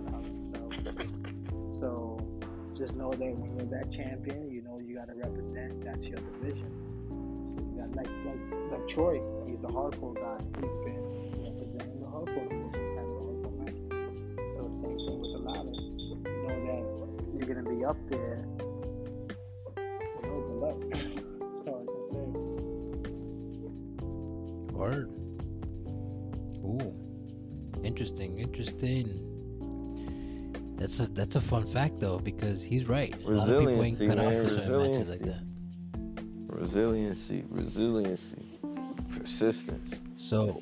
So, 0.53 1.79
so 1.81 2.17
just 2.77 2.95
know 2.95 3.11
that 3.11 3.19
when 3.19 3.57
you're 3.57 3.65
that 3.77 3.91
champion, 3.91 4.51
you 4.51 4.61
know 4.61 4.79
you 4.79 4.95
gotta 4.95 5.13
represent. 5.13 5.83
That's 5.83 6.05
your 6.07 6.19
division. 6.19 6.71
So 7.11 7.59
you 7.59 7.81
got 7.81 7.91
like 7.91 8.07
like 8.23 8.71
like 8.71 8.87
Troy. 8.87 9.19
He's 9.47 9.59
the 9.59 9.67
hardcore 9.67 10.15
guy. 10.15 10.39
He's 10.55 10.79
been 10.87 11.43
representing 11.43 11.99
the 11.99 12.07
hardcore 12.07 12.47
division, 12.47 12.71
the 12.71 13.03
hardcore 13.03 13.51
match. 13.59 13.75
So 14.55 14.63
same 14.79 14.95
thing 14.95 15.19
with 15.19 15.31
the 15.35 15.43
ladder. 15.43 15.75
You 15.75 16.47
know 16.47 16.55
that 16.71 17.16
you're 17.37 17.47
gonna 17.47 17.69
be 17.69 17.85
up 17.85 17.97
there. 18.09 18.45
You 19.77 20.21
know, 20.23 20.41
good 20.41 20.59
luck. 20.59 20.79
That's 20.91 21.67
all 21.67 21.79
I 21.81 21.85
can 21.85 22.01
say. 22.11 22.25
Word. 24.73 25.09
Ooh. 26.65 26.93
Interesting, 27.83 28.39
interesting. 28.39 29.05
That's 30.77 30.99
a 30.99 31.07
that's 31.07 31.35
a 31.35 31.41
fun 31.41 31.65
fact 31.65 31.99
though, 31.99 32.19
because 32.19 32.63
he's 32.63 32.87
right. 32.87 33.15
A 33.25 33.29
lot 33.29 33.49
of 33.49 33.59
people 33.59 33.83
ain't 33.83 33.99
Resiliency, 33.99 34.07
cut 34.07 34.19
out 34.19 34.25
man, 34.31 34.43
for 34.43 34.49
certain 34.49 34.91
matches 34.93 35.09
like 35.09 35.19
resiliency. 35.21 35.25
that. 35.25 35.43
Resiliency, 36.47 37.43
resiliency, 37.49 38.59
persistence. 39.17 39.95
So 40.15 40.61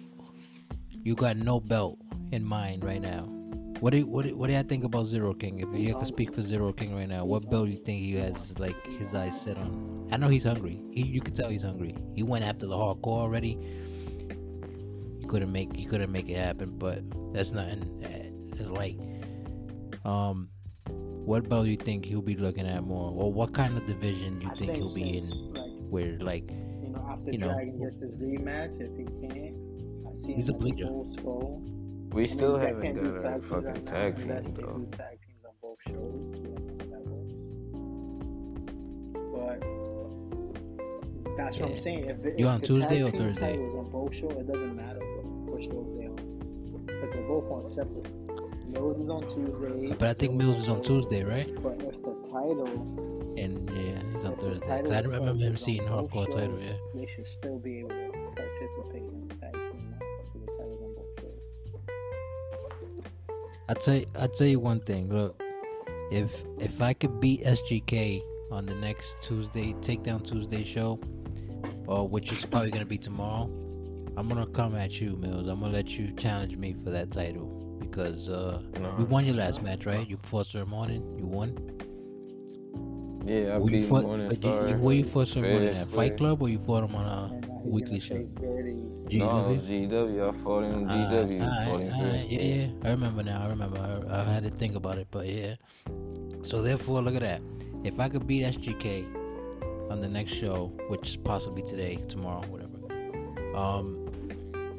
you 1.04 1.16
got 1.16 1.36
no 1.38 1.60
belt 1.60 1.98
in 2.32 2.44
mind 2.44 2.84
right 2.84 3.02
now. 3.02 3.28
What 3.82 3.92
do 3.92 3.98
you, 4.00 4.08
what 4.08 4.26
do, 4.26 4.36
what 4.36 4.48
do 4.48 4.56
I 4.56 4.64
think 4.64 4.84
about 4.84 5.06
Zero 5.06 5.34
King? 5.34 5.60
If 5.60 5.68
you 5.74 5.96
could 5.96 6.08
speak 6.08 6.34
for 6.34 6.42
Zero 6.42 6.72
King 6.72 6.96
right 6.96 7.10
now, 7.10 7.26
what 7.26 7.50
belt 7.50 7.66
do 7.66 7.72
you 7.72 7.78
think 7.78 8.02
he 8.02 8.16
has 8.16 8.58
like 8.58 8.76
his 8.86 9.14
eyes 9.14 9.40
set 9.40 9.58
on? 9.58 10.08
I 10.12 10.18
know 10.18 10.30
he's 10.30 10.46
hungry. 10.46 10.82
He, 10.92 11.04
you 11.04 11.22
could 11.22 11.36
tell 11.36 11.50
he's 11.50 11.64
hungry. 11.64 11.96
He 12.14 12.24
went 12.24 12.46
after 12.46 12.68
the 12.68 12.76
hardcore 12.76 13.20
already. 13.20 13.58
You 15.20 15.28
couldn't 15.28 15.52
make 15.52 15.78
you 15.78 15.88
couldn't 15.88 16.12
make 16.12 16.30
it 16.30 16.38
happen, 16.38 16.78
but 16.78 17.02
that's 17.34 17.52
nothing. 17.52 17.84
Uh, 18.04 18.56
It's 18.58 18.70
like, 18.70 18.98
um, 20.06 20.50
what 20.88 21.50
belt 21.50 21.66
do 21.66 21.72
you 21.72 21.78
think 21.78 22.06
he'll 22.06 22.22
be 22.22 22.38
looking 22.38 22.68
at 22.68 22.84
more, 22.84 23.12
or 23.12 23.34
what 23.34 23.54
kind 23.54 23.78
of 23.78 23.86
division 23.86 24.40
do 24.40 24.46
you 24.46 24.52
I 24.52 24.56
think 24.56 24.76
he'll 24.76 24.94
be 24.94 25.18
in? 25.18 25.30
Like, 25.54 25.72
Where 25.90 26.18
like 26.20 26.50
you 26.50 26.96
after 27.10 27.32
you 27.32 27.40
know, 27.40 27.48
Dragon 27.54 27.80
gets 27.80 27.98
his 27.98 28.12
rematch, 28.16 28.80
if 28.80 28.96
he 28.96 29.06
can't, 29.28 29.56
I 30.08 30.16
see 30.16 30.34
He's 30.34 30.50
a 30.50 30.54
him 30.54 31.06
as 32.08 32.12
bleeder. 32.12 32.16
We 32.16 32.24
I 32.24 32.28
mean, 32.28 32.38
still 32.38 32.58
they 32.58 32.66
haven't 32.68 33.04
got 33.04 33.16
a 33.16 33.22
tag 33.22 33.42
fucking 33.46 33.66
right 33.66 33.84
now 33.86 33.92
tag 33.92 34.16
team 34.18 34.30
unless 34.30 34.48
though. 34.52 34.88
tag 34.98 35.18
teams 35.28 35.44
on 35.46 35.54
both 35.62 35.80
shows. 35.88 35.96
We 35.96 36.48
don't 36.48 36.66
know 36.68 36.78
how 36.80 36.90
that 36.92 37.04
works. 37.10 37.34
But 41.26 41.38
that's 41.38 41.56
what 41.58 41.70
Yeah. 41.70 41.76
I'm 41.76 41.80
saying. 41.82 42.06
If, 42.06 42.22
the- 42.24 42.32
You 42.40 42.46
if 42.48 42.52
on 42.54 42.60
the 42.62 42.68
Tuesday 42.68 42.88
tag 43.00 43.02
or 43.08 43.12
team 43.12 43.20
Thursday? 43.20 43.52
titles 43.52 43.76
on 43.86 43.92
both 43.92 44.14
shows, 44.16 44.34
it 44.38 44.48
doesn't 44.52 44.76
matter 44.76 45.00
what, 45.00 45.26
what 45.54 45.62
shows 45.64 45.88
they 45.98 46.06
on. 46.08 46.16
Because 46.86 47.10
they're 47.14 47.28
both 47.28 47.52
on 47.52 47.66
separate. 47.66 48.08
Millz 48.72 49.00
is 49.02 49.10
on 49.10 49.22
Tuesday. 49.30 49.96
But 49.98 50.08
I 50.10 50.14
think 50.14 50.34
Millz 50.42 50.58
is 50.60 50.70
on 50.70 50.82
Tuesday, 50.82 51.24
right? 51.24 51.48
But 51.64 51.82
if 51.82 52.02
the 52.02 52.14
title, 52.30 52.68
And 53.38 53.70
yeah, 53.70 54.02
he's 54.14 54.26
on 54.26 54.36
Thursday. 54.38 54.60
the 54.60 54.66
Thursday. 54.66 54.82
'Cause 54.82 54.90
title 54.90 55.14
I 55.14 55.18
remember 55.18 55.44
him 55.46 55.56
seeing 55.58 55.86
both 55.86 56.10
hardcore 56.12 56.30
title. 56.32 56.60
Yeah. 56.60 56.74
they 56.94 57.06
should 57.06 57.26
still 57.28 57.60
be 57.60 57.80
able 57.80 57.90
to 57.90 58.12
participate 58.36 59.04
in 59.04 59.28
the 59.28 59.36
tag 59.36 59.54
I 63.68 63.74
tell 63.74 63.96
you, 63.96 64.06
I 64.20 64.28
tell 64.28 64.48
you 64.48 64.60
one 64.60 64.80
thing. 64.80 65.10
Look, 65.12 65.42
if 66.12 66.32
if 66.60 66.82
I 66.82 66.94
could 66.94 67.20
beat 67.20 67.44
SGK 67.44 68.22
on 68.52 68.66
the 68.66 68.76
next 68.76 69.18
Tuesday 69.22 69.74
Takedown 69.82 70.24
Tuesday 70.28 70.64
show, 70.64 71.00
or 71.88 72.08
which 72.08 72.32
is 72.32 72.46
probably 72.46 72.72
gonna 72.72 72.86
be 72.86 72.98
tomorrow, 72.98 73.44
I'm 74.18 74.28
gonna 74.28 74.46
come 74.48 74.76
at 74.76 75.00
you, 75.02 75.18
Millz. 75.18 75.50
I'm 75.50 75.60
gonna 75.60 75.74
let 75.74 75.98
you 75.98 76.12
challenge 76.14 76.56
me 76.58 76.76
for 76.84 76.92
that 76.92 77.12
title 77.12 77.78
because 77.80 78.30
uh, 78.30 78.62
Nah. 78.80 78.96
we 78.98 79.04
won 79.04 79.26
your 79.26 79.36
last 79.36 79.64
match, 79.64 79.86
right? 79.86 80.08
You 80.08 80.18
fought 80.18 80.46
Sir 80.48 80.66
Morning. 80.66 81.04
You 81.18 81.26
won. 81.26 81.58
Yeah, 83.26 83.56
I 83.56 83.58
Where 83.58 83.72
beat 83.72 83.90
fought, 83.90 84.06
but 84.30 84.44
you, 84.44 84.52
where 84.78 84.96
you 84.96 85.04
fought 85.04 85.28
Sir 85.28 85.42
Morning 85.42 85.70
at 85.76 85.88
Fight. 85.88 86.18
Club, 86.18 86.44
or 86.44 86.50
you 86.50 86.60
fought 86.60 86.88
him 86.88 86.96
on 86.96 87.06
a 87.06 87.28
he's 87.30 87.35
weekly 87.66 88.00
show? 88.00 88.16
face 88.16 88.32
Birdie. 88.32 88.74
No, 89.18 89.28
GW. 89.60 89.90
GW. 89.90 90.30
I 90.30 90.44
fought 90.44 90.64
him 90.64 90.74
in 90.74 90.90
Uh, 90.90 90.94
GW. 91.12 91.42
alright, 91.42 91.68
fought 91.68 91.82
him 91.82 91.94
alright, 91.94 92.30
yeah, 92.30 92.42
yeah, 92.42 92.68
I 92.84 92.90
remember 92.90 93.24
now. 93.24 93.44
I 93.44 93.48
remember. 93.50 93.80
I, 94.10 94.22
I 94.22 94.24
had 94.24 94.44
to 94.44 94.50
think 94.50 94.76
about 94.76 94.98
it, 94.98 95.08
but 95.12 95.28
yeah. 95.28 95.56
So 96.44 96.62
therefore, 96.62 97.02
look 97.02 97.16
at 97.16 97.22
that. 97.22 97.42
If 97.84 98.00
I 98.00 98.10
could 98.10 98.26
beat 98.28 98.44
SGK 98.44 99.92
on 99.92 100.02
the 100.02 100.08
next 100.08 100.34
show, 100.34 100.72
which 100.90 101.10
is 101.10 101.18
possibly 101.18 101.62
today, 101.64 101.98
tomorrow, 102.08 102.42
whatever, 102.48 102.78
um, 103.58 104.08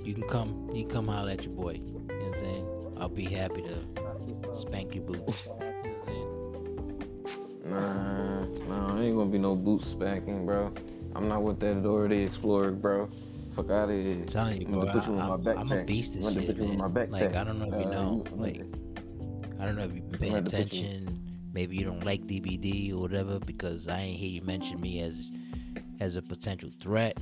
you 0.03 0.15
can 0.15 0.25
come. 0.29 0.71
You 0.75 0.83
can 0.85 0.91
come 0.93 1.09
holler 1.09 1.31
at 1.33 1.43
your 1.45 1.53
boy. 1.53 1.73
You 1.75 1.81
know 1.81 2.15
what 2.29 2.37
I'm 2.39 2.45
saying? 2.45 2.67
I'll 2.99 3.09
be 3.09 3.25
happy 3.27 3.63
to 3.63 3.75
That's 3.95 4.27
what's 4.27 4.65
up. 4.65 4.69
spank 4.69 4.95
your 4.95 5.05
boots. 5.05 5.45
You 5.45 5.51
know 5.51 5.57
what 5.57 5.65
I'm 5.67 6.15
saying? 7.67 8.69
Nah, 8.69 8.87
nah, 8.95 9.01
ain't 9.01 9.17
gonna 9.17 9.31
be 9.31 9.39
no 9.39 9.55
boot 9.57 9.83
spanking, 9.83 10.47
bro. 10.47 10.73
I'm 11.17 11.29
not 11.29 11.43
with 11.43 11.61
that 11.61 11.85
already 11.85 12.23
explored, 12.25 12.81
bro. 12.83 13.09
Fuck 13.55 13.71
out 13.71 13.89
of 13.89 13.91
here. 13.91 14.13
I'm 14.13 14.27
telling 14.27 14.61
you, 14.61 14.67
I'm 14.67 14.73
bro. 14.75 14.81
gonna 14.85 14.93
put 15.01 15.07
you 15.09 15.15
in 15.15 15.21
I, 15.21 15.35
am 15.35 15.59
I'm 15.59 15.73
a 15.73 15.85
beast 15.85 16.15
I'm 16.17 16.19
of 16.19 16.35
gonna 16.35 16.47
shit, 16.47 16.47
put 16.57 16.65
you 16.65 16.73
in 16.73 16.79
man. 16.79 17.11
Like 17.11 17.35
I 17.35 17.45
don't 17.45 17.59
know 17.59 17.65
if 17.67 17.85
you 17.85 17.91
Uh, 17.91 17.95
know. 17.95 18.25
you- 18.31 18.37
Like 18.37 18.63
I 19.59 19.65
don't 19.65 19.77
know 19.77 19.83
if 19.85 19.95
you've 19.95 20.11
been 20.11 20.19
paying 20.21 20.37
I'm 20.37 20.45
gonna 20.45 20.51
put 20.65 20.73
you- 20.73 20.81
attention. 20.87 21.23
Maybe 21.55 21.77
you 21.77 21.85
don't 21.87 22.05
like 22.05 22.27
DBD 22.27 22.93
or 22.93 22.99
whatever 22.99 23.39
because 23.39 23.89
I 23.89 23.99
ain't 24.01 24.19
hear 24.19 24.29
you 24.29 24.43
mention 24.43 24.79
me 24.81 25.01
as 25.01 25.33
as 26.01 26.17
a 26.17 26.21
potential 26.23 26.69
threat 26.79 27.17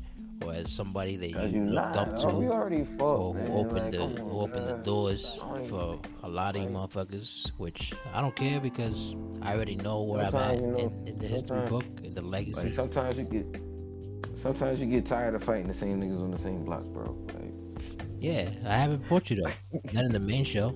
or 0.44 0.52
as 0.52 0.72
somebody 0.72 1.16
that 1.16 1.30
you 1.30 1.60
you 1.60 1.64
looked 1.70 1.94
not. 1.94 2.08
up 2.08 2.24
Oh, 2.24 2.38
we 2.40 2.46
to 2.46 2.52
already 2.52 2.84
fought, 2.84 3.18
or 3.20 3.34
who 3.34 3.52
opened 3.52 3.72
like, 3.78 3.90
the 3.92 3.98
come 3.98 4.16
who 4.16 4.40
on, 4.40 4.50
opened 4.50 4.66
the 4.66 4.76
doors 4.82 5.40
for 5.68 5.94
a 6.24 6.28
lot 6.28 6.56
of 6.56 6.62
you 6.62 6.68
motherfuckers. 6.68 7.50
Which 7.58 7.92
I 8.12 8.20
don't 8.20 8.34
care 8.34 8.58
because 8.60 9.14
I 9.42 9.54
already 9.54 9.76
know 9.76 10.02
where 10.02 10.24
I'm 10.24 10.34
at 10.34 10.56
you 10.60 10.66
know, 10.66 10.76
in, 10.78 11.06
in 11.06 11.18
the 11.20 11.28
history 11.28 11.64
book, 11.68 11.84
in 12.02 12.14
the 12.14 12.22
legacy. 12.22 12.64
Like 12.64 12.72
sometimes 12.72 13.16
you 13.16 13.24
get, 13.26 13.60
sometimes 14.36 14.80
you 14.80 14.86
get 14.86 15.06
tired 15.06 15.34
of 15.34 15.42
fighting 15.44 15.68
the 15.68 15.74
same 15.74 16.00
niggas 16.00 16.22
on 16.22 16.30
the 16.30 16.38
same 16.38 16.64
block, 16.64 16.84
bro. 16.84 17.16
Like, 17.34 17.52
yeah, 18.20 18.50
I 18.66 18.76
haven't 18.76 19.04
fought 19.06 19.30
you 19.30 19.42
though. 19.42 19.50
Not 19.92 20.04
in 20.04 20.10
the 20.10 20.20
main 20.20 20.44
show. 20.44 20.74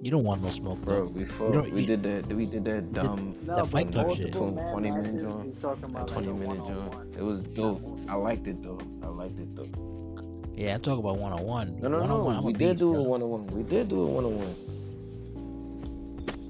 You 0.00 0.10
don't 0.10 0.24
want 0.24 0.42
no 0.42 0.50
smoke, 0.50 0.80
bro, 0.80 1.04
bro. 1.04 1.12
we 1.12 1.24
fought. 1.24 1.70
we 1.70 1.82
you- 1.82 1.86
did 1.86 2.02
that. 2.02 2.26
We 2.34 2.44
did 2.46 2.64
that 2.64 2.92
dumb. 2.92 3.36
No, 3.46 3.56
The 3.56 3.66
Fight 3.66 3.92
Club 3.92 4.16
shit. 4.16 4.34
multiple 4.34 4.54
man 4.54 4.72
20 4.72 4.90
minute 4.90 5.04
matches, 5.14 5.22
joint. 5.22 5.44
he's 5.46 5.62
talking 5.62 5.84
about 5.84 6.08
That 6.08 6.16
like 6.16 6.24
20 6.24 6.38
minute 6.38 6.58
one-on-one. 6.58 6.90
joint. 7.12 7.16
It 7.16 7.22
was 7.22 7.40
dope. 7.42 8.00
I 8.08 8.14
liked 8.16 8.46
it 8.48 8.62
though. 8.62 8.80
I 9.02 9.06
liked 9.06 9.38
it 9.38 9.54
though. 9.54 9.68
Yeah, 10.56 10.74
I 10.74 10.78
talk 10.78 10.98
about 10.98 11.18
one 11.18 11.32
on 11.32 11.44
one. 11.44 11.80
No, 11.80 11.88
no, 11.88 12.00
one 12.00 12.10
on 12.10 12.18
no. 12.18 12.24
one. 12.24 12.36
I'm 12.36 12.44
We 12.44 12.52
did 12.52 12.68
beast, 12.70 12.80
do 12.80 12.90
a 12.90 12.94
bro. 12.94 13.02
one 13.02 13.22
on 13.22 13.30
one. 13.30 13.46
We 13.46 13.62
did 13.62 13.88
do 13.88 14.00
a 14.02 14.06
one 14.06 14.24
on 14.24 14.38
one. 14.38 14.54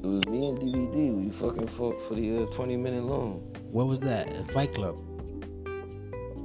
It 0.02 0.06
was 0.06 0.26
me 0.26 0.48
and 0.48 0.58
DBD. 0.58 1.14
We 1.24 1.30
fucking 1.38 1.68
fought 1.68 2.00
for 2.08 2.14
the 2.14 2.42
uh, 2.42 2.46
20 2.46 2.76
minute 2.76 3.04
long. 3.04 3.34
What 3.70 3.86
was 3.86 4.00
that? 4.00 4.28
At 4.28 4.50
Fight 4.50 4.74
Club. 4.74 4.96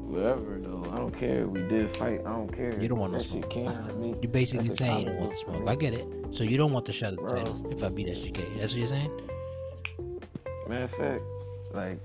Whatever 0.08 0.58
though. 0.62 0.90
I 0.92 0.96
don't 0.98 1.12
care. 1.12 1.48
We 1.48 1.62
did 1.68 1.96
fight. 1.98 2.22
I 2.26 2.32
don't 2.32 2.52
care. 2.52 2.80
You 2.82 2.88
don't 2.88 2.98
want 3.00 3.12
that 3.14 3.24
shit 3.24 3.44
smoke. 3.52 3.52
to 3.90 3.94
me. 3.96 4.16
You're 4.22 4.32
basically 4.32 4.68
That's 4.68 4.78
saying 4.80 5.00
you 5.00 5.06
don't 5.08 5.18
want 5.18 5.30
book, 5.32 5.40
smoke. 5.46 5.68
I 5.68 5.76
get 5.76 5.94
it. 5.94 6.08
So 6.32 6.44
you 6.44 6.58
don't 6.58 6.72
want 6.72 6.86
the 6.86 6.94
shut 6.94 7.16
the 7.18 7.22
title 7.28 7.72
if 7.72 7.84
I 7.84 7.90
beat 7.90 8.08
SGK. 8.08 8.60
That's 8.60 8.72
what 8.72 8.80
you're 8.80 8.88
saying? 8.88 9.12
Matter 10.70 10.84
of 10.84 10.92
fact, 10.92 11.24
like 11.74 12.00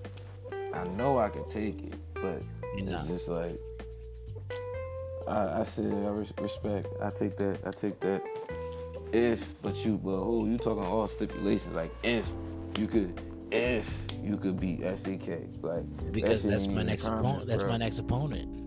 I 0.74 0.85
know 0.89 1.19
I 1.19 1.29
can 1.29 1.49
take 1.49 1.83
it, 1.85 1.95
but 2.15 2.43
You're 2.77 2.87
not. 2.87 3.03
it's 3.03 3.09
just 3.09 3.29
like 3.29 3.59
I, 5.29 5.61
I 5.61 5.65
said 5.65 5.87
I 5.93 6.09
res- 6.09 6.33
respect. 6.41 6.89
I 7.01 7.11
take 7.11 7.37
that. 7.39 7.59
I 7.65 7.70
take 7.70 8.01
that. 8.01 8.23
If, 9.12 9.49
but 9.62 9.85
you, 9.85 9.99
but 10.03 10.11
oh, 10.12 10.47
you 10.47 10.59
talking 10.59 10.85
all 10.85 11.07
stipulations? 11.07 11.77
Like 11.77 11.93
if 12.03 12.29
you 12.79 12.87
could, 12.89 13.20
if 13.53 14.07
you 14.23 14.37
could 14.37 14.59
beat 14.59 14.81
SGK, 14.81 15.62
like 15.62 16.12
Because 16.12 16.43
that 16.43 16.49
that's 16.49 16.66
my 16.66 16.83
next 16.83 17.05
opponent. 17.05 17.47
That's 17.47 17.62
bro. 17.62 17.73
my 17.73 17.77
next 17.79 17.99
opponent. 17.99 18.59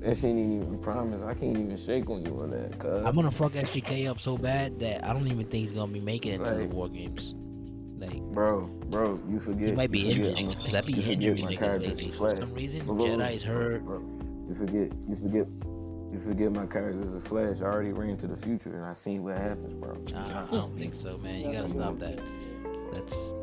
That 0.00 0.16
shit 0.16 0.24
ain't 0.24 0.62
even 0.62 0.78
promise. 0.78 1.22
I 1.22 1.34
can't 1.34 1.56
even 1.56 1.76
shake 1.76 2.10
on 2.10 2.24
you 2.24 2.40
on 2.40 2.50
that, 2.50 2.78
cuz. 2.78 3.02
I'm 3.04 3.14
gonna 3.14 3.30
fuck 3.30 3.52
SGK 3.52 4.08
up 4.08 4.18
so 4.18 4.36
bad 4.36 4.80
that 4.80 5.04
I 5.04 5.12
don't 5.12 5.26
even 5.26 5.46
think 5.46 5.52
he's 5.52 5.72
gonna 5.72 5.92
be 5.92 6.00
making 6.00 6.32
it 6.32 6.44
to 6.44 6.54
the 6.54 6.66
war 6.66 6.88
games. 6.88 7.34
Like 7.98 8.20
Bro, 8.32 8.66
bro, 8.88 9.20
you 9.28 9.38
forget. 9.38 9.68
he 9.68 9.72
might 9.74 9.90
be 9.90 10.10
injured 10.10 10.34
because 10.34 10.74
I 10.74 10.80
be 10.80 11.00
injuring 11.00 11.46
niggas 11.46 11.80
lately. 11.82 12.10
For 12.10 12.34
some 12.34 12.54
reason, 12.54 12.86
Bro, 12.86 12.96
Jedi's 12.96 13.42
hurt. 13.42 13.84
Bro, 13.84 14.00
you 14.48 14.54
forget, 14.54 14.90
you 15.06 15.16
forget, 15.16 15.46
you 16.10 16.20
forget 16.24 16.50
my 16.50 16.64
character's 16.66 17.12
a 17.12 17.20
flash. 17.20 17.60
I 17.60 17.66
already 17.66 17.92
ran 17.92 18.16
to 18.18 18.26
the 18.26 18.38
future 18.38 18.74
and 18.74 18.84
I 18.86 18.94
seen 18.94 19.22
what 19.22 19.36
happens, 19.36 19.74
bro. 19.74 19.94
Nah, 20.10 20.44
I 20.44 20.50
don't 20.50 20.72
think 20.72 20.94
so, 20.94 21.18
man. 21.18 21.40
You 21.40 21.52
gotta 21.52 21.68
stop 21.68 21.98
that. 21.98 22.18
That's. 22.92 23.34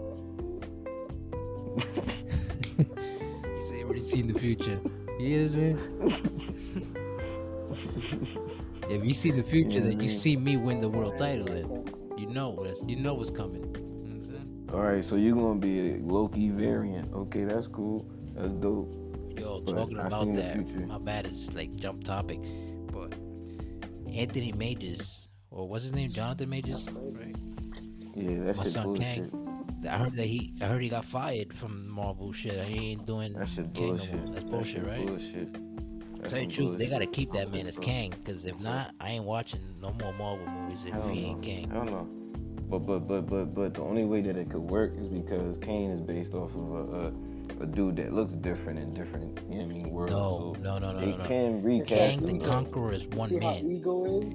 he 2.77 3.61
said 3.61 3.83
already 3.83 4.03
seen 4.03 4.31
the 4.31 4.39
future. 4.39 4.79
He 5.17 5.33
is, 5.33 5.51
man. 5.53 5.77
if 8.89 9.03
you 9.03 9.13
see 9.13 9.31
the 9.31 9.43
future, 9.43 9.81
then 9.81 9.99
you 9.99 10.09
see 10.09 10.37
me 10.37 10.57
win 10.57 10.81
the 10.81 10.89
world 10.89 11.17
title. 11.17 11.45
Then 11.45 11.85
you 12.17 12.27
know 12.27 12.49
what's 12.49 12.83
you 12.87 12.95
know 12.95 13.13
what's 13.13 13.31
coming. 13.31 13.63
You 13.63 13.69
know 13.69 13.71
what 13.71 14.11
I'm 14.11 14.25
saying? 14.25 14.69
All 14.73 14.81
right, 14.81 15.03
so 15.03 15.15
you're 15.15 15.35
gonna 15.35 15.59
be 15.59 15.91
a 15.91 15.95
Loki 15.97 16.49
variant. 16.49 17.13
Okay, 17.13 17.43
that's 17.43 17.67
cool. 17.67 18.09
That's 18.35 18.53
dope. 18.53 18.93
Yo, 19.39 19.61
But 19.61 19.75
talking 19.75 19.99
about 19.99 20.33
that. 20.35 20.87
My 20.87 20.97
bad, 20.97 21.25
it's 21.25 21.53
like 21.53 21.75
jump 21.75 22.03
topic, 22.03 22.39
but 22.91 23.13
Anthony 24.11 24.51
Majors, 24.51 25.27
or 25.51 25.67
what's 25.67 25.83
his 25.83 25.93
name, 25.93 26.09
Jonathan 26.09 26.49
Majors? 26.49 26.89
Yeah, 28.15 28.43
that's 28.43 28.57
My 28.57 28.63
son 28.63 28.83
bullshit. 28.83 29.31
I 29.85 29.97
heard 29.97 30.13
that 30.13 30.25
he, 30.25 30.53
I 30.61 30.65
heard 30.65 30.81
he 30.81 30.89
got 30.89 31.05
fired 31.05 31.53
from 31.53 31.87
Marvel 31.89 32.33
shit. 32.33 32.65
He 32.65 32.91
ain't 32.91 33.05
doing 33.05 33.33
That 33.33 33.47
shit 33.47 33.73
King 33.73 33.87
no 33.87 33.97
bullshit. 33.97 34.31
That's 34.33 34.43
bullshit, 34.45 34.73
shit 34.75 34.85
right? 34.85 35.05
Bullshit. 35.07 35.53
That's 36.17 36.31
Tell 36.31 36.41
you 36.41 36.47
the 36.47 36.53
truth, 36.53 36.77
they 36.79 36.87
gotta 36.87 37.05
keep 37.05 37.31
that 37.33 37.51
man 37.51 37.67
as. 37.67 37.77
Kang, 37.77 38.11
cause 38.25 38.45
if 38.45 38.59
not, 38.59 38.95
I 38.99 39.11
ain't 39.11 39.25
watching 39.25 39.61
no 39.81 39.91
more 40.01 40.13
Marvel 40.13 40.47
movies 40.47 40.85
if 40.85 40.93
he 40.93 41.21
no. 41.21 41.29
ain't 41.29 41.43
Kang. 41.43 41.69
Hell 41.69 41.85
no. 41.85 42.07
But 42.69 42.79
but 42.79 43.07
but 43.07 43.27
but 43.27 43.53
but 43.53 43.73
the 43.75 43.81
only 43.81 44.03
way 44.03 44.21
that 44.21 44.35
it 44.35 44.49
could 44.49 44.61
work 44.61 44.93
is 44.97 45.07
because 45.07 45.57
Kang 45.59 45.91
is 45.91 46.01
based 46.01 46.33
off 46.33 46.53
of 46.55 46.71
a, 46.71 47.07
a, 47.61 47.63
a 47.63 47.65
dude 47.67 47.95
that 47.97 48.13
looks 48.13 48.33
different 48.33 48.79
in 48.79 48.93
different 48.93 49.39
you 49.49 49.59
know 49.59 49.63
what 49.63 49.71
I 49.71 49.73
mean 49.73 49.89
worlds. 49.91 50.11
No, 50.11 50.53
so 50.55 50.61
no, 50.61 50.77
no, 50.79 50.91
no, 50.93 50.99
they 50.99 51.11
no, 51.11 51.17
no. 51.17 51.23
can 51.25 51.63
recast 51.63 51.89
Kang 51.89 52.19
the 52.21 52.27
him. 52.31 52.39
though. 52.39 52.49
Conqueror 52.49 52.93
is 52.93 53.07
one 53.07 53.29
See 53.29 53.35
how 53.35 53.51
man. 53.53 53.71
ego 53.71 54.05
is? 54.21 54.33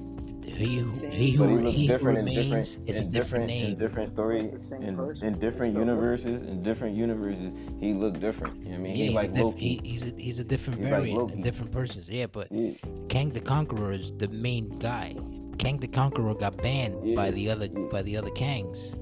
He 0.56 0.78
who 0.78 0.88
he 1.08 1.36
But 1.36 1.48
who, 1.48 1.56
he 1.56 1.64
looks 1.64 1.76
he 1.76 1.86
different 1.86 2.18
in 2.18 2.24
different, 2.34 2.78
is 2.86 3.00
a 3.00 3.02
in 3.02 3.10
different 3.10 3.50
in 3.50 3.78
different 3.78 4.08
stories, 4.08 4.44
It's 4.52 4.70
the 4.70 4.76
same 4.76 4.82
in, 4.82 5.24
in 5.24 5.38
different 5.38 5.74
universes, 5.76 6.42
in 6.42 6.62
different 6.62 6.96
universes, 6.96 7.52
he 7.80 7.94
looked 7.94 8.20
different. 8.20 8.56
You 8.58 8.64
know 8.64 8.70
what 8.70 8.78
I 8.78 8.82
mean? 8.82 8.96
Yeah, 8.96 8.96
he's 8.96 9.06
he's, 9.06 9.14
like 9.14 9.30
a 9.30 9.32
diff- 9.32 9.42
Loki. 9.44 9.58
he, 9.58 9.80
he's 9.84 10.02
a 10.12 10.14
he's 10.16 10.38
a 10.38 10.44
different 10.44 10.78
He's 10.80 10.88
variant, 10.88 11.18
Loki. 11.18 11.32
and 11.34 11.44
different 11.44 11.72
persons. 11.72 12.08
Yeah, 12.08 12.26
but 12.26 12.48
yeah, 12.50 12.72
Kang 13.08 13.30
the 13.30 13.40
Conqueror 13.40 13.92
is 13.92 14.12
the 14.18 14.28
main 14.28 14.68
guy. 14.78 15.16
Kang 15.58 15.78
the 15.78 15.88
Conqueror 15.88 16.34
got 16.34 16.56
banned 16.58 17.14
by 17.14 17.30
the 17.30 17.48
other 17.50 17.66
yeah. 17.66 17.86
by 17.90 18.02
the 18.02 18.16
other 18.16 18.30
Kangs. 18.30 18.94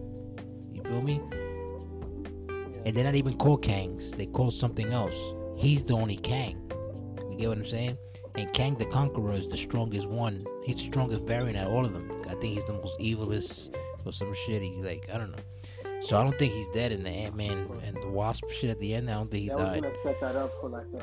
You 0.73 0.83
feel 0.83 1.03
me? 1.03 1.21
And 2.87 2.97
they're 2.97 3.05
not 3.05 3.15
even 3.15 3.37
called 3.37 3.63
Kangs. 3.63 4.17
They 4.17 4.27
call 4.27 4.51
something 4.51 4.93
else. 4.93 5.19
He's 5.57 5.85
the 5.85 5.95
only 5.95 6.17
Kang. 6.17 6.70
You 7.41 7.47
get 7.47 7.57
what 7.57 7.59
I'm 7.59 7.65
saying? 7.67 7.97
And 8.35 8.53
Kang 8.53 8.75
the 8.75 8.85
Conqueror 8.85 9.33
is 9.33 9.49
the 9.49 9.57
strongest 9.57 10.07
one. 10.07 10.45
He's 10.63 10.77
the 10.77 10.83
strongest 10.83 11.23
variant 11.23 11.57
out 11.57 11.69
of 11.69 11.73
all 11.73 11.87
of 11.87 11.91
them. 11.95 12.13
I 12.29 12.35
think 12.35 12.53
he's 12.53 12.67
the 12.67 12.75
most 12.75 12.99
evilest 13.01 13.75
or 14.05 14.13
some 14.13 14.35
shit. 14.35 14.61
He's 14.61 14.85
like, 14.85 15.09
I 15.11 15.17
don't 15.17 15.31
know. 15.31 15.39
So 16.03 16.21
I 16.21 16.23
don't 16.23 16.37
think 16.39 16.53
he's 16.53 16.69
dead 16.69 16.93
in 16.93 17.03
the 17.03 17.09
Ant 17.09 17.35
Man 17.37 17.67
and 17.83 17.97
the 18.03 18.11
Wasp 18.11 18.45
shit 18.51 18.69
at 18.69 18.79
the 18.79 18.93
end. 18.93 19.09
I 19.09 19.15
don't 19.15 19.31
think 19.31 19.45
he 19.45 19.49
That 19.49 19.57
was 19.57 19.65
died. 19.69 19.83
gonna 19.85 19.95
set 20.03 20.21
that 20.21 20.37
up 20.37 20.53
for 20.61 20.69
like 20.69 20.85
uh, 20.95 21.01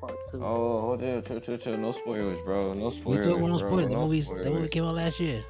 part 0.00 0.16
two. 0.32 0.44
Oh, 0.44 0.80
hold 0.80 1.02
on, 1.04 1.22
chill, 1.22 1.38
chill, 1.38 1.58
chill. 1.58 1.76
No 1.76 1.92
spoilers, 1.92 2.40
bro. 2.40 2.74
No 2.74 2.86
We 2.86 2.90
spoilers. 2.90 3.26
talking 3.26 3.38
about 3.44 3.50
no 3.50 3.58
bro. 3.58 3.68
spoilers. 3.68 3.88
The 3.88 3.94
No 3.94 4.00
movies, 4.02 4.28
the 4.30 4.34
movie 4.34 4.44
spoilers. 4.50 4.70
came 4.70 4.84
out 4.84 4.94
last 4.96 5.20
year. 5.20 5.44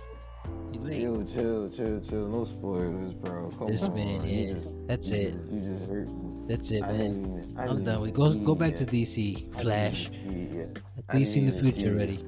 You 0.74 0.80
late. 0.80 1.00
Chill, 1.00 1.24
chill, 1.24 1.70
chill, 1.70 2.00
chill. 2.02 2.28
No 2.28 2.44
spoilers, 2.44 3.14
bro. 3.14 3.50
Come 3.58 3.66
This 3.68 3.84
on. 3.84 3.94
man 3.94 4.24
You 4.24 4.28
here. 4.28 4.54
just- 4.56 4.68
That's 4.88 5.08
you 5.08 5.16
it. 5.16 5.32
Just, 5.32 5.52
you 5.52 5.60
just 5.78 5.90
hurt. 5.90 6.08
me. 6.08 6.27
That's 6.48 6.70
it, 6.70 6.80
man. 6.80 7.54
I 7.56 7.64
I'm 7.64 7.84
done. 7.84 8.00
Even 8.00 8.12
go 8.14 8.34
go 8.34 8.54
back 8.54 8.74
to. 8.76 8.86
DC. 8.86 9.54
Flash. 9.60 10.08
even 10.08 10.32
see 10.32 10.40
it 10.40 10.52
yet. 10.52 10.82
I 11.08 11.16
DC 11.16 11.36
in 11.36 11.46
the 11.46 11.60
future 11.60 11.92
already. 11.92 12.18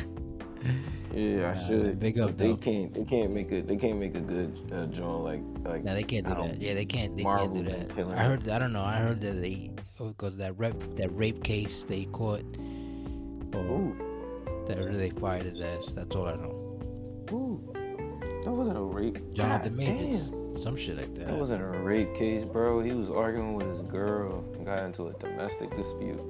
Yeah, 1.12 1.50
I 1.56 1.66
should. 1.66 1.98
big 1.98 2.20
up, 2.20 2.36
they 2.36 2.54
can't. 2.54 2.94
They 2.94 3.04
can't 3.04 3.32
make 3.32 3.50
a. 3.50 3.62
They 3.62 3.76
can't 3.76 3.98
make 3.98 4.14
a 4.14 4.20
good 4.20 4.56
uh, 4.72 4.86
joint 4.86 5.24
like 5.24 5.42
like. 5.64 5.82
No, 5.82 5.92
they 5.94 6.04
can't 6.04 6.24
do 6.24 6.34
that. 6.34 6.60
Yeah, 6.60 6.74
they 6.74 6.84
can't. 6.84 7.16
They 7.16 7.24
Marvel 7.24 7.52
can't 7.64 7.88
do 7.96 8.04
that. 8.04 8.16
I 8.16 8.22
heard. 8.22 8.48
I 8.48 8.60
don't 8.60 8.72
know. 8.72 8.84
I 8.84 8.96
heard 8.98 9.20
that 9.22 9.42
they 9.42 9.72
because 9.98 10.36
that 10.36 10.56
rep 10.56 10.74
that 10.96 11.10
rape 11.16 11.42
case 11.42 11.82
they 11.82 12.04
caught. 12.06 12.44
Or 13.54 13.60
Ooh, 13.60 13.96
that 14.68 14.78
or 14.78 14.96
they 14.96 15.10
fired 15.10 15.42
his 15.42 15.60
ass. 15.60 15.92
That's 15.92 16.14
all 16.14 16.26
I 16.26 16.36
know. 16.36 16.78
ooh, 17.32 17.72
that 18.44 18.52
wasn't 18.52 18.78
a 18.78 18.82
rape. 18.82 19.18
Jonathan 19.34 19.76
God 19.76 19.78
Majors, 19.78 20.28
damn. 20.30 20.39
Some 20.56 20.76
shit 20.76 20.96
like 20.96 21.14
that. 21.14 21.26
That 21.28 21.36
wasn't 21.38 21.62
a 21.62 21.66
rape 21.66 22.14
case, 22.14 22.44
bro. 22.44 22.80
He 22.82 22.92
was 22.92 23.10
arguing 23.10 23.54
with 23.54 23.66
his 23.70 23.82
girl 23.82 24.44
and 24.54 24.64
got 24.66 24.80
into 24.84 25.08
a 25.08 25.12
domestic 25.14 25.70
dispute 25.76 26.20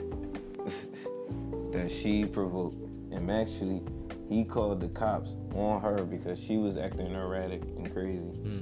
that 1.73 1.91
she 1.91 2.25
provoked. 2.25 2.77
And 3.13 3.31
actually, 3.31 3.83
he 4.29 4.45
called 4.45 4.81
the 4.81 4.89
cops 4.89 5.31
on 5.55 5.81
her 5.81 6.05
because 6.05 6.39
she 6.39 6.57
was 6.59 6.77
acting 6.77 7.13
erratic 7.13 7.63
and 7.63 7.93
crazy. 7.93 8.21
Hmm. 8.21 8.61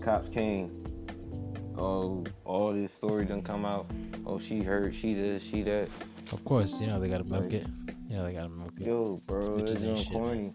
Cops 0.00 0.28
came. 0.28 0.70
Oh, 1.76 2.24
all 2.44 2.72
this 2.72 2.92
story 2.92 3.24
done 3.24 3.42
come 3.42 3.64
out. 3.64 3.90
Oh, 4.26 4.38
she 4.38 4.62
hurt. 4.62 4.94
She 4.94 5.14
this. 5.14 5.42
She 5.42 5.62
that. 5.62 5.88
Of 6.32 6.44
course, 6.44 6.80
you 6.80 6.86
know 6.86 6.98
they 7.00 7.08
gotta 7.08 7.24
milk 7.24 7.44
Like- 7.44 7.52
it. 7.54 7.66
You 8.08 8.16
know 8.16 8.24
they 8.24 8.32
gotta 8.32 8.48
milk 8.48 8.72
it. 8.80 8.86
Yo, 8.86 9.20
bro, 9.26 9.58
it's 9.58 9.70
ain't 9.70 9.80
young 9.82 9.96
shit, 9.96 10.12
corny. 10.12 10.52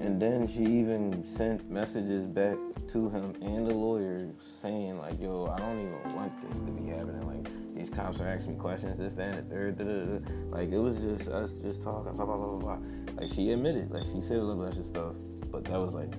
And 0.00 0.20
then 0.20 0.48
she 0.48 0.64
even 0.64 1.24
sent 1.26 1.70
messages 1.70 2.26
back 2.26 2.56
to 2.92 3.10
him 3.10 3.34
and 3.42 3.66
the 3.66 3.74
lawyer 3.74 4.30
saying 4.62 4.98
like, 4.98 5.20
"Yo, 5.20 5.46
I 5.46 5.58
don't 5.58 5.78
even 5.78 6.16
want 6.16 6.32
this 6.48 6.58
to 6.58 6.70
be 6.70 6.88
happening. 6.88 7.26
Like, 7.26 7.74
these 7.74 7.90
cops 7.90 8.18
are 8.18 8.26
asking 8.26 8.54
me 8.54 8.58
questions, 8.58 8.98
this, 8.98 9.14
that, 9.14 9.34
and 9.34 9.46
the 9.46 9.54
third. 9.54 9.78
Da, 9.78 9.84
da, 9.84 10.04
da. 10.04 10.56
Like, 10.56 10.70
it 10.70 10.78
was 10.78 10.96
just 10.96 11.28
us 11.28 11.52
just 11.62 11.82
talking, 11.82 12.14
blah, 12.14 12.24
blah, 12.24 12.36
blah, 12.36 12.46
blah, 12.56 12.76
blah. 12.76 12.78
Like, 13.18 13.32
she 13.32 13.52
admitted, 13.52 13.90
like, 13.90 14.04
she 14.06 14.20
said 14.20 14.38
a 14.38 14.42
little 14.42 14.64
bunch 14.64 14.78
of 14.78 14.86
stuff, 14.86 15.14
but 15.50 15.64
that 15.64 15.78
was 15.78 15.92
like 15.92 16.14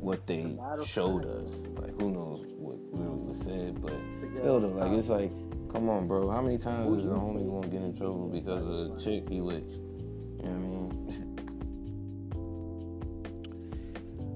what 0.00 0.26
they 0.26 0.58
showed 0.84 1.24
us. 1.24 1.50
Like, 1.80 2.00
who 2.00 2.10
knows 2.10 2.46
what 2.56 2.78
really 2.92 3.16
was 3.16 3.38
said, 3.44 3.80
but 3.80 3.94
still, 4.38 4.60
though, 4.60 4.68
like, 4.68 4.92
it's 4.92 5.08
like, 5.08 5.30
come 5.72 5.88
on, 5.88 6.08
bro. 6.08 6.30
How 6.30 6.42
many 6.42 6.58
times 6.58 6.98
is 6.98 7.04
the 7.04 7.14
homie 7.14 7.48
gonna 7.48 7.68
get 7.68 7.82
in 7.82 7.96
trouble 7.96 8.28
because 8.28 8.62
of 8.62 8.96
a 8.96 9.00
chick 9.00 9.28
he 9.28 9.40
with? 9.40 9.68
You 9.68 10.48
know 10.48 10.50
what 10.50 10.52
I 10.52 10.58
mean? 10.58 11.26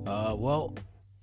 Uh, 0.07 0.35
well, 0.37 0.75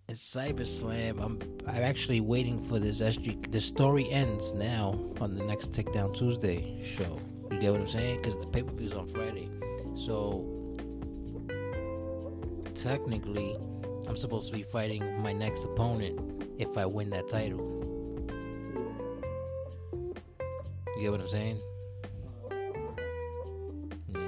it's 0.10 0.22
Cyber 0.36 0.66
Slam. 0.66 1.20
I'm 1.20 1.40
I'm 1.68 1.84
actually 1.84 2.20
waiting 2.22 2.64
for 2.66 2.80
this 2.80 3.00
SG. 3.02 3.52
The 3.52 3.62
story 3.62 4.10
ends 4.12 4.54
now 4.54 5.00
on 5.20 5.36
the 5.36 5.44
next 5.44 5.72
Takedown 5.72 6.16
Tuesday 6.16 6.84
show. 6.84 7.20
You 7.52 7.60
get 7.60 7.72
what 7.72 7.82
I'm 7.82 7.88
saying? 7.88 8.18
Because 8.22 8.40
the 8.40 8.48
pay 8.48 8.64
per 8.64 8.74
view's 8.74 8.94
on 8.94 9.08
Friday, 9.10 9.50
so 10.06 10.46
technically, 12.76 13.56
I'm 14.08 14.18
supposed 14.18 14.48
to 14.52 14.58
be 14.58 14.64
fighting 14.64 15.22
my 15.22 15.32
next 15.34 15.64
opponent 15.64 16.44
if 16.58 16.76
I 16.78 16.86
win 16.86 17.10
that 17.12 17.30
title. 17.30 17.68
You 20.96 21.02
get 21.02 21.12
what 21.12 21.22
I'm 21.22 21.30
saying? 21.30 21.62
Yeah. 24.14 24.20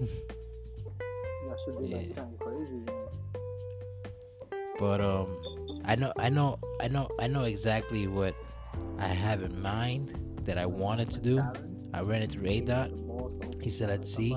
That 1.48 1.58
should 1.66 1.78
be 1.80 1.94
like 1.94 2.08
Yeah. 2.08 2.14
something 2.14 2.38
crazy. 2.38 3.01
But 4.78 5.00
um 5.00 5.36
i 5.84 5.96
know 5.96 6.12
i 6.16 6.28
know 6.28 6.58
i 6.80 6.88
know 6.88 7.08
i 7.18 7.26
know 7.26 7.42
exactly 7.42 8.06
what 8.06 8.34
i 8.98 9.06
have 9.06 9.42
in 9.42 9.60
mind 9.60 10.14
that 10.44 10.58
i 10.58 10.66
wanted 10.66 11.10
to 11.10 11.20
do. 11.20 11.42
I 11.94 12.00
ran 12.00 12.26
through 12.28 12.48
a 12.48 12.60
dot. 12.60 12.90
He 13.60 13.70
said, 13.70 13.90
let's 13.90 14.12
see." 14.14 14.34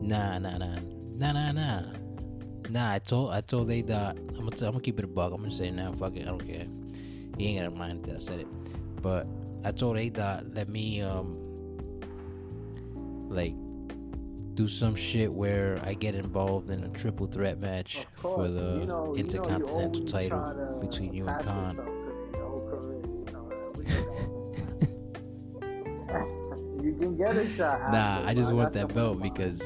nah 0.00 0.38
nah 0.38 0.58
nah. 0.58 0.78
Nah 1.18 1.32
nah 1.32 1.52
nah. 1.52 1.82
Nah 2.70 2.92
i 2.92 2.98
told 2.98 3.32
i 3.32 3.40
told 3.40 3.70
a 3.70 3.82
dot 3.82 4.16
i'm 4.16 4.44
gonna, 4.44 4.50
t- 4.50 4.64
I'm 4.64 4.72
gonna 4.72 4.82
keep 4.82 4.98
it 4.98 5.04
a 5.04 5.08
bug 5.08 5.32
i'm 5.32 5.42
gonna 5.42 5.54
say 5.54 5.70
now. 5.70 5.92
Fuck 5.92 6.16
it. 6.16 6.22
I 6.22 6.24
don't 6.26 6.46
care. 6.46 6.66
He 7.38 7.46
ain't 7.48 7.58
gonna 7.58 7.76
mind 7.76 8.04
that 8.06 8.16
i 8.16 8.18
said 8.18 8.40
it. 8.40 8.46
But 9.02 9.26
i 9.64 9.70
told 9.72 9.98
a 9.98 10.08
dot 10.08 10.46
let 10.54 10.68
me 10.68 11.02
um 11.02 11.38
like 13.28 13.54
do 14.54 14.68
some 14.68 14.94
shit 14.94 15.32
where 15.32 15.80
I 15.82 15.94
get 15.94 16.14
involved 16.14 16.70
in 16.70 16.84
a 16.84 16.88
triple 16.88 17.26
threat 17.26 17.58
match 17.58 18.06
for 18.20 18.48
the 18.48 18.60
you 18.60 18.64
know- 18.64 18.80
you 18.80 18.86
know 18.86 19.14
intercontinental 19.16 20.04
title 20.06 20.78
between 20.80 21.14
you 21.14 21.26
and 21.26 21.42
Khan. 21.44 21.68
yourself 21.76 21.98
to 22.00 22.06
me 22.06 22.12
your 22.34 22.48
whole 22.48 22.68
career, 22.68 23.00
you 23.02 23.26
know, 23.32 23.72
we 23.76 23.84
know. 26.12 26.82
you 26.82 26.94
can 27.00 27.16
get 27.16 27.36
a 27.36 27.48
shot. 27.48 27.92
Nah, 27.92 27.96
after, 27.98 28.28
I 28.28 28.34
just 28.34 28.52
want 28.52 28.72
that 28.74 28.92
belt 28.94 29.22
because 29.22 29.62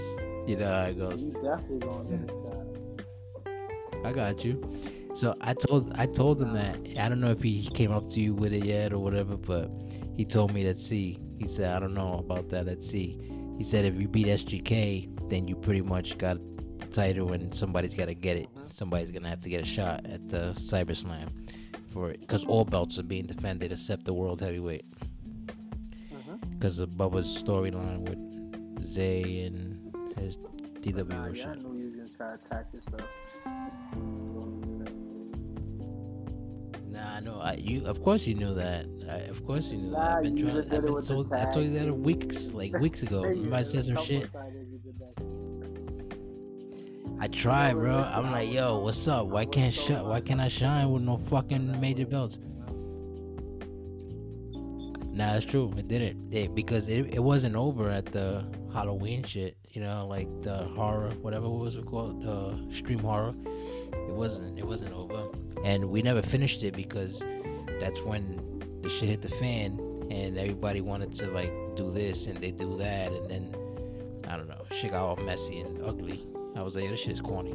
you 0.46 0.56
know 0.56 0.68
how 0.70 0.84
it 0.84 0.98
goes. 0.98 1.24
you 1.24 1.32
definitely 1.32 1.78
gonna 1.78 2.08
get 2.08 2.30
a 2.30 2.32
shot. 2.32 4.06
I 4.06 4.12
got 4.12 4.44
you. 4.44 4.62
So 5.14 5.34
I 5.40 5.54
told 5.54 5.92
I 5.96 6.06
told 6.06 6.40
him 6.40 6.52
that 6.52 6.76
I 7.00 7.08
don't 7.08 7.20
know 7.20 7.30
if 7.30 7.42
he 7.42 7.68
came 7.74 7.90
up 7.90 8.10
to 8.10 8.20
you 8.20 8.34
with 8.34 8.52
it 8.52 8.64
yet 8.64 8.92
or 8.92 8.98
whatever, 8.98 9.36
but 9.36 9.70
he 10.16 10.24
told 10.24 10.52
me 10.52 10.64
let's 10.64 10.86
see. 10.86 11.18
He 11.38 11.48
said 11.48 11.74
I 11.74 11.80
don't 11.80 11.94
know 11.94 12.18
about 12.18 12.48
that. 12.50 12.66
Let's 12.66 12.88
see. 12.88 13.18
He 13.58 13.64
said 13.64 13.84
if 13.84 13.94
you 14.00 14.08
beat 14.08 14.26
SGK, 14.26 15.30
then 15.30 15.48
you 15.48 15.56
pretty 15.56 15.80
much 15.82 16.18
got 16.18 16.38
the 16.78 16.86
title, 16.86 17.32
and 17.32 17.54
somebody's 17.54 17.94
got 17.94 18.06
to 18.06 18.14
get 18.14 18.36
it. 18.36 18.48
Somebody's 18.70 19.10
gonna 19.10 19.28
have 19.28 19.40
to 19.40 19.48
get 19.48 19.62
a 19.62 19.64
shot 19.64 20.04
at 20.04 20.28
the 20.28 20.52
Cyber 20.52 20.94
Slam 20.94 21.28
for 21.92 22.10
it, 22.10 22.20
because 22.20 22.44
all 22.44 22.64
belts 22.64 22.98
are 22.98 23.02
being 23.02 23.24
defended 23.24 23.72
except 23.72 24.04
the 24.04 24.12
World 24.12 24.42
Heavyweight. 24.42 24.84
Mm-hmm. 26.12 26.36
Because 26.50 26.78
of 26.78 26.90
Bubba's 26.90 27.42
storyline 27.42 28.00
with 28.00 28.92
Zay 28.92 29.44
and 29.46 29.94
his 30.18 30.36
DW 30.80 31.08
Nah, 31.08 31.26
yeah, 31.28 31.50
I 31.50 31.54
knew 31.54 31.78
you 31.78 31.86
was 31.86 31.94
gonna 31.94 32.08
try 32.16 32.36
to 32.36 32.38
attach 32.44 32.74
yourself. 32.74 33.08
Nah, 36.96 37.20
no, 37.20 37.40
I, 37.40 37.54
you. 37.54 37.84
Of 37.84 38.02
course 38.02 38.26
you 38.26 38.34
knew 38.34 38.54
that. 38.54 38.86
I, 39.08 39.18
of 39.28 39.44
course 39.44 39.70
you 39.70 39.76
knew 39.76 39.90
that. 39.90 40.16
I've 40.16 40.22
been 40.22 40.36
trying. 40.36 40.56
I've 40.56 40.82
been 40.82 41.02
told. 41.02 41.30
I 41.30 41.44
told 41.50 41.66
you 41.66 41.72
that 41.72 41.92
weeks, 41.92 42.52
like 42.54 42.72
weeks 42.80 43.02
ago. 43.02 43.22
Remember 43.22 43.56
I 43.56 43.62
said 43.62 43.84
some 43.84 44.02
shit. 44.02 44.32
times 44.32 44.54
you 44.72 44.78
did 44.78 44.98
that. 44.98 45.12
I 47.20 47.28
tried, 47.28 47.74
bro. 47.74 47.96
I'm 47.96 48.30
like, 48.32 48.50
yo, 48.50 48.78
what's 48.78 49.06
up? 49.08 49.26
Why 49.26 49.44
can't 49.44 49.74
shut? 49.74 50.06
Why 50.06 50.20
can't 50.20 50.40
I 50.40 50.48
shine 50.48 50.90
with 50.90 51.02
no 51.02 51.18
fucking 51.18 51.80
major 51.80 52.06
belts? 52.06 52.38
Nah, 55.16 55.36
it's 55.36 55.46
true. 55.46 55.72
It 55.78 55.88
didn't. 55.88 56.30
It, 56.30 56.54
because 56.54 56.86
it, 56.88 57.14
it 57.14 57.22
wasn't 57.22 57.56
over 57.56 57.90
at 57.90 58.04
the 58.04 58.44
Halloween 58.74 59.22
shit. 59.22 59.56
You 59.70 59.80
know, 59.80 60.06
like 60.06 60.28
the 60.42 60.64
horror, 60.76 61.08
whatever 61.22 61.48
what 61.48 61.60
was 61.64 61.78
called, 61.86 62.22
the 62.22 62.74
stream 62.74 62.98
horror. 62.98 63.34
It 63.92 64.12
wasn't. 64.12 64.58
It 64.58 64.66
wasn't 64.66 64.92
over, 64.92 65.28
and 65.64 65.86
we 65.86 66.02
never 66.02 66.20
finished 66.20 66.62
it 66.64 66.74
because 66.74 67.24
that's 67.80 68.00
when 68.02 68.62
the 68.82 68.90
shit 68.90 69.08
hit 69.08 69.22
the 69.22 69.30
fan, 69.30 69.80
and 70.10 70.36
everybody 70.36 70.82
wanted 70.82 71.14
to 71.14 71.28
like 71.28 71.52
do 71.76 71.90
this 71.90 72.26
and 72.26 72.36
they 72.38 72.50
do 72.50 72.76
that, 72.76 73.10
and 73.10 73.30
then 73.30 73.56
I 74.28 74.36
don't 74.36 74.48
know, 74.48 74.64
shit 74.70 74.90
got 74.90 75.00
all 75.00 75.16
messy 75.16 75.60
and 75.60 75.82
ugly. 75.82 76.26
I 76.56 76.62
was 76.62 76.76
like, 76.76 76.90
this 76.90 77.00
shit 77.00 77.14
is 77.14 77.20
corny. 77.22 77.52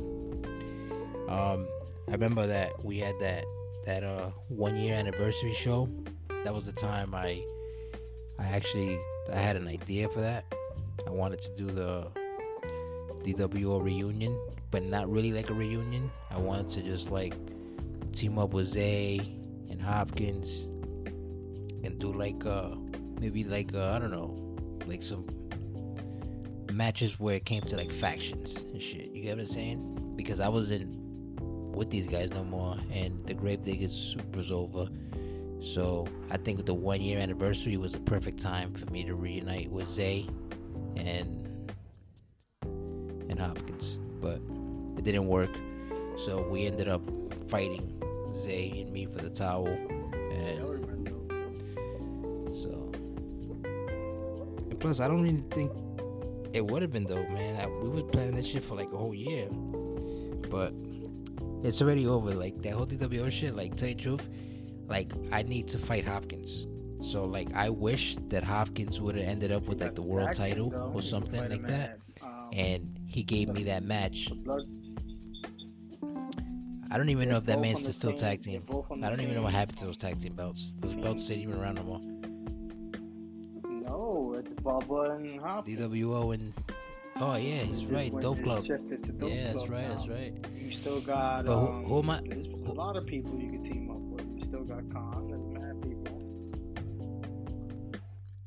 Um, 1.27 1.67
I 2.07 2.11
remember 2.11 2.47
that 2.47 2.83
we 2.83 2.97
had 2.97 3.19
that 3.19 3.45
that 3.85 4.03
uh 4.03 4.29
one 4.47 4.77
year 4.77 4.95
anniversary 4.95 5.53
show. 5.53 5.87
That 6.43 6.53
was 6.53 6.65
the 6.65 6.71
time 6.71 7.13
I 7.13 7.43
I 8.39 8.45
actually 8.45 8.99
I 9.31 9.39
had 9.39 9.55
an 9.55 9.67
idea 9.67 10.09
for 10.09 10.21
that. 10.21 10.45
I 11.05 11.09
wanted 11.11 11.41
to 11.41 11.55
do 11.55 11.67
the 11.67 12.07
DWO 13.23 13.81
reunion, 13.83 14.39
but 14.71 14.83
not 14.83 15.11
really 15.11 15.31
like 15.31 15.49
a 15.49 15.53
reunion. 15.53 16.09
I 16.31 16.37
wanted 16.37 16.69
to 16.69 16.81
just 16.81 17.11
like 17.11 17.35
team 18.13 18.39
up 18.39 18.53
with 18.53 18.67
Zay 18.67 19.19
and 19.69 19.81
Hopkins 19.81 20.63
and 21.83 21.99
do 21.99 22.11
like 22.11 22.45
uh 22.45 22.75
maybe 23.19 23.43
like 23.43 23.73
uh, 23.75 23.91
I 23.91 23.99
don't 23.99 24.11
know, 24.11 24.35
like 24.87 25.03
some 25.03 25.25
matches 26.73 27.19
where 27.19 27.35
it 27.35 27.45
came 27.45 27.61
to 27.61 27.77
like 27.77 27.91
factions 27.91 28.63
and 28.73 28.81
shit. 28.81 29.11
You 29.11 29.21
get 29.21 29.37
what 29.37 29.41
I'm 29.41 29.47
saying? 29.47 30.13
Because 30.15 30.39
I 30.39 30.47
wasn't 30.47 30.97
with 31.75 31.89
these 31.89 32.07
guys 32.07 32.31
no 32.31 32.43
more, 32.43 32.77
and 32.91 33.25
the 33.27 33.33
Gravediggers 33.33 34.17
was 34.35 34.51
over. 34.51 34.87
So 35.61 36.07
I 36.29 36.37
think 36.37 36.65
the 36.65 36.73
one 36.73 37.01
year 37.01 37.19
anniversary 37.19 37.77
was 37.77 37.93
the 37.93 37.99
perfect 37.99 38.39
time 38.39 38.73
for 38.73 38.91
me 38.91 39.03
to 39.03 39.15
reunite 39.15 39.71
with 39.71 39.87
Zay 39.87 40.27
and 40.95 41.47
and 43.29 43.39
Hopkins, 43.39 43.97
but 44.19 44.41
it 44.97 45.03
didn't 45.03 45.27
work. 45.27 45.55
So 46.17 46.47
we 46.49 46.65
ended 46.65 46.87
up 46.89 47.01
fighting 47.47 48.01
Zay 48.35 48.81
and 48.81 48.91
me 48.91 49.05
for 49.05 49.19
the 49.19 49.29
towel, 49.29 49.67
and 49.67 50.61
so. 52.53 52.91
And 54.69 54.79
plus, 54.79 54.99
I 54.99 55.07
don't 55.07 55.25
even 55.25 55.43
think 55.49 55.71
it 56.53 56.65
would 56.65 56.81
have 56.81 56.91
been 56.91 57.05
though, 57.05 57.23
man. 57.29 57.59
I, 57.61 57.67
we 57.67 57.89
was 57.89 58.03
planning 58.11 58.35
this 58.35 58.47
shit 58.47 58.63
for 58.63 58.75
like 58.75 58.91
a 58.91 58.97
whole 58.97 59.15
year, 59.15 59.47
but 60.49 60.73
it's 61.63 61.81
already 61.81 62.07
over. 62.07 62.33
Like 62.33 62.61
that 62.63 62.73
whole 62.73 62.85
DWO 62.85 63.31
shit. 63.31 63.55
Like 63.55 63.75
tell 63.75 63.89
you 63.89 63.95
the 63.95 64.01
truth, 64.01 64.29
like 64.91 65.11
I 65.31 65.41
need 65.41 65.67
to 65.69 65.77
fight 65.79 66.05
Hopkins. 66.05 66.67
So 67.01 67.25
like 67.25 67.51
I 67.55 67.69
wish 67.69 68.15
that 68.27 68.43
Hopkins 68.43 69.01
would 69.01 69.15
have 69.15 69.25
ended 69.25 69.51
up 69.51 69.63
with 69.67 69.81
like 69.81 69.95
the 69.95 70.03
world 70.03 70.33
title 70.33 70.69
though. 70.69 70.91
or 70.93 71.01
something 71.01 71.49
like 71.49 71.65
that, 71.65 71.97
um, 72.21 72.49
and 72.53 72.99
he 73.07 73.23
gave 73.23 73.49
me 73.49 73.63
that 73.63 73.83
match. 73.83 74.29
I 76.93 76.97
don't 76.97 77.09
even 77.09 77.29
know 77.29 77.37
if 77.37 77.45
that 77.45 77.59
man's 77.61 77.95
still 77.95 78.13
tag 78.13 78.41
team. 78.41 78.63
I 79.01 79.09
don't 79.09 79.21
even 79.21 79.33
know 79.33 79.43
what 79.43 79.53
happened 79.53 79.77
to 79.79 79.85
those 79.85 79.97
tag 79.97 80.19
team 80.19 80.33
belts. 80.33 80.73
Those 80.79 80.93
belts 80.95 81.31
ain't 81.31 81.41
even 81.41 81.55
around 81.59 81.75
no 81.75 81.83
more. 81.83 82.01
No, 83.87 84.35
it's 84.37 84.51
Bubba 84.53 85.15
and 85.15 85.39
Hopkins. 85.39 85.79
DWO 85.79 86.33
and 86.33 86.53
oh 87.19 87.35
yeah, 87.35 87.63
he's 87.63 87.85
right. 87.85 88.11
Dope 88.19 88.43
Club. 88.43 88.63
Yeah, 89.21 89.53
that's 89.53 89.69
right. 89.69 89.87
now. 89.87 89.95
That's 89.95 90.07
right. 90.09 90.33
You 90.55 90.71
still 90.71 90.99
got 91.01 91.45
But 91.45 91.57
who- 91.59 91.67
um, 91.67 91.83
who 91.85 91.99
am 91.99 92.09
I- 92.09 92.21
There's 92.25 92.47
a 92.47 92.73
lot 92.73 92.97
of 92.97 93.05
people 93.05 93.39
you 93.39 93.51
could 93.51 93.63
team 93.63 93.89
up 93.89 93.97
with. 93.97 94.27
Still 94.51 94.65
got 94.65 94.83
Khan. 94.91 95.27
There's 95.29 95.47
mad 95.63 95.81
people. 95.81 96.21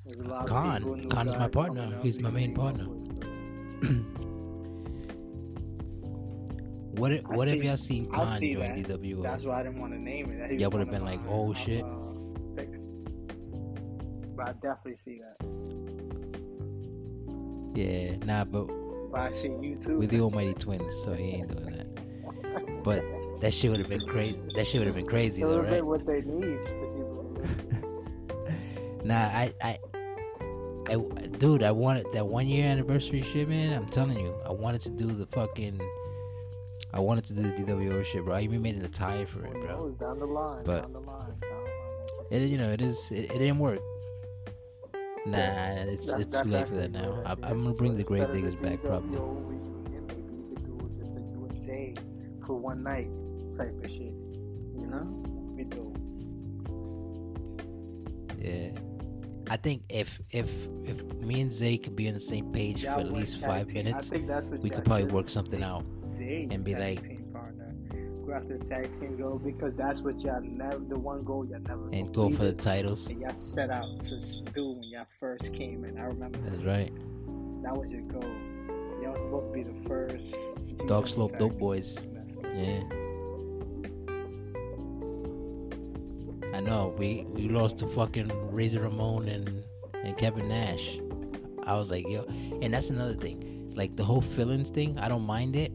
There's 0.05 0.19
a 0.19 0.29
lot 0.29 0.47
Khan. 0.47 1.27
is 1.29 1.35
my 1.35 1.49
partner. 1.49 1.99
He's 2.03 2.21
my 2.21 2.29
main 2.29 2.55
partner. 2.55 2.85
What 6.97 7.11
if, 7.11 7.23
what 7.25 7.49
if 7.49 7.59
see- 7.61 7.67
y'all 7.67 7.77
seen 7.79 8.11
Khan 8.11 8.29
see 8.29 8.53
join 8.53 8.77
that. 8.77 8.87
DWO? 8.87 9.23
That's 9.23 9.45
why 9.45 9.61
I 9.61 9.63
didn't 9.63 9.81
want 9.81 9.95
to 9.95 9.99
name 9.99 10.31
it. 10.31 10.61
Y'all 10.61 10.69
was 10.69 10.79
would've 10.79 10.91
been 10.93 11.07
like, 11.07 11.21
oh, 11.27 11.55
shit. 11.55 11.83
uh. 11.83 11.89
But 14.37 14.49
I 14.49 14.53
definitely 14.61 14.97
see 14.97 15.21
that. 15.21 15.47
yeah, 17.75 18.17
nah, 18.27 18.45
but 18.45 18.67
But 19.11 19.21
I 19.23 19.33
see 19.33 19.49
you 19.63 19.77
too. 19.83 19.99
we're 20.01 20.07
the 20.09 20.21
Almighty 20.21 20.53
Twins, 20.53 20.95
so 21.03 21.15
he 21.15 21.31
ain't 21.31 21.49
doing 21.49 21.73
that. 21.73 22.85
But 22.85 23.03
that 23.41 23.53
shit 23.53 23.71
would 23.71 23.81
have 23.81 23.89
been 23.89 24.07
crazy. 24.07 24.39
That 24.55 24.67
shit 24.67 24.81
would 24.81 24.87
have 24.87 24.97
been 24.97 25.07
crazy, 25.07 25.43
though, 25.43 25.61
right? 25.61 25.85
what 25.85 26.07
they 26.07 26.21
need 26.23 26.59
Nah, 29.05 29.27
I, 29.27 29.53
I, 29.63 29.79
I, 30.89 30.97
dude, 31.39 31.63
I 31.63 31.71
wanted 31.71 32.07
that 32.15 32.27
one 32.27 32.47
year 32.47 32.67
anniversary 32.67 33.23
shit, 33.23 33.49
man. 33.49 33.77
I'm 33.77 33.87
telling 33.87 34.19
you, 34.19 34.35
I 34.47 34.53
wanted 34.53 34.81
to 34.83 34.91
do 34.91 35.07
the 35.07 35.27
fucking, 35.27 35.81
I 36.93 37.01
wanted 37.01 37.25
to 37.27 37.35
do 37.35 37.43
the 37.43 37.51
DWO 37.51 38.03
shit, 38.05 38.25
bro. 38.25 38.35
I 38.35 38.41
even 38.41 38.63
made 38.63 38.77
an 38.77 38.85
attire 38.85 39.27
for 39.27 39.45
it, 39.45 39.53
bro. 39.53 39.63
Oh, 39.63 39.67
knows? 39.89 39.95
Down 39.97 40.19
the 40.19 40.27
line. 40.27 40.65
But- 40.65 40.83
down 40.83 40.93
the 40.95 41.01
line. 41.01 41.27
Down 41.27 41.37
the 41.41 41.47
line. 41.47 42.27
It, 42.31 42.49
you 42.49 42.57
know, 42.57 42.71
it 42.73 42.81
is, 42.81 43.11
it, 43.11 43.25
it 43.31 43.39
didn't 43.39 43.59
work. 43.59 43.81
Nah, 45.27 45.39
it's 45.39 46.07
That's- 46.07 46.23
it's 46.23 46.31
that's 46.31 46.49
too 46.49 46.57
late 46.57 46.69
for 46.69 46.75
that 46.77 46.91
now. 46.93 47.23
I, 47.27 47.33
I'm 47.33 47.63
gonna 47.63 47.75
bring 47.75 47.93
the 47.93 47.99
Instead 48.01 48.07
Grave 48.07 48.23
of 48.23 48.29
the 48.29 48.35
Diggers 48.37 48.57
back, 48.57 48.81
probably. 48.83 49.19
For 52.47 52.55
one 52.57 52.83
night 52.83 53.09
type 53.59 53.73
of 53.85 53.91
shit. 53.91 54.15
You 54.79 54.87
know? 54.89 55.05
We 55.57 55.65
do. 55.65 55.95
Yeah. 58.39 58.71
I 59.51 59.57
think 59.57 59.83
if 59.89 60.21
if 60.31 60.51
if 60.85 61.03
me 61.17 61.41
and 61.43 61.53
Zay 61.53 61.77
could 61.77 61.95
be 61.97 62.09
on 62.09 62.15
the 62.15 62.21
same 62.21 62.51
page 62.53 62.81
for 62.81 62.87
Y'all 62.87 63.01
at 63.01 63.13
least 63.13 63.41
five 63.41 63.67
team. 63.67 63.85
Minutes, 63.85 64.09
think 64.09 64.27
that's 64.27 64.47
what 64.47 64.61
we 64.61 64.71
could 64.71 64.85
probably 64.85 65.05
work 65.05 65.29
something 65.29 65.63
out. 65.63 65.85
Zay 66.09 66.49
and 66.51 66.65
be 66.65 66.75
like- 66.75 67.03
team 67.03 67.29
partner. 67.33 67.75
Go 68.27 68.33
after 68.33 68.57
the 68.57 68.65
tag 68.65 68.91
team 68.99 69.17
goal 69.19 69.39
because 69.39 69.75
that's 69.77 70.01
what 70.01 70.19
y'all 70.21 70.41
never 70.41 70.79
the 70.79 70.99
one 70.99 71.23
goal 71.25 71.47
y'all 71.47 71.61
never 71.61 71.91
and 71.91 72.13
go 72.15 72.31
for 72.31 72.45
the 72.45 72.55
titles. 72.55 73.07
and 73.11 73.21
y'all 73.21 73.35
set 73.35 73.71
out 73.71 74.03
to 74.05 74.19
do 74.55 74.73
when 74.73 74.85
y'all 74.85 75.07
first 75.21 75.53
came 75.53 75.85
in. 75.85 75.99
I 75.99 76.05
remember 76.05 76.39
That's 76.39 76.59
that. 76.59 76.67
right. 76.67 76.93
That 77.63 77.77
was 77.77 77.91
your 77.91 78.03
goal. 78.03 78.23
Y'all 79.03 79.13
was 79.13 79.23
supposed 79.23 79.53
to 79.53 79.53
be 79.53 79.63
the 79.63 79.89
first 79.89 80.35
Dog 80.87 81.07
Slope 81.07 81.39
Dope. 81.39 81.59
Boys. 81.59 81.99
Yeah. 82.55 82.83
I 86.55 86.61
know. 86.61 86.95
We 86.97 87.27
we 87.31 87.49
lost 87.49 87.79
to 87.79 87.89
fucking 87.89 88.31
Razor 88.53 88.81
Ramon 88.81 89.29
and 89.29 89.65
and 90.05 90.17
Kevin 90.17 90.49
Nash. 90.49 90.99
I 91.67 91.77
was 91.77 91.91
like, 91.91 92.07
yo, 92.09 92.25
and 92.63 92.73
that's 92.73 92.91
another 92.91 93.15
thing. 93.15 93.73
Like 93.75 93.97
the 93.97 94.05
whole 94.05 94.21
feelings 94.21 94.71
thing, 94.71 94.99
I 94.99 95.09
don't 95.09 95.27
mind 95.27 95.57
it, 95.57 95.73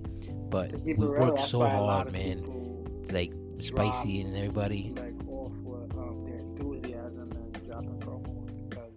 but 0.50 0.72
we 0.82 0.94
real, 0.94 1.10
worked 1.10 1.42
so 1.42 1.60
why 1.60 1.74
a 1.74 1.82
lot 1.82 2.04
hard, 2.04 2.14
man. 2.14 3.06
Like 3.12 3.34
Spicy 3.60 4.22
and 4.22 4.36
everybody. 4.38 4.94
like 4.96 5.16
off 5.28 5.52
with 5.64 5.98
um, 5.98 6.24
their 6.26 6.40
enthusiasm 6.40 7.32
and 7.32 7.66
dropping 7.68 8.00
promos 8.00 8.70
because 8.70 8.92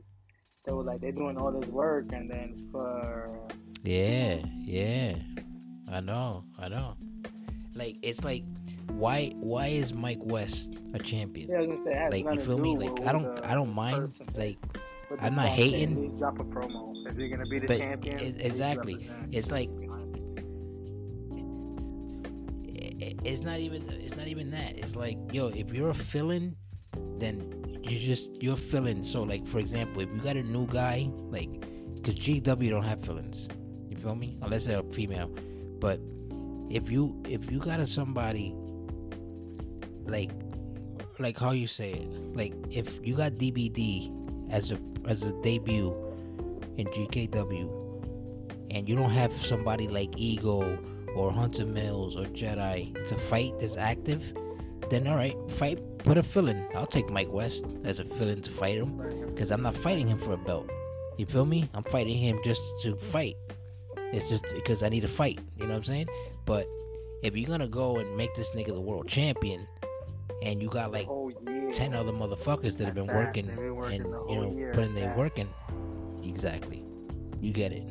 they 0.64 0.72
were 0.72 0.84
like 0.84 1.00
they're 1.00 1.10
doing 1.10 1.36
all 1.36 1.50
this 1.50 1.68
work 1.68 2.12
and 2.12 2.30
then 2.30 2.68
for 2.70 3.48
Yeah, 3.82 4.38
yeah. 4.60 5.16
I 5.90 6.00
know, 6.00 6.44
I 6.58 6.68
know. 6.68 6.94
Like 7.74 7.96
it's 8.02 8.22
like 8.24 8.44
why 8.88 9.32
why 9.36 9.68
is 9.68 9.92
Mike 9.94 10.18
West 10.22 10.76
a 10.94 10.98
champion? 10.98 11.48
yeah, 11.50 11.56
I 11.58 11.60
was 11.66 11.80
gonna 11.80 11.82
say 11.82 12.08
Like 12.24 12.34
you 12.34 12.40
feel 12.40 12.58
me? 12.58 12.76
Like 12.76 13.06
I 13.06 13.12
don't 13.12 13.38
I 13.44 13.54
don't 13.54 13.72
mind 13.74 14.14
like 14.36 14.58
I'm 15.20 15.34
not 15.34 15.48
hating. 15.48 16.16
Drop 16.18 16.38
a 16.38 16.44
promo 16.44 16.92
if 17.06 17.16
you're 17.18 17.28
gonna 17.28 17.48
be 17.48 17.58
the 17.58 17.66
But 17.66 17.78
champion. 17.78 18.18
it- 18.18 18.40
exactly. 18.44 19.08
It's 19.30 19.50
like- 19.50 19.70
it. 22.64 23.18
it's 23.24 23.42
not 23.42 23.58
even 23.60 23.88
it's 23.90 24.16
not 24.16 24.26
even 24.26 24.50
that. 24.50 24.78
It's 24.78 24.96
like 24.96 25.18
yo, 25.32 25.48
if 25.48 25.72
you're 25.72 25.90
a 25.90 25.94
fill-in, 25.94 26.56
then 27.18 27.80
you 27.82 27.98
just 27.98 28.42
you're 28.42 28.56
fill-in. 28.56 29.02
So 29.04 29.22
like 29.22 29.46
for 29.46 29.58
example, 29.58 30.02
if 30.02 30.08
you 30.14 30.20
got 30.20 30.36
a 30.36 30.42
new 30.42 30.66
guy, 30.66 31.10
like 31.30 31.50
because 31.96 32.14
GW 32.14 32.70
don't 32.70 32.82
have 32.84 33.00
fill-ins, 33.04 33.48
you 33.88 33.96
feel 33.96 34.14
me? 34.14 34.36
Unless 34.42 34.66
they're 34.66 34.80
a 34.80 34.92
female. 34.92 35.30
But 35.78 36.00
if 36.72 36.90
you 36.90 37.14
if 37.28 37.50
you 37.50 37.58
got 37.58 37.80
a 37.80 37.86
somebody 37.86 38.54
like 40.06 40.30
like 41.18 41.38
how 41.38 41.50
you 41.50 41.66
say 41.66 41.92
it, 41.92 42.08
like 42.34 42.54
if 42.70 42.98
you 43.06 43.14
got 43.14 43.32
DBD 43.32 44.10
as 44.50 44.72
a 44.72 44.78
as 45.06 45.22
a 45.22 45.32
debut 45.42 45.94
in 46.76 46.86
GKW, 46.86 47.68
and 48.70 48.88
you 48.88 48.96
don't 48.96 49.10
have 49.10 49.32
somebody 49.44 49.86
like 49.86 50.14
Ego 50.16 50.78
or 51.14 51.30
Hunter 51.30 51.64
Millz 51.64 52.16
or 52.16 52.24
Jedi 52.30 53.06
to 53.06 53.16
fight 53.16 53.52
that's 53.60 53.76
active, 53.76 54.32
then 54.88 55.06
all 55.06 55.16
right, 55.16 55.36
fight. 55.50 55.78
Put 55.98 56.18
a 56.18 56.22
fill-in. 56.22 56.66
I'll 56.74 56.86
take 56.86 57.08
Mike 57.10 57.30
West 57.30 57.64
as 57.84 58.00
a 58.00 58.04
fill-in 58.04 58.42
to 58.42 58.50
fight 58.50 58.76
him 58.76 58.96
because 59.28 59.52
I'm 59.52 59.62
not 59.62 59.76
fighting 59.76 60.08
him 60.08 60.18
for 60.18 60.32
a 60.32 60.36
belt. 60.36 60.68
You 61.16 61.26
feel 61.26 61.46
me? 61.46 61.68
I'm 61.74 61.84
fighting 61.84 62.16
him 62.16 62.40
just 62.42 62.60
to 62.82 62.96
fight. 62.96 63.36
It's 64.12 64.28
just 64.28 64.44
because 64.54 64.82
I 64.82 64.88
need 64.88 65.04
a 65.04 65.08
fight. 65.08 65.38
You 65.56 65.64
know 65.66 65.70
what 65.70 65.76
I'm 65.76 65.84
saying? 65.84 66.08
But 66.44 66.66
if 67.22 67.36
you're 67.36 67.48
gonna 67.48 67.68
go 67.68 67.96
and 67.98 68.16
make 68.16 68.34
this 68.34 68.50
nigga 68.50 68.74
the 68.74 68.80
world 68.80 69.08
champion, 69.08 69.66
and 70.42 70.60
you 70.60 70.68
got 70.68 70.90
like 70.92 71.06
Oh 71.08 71.30
yeah. 71.46 71.70
ten 71.72 71.94
other 71.94 72.12
motherfuckers 72.12 72.76
that 72.78 72.86
have 72.86 72.94
been 72.94 73.06
working 73.06 73.46
been 73.46 73.74
working 73.76 74.00
and 74.02 74.30
you 74.30 74.36
know 74.40 74.52
year. 74.56 74.72
putting 74.74 74.94
their 74.94 75.06
Fast. 75.10 75.18
work 75.18 75.38
in, 75.38 75.48
exactly. 76.24 76.82
You 77.40 77.52
get 77.52 77.72
it. 77.72 77.88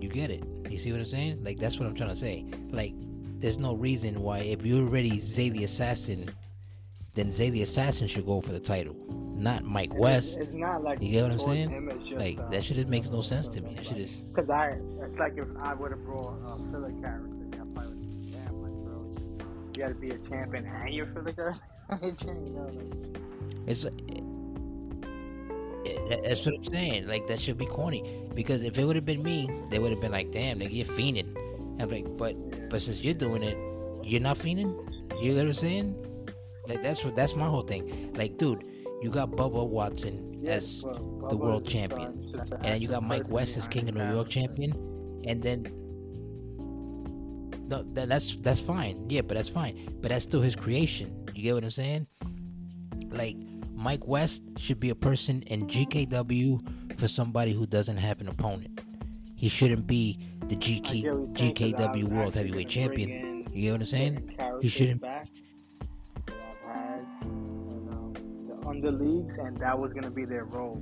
You 0.00 0.08
get 0.08 0.30
it. 0.30 0.44
You 0.70 0.78
see 0.78 0.92
what 0.92 1.00
I'm 1.00 1.06
saying? 1.06 1.42
Like 1.44 1.58
that's 1.58 1.78
what 1.78 1.88
I'm 1.88 1.94
trying 1.94 2.10
to 2.10 2.16
say. 2.16 2.46
Like 2.70 2.94
there's 3.38 3.58
no 3.58 3.74
reason 3.74 4.20
why 4.22 4.38
if 4.38 4.64
you're 4.64 4.82
already 4.86 5.18
Zay 5.20 5.50
the 5.50 5.64
Assassin, 5.64 6.30
then 7.14 7.30
Zay 7.30 7.50
the 7.50 7.62
Assassin 7.62 8.06
should 8.06 8.26
go 8.26 8.40
for 8.40 8.52
the 8.52 8.60
title, 8.60 8.94
not 9.34 9.64
Mike 9.64 9.92
West. 9.94 10.36
It's, 10.38 10.46
it's 10.48 10.56
not 10.56 10.82
like 10.84 11.02
You 11.02 11.10
get 11.10 11.22
what 11.24 11.32
I'm 11.32 11.38
saying? 11.40 12.16
Like 12.16 12.38
uh, 12.38 12.48
that 12.50 12.62
shit 12.64 12.76
just 12.76 12.88
makes 12.88 13.10
no 13.10 13.20
sense 13.20 13.48
to 13.48 13.60
me. 13.60 13.74
That 13.74 13.86
shit 13.86 13.98
is 13.98 14.22
Cause 14.34 14.48
I, 14.50 14.76
it's 15.02 15.16
like 15.16 15.34
if 15.36 15.48
I 15.60 15.74
would 15.74 15.90
have 15.90 16.04
brought 16.04 16.38
a 16.46 16.56
filler 16.70 16.92
character, 17.00 17.28
I 17.52 17.56
probably 17.74 17.96
would 17.96 18.34
have 18.34 18.44
damn 18.44 18.62
like 18.62 18.72
bro, 18.84 19.14
you 19.74 19.82
gotta 19.82 19.94
be 19.94 20.10
a 20.10 20.18
champion 20.18 20.66
and 20.66 20.94
you're 20.94 21.06
filler 21.06 21.32
character. 21.32 21.56
you 22.32 22.50
know, 22.50 22.70
like, 22.72 23.20
it's. 23.66 23.84
it- 23.84 24.24
that- 26.08 26.22
that's 26.22 26.44
what 26.44 26.54
I'm 26.56 26.64
saying. 26.64 27.08
Like 27.08 27.26
that 27.28 27.40
should 27.40 27.56
be 27.56 27.64
corny 27.66 28.22
because 28.34 28.62
if 28.62 28.78
it 28.78 28.84
would 28.84 28.96
have 28.96 29.06
been 29.06 29.22
me, 29.22 29.48
they 29.70 29.78
would 29.78 29.90
have 29.90 30.00
been 30.00 30.12
like, 30.12 30.30
"Damn, 30.30 30.58
nigga, 30.60 30.72
you're 30.74 30.86
fiending." 30.86 31.34
I'm 31.80 31.88
like, 31.88 32.04
but. 32.16 32.68
But 32.68 32.82
since 32.82 33.00
you're 33.02 33.14
doing 33.14 33.42
it, 33.42 33.56
you're 34.04 34.20
not 34.20 34.38
fiending. 34.38 34.74
You 35.22 35.32
know 35.32 35.38
what 35.38 35.46
I'm 35.46 35.52
saying? 35.54 35.94
Like 36.68 36.82
that's 36.82 37.04
what 37.04 37.16
that's 37.16 37.34
my 37.34 37.46
whole 37.46 37.62
thing. 37.62 38.12
Like, 38.14 38.36
dude, 38.38 38.64
you 39.02 39.10
got 39.10 39.30
Bubba 39.32 39.66
Watson 39.66 40.38
Yes, 40.42 40.62
as 40.64 40.82
but 40.84 41.28
the 41.28 41.36
world 41.36 41.66
champion. 41.66 42.24
and 42.34 42.64
then 42.64 42.82
you 42.82 42.88
got 42.88 43.02
Mike 43.02 43.28
West 43.30 43.56
as 43.56 43.66
King 43.66 43.88
of 43.88 43.94
New 43.94 44.10
York 44.12 44.28
champion, 44.28 44.72
and 45.26 45.42
then 45.42 45.66
no, 47.68 47.82
that, 47.94 48.08
that's 48.08 48.36
that's 48.36 48.60
fine. 48.60 49.08
Yeah, 49.08 49.20
but 49.22 49.36
that's 49.36 49.48
fine. 49.48 49.88
But 50.00 50.10
that's 50.10 50.24
still 50.24 50.40
his 50.40 50.56
creation. 50.56 51.26
You 51.34 51.42
get 51.42 51.54
what 51.54 51.64
I'm 51.64 51.70
saying? 51.70 52.06
Like 53.10 53.36
Mike 53.74 54.06
West 54.06 54.42
should 54.58 54.80
be 54.80 54.90
a 54.90 54.94
person 54.94 55.42
in 55.42 55.66
GKW 55.66 56.98
for 56.98 57.08
somebody 57.08 57.52
who 57.52 57.66
doesn't 57.66 57.96
have 57.96 58.20
an 58.20 58.28
opponent. 58.28 58.80
he 59.36 59.48
shouldn't 59.48 59.86
be 59.86 60.18
the 60.48 60.56
GK, 60.56 61.02
get 61.02 61.16
what 61.16 61.40
you're 61.40 61.54
saying, 61.56 61.72
'cause 61.74 61.80
I 61.80 61.86
GKW 61.88 62.04
World 62.04 62.34
Heavyweight 62.34 62.68
Champion. 62.68 63.46
You 63.52 63.62
get 63.62 63.72
what 63.72 63.80
I'm 63.80 63.86
saying? 63.86 64.36
He 64.60 64.68
shouldn't. 64.68 65.00
back 65.00 65.28
the 68.78 68.90
leagues, 68.92 69.34
and 69.38 69.56
that 69.58 69.76
was 69.78 69.92
gonna 69.92 70.10
be 70.10 70.24
their 70.24 70.44
role. 70.44 70.80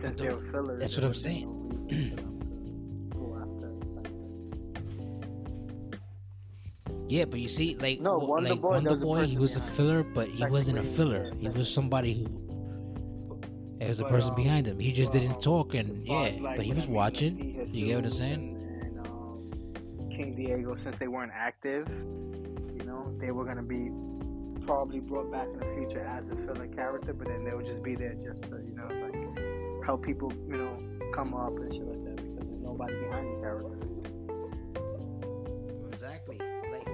Since 0.00 0.20
they 0.20 0.28
were 0.28 0.40
fillers, 0.52 0.80
that's 0.80 0.94
what 0.96 1.04
I'm 1.04 1.08
was 1.10 1.24
no 1.24 1.30
reason 1.30 2.10
for 2.10 2.16
them 2.16 2.38
to 3.10 3.16
go 3.18 3.26
after 3.42 3.68
something. 3.94 4.20
Yeah, 7.08 7.24
but 7.24 7.40
you 7.40 7.48
see, 7.48 7.74
like, 7.80 8.00
No, 8.00 8.12
w- 8.12 8.28
Wonder 8.30 8.50
like 8.50 8.60
Boy, 8.60 8.68
Wonder 8.70 8.96
Boy, 8.96 9.26
he 9.26 9.36
was 9.36 9.56
a 9.56 9.60
filler, 9.60 10.02
but 10.04 10.28
he 10.28 10.44
wasn't 10.46 10.78
a 10.78 10.84
filler. 10.84 11.32
yeah, 11.34 11.40
He 11.40 11.48
was 11.48 11.68
somebody 11.72 12.14
who. 12.24 12.40
Was 13.80 13.98
a 13.98 14.04
person 14.04 14.30
um, 14.30 14.36
behind 14.36 14.66
him. 14.66 14.78
He 14.78 14.92
just 14.92 15.10
well, 15.12 15.22
didn't 15.22 15.40
talk, 15.40 15.74
and 15.74 16.06
yeah, 16.06 16.30
like, 16.40 16.56
but 16.56 16.64
he 16.66 16.72
was 16.72 16.84
I 16.84 16.86
mean, 16.88 16.94
watching. 16.94 17.58
like, 17.58 17.74
You 17.74 17.86
get 17.86 17.96
what 17.96 18.04
I'm 18.04 18.10
saying? 18.10 18.34
And, 18.34 18.82
and 18.98 19.06
um, 19.06 19.50
King 20.10 20.34
Diego, 20.36 20.76
since 20.76 20.96
they 20.98 21.08
weren't 21.08 21.32
active, 21.34 21.88
you 21.88 22.84
know, 22.84 23.12
they 23.18 23.30
were 23.32 23.44
gonna 23.44 23.62
be 23.62 23.90
probably 24.70 25.00
brought 25.00 25.32
back 25.32 25.48
in 25.52 25.58
the 25.58 25.66
future 25.74 25.98
as 25.98 26.22
a 26.30 26.36
filler 26.46 26.68
character, 26.68 27.12
but 27.12 27.26
then 27.26 27.42
they 27.42 27.52
would 27.52 27.66
just 27.66 27.82
be 27.82 27.96
there 27.96 28.14
just 28.24 28.40
to, 28.44 28.50
you 28.50 28.72
know, 28.76 28.86
like 29.02 29.84
help 29.84 30.00
people, 30.04 30.32
you 30.48 30.56
know, 30.56 30.78
come 31.12 31.34
up 31.34 31.56
and 31.56 31.74
shit 31.74 31.84
like 31.84 32.04
that 32.04 32.14
because 32.14 32.48
there's 32.48 32.62
nobody 32.62 32.94
behind 33.00 33.36
the 33.36 33.40
character. 33.40 33.76
Exactly. 35.92 36.38
Like, 36.38 36.86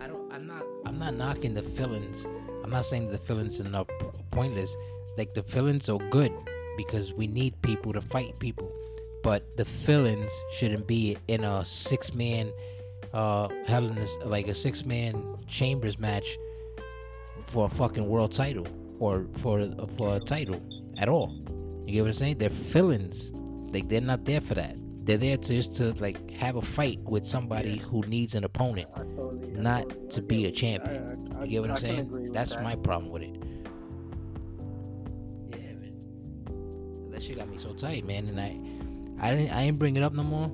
I 0.00 0.06
don't. 0.06 0.32
I'm 0.32 0.46
not. 0.46 0.62
I'm 0.86 0.98
not 0.98 1.14
knocking 1.16 1.52
the 1.52 1.60
villains. 1.60 2.26
I'm 2.64 2.70
not 2.70 2.86
saying 2.86 3.12
the 3.12 3.18
villains 3.18 3.60
are 3.60 3.64
not 3.64 3.86
pointless. 4.30 4.74
Like 5.18 5.34
the 5.34 5.42
villains 5.42 5.90
are 5.90 5.98
good 6.08 6.32
because 6.78 7.12
we 7.12 7.26
need 7.26 7.60
people 7.60 7.92
to 7.92 8.00
fight 8.00 8.38
people, 8.38 8.72
but 9.22 9.54
the 9.58 9.64
villains 9.64 10.32
shouldn't 10.54 10.86
be 10.86 11.18
in 11.28 11.44
a 11.44 11.62
six 11.62 12.14
man, 12.14 12.50
uh, 13.12 13.48
hell 13.66 13.86
in 13.86 13.96
this 13.96 14.16
like 14.24 14.48
a 14.48 14.54
six 14.54 14.86
man 14.86 15.36
chambers 15.46 15.98
match 15.98 16.38
for 17.50 17.66
a 17.66 17.68
fucking 17.68 18.06
world 18.08 18.32
title 18.32 18.66
or 18.98 19.26
for 19.38 19.66
for 19.96 20.16
a 20.16 20.20
title 20.20 20.60
at 20.98 21.08
all. 21.08 21.34
You 21.86 21.94
get 21.94 22.00
what 22.02 22.08
I'm 22.08 22.12
saying? 22.14 22.38
They're 22.38 22.48
villains. 22.50 23.32
Like 23.72 23.88
they're 23.88 24.00
not 24.00 24.24
there 24.24 24.40
for 24.40 24.54
that. 24.54 24.76
They're 25.04 25.16
there 25.18 25.36
to 25.36 25.54
just 25.54 25.74
to 25.76 25.92
like 25.94 26.30
have 26.30 26.56
a 26.56 26.62
fight 26.62 27.00
with 27.00 27.26
somebody 27.26 27.78
who 27.78 28.02
needs 28.02 28.34
an 28.34 28.44
opponent, 28.44 28.88
I 28.94 29.00
totally, 29.00 29.50
not 29.52 29.82
totally- 29.88 30.08
to 30.10 30.22
be 30.22 30.46
a 30.46 30.50
champion. 30.52 31.32
I- 31.38 31.44
You 31.44 31.50
get 31.50 31.60
what 31.62 31.70
I'm 31.70 31.78
saying? 31.78 32.32
That's 32.32 32.52
that. 32.54 32.62
my 32.62 32.76
problem 32.76 33.10
with 33.10 33.22
it. 33.22 33.34
Yeah, 35.48 35.56
man. 35.80 37.10
That 37.10 37.22
shit 37.22 37.36
got 37.38 37.48
me 37.48 37.58
so 37.58 37.72
tight, 37.72 38.06
man. 38.06 38.28
And 38.28 38.38
I, 38.40 39.26
I 39.26 39.34
didn't, 39.34 39.50
I 39.52 39.64
didn't 39.66 39.78
bring 39.78 39.96
it 39.96 40.02
up 40.02 40.12
no 40.12 40.22
more 40.22 40.48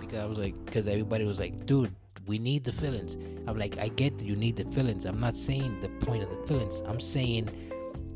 because 0.00 0.18
I 0.20 0.26
was 0.26 0.38
like, 0.38 0.54
because 0.64 0.86
everybody 0.86 1.24
was 1.24 1.38
like, 1.40 1.66
dude, 1.66 1.92
we 2.26 2.38
need 2.38 2.64
the 2.64 2.72
fillings. 2.72 3.16
I'm 3.46 3.58
like, 3.58 3.78
I 3.78 3.88
get 3.88 4.18
that 4.18 4.24
you 4.24 4.36
need 4.36 4.56
the 4.56 4.64
fillings. 4.72 5.04
I'm 5.04 5.20
not 5.20 5.36
saying 5.36 5.80
the 5.80 5.88
point 6.04 6.22
of 6.22 6.30
the 6.30 6.46
fillings. 6.46 6.82
I'm 6.86 7.00
saying 7.00 7.50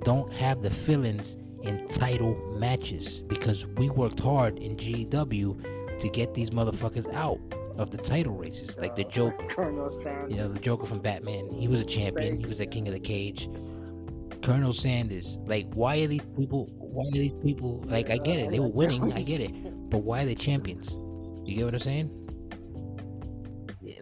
don't 0.04 0.32
have 0.32 0.62
the 0.62 0.70
fillings 0.70 1.36
in 1.62 1.86
title 1.88 2.36
matches 2.58 3.20
because 3.26 3.66
we 3.66 3.90
worked 3.90 4.20
hard 4.20 4.58
in 4.58 4.76
GW 4.76 6.00
to 6.00 6.08
get 6.10 6.34
these 6.34 6.50
motherfuckers 6.50 7.12
out 7.14 7.40
of 7.78 7.90
the 7.90 7.98
title 7.98 8.34
races, 8.34 8.76
like 8.78 8.94
the 8.94 9.04
Joker. 9.04 9.46
Colonel 9.48 9.92
Sanders. 9.92 10.30
You 10.30 10.36
know, 10.38 10.48
the 10.48 10.60
Joker 10.60 10.86
from 10.86 11.00
Batman. 11.00 11.52
He 11.52 11.68
was 11.68 11.80
a 11.80 11.84
champion. 11.84 12.38
He 12.38 12.46
was 12.46 12.60
a 12.60 12.66
king 12.66 12.86
of 12.88 12.94
the 12.94 13.00
cage. 13.00 13.48
Colonel 14.42 14.72
Sanders. 14.72 15.38
Like, 15.46 15.66
why 15.74 16.00
are 16.00 16.06
these 16.06 16.24
people? 16.36 16.68
Why 16.78 17.06
are 17.06 17.10
these 17.10 17.34
people? 17.34 17.82
Like, 17.86 18.10
I 18.10 18.18
get 18.18 18.38
it. 18.38 18.50
They 18.50 18.60
were 18.60 18.68
winning. 18.68 19.12
I 19.12 19.22
get 19.22 19.40
it. 19.40 19.90
But 19.90 19.98
why 19.98 20.22
are 20.22 20.26
they 20.26 20.34
champions? 20.34 20.96
You 21.44 21.56
get 21.56 21.64
what 21.64 21.74
I'm 21.74 21.80
saying? 21.80 22.25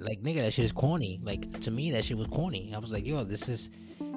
Like, 0.01 0.23
nigga, 0.23 0.36
that 0.36 0.52
shit 0.52 0.65
is 0.65 0.73
corny. 0.73 1.20
Like, 1.23 1.61
to 1.61 1.70
me, 1.70 1.90
that 1.93 2.05
shit 2.05 2.16
was 2.16 2.27
corny. 2.28 2.73
I 2.74 2.78
was 2.78 2.93
like, 2.93 3.06
yo, 3.06 3.24
this 3.24 3.48
is. 3.48 3.70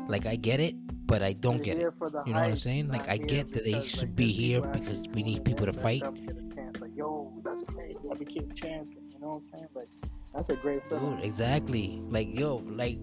Like, 0.07 0.26
I 0.26 0.38
get 0.38 0.61
it, 0.61 0.76
but 1.06 1.22
I 1.22 1.34
don't 1.34 1.61
get 1.61 1.77
it. 1.77 1.81
You 1.81 2.34
know 2.34 2.39
what 2.39 2.52
I'm 2.52 2.60
saying? 2.60 2.88
Like, 2.88 3.10
I 3.10 3.18
get 3.18 3.53
that 3.53 3.65
they 3.65 3.85
should 3.85 4.15
be 4.15 4.31
here 4.31 4.61
because 4.61 5.06
we 5.14 5.22
need 5.22 5.44
people 5.44 5.65
to 5.65 5.73
fight. 5.73 6.02
them 6.02 6.14
get 6.15 6.38
a 6.38 6.56
chance. 6.56 6.80
Like, 6.80 6.95
yo, 6.95 7.34
that's 7.44 7.64
crazy. 7.64 8.07
I 8.10 8.15
became 8.15 8.52
champion. 8.53 9.03
You 9.14 9.19
know 9.19 9.27
what 9.27 9.35
I'm 9.35 9.44
saying? 9.44 9.68
Like, 9.76 9.89
that's 10.34 10.49
a 10.49 10.56
great. 10.56 10.88
Dude, 10.89 11.19
exactly. 11.23 12.02
Like, 12.07 12.30
yo, 12.34 12.64
like, 12.68 12.99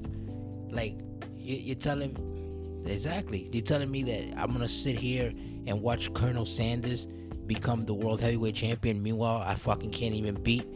like, 0.70 0.99
you, 1.36 1.57
you're 1.57 1.77
telling, 1.77 2.82
exactly. 2.86 3.51
You're 3.53 3.62
telling 3.62 3.91
me 3.91 4.03
that 4.05 4.39
I'm 4.39 4.53
gonna 4.53 4.69
sit 4.69 4.97
here 4.97 5.32
and 5.66 5.82
watch 5.82 6.12
Colonel 6.15 6.47
Sanders 6.47 7.07
become 7.47 7.85
the 7.85 7.95
world 7.95 8.20
heavyweight 8.20 8.55
champion. 8.55 9.03
Meanwhile, 9.03 9.43
I 9.45 9.55
fucking 9.55 9.91
can't 9.91 10.15
even 10.15 10.43
beat. 10.43 10.66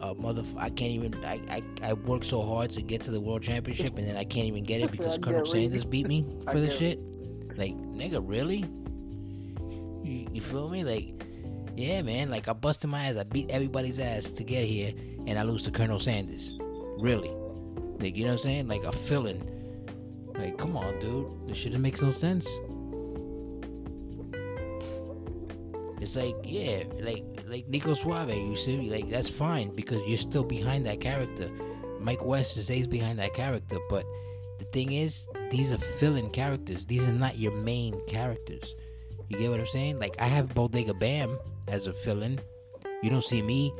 Uh, 0.00 0.14
mother, 0.14 0.42
I 0.56 0.70
can't 0.70 0.92
even. 0.92 1.14
I, 1.24 1.40
I 1.50 1.62
I 1.82 1.92
work 1.92 2.24
so 2.24 2.42
hard 2.42 2.70
to 2.72 2.82
get 2.82 3.02
to 3.02 3.10
the 3.10 3.20
world 3.20 3.42
championship, 3.42 3.98
and 3.98 4.08
then 4.08 4.16
I 4.16 4.24
can't 4.24 4.46
even 4.46 4.64
get 4.64 4.80
it 4.80 4.90
because 4.92 5.18
Colonel 5.18 5.44
Sanders 5.44 5.84
beat 5.84 6.06
me 6.06 6.26
for 6.50 6.58
this 6.58 6.76
shit. 6.78 6.98
what 6.98 7.06
you're 7.06 7.56
saying. 7.56 7.76
Like, 7.78 8.10
nigga, 8.12 8.22
really? 8.24 8.64
You, 10.02 10.26
you 10.32 10.40
feel 10.40 10.70
me? 10.70 10.84
Like, 10.84 11.22
yeah, 11.76 12.00
man. 12.02 12.30
Like, 12.30 12.48
I 12.48 12.54
busted 12.54 12.88
my 12.88 13.06
ass. 13.06 13.16
I 13.16 13.24
beat 13.24 13.50
everybody's 13.50 13.98
ass 13.98 14.30
to 14.30 14.44
get 14.44 14.64
here, 14.64 14.92
and 15.26 15.38
I 15.38 15.42
lose 15.42 15.64
to 15.64 15.70
Colonel 15.70 16.00
Sanders. 16.00 16.56
Really? 16.98 17.30
Like, 17.98 18.16
you 18.16 18.24
know 18.24 18.30
what 18.30 18.32
I'm 18.32 18.38
saying? 18.38 18.68
Like 18.68 18.84
a 18.84 18.92
villain. 18.92 19.46
Like, 20.34 20.56
come 20.56 20.76
on, 20.76 20.98
dude. 21.00 21.48
This 21.48 21.58
shit 21.58 21.78
makes 21.78 22.00
no 22.00 22.10
sense. 22.10 22.46
It's 26.00 26.16
like, 26.16 26.34
yeah, 26.44 26.84
like 27.00 27.24
like 27.50 27.68
Nico 27.68 27.94
Suave, 27.94 28.30
you 28.30 28.56
see, 28.56 28.90
like 28.90 29.10
that's 29.10 29.28
fine 29.28 29.74
because 29.74 30.00
you're 30.06 30.16
still 30.16 30.44
behind 30.44 30.86
that 30.86 31.00
character. 31.00 31.50
Mike 31.98 32.24
West 32.24 32.56
is 32.56 32.66
stays 32.66 32.86
behind 32.86 33.18
that 33.18 33.34
character, 33.34 33.76
but 33.90 34.04
the 34.58 34.64
thing 34.66 34.92
is, 34.92 35.26
these 35.50 35.72
are 35.72 35.78
fill-in 35.78 36.30
characters. 36.30 36.86
These 36.86 37.06
are 37.08 37.12
not 37.12 37.38
your 37.38 37.52
main 37.52 38.00
characters. 38.06 38.76
You 39.28 39.38
get 39.38 39.50
what 39.50 39.60
I'm 39.60 39.66
saying? 39.66 39.98
Like 39.98 40.14
I 40.20 40.26
have 40.26 40.54
Bodega 40.54 40.94
Bam 40.94 41.38
as 41.66 41.88
a 41.88 41.92
fill-in. 41.92 42.40
You 43.02 43.10
don't 43.10 43.24
see 43.24 43.42
me 43.42 43.72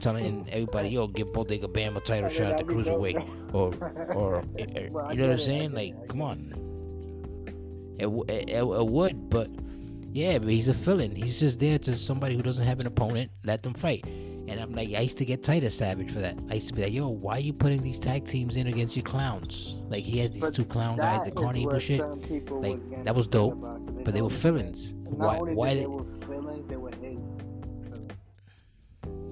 telling 0.00 0.48
everybody, 0.50 0.88
"Yo, 0.90 1.06
give 1.06 1.32
Bodega 1.32 1.68
Bam 1.68 1.96
a 1.96 2.00
title 2.00 2.28
shot 2.28 2.52
at 2.52 2.58
the 2.58 2.64
that'd 2.64 2.76
be 2.76 2.82
dope, 2.82 3.00
cruiserweight," 3.00 3.54
or 3.54 4.16
or, 4.16 4.44
eh, 4.58 4.66
eh, 4.74 4.88
or 4.88 4.88
you 4.88 4.90
know 4.90 4.92
what 4.92 5.10
I'm 5.10 5.16
get 5.16 5.30
it, 5.30 5.32
I 5.32 5.36
saying? 5.36 5.72
Like, 5.72 6.08
come 6.08 6.22
on. 6.22 6.54
It, 7.98 8.08
it, 8.28 8.50
it 8.50 8.86
would, 8.86 9.30
but 9.30 9.48
yeah, 10.12 10.38
but 10.38 10.48
he's 10.48 10.68
a 10.68 10.74
fill-in. 10.74 11.14
He's 11.16 11.40
just 11.40 11.58
there 11.58 11.78
to 11.80 11.96
somebody 11.96 12.36
who 12.36 12.42
doesn't 12.42 12.64
have 12.66 12.80
an 12.80 12.86
opponent. 12.86 13.30
Let 13.44 13.62
them 13.62 13.74
fight. 13.74 14.04
And 14.48 14.60
I'm 14.60 14.72
like, 14.74 14.88
I 14.94 15.00
used 15.00 15.16
to 15.18 15.24
get 15.24 15.42
tight 15.42 15.64
of 15.64 15.72
Savage 15.72 16.12
for 16.12 16.18
that. 16.20 16.36
I 16.50 16.54
used 16.56 16.68
to 16.68 16.74
be 16.74 16.82
like, 16.82 16.92
yo, 16.92 17.08
why 17.08 17.36
are 17.36 17.40
you 17.40 17.52
putting 17.52 17.82
these 17.82 17.98
tag 17.98 18.24
teams 18.26 18.56
in 18.56 18.66
against 18.66 18.96
your 18.96 19.04
clowns? 19.04 19.76
Like 19.88 20.04
he 20.04 20.18
has 20.18 20.30
these 20.32 20.42
But 20.42 20.54
two 20.54 20.64
clown 20.64 20.96
guys, 20.96 21.22
the 21.24 21.32
is 21.32 21.38
Carney 21.40 21.66
where 21.66 21.78
shit. 21.80 22.00
certain 22.00 22.20
people 22.20 22.60
Like, 22.60 23.04
that 23.04 23.14
was 23.14 23.26
dope, 23.28 23.60
'cause 23.60 23.80
But 24.04 24.14
they 24.14 24.22
were 24.22 24.30
fill-ins. 24.30 24.92
Why? 25.04 25.38
Why? 25.38 25.74
They, 25.74 25.80
they 25.80 25.86
were 25.86 26.04
feelings, 26.26 26.68
they 26.68 26.76
were 26.76 26.90
his. 27.00 27.18
So, 27.88 27.96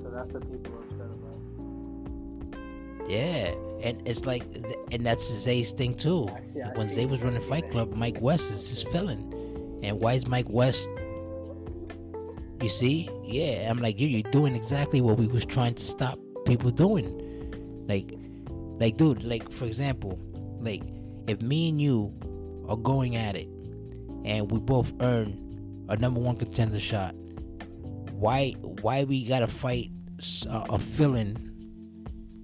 so 0.03 0.11
that's 0.11 0.33
what 0.33 0.43
people 0.51 0.75
are 0.77 0.83
upset 0.85 1.01
about. 1.01 3.11
yeah, 3.11 3.53
and 3.83 4.01
it's 4.07 4.25
like, 4.27 4.45
and 4.93 5.05
that's 5.05 5.27
Zay's 5.29 5.73
thing 5.73 5.95
too. 5.95 6.29
See- 6.43 6.61
When 6.75 6.89
Zay 6.93 7.07
was 7.07 7.23
running 7.23 7.41
Fight. 7.43 7.71
Club, 7.71 7.93
Mike 7.95 8.21
West 8.21 8.51
is 8.53 8.69
his 8.69 8.83
fill-in. 8.85 9.35
And 9.83 10.01
why 10.01 10.15
is 10.15 10.27
Mike 10.27 10.49
West? 10.49 10.89
You 12.61 12.69
see, 12.69 13.09
yeah, 13.25 13.71
I'm 13.71 13.79
like, 13.79 13.99
you, 13.99 14.07
you're 14.07 14.31
doing 14.31 14.55
exactly 14.55 15.01
what 15.01 15.17
we 15.17 15.27
was 15.27 15.47
trying 15.47 15.75
to 15.75 15.83
stop 15.83 16.19
people 16.45 16.71
doing. 16.71 17.09
Like, 17.89 18.13
like, 18.79 18.97
dude, 18.97 19.25
like 19.25 19.51
for 19.51 19.65
example, 19.65 20.21
like 20.61 20.83
if 21.27 21.41
me 21.41 21.69
and 21.69 21.81
you 21.81 22.13
are 22.69 22.77
going 22.77 23.17
at 23.17 23.37
it, 23.37 23.49
and 24.25 24.51
we 24.51 24.59
both 24.59 24.93
earn 25.01 25.87
a 25.89 25.97
number 25.97 26.21
one 26.21 26.37
contender 26.37 26.79
shot, 26.79 27.15
why, 28.13 28.51
why 28.83 29.05
we 29.05 29.25
gotta 29.25 29.47
fight 29.47 29.91
a, 30.49 30.79
fill-in 30.79 31.37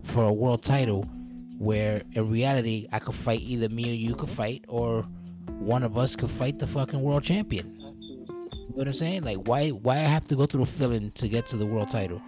for 0.04 0.24
a 0.24 0.32
world 0.32 0.62
title, 0.62 1.02
where 1.58 2.02
in 2.12 2.30
reality 2.30 2.88
I 2.92 2.98
could 2.98 3.14
fight 3.14 3.40
either 3.42 3.68
me 3.68 3.90
or 3.90 3.94
you 3.94 4.14
could 4.14 4.30
fight, 4.30 4.64
or 4.68 5.06
one 5.58 5.82
of 5.82 5.96
us 5.96 6.16
could 6.16 6.30
fight 6.30 6.58
the 6.58 6.66
fucking 6.66 7.00
world 7.00 7.24
champion. 7.24 7.74
You 7.78 8.82
know 8.82 8.88
what 8.88 8.88
I'm 8.88 8.94
saying? 8.94 9.22
Like, 9.22 9.38
why 9.48 9.70
why 9.70 9.94
I 9.96 10.00
have 10.00 10.28
to 10.28 10.36
go 10.36 10.46
through 10.46 10.64
the 10.64 10.70
filling 10.70 11.10
to 11.12 11.28
get 11.28 11.46
to 11.48 11.56
the 11.56 11.66
world 11.66 11.90
title? 11.90 12.20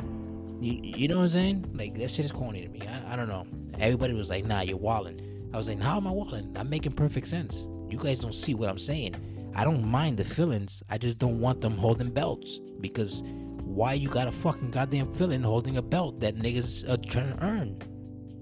You, 0.60 0.80
you 0.82 1.08
know 1.08 1.18
what 1.18 1.24
I'm 1.24 1.30
saying? 1.30 1.70
Like, 1.74 1.96
that 1.98 2.10
shit 2.10 2.24
is 2.24 2.32
corny 2.32 2.62
to 2.62 2.68
me. 2.68 2.82
I, 2.82 3.12
I 3.12 3.16
don't 3.16 3.28
know. 3.28 3.46
Everybody 3.78 4.14
was 4.14 4.28
like, 4.30 4.44
nah, 4.44 4.60
you're 4.62 4.76
walling. 4.76 5.20
I 5.52 5.56
was 5.56 5.68
like, 5.68 5.80
how 5.80 5.96
am 5.96 6.06
I 6.06 6.10
walling? 6.10 6.54
I'm 6.56 6.68
making 6.68 6.92
perfect 6.92 7.28
sense. 7.28 7.68
You 7.88 7.98
guys 7.98 8.20
don't 8.20 8.34
see 8.34 8.54
what 8.54 8.68
I'm 8.68 8.78
saying. 8.78 9.14
I 9.54 9.64
don't 9.64 9.86
mind 9.86 10.16
the 10.16 10.24
fillings. 10.24 10.82
I 10.88 10.98
just 10.98 11.18
don't 11.18 11.40
want 11.40 11.60
them 11.60 11.76
holding 11.76 12.10
belts. 12.10 12.60
Because 12.80 13.22
why 13.62 13.92
you 13.92 14.08
got 14.08 14.26
a 14.26 14.32
fucking 14.32 14.70
goddamn 14.70 15.14
filling 15.14 15.42
holding 15.42 15.76
a 15.76 15.82
belt 15.82 16.20
that 16.20 16.36
niggas 16.36 16.88
are 16.88 16.96
trying 16.96 17.36
to 17.36 17.44
earn? 17.44 17.80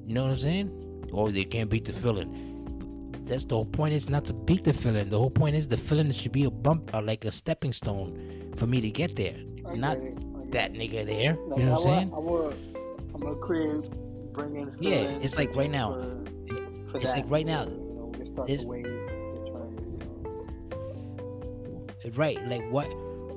You 0.07 0.15
know 0.15 0.25
what 0.25 0.33
I'm 0.33 0.39
saying? 0.39 1.09
Oh, 1.13 1.31
they 1.31 1.45
can't 1.45 1.69
beat 1.69 1.85
the 1.85 1.93
filling. 1.93 2.56
That's 3.27 3.45
the 3.45 3.57
whole 3.57 3.65
point 3.67 3.93
is 3.95 4.09
not 4.09 4.25
to 4.27 4.33
beat 4.33 4.65
the 4.65 4.73
filling. 4.73 5.11
The 5.11 5.19
whole 5.19 5.31
point 5.31 5.57
is 5.57 5.67
the 5.69 5.77
filling 5.77 6.11
should 6.13 6.33
be 6.33 6.45
a 6.45 6.51
bump 6.51 6.95
or 6.95 7.03
like 7.03 7.25
a 7.25 7.31
stepping 7.31 7.73
stone 7.73 8.53
for 8.57 8.67
me 8.67 8.81
to 8.81 8.91
get 8.91 9.17
there. 9.17 9.37
I 9.69 9.75
Not. 9.75 9.99
I 9.99 10.13
that 10.51 10.73
nigga 10.75 11.05
there. 11.05 11.37
Like, 11.49 11.59
You 11.59 11.67
know 11.67 11.73
what 11.73 11.79
I'm 11.79 11.83
saying? 11.83 12.13
I 12.15 12.19
will, 12.19 12.55
I'm 13.15 13.21
gonna 13.21 13.35
create, 13.37 13.91
bring 14.33 14.55
in. 14.57 14.77
Yeah, 14.81 15.19
it's 15.21 15.37
like 15.37 15.55
right 15.57 15.71
now. 15.71 15.93
For, 16.47 16.57
for 16.91 16.97
It's 16.99 17.07
that. 17.07 17.17
like 17.17 17.29
right 17.31 17.45
now. 17.45 17.65
You 17.65 17.71
know, 17.71 18.11
we 18.13 18.19
can 18.19 18.27
start 18.27 18.49
It's- 18.49 18.63
the 18.65 18.69
wave. 18.69 18.85
the 18.85 19.51
trend, 19.51 19.81
you 22.05 22.11
know. 22.11 22.15
Right? 22.15 22.39
Like 22.47 22.63
what? 22.71 22.87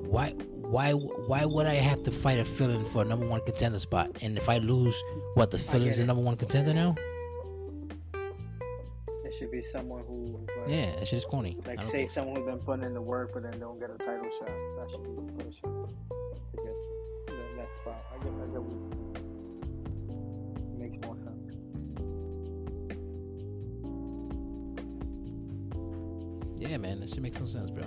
Why? 0.06 0.30
Why? 0.30 0.92
Why 0.92 1.44
would 1.44 1.66
I 1.66 1.74
have 1.74 2.02
to 2.04 2.12
fight 2.12 2.38
a 2.38 2.44
fill-in 2.44 2.84
for 2.86 3.02
a 3.02 3.04
number 3.04 3.26
one 3.26 3.40
contender 3.44 3.80
spot? 3.80 4.10
And 4.22 4.38
if 4.38 4.48
I 4.48 4.58
lose, 4.58 4.94
what 5.34 5.50
the 5.50 5.58
fill-in's 5.58 5.96
get 5.96 6.02
the 6.02 6.06
number 6.06 6.22
one 6.22 6.36
contender 6.36 6.72
now? 6.72 6.94
Should 9.40 9.50
be 9.50 9.62
someone 9.62 10.02
who. 10.06 10.38
but, 10.46 10.68
Yeah, 10.68 10.96
that 10.96 11.08
shit's 11.08 11.24
corny. 11.24 11.56
Like 11.64 11.82
say 11.82 12.06
someone 12.06 12.36
who's 12.36 12.44
been 12.44 12.58
putting 12.58 12.84
in 12.84 12.92
the 12.92 13.00
work 13.00 13.30
but 13.32 13.42
then 13.42 13.58
don't 13.58 13.80
get 13.80 13.88
a 13.88 13.96
title 13.96 14.28
shot. 14.38 14.50
That 14.76 14.90
should 14.90 15.02
be 15.02 15.14
the 15.14 15.22
person 15.32 15.62
to 15.62 16.56
get 16.62 16.76
that, 17.56 17.68
spot. 17.80 18.04
I 18.12 18.22
get, 18.22 18.34
I 18.34 18.46
get 18.52 18.60
what. 18.60 19.22
Makes 20.78 21.06
more 21.06 21.16
sense. 21.16 21.56
Yeah, 26.58 26.76
man, 26.76 27.00
that 27.00 27.08
shit 27.08 27.22
makes 27.22 27.40
no 27.40 27.46
sense, 27.46 27.70
bro. 27.70 27.84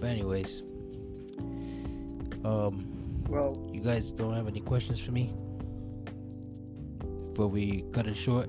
But 0.00 0.08
anyways, 0.08 0.62
um, 2.46 2.86
Well, 3.28 3.68
you 3.70 3.80
guys 3.80 4.10
don't 4.10 4.32
have 4.34 4.48
any 4.48 4.60
questions 4.60 4.98
for 5.00 5.12
me 5.12 5.34
before 7.34 7.48
we 7.48 7.84
cut 7.92 8.06
it 8.06 8.16
short. 8.16 8.48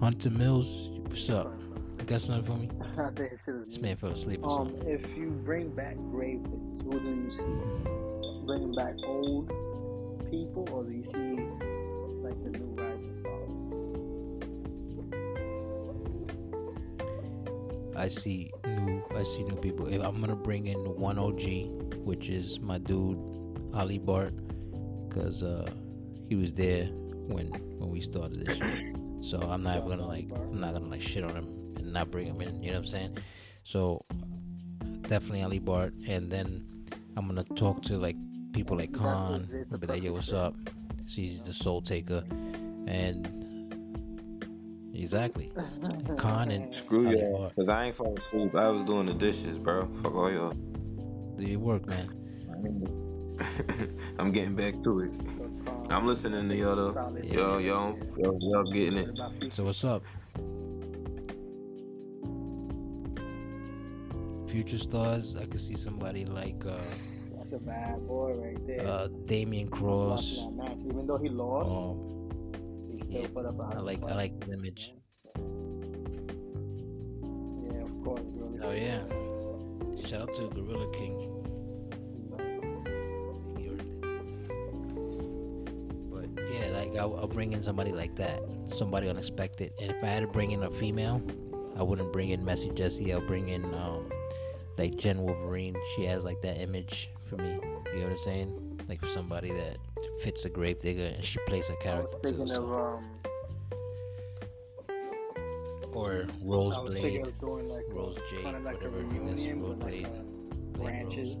Hunter 0.00 0.30
Millz, 0.30 0.98
what's 1.08 1.28
up? 1.30 1.52
You 1.98 2.04
got 2.04 2.20
something 2.20 2.44
for 2.44 2.58
me? 2.58 2.68
I 2.98 3.10
think 3.10 3.32
it 3.32 3.40
should 3.44 3.66
This 3.66 3.78
man 3.80 3.96
fell 3.96 4.10
asleep 4.10 4.40
or 4.42 4.50
Um, 4.60 4.68
something. 4.70 4.88
if 4.88 5.16
you 5.16 5.30
bring 5.44 5.70
back 5.70 5.96
grave 6.10 6.42
diggers, 6.42 6.82
who 6.84 7.00
do 7.00 7.08
you 7.08 7.30
see? 7.32 8.44
Bringing 8.46 8.74
back 8.74 8.94
old 9.06 9.48
people, 10.30 10.68
or 10.70 10.84
do 10.84 10.92
you 10.92 11.04
see 11.04 11.36
like 12.22 12.42
the 12.44 12.50
new 12.58 12.74
rising 12.76 13.16
stars? 13.20 13.50
I 17.96 18.08
see 18.08 18.50
new, 18.66 19.02
I 19.14 19.22
see 19.22 19.44
new 19.44 19.56
people. 19.56 19.86
If 19.86 20.02
I'm 20.02 20.20
gonna 20.20 20.36
bring 20.36 20.66
in 20.66 20.78
one 20.78 21.18
OG, 21.18 21.96
which 22.04 22.28
is 22.28 22.60
my 22.60 22.76
dude 22.78 23.18
Ali 23.72 23.98
Bart, 23.98 24.34
because 25.08 25.42
uh, 25.42 25.70
he 26.28 26.34
was 26.34 26.52
there 26.52 26.86
when 27.28 27.46
when 27.78 27.90
we 27.90 28.00
started 28.02 28.44
this. 28.46 28.58
So 29.24 29.40
I'm 29.40 29.62
not 29.62 29.88
gonna 29.88 30.06
like, 30.06 30.28
I'm 30.30 30.60
not 30.60 30.74
gonna 30.74 30.88
like 30.88 31.00
shit 31.00 31.24
on 31.24 31.30
him 31.30 31.76
and 31.76 31.92
not 31.92 32.10
bring 32.10 32.26
him 32.26 32.40
in. 32.42 32.62
You 32.62 32.68
know 32.72 32.74
what 32.74 32.78
I'm 32.80 32.84
saying? 32.84 33.18
So 33.62 34.04
definitely 35.02 35.42
Ali 35.42 35.58
Bart, 35.58 35.94
and 36.06 36.30
then 36.30 36.66
I'm 37.16 37.26
gonna 37.26 37.44
talk 37.56 37.82
to 37.84 37.96
like 37.96 38.16
people 38.52 38.76
like 38.76 38.92
That's 38.92 39.02
Khan, 39.02 39.44
Zeta 39.44 39.66
and 39.70 39.80
be 39.80 39.86
like, 39.86 40.02
yo, 40.02 40.12
what's 40.12 40.26
fit. 40.26 40.36
up? 40.36 40.54
She's 41.06 41.44
the 41.44 41.54
soul 41.54 41.80
taker, 41.80 42.22
and 42.86 43.30
exactly 44.94 45.52
Khan 46.18 46.50
and 46.50 46.74
Screw 46.74 47.06
Ali 47.06 47.20
y'all, 47.20 47.50
cause 47.56 47.68
I 47.68 47.86
ain't 47.86 47.94
falling 47.94 48.18
asleep. 48.18 48.54
I 48.54 48.68
was 48.68 48.82
doing 48.82 49.06
the 49.06 49.14
dishes, 49.14 49.58
bro. 49.58 49.86
Fuck 50.02 50.14
all 50.14 50.30
y'all. 50.30 50.52
Do 51.36 51.44
your 51.44 51.60
work, 51.60 51.88
man. 51.88 53.40
I'm 54.18 54.32
getting 54.32 54.54
back 54.54 54.82
to 54.84 55.00
it. 55.00 55.12
I'm 55.94 56.06
listening 56.08 56.48
to 56.48 56.56
y'all 56.56 56.74
though. 56.76 56.92
Solid. 56.92 57.24
Yo, 57.24 57.58
yo, 57.58 57.96
yo, 58.16 58.38
y'all 58.40 58.64
getting 58.72 58.98
it. 58.98 59.52
So 59.54 59.64
what's 59.64 59.84
up? 59.84 60.02
Future 64.48 64.78
stars, 64.78 65.36
I 65.36 65.46
could 65.46 65.60
see 65.60 65.76
somebody 65.76 66.24
like 66.24 66.64
uh, 66.66 66.78
That's 67.36 67.52
a 67.52 67.58
bad 67.58 68.06
boy 68.06 68.32
right 68.34 68.66
there. 68.66 68.86
uh, 68.86 69.08
Damian 69.26 69.68
Cross. 69.68 70.36
Watching 70.38 70.56
that 70.56 70.68
match. 70.68 70.78
Even 70.86 71.06
though 71.06 71.16
he 71.16 71.28
lost, 71.28 71.70
Um, 71.70 72.90
he 72.92 73.02
still 73.04 73.20
yeah, 73.22 73.28
put 73.34 73.46
up 73.46 73.58
a 73.58 73.62
I 73.62 73.74
high 73.74 73.80
like 73.80 74.02
I 74.04 74.14
like 74.14 74.38
the 74.40 74.52
image. 74.52 74.92
Yeah, 77.64 77.82
of 77.82 78.04
course. 78.04 78.20
Really 78.24 78.58
Oh 78.62 78.72
yeah. 78.72 79.02
Shout 80.08 80.22
out 80.28 80.34
to 80.34 80.48
Gorilla 80.50 80.90
King. 80.92 81.30
Like 86.94 87.02
I'll, 87.02 87.16
I'll 87.16 87.26
bring 87.26 87.52
in 87.52 87.62
somebody 87.62 87.92
like 87.92 88.14
that, 88.16 88.40
somebody 88.70 89.08
unexpected. 89.08 89.72
And 89.80 89.90
if 89.90 90.02
I 90.02 90.06
had 90.08 90.20
to 90.20 90.26
bring 90.28 90.52
in 90.52 90.62
a 90.62 90.70
female, 90.70 91.20
I 91.76 91.82
wouldn't 91.82 92.12
bring 92.12 92.30
in 92.30 92.44
Messy 92.44 92.70
Jessie. 92.70 93.12
I'll 93.12 93.20
bring 93.20 93.48
in 93.48 93.64
um, 93.74 94.10
like 94.78 94.96
Jen 94.96 95.20
Wolverine. 95.22 95.76
She 95.96 96.04
has 96.04 96.24
like 96.24 96.40
that 96.42 96.60
image 96.60 97.10
for 97.28 97.36
me. 97.36 97.54
You 97.94 98.00
know 98.00 98.02
what 98.04 98.12
I'm 98.12 98.18
saying? 98.18 98.80
Like 98.88 99.00
for 99.00 99.08
somebody 99.08 99.50
that 99.52 99.78
fits 100.22 100.44
a 100.44 100.48
grave 100.50 100.78
digger 100.80 101.06
and 101.06 101.24
she 101.24 101.38
plays 101.46 101.68
a 101.70 101.76
character 101.82 102.16
too. 102.30 102.42
of 102.42 102.48
So. 102.48 102.72
um, 102.72 103.04
Or 105.92 106.26
Rose 106.42 106.76
Blade. 106.78 107.24
doing 107.40 107.68
like 107.68 107.84
Rose 107.88 108.18
Jade, 108.30 108.42
kind 108.44 108.56
of 108.56 108.62
like 108.64 108.76
whatever 108.76 108.98
is, 109.00 109.06
reunion, 109.06 109.60
Rose 109.62 109.76
but 109.78 109.84
like 109.86 109.90
Blade, 109.92 110.06
uh, 110.06 110.54
Blade 110.54 110.82
branches 110.84 111.36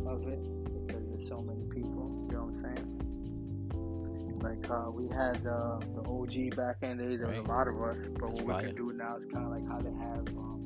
Rose. 0.00 0.22
of 0.22 0.26
it 0.28 0.86
because 0.86 1.02
there's 1.08 1.28
so 1.28 1.40
many 1.40 1.64
people. 1.64 2.26
You 2.30 2.36
know 2.36 2.44
what 2.44 2.56
I'm 2.56 2.76
saying? 2.76 2.93
Like 4.44 4.70
uh, 4.70 4.90
we 4.90 5.08
had 5.08 5.46
uh, 5.46 5.78
the 5.94 6.02
OG 6.06 6.54
back 6.56 6.76
in 6.82 6.98
the 6.98 7.04
day. 7.04 7.16
There 7.16 7.26
was 7.28 7.38
Right. 7.38 7.46
a 7.48 7.50
lot 7.50 7.66
of 7.68 7.80
us, 7.82 8.08
but 8.20 8.30
what 8.32 8.44
we 8.44 8.66
can 8.66 8.74
do 8.76 8.92
now 8.92 9.16
is 9.16 9.24
kind 9.26 9.44
of 9.46 9.50
like 9.50 9.66
how 9.66 9.78
they 9.80 9.90
have 9.92 10.28
um, 10.36 10.60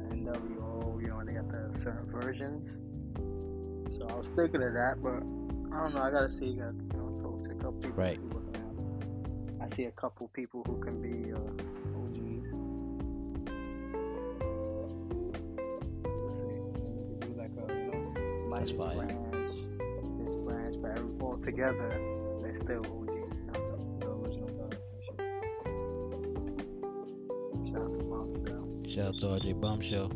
the 0.00 0.16
NWO. 0.16 1.00
You 1.02 1.08
know, 1.08 1.18
and 1.18 1.28
they 1.28 1.34
got 1.34 1.48
the 1.48 1.78
certain 1.80 2.06
versions. 2.10 2.80
So 3.94 4.06
I 4.08 4.14
was 4.14 4.28
thinking 4.28 4.62
of 4.62 4.72
that, 4.72 4.94
but 5.02 5.20
I 5.76 5.82
don't 5.82 5.94
know. 5.94 6.02
I 6.02 6.10
gotta 6.10 6.30
see. 6.32 6.54
Got 6.54 6.72
you 6.74 6.88
know, 6.96 7.18
talk 7.20 7.44
to 7.44 7.50
a 7.50 7.54
couple 7.54 7.72
people. 7.82 7.96
Right. 8.02 8.16
see 8.16 8.22
what 8.34 8.52
they. 8.52 8.60
I 9.64 9.68
see 9.76 9.84
a 9.84 9.92
couple 9.92 10.28
people 10.28 10.62
who 10.66 10.78
can 10.82 11.00
be 11.02 11.32
uh, 11.32 11.38
OGs. 12.00 12.48
We'll 16.04 16.30
see. 16.30 16.44
We 16.44 17.16
do 17.20 17.34
like 17.38 17.50
a 17.56 17.72
you 17.72 17.90
know, 17.92 18.50
That's 18.54 18.70
fire. 18.72 18.96
branch, 18.96 19.52
this 20.18 20.36
branch, 20.44 20.76
but 20.80 21.24
all 21.24 21.36
together, 21.38 21.90
they're 22.54 22.62
still 22.62 22.86
OGs. 22.86 23.36
Not 23.46 23.54
the, 23.54 23.76
the 24.00 24.10
original 24.12 24.48
guys. 24.48 24.78
and. 25.18 26.60
Shout 27.68 27.82
out 27.82 27.92
to 27.94 28.90
Shout 28.90 29.06
out 29.06 29.18
to 29.18 29.26
RJ 29.26 29.60
Bombshell. 29.60 30.10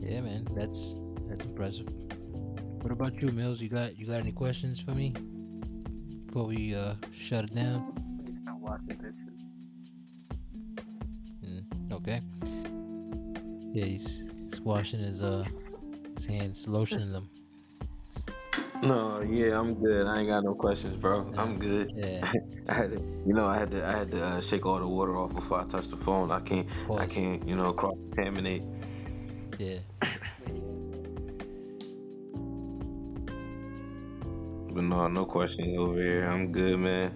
Yeah, 0.00 0.20
man, 0.22 0.48
that's 0.56 0.96
that's 1.28 1.44
impressive. 1.44 1.86
What 2.82 2.90
about 2.92 3.20
you, 3.22 3.28
Millz? 3.28 3.60
You 3.60 3.68
got 3.68 3.96
you 3.98 4.06
got 4.06 4.20
any 4.20 4.32
questions 4.32 4.80
for 4.80 4.92
me 4.92 5.14
before 6.26 6.46
we 6.46 6.74
uh, 6.74 6.94
shut 7.16 7.44
it 7.44 7.54
down? 7.54 7.92
He's 8.26 8.40
not 8.40 8.58
watching 8.58 8.88
this. 8.88 9.14
Mm, 11.44 11.92
okay. 11.92 12.20
Yeah, 13.72 13.84
he's, 13.84 14.24
he's 14.50 14.60
washing 14.60 14.98
his 14.98 15.22
uh 15.22 15.44
hands, 16.30 16.66
lotioning 16.66 17.12
them. 17.12 17.28
No, 18.82 19.20
yeah, 19.20 19.58
I'm 19.58 19.74
good. 19.74 20.06
I 20.06 20.20
ain't 20.20 20.28
got 20.28 20.42
no 20.42 20.54
questions, 20.54 20.96
bro. 20.96 21.30
I'm 21.36 21.58
good. 21.58 21.92
Yeah, 21.94 22.20
I 22.68 22.74
had 22.74 22.90
to, 22.92 22.98
you 23.26 23.34
know, 23.34 23.46
I 23.46 23.58
had 23.58 23.70
to, 23.72 23.86
I 23.86 23.92
had 23.92 24.10
to 24.12 24.24
uh, 24.24 24.40
shake 24.40 24.64
all 24.64 24.78
the 24.78 24.88
water 24.88 25.16
off 25.18 25.34
before 25.34 25.60
I 25.60 25.64
touch 25.66 25.88
the 25.88 25.96
phone. 25.98 26.30
I 26.30 26.40
can't, 26.40 26.66
I 26.98 27.04
can't, 27.06 27.46
you 27.46 27.56
know, 27.56 27.72
cross 27.74 27.94
contaminate. 28.14 28.62
yeah. 29.58 29.78
But 34.72 34.84
no, 34.84 35.08
no 35.08 35.24
questions 35.24 35.76
over 35.76 36.00
here. 36.00 36.24
I'm 36.30 36.52
good, 36.52 36.78
man. 36.78 37.12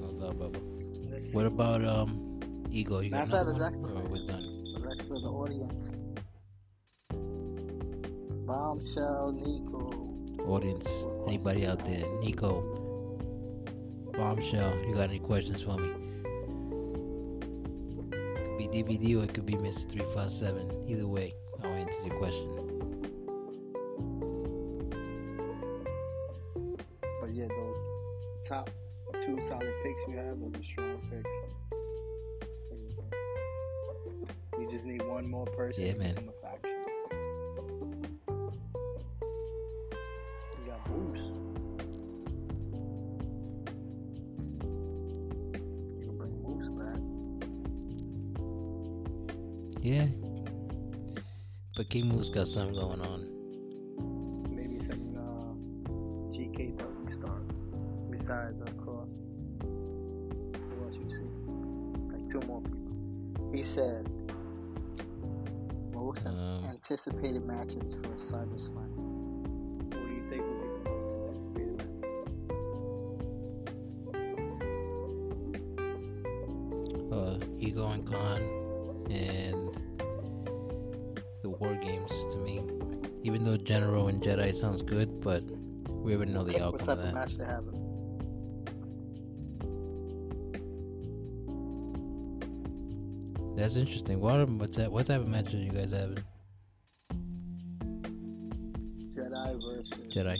No 0.00 0.08
doubt, 0.18 0.38
Bubba. 0.38 1.32
What 1.32 1.46
about 1.46 1.84
um 1.84 2.40
ego? 2.70 2.98
You 3.00 3.10
got 3.10 3.28
Matter 3.28 3.40
of 3.42 3.48
another 3.48 3.70
fact, 3.70 3.76
one? 3.76 3.92
Or 3.92 3.98
actually- 4.00 4.20
we're 4.20 4.26
done. 4.26 4.64
Let's 4.84 5.02
for 5.08 5.20
the 5.20 5.28
audience. 5.28 5.90
Bombshell, 8.46 9.32
Nico. 9.32 10.10
Audience, 10.46 11.06
anybody 11.26 11.66
out 11.66 11.82
there? 11.86 12.04
Nico, 12.20 12.60
Bombshell, 14.12 14.76
you 14.86 14.94
got 14.94 15.08
any 15.08 15.18
questions 15.18 15.62
for 15.62 15.78
me? 15.78 15.88
Could 18.10 18.58
be 18.58 18.68
DBD 18.68 19.18
or 19.18 19.24
it 19.24 19.32
could 19.32 19.46
be 19.46 19.54
Mr. 19.54 19.90
357. 19.90 20.84
Either 20.88 21.06
way, 21.06 21.32
I'll 21.62 21.72
answer 21.72 22.06
your 22.06 22.18
question. 22.18 22.50
But 27.20 27.30
yeah, 27.32 27.46
those 27.48 27.88
top 28.46 28.68
two 29.24 29.40
solid 29.48 29.72
picks 29.82 30.02
we 30.06 30.16
have, 30.16 30.42
are 30.42 30.50
the 30.50 30.62
strong 30.62 31.00
picks. 31.10 31.30
We 34.58 34.66
just 34.70 34.84
need 34.84 35.02
one 35.08 35.28
more 35.30 35.46
person 35.46 35.86
Yeah, 35.86 35.94
man. 35.94 36.28
Yeah. 49.84 50.06
But 51.76 51.90
Kimu's 51.90 52.30
got 52.30 52.48
something 52.48 52.74
going 52.74 53.00
on. 53.02 53.28
Maybe 54.50 54.78
some 54.82 55.14
uh, 55.14 55.52
GKW 56.34 57.12
star 57.18 57.40
besides 58.10 58.60
of 58.62 58.76
course. 58.78 59.10
Who 59.60 60.84
else 60.84 60.94
you 60.96 61.10
see? 61.10 61.30
Like 62.12 62.30
two 62.30 62.40
more 62.48 62.62
people. 62.62 63.50
He 63.52 63.62
said 63.62 64.08
most 65.92 66.24
Um, 66.26 66.64
anticipated 66.70 67.44
matches 67.44 67.92
for 68.02 68.14
SummerSlam. 68.16 68.90
What 68.96 69.90
do 70.08 70.14
you 70.14 70.24
think 70.30 70.42
will 70.42 70.60
be 70.62 70.66
the 70.72 70.80
most 70.88 71.44
anticipated 71.58 71.76
match? 71.76 71.90
uh, 77.12 77.38
Ego 77.58 77.86
and 77.88 78.06
Khan 78.06 78.42
and 79.10 79.63
Even 83.44 83.58
though 83.58 83.62
General 83.62 84.08
and 84.08 84.22
Jedi 84.22 84.54
sounds 84.54 84.80
good, 84.80 85.20
but 85.20 85.44
we 85.90 86.16
already 86.16 86.32
know 86.32 86.44
the 86.44 86.64
outcome 86.64 86.88
of 86.88 86.96
that. 86.96 87.12
match 87.12 87.36
have? 87.36 87.64
That's 93.54 93.76
interesting. 93.76 94.18
What 94.18 94.36
are- 94.40 94.46
what's 94.46 94.78
that? 94.78 94.90
What 94.90 95.04
type 95.04 95.20
of 95.20 95.28
matches 95.28 95.56
you 95.62 95.70
guys 95.70 95.92
having? 95.92 96.24
Jedi 99.12 99.60
versus 99.62 99.90
Jedi. 100.08 100.38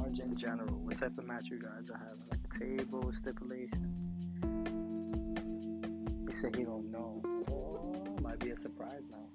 Sergeant 0.00 0.38
General. 0.38 0.76
What 0.76 0.98
type 0.98 1.18
of 1.18 1.26
match 1.26 1.44
you 1.50 1.58
guys 1.60 1.90
are 1.90 1.98
having? 1.98 2.24
Like 2.30 2.40
a 2.42 2.58
table 2.58 3.12
stipulation? 3.20 3.84
He 6.26 6.34
said 6.40 6.56
he 6.56 6.64
don't 6.64 6.90
know. 6.90 7.20
Oh, 7.50 8.16
might 8.22 8.38
be 8.38 8.48
a 8.48 8.56
surprise 8.56 9.02
match. 9.10 9.25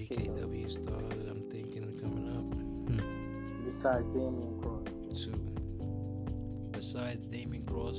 GKW. 0.00 0.70
Star 0.70 1.00
that 1.00 1.28
I'm 1.28 1.42
thinking 1.50 1.84
of 1.84 2.00
coming 2.00 2.28
up. 2.36 3.64
Besides 3.64 4.08
Damien 4.08 4.60
Cross. 4.60 5.24
Two. 5.24 5.32
Besides 6.72 7.26
Damien 7.28 7.64
Cross, 7.64 7.98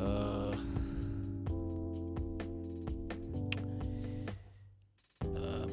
uh, 0.00 0.56
uh, 5.36 5.66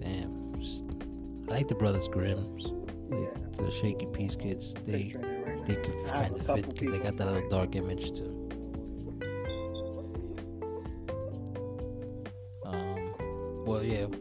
damn, 0.00 0.54
I 1.48 1.50
like 1.50 1.68
the 1.68 1.74
Brothers 1.74 2.08
Grimm's, 2.08 2.66
like 2.66 3.20
Yeah. 3.20 3.64
the 3.64 3.70
Shaky 3.70 4.06
Peace 4.06 4.36
Kids. 4.36 4.74
They 4.86 5.04
Picturing 5.04 5.24
it 5.24 5.46
right 5.46 5.64
they 5.64 5.74
could 5.76 6.04
kind 6.06 6.34
a 6.34 6.38
of 6.52 6.64
fit 6.66 6.76
they 6.90 6.98
got 6.98 7.16
that 7.16 7.26
little 7.32 7.48
dark 7.48 7.76
image 7.76 8.12
too. 8.12 8.34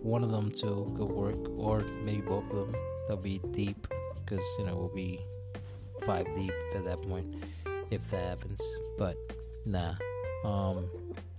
One 0.08 0.24
of 0.24 0.32
them 0.32 0.50
to 0.50 0.90
go 0.98 1.04
work, 1.04 1.36
or 1.58 1.82
maybe 2.04 2.22
both 2.22 2.50
of 2.50 2.72
them. 2.72 2.76
They'll 3.08 3.18
be 3.18 3.40
deep, 3.52 3.88
because 4.16 4.44
you 4.58 4.66
know 4.66 4.76
we'll 4.76 4.96
be 4.96 5.20
five 6.06 6.26
deep 6.36 6.54
at 6.76 6.86
that 6.86 7.02
point, 7.02 7.44
if 7.92 8.10
that 8.12 8.24
happens. 8.24 8.62
But 8.98 9.18
nah, 9.66 9.96
um, 10.46 10.90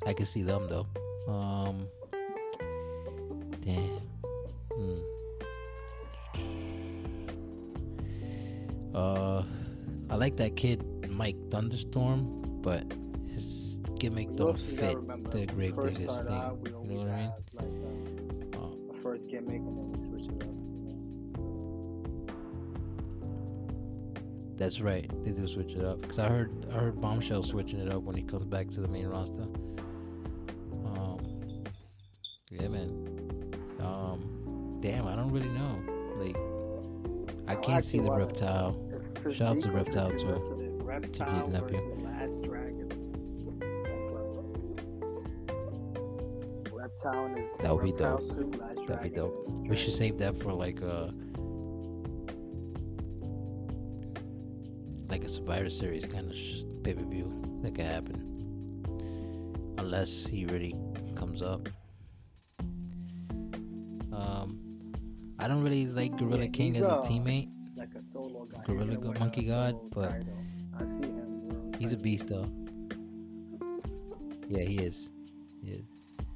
I 0.06 0.12
can 0.12 0.26
see 0.26 0.42
them 0.42 0.68
though. 0.68 0.86
Um, 1.26 1.88
damn. 3.64 4.00
Hmm. 4.76 4.98
Uh, 8.94 9.42
I 10.10 10.16
like 10.16 10.36
that 10.36 10.56
kid 10.56 10.84
Mike 11.08 11.36
Thunderstorm, 11.50 12.60
but 12.60 12.84
his 13.32 13.78
gimmick 13.98 14.36
don't 14.36 14.60
fit 14.60 14.96
the 15.30 15.46
Grave 15.46 15.76
Diggers 15.76 16.20
thing. 16.20 16.58
You 16.64 16.72
know 16.72 16.80
what 16.80 17.08
I 17.08 17.16
mean? 17.16 17.32
like, 17.54 17.77
That's 24.68 24.82
right. 24.82 25.10
They 25.24 25.30
do 25.30 25.46
switch 25.46 25.72
it 25.72 25.82
up. 25.82 26.06
Cause 26.06 26.18
I 26.18 26.28
heard 26.28 26.66
I 26.70 26.74
heard 26.74 27.00
Bombshell 27.00 27.42
switching 27.42 27.80
it 27.80 27.90
up 27.90 28.02
when 28.02 28.14
he 28.14 28.22
comes 28.22 28.44
back 28.44 28.68
to 28.72 28.82
the 28.82 28.88
main 28.88 29.06
roster. 29.06 29.46
Um, 30.84 31.64
yeah, 32.50 32.68
man. 32.68 33.54
Um, 33.80 34.76
damn, 34.82 35.06
I 35.06 35.16
don't 35.16 35.30
really 35.30 35.48
know. 35.48 35.80
Like, 36.16 36.36
I 37.48 37.58
can't 37.58 37.82
see 37.82 37.98
the 37.98 38.12
reptile. 38.12 38.78
Shout 39.32 39.56
out 39.56 39.62
to 39.62 39.72
Reptile, 39.72 40.10
too. 40.10 40.38
Reptile 40.82 41.38
his 41.38 41.46
nephew. 41.46 41.80
Last 42.04 42.42
Dragon. 42.42 42.90
Reptile 46.70 47.24
in 47.24 47.48
That 47.62 47.74
would 47.74 47.84
be 47.84 47.92
dope. 47.92 48.86
That'd 48.86 49.02
be 49.02 49.16
dope. 49.16 49.48
We 49.60 49.76
should 49.76 49.94
save 49.94 50.18
that 50.18 50.38
for 50.42 50.52
like 50.52 50.82
a 50.82 51.14
Survivor 55.48 55.70
Series 55.70 56.04
kind 56.04 56.30
of 56.30 56.36
sh- 56.36 56.60
pay 56.84 56.92
per 56.92 57.02
view 57.04 57.32
that 57.62 57.74
could 57.74 57.86
happen, 57.86 58.84
unless 59.78 60.26
he 60.26 60.44
really 60.44 60.74
comes 61.16 61.40
up. 61.40 61.66
Um, 64.12 64.60
I 65.38 65.48
don't 65.48 65.62
really 65.62 65.86
like 65.86 66.14
Gorilla 66.18 66.44
Yeah, 66.44 66.50
King 66.50 66.76
as 66.76 66.82
a 66.82 66.96
uh, 66.96 67.02
teamate. 67.02 67.48
like 67.78 67.94
a 67.94 68.02
solo 68.02 68.44
guy. 68.44 68.60
Gorilla 68.66 68.96
Go- 68.98 69.14
Monkey 69.18 69.46
God, 69.46 69.74
but- 69.90 70.12
I 70.78 70.84
see 70.84 71.06
him. 71.08 71.72
He's 71.78 71.92
a 71.92 71.96
beast 71.96 72.26
though. 72.26 72.44
Yeah, 74.50 74.64
he 74.64 74.76
is. 74.80 75.08
He 75.64 75.70
is. 75.70 75.86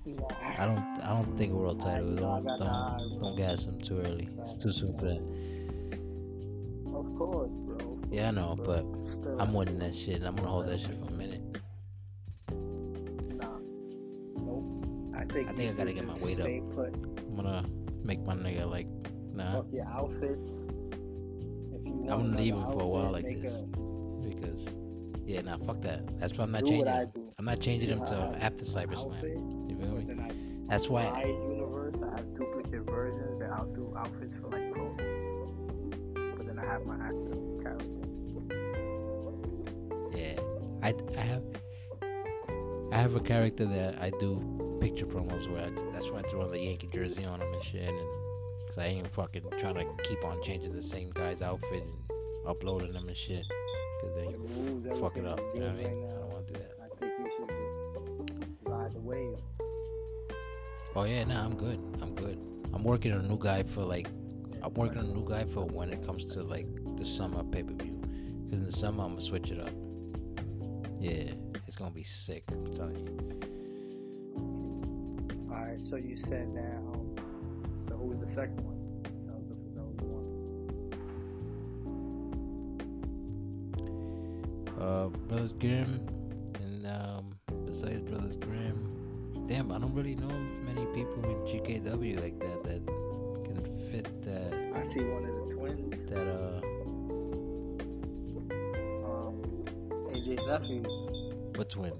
Nah. 0.06 0.26
I 0.58 0.64
don't. 0.64 0.78
I 1.02 1.10
don't 1.12 1.36
think 1.36 1.52
a 1.52 1.56
world 1.56 1.80
title. 1.80 2.14
Don't 2.16 2.46
don't, 2.46 3.20
don't 3.20 3.36
gas 3.36 3.66
him 3.66 3.78
too 3.78 3.98
early. 4.00 4.30
It's 4.46 4.54
too 4.56 4.72
soon 4.72 4.96
for 4.98 5.04
that. 5.04 5.41
I 8.24 8.30
know, 8.30 8.56
but 8.64 8.84
Still, 9.08 9.40
I'm 9.40 9.52
winning 9.52 9.78
that 9.80 9.94
shit, 9.94 10.16
and 10.16 10.26
I'm 10.26 10.36
gonna 10.36 10.48
hold 10.48 10.66
that 10.66 10.80
shit 10.80 10.98
for 11.00 11.08
a 11.08 11.16
minute. 11.16 11.40
Nah. 12.50 13.58
Nope. 14.36 14.86
I 15.16 15.24
think. 15.24 15.48
I 15.48 15.52
think 15.52 15.74
I 15.74 15.76
gotta 15.76 15.92
get 15.92 16.06
my 16.06 16.14
just 16.14 16.24
weight 16.24 16.40
up. 16.40 16.46
Put. 16.74 16.94
I'm 16.94 17.36
gonna 17.36 17.64
make 18.04 18.20
my 18.26 18.34
nigga 18.34 18.68
like, 18.70 18.86
nah. 19.34 19.56
Fuck 19.56 19.66
your 19.72 19.86
outfits. 19.86 20.50
If 21.72 21.86
you 21.86 21.92
want 21.92 22.10
I'm 22.12 22.20
another 22.26 22.42
leaving 22.42 22.62
for 22.72 22.82
a 22.82 22.86
while 22.86 23.10
like 23.12 23.24
this 23.42 23.60
a- 23.60 23.64
because, 24.28 24.66
yeah, 25.26 25.40
nah, 25.40 25.56
fuck 25.58 25.80
that. 25.82 26.18
That's 26.20 26.36
why 26.36 26.44
I'm 26.44 26.52
not 26.52 26.60
do 26.64 26.66
changing 26.70 26.86
what 26.86 26.94
I 26.94 27.00
him. 27.02 27.10
do. 27.14 27.32
I'm 27.38 27.44
not 27.44 27.60
changing 27.60 27.90
him 27.90 27.98
You 28.00 28.06
till 28.06 28.34
after 28.40 28.62
an 28.64 28.70
Cyberslam. 28.88 29.14
outfit, 29.14 29.38
You 29.68 29.76
feel 29.80 29.88
me? 29.96 30.22
I 30.22 30.30
That's 30.68 30.88
why. 30.88 31.10
my 31.10 31.24
universe, 31.24 31.96
I 32.02 32.10
have 32.16 32.34
duplicate 32.36 32.82
versions 32.86 33.38
that 33.40 33.50
I'll 33.50 33.66
do 33.66 33.92
outfits 33.96 34.36
for 34.36 34.48
like 34.48 34.72
pro. 34.72 34.94
But 36.36 36.46
then 36.46 36.58
I 36.58 36.64
have 36.64 36.84
my 36.86 36.94
actual 36.94 37.41
I, 40.82 40.94
I 41.16 41.20
have 41.20 41.42
I 42.92 42.96
have 42.96 43.14
a 43.14 43.20
character 43.20 43.64
that 43.64 43.96
I 44.02 44.10
do 44.20 44.78
picture 44.80 45.06
promos 45.06 45.50
where 45.50 45.64
I, 45.64 45.92
that's 45.92 46.10
why 46.10 46.18
I 46.18 46.22
threw 46.22 46.42
on 46.42 46.50
the 46.50 46.58
Yankee 46.58 46.88
jersey 46.92 47.24
on 47.24 47.40
him 47.40 47.52
and 47.54 47.62
shit, 47.62 47.88
and 47.88 47.98
cause 48.66 48.78
I 48.78 48.86
ain't 48.86 49.06
fucking 49.06 49.44
trying 49.58 49.76
to 49.76 49.86
keep 50.02 50.24
on 50.24 50.42
changing 50.42 50.74
the 50.74 50.82
same 50.82 51.10
guy's 51.10 51.40
outfit 51.40 51.84
and 51.84 51.92
uploading 52.46 52.92
them 52.92 53.08
and 53.08 53.16
shit, 53.16 53.46
cause 54.02 54.10
then 54.16 54.30
you 54.30 54.96
fuck 55.00 55.16
it 55.16 55.24
up. 55.24 55.40
You 55.54 55.60
know 55.60 55.66
what 55.68 55.76
I 55.76 55.88
mean? 55.88 56.02
right 56.02 56.12
I 56.12 56.18
don't 56.18 56.32
want 56.32 56.46
to 56.48 56.52
do 56.52 56.58
that. 56.60 56.72
I 56.82 56.98
think 56.98 57.12
you 57.18 57.30
should 57.36 57.48
just 57.48 58.52
ride 58.64 58.92
the 58.92 59.00
wave. 59.00 59.36
Oh 60.94 61.04
yeah, 61.04 61.24
nah, 61.24 61.44
I'm 61.44 61.56
good. 61.56 61.80
I'm 62.02 62.14
good. 62.14 62.38
I'm 62.74 62.84
working 62.84 63.12
on 63.12 63.20
a 63.20 63.28
new 63.28 63.38
guy 63.38 63.62
for 63.62 63.84
like 63.84 64.08
I'm 64.62 64.74
working 64.74 64.98
on 64.98 65.06
a 65.06 65.14
new 65.14 65.26
guy 65.26 65.44
for 65.44 65.64
when 65.64 65.90
it 65.90 66.04
comes 66.04 66.34
to 66.34 66.42
like 66.42 66.66
the 66.96 67.04
summer 67.04 67.42
pay 67.44 67.62
per 67.62 67.72
view. 67.72 67.98
Cause 68.50 68.58
in 68.58 68.66
the 68.66 68.72
summer 68.72 69.04
I'm 69.04 69.10
gonna 69.10 69.22
switch 69.22 69.50
it 69.50 69.60
up. 69.60 69.70
Yeah, 71.02 71.32
it's 71.66 71.74
gonna 71.74 71.90
be 71.90 72.04
sick. 72.04 72.44
I'm 72.52 72.72
telling 72.72 72.96
you. 72.96 73.18
Alright, 75.50 75.82
so 75.82 75.96
you 75.96 76.16
said. 76.16 76.46
Um, 76.56 77.16
so 77.88 77.96
who 77.96 78.06
was 78.06 78.20
the 78.20 78.28
second 78.28 78.60
one? 78.60 78.78
That 79.26 79.34
was 79.36 79.48
the, 79.48 79.54
that 79.74 79.82
was 79.82 79.96
the 79.96 80.04
one. 80.04 80.26
Uh, 84.80 85.08
Brothers 85.26 85.54
Grimm, 85.54 86.06
and 86.62 86.86
um, 86.86 87.34
besides 87.66 88.00
Brothers 88.02 88.36
Grimm, 88.36 89.44
damn, 89.48 89.72
I 89.72 89.78
don't 89.80 89.94
really 89.94 90.14
know 90.14 90.28
many 90.28 90.86
people 90.94 91.24
in 91.24 91.36
GKW 91.50 92.22
like 92.22 92.38
that 92.38 92.62
that 92.62 92.86
can 93.44 93.90
fit 93.90 94.22
that 94.22 94.52
I 94.76 94.84
see 94.84 95.00
one 95.00 95.24
of 95.24 95.48
the 95.48 95.54
twins. 95.56 96.10
that 96.10 96.28
uh 96.28 96.60
Nephew. 100.28 100.82
what 101.56 101.68
twins? 101.68 101.94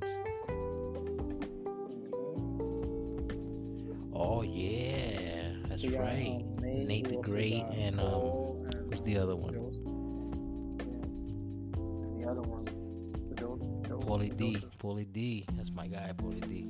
Oh 4.15 4.43
yeah, 4.43 5.55
That's 5.69 5.83
got, 5.83 6.01
right. 6.01 6.41
um, 6.41 6.57
Nate, 6.61 6.87
Nate 6.87 7.09
the 7.09 7.17
Great 7.17 7.65
and, 7.73 7.99
um, 7.99 8.71
Who's 8.91 9.01
the 9.03 9.19
other 9.19 9.35
one? 9.35 9.55
Yeah. 12.19 12.25
The 12.25 12.31
other 12.31 12.43
one, 12.43 12.65
Paulie 14.03 14.37
D. 14.37 14.63
Paulie 14.79 15.13
D. 15.13 15.45
That's 15.55 15.71
my 15.71 15.89
guy, 15.89 16.13
Paulie 16.17 16.49
D. 16.49 16.69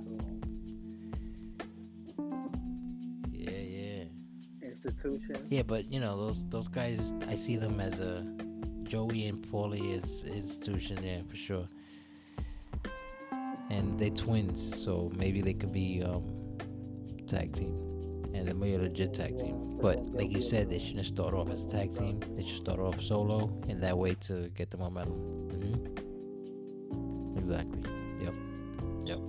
Yeah, 3.31 3.51
yeah. 3.51 4.05
Institution. 4.63 5.47
Yeah, 5.51 5.63
but 5.63 5.93
you 5.93 6.01
know 6.01 6.17
those 6.17 6.45
those 6.49 6.69
guys. 6.69 7.13
I 7.29 7.35
see 7.37 7.57
them 7.57 7.81
as 7.81 7.99
a 7.99 8.25
Joey 8.93 9.27
and 9.27 9.41
Paulie 9.51 10.05
is 10.05 10.23
institution. 10.25 11.03
Yeah, 11.03 11.23
for 11.27 11.35
sure. 11.35 11.67
And 13.71 13.99
they're 13.99 14.11
twins, 14.11 14.85
so 14.85 15.11
maybe 15.17 15.41
they 15.41 15.55
could 15.55 15.73
be 15.73 16.03
um, 16.03 16.25
tag 17.27 17.55
team, 17.55 17.73
and 18.35 18.47
they're 18.47 18.55
a 18.55 18.79
legit 18.83 19.15
tag 19.15 19.39
team. 19.39 19.79
But 19.81 20.05
like 20.13 20.31
you 20.31 20.43
said, 20.43 20.69
they 20.69 20.79
shouldn't 20.79 21.07
start 21.07 21.33
off 21.33 21.49
as 21.49 21.65
a 21.65 21.69
tag 21.69 21.95
team. 21.95 22.21
They 22.37 22.45
should 22.45 22.59
start 22.59 22.81
off 22.81 23.01
solo, 23.01 23.59
and 23.67 23.83
that 23.83 23.97
way 23.97 24.15
to 24.27 24.51
get 24.51 24.71
the 24.71 24.77
momentum. 24.77 25.15
hmm 25.15 25.87
Exactly. 27.39 27.81
Yep. 28.21 28.35
Yep. 29.07 29.21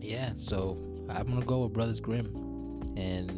Yeah. 0.00 0.34
So 0.36 0.78
I'm 1.08 1.26
gonna 1.26 1.44
go 1.44 1.64
with 1.64 1.72
Brothers 1.72 1.98
Grimm, 1.98 2.26
and 2.96 3.28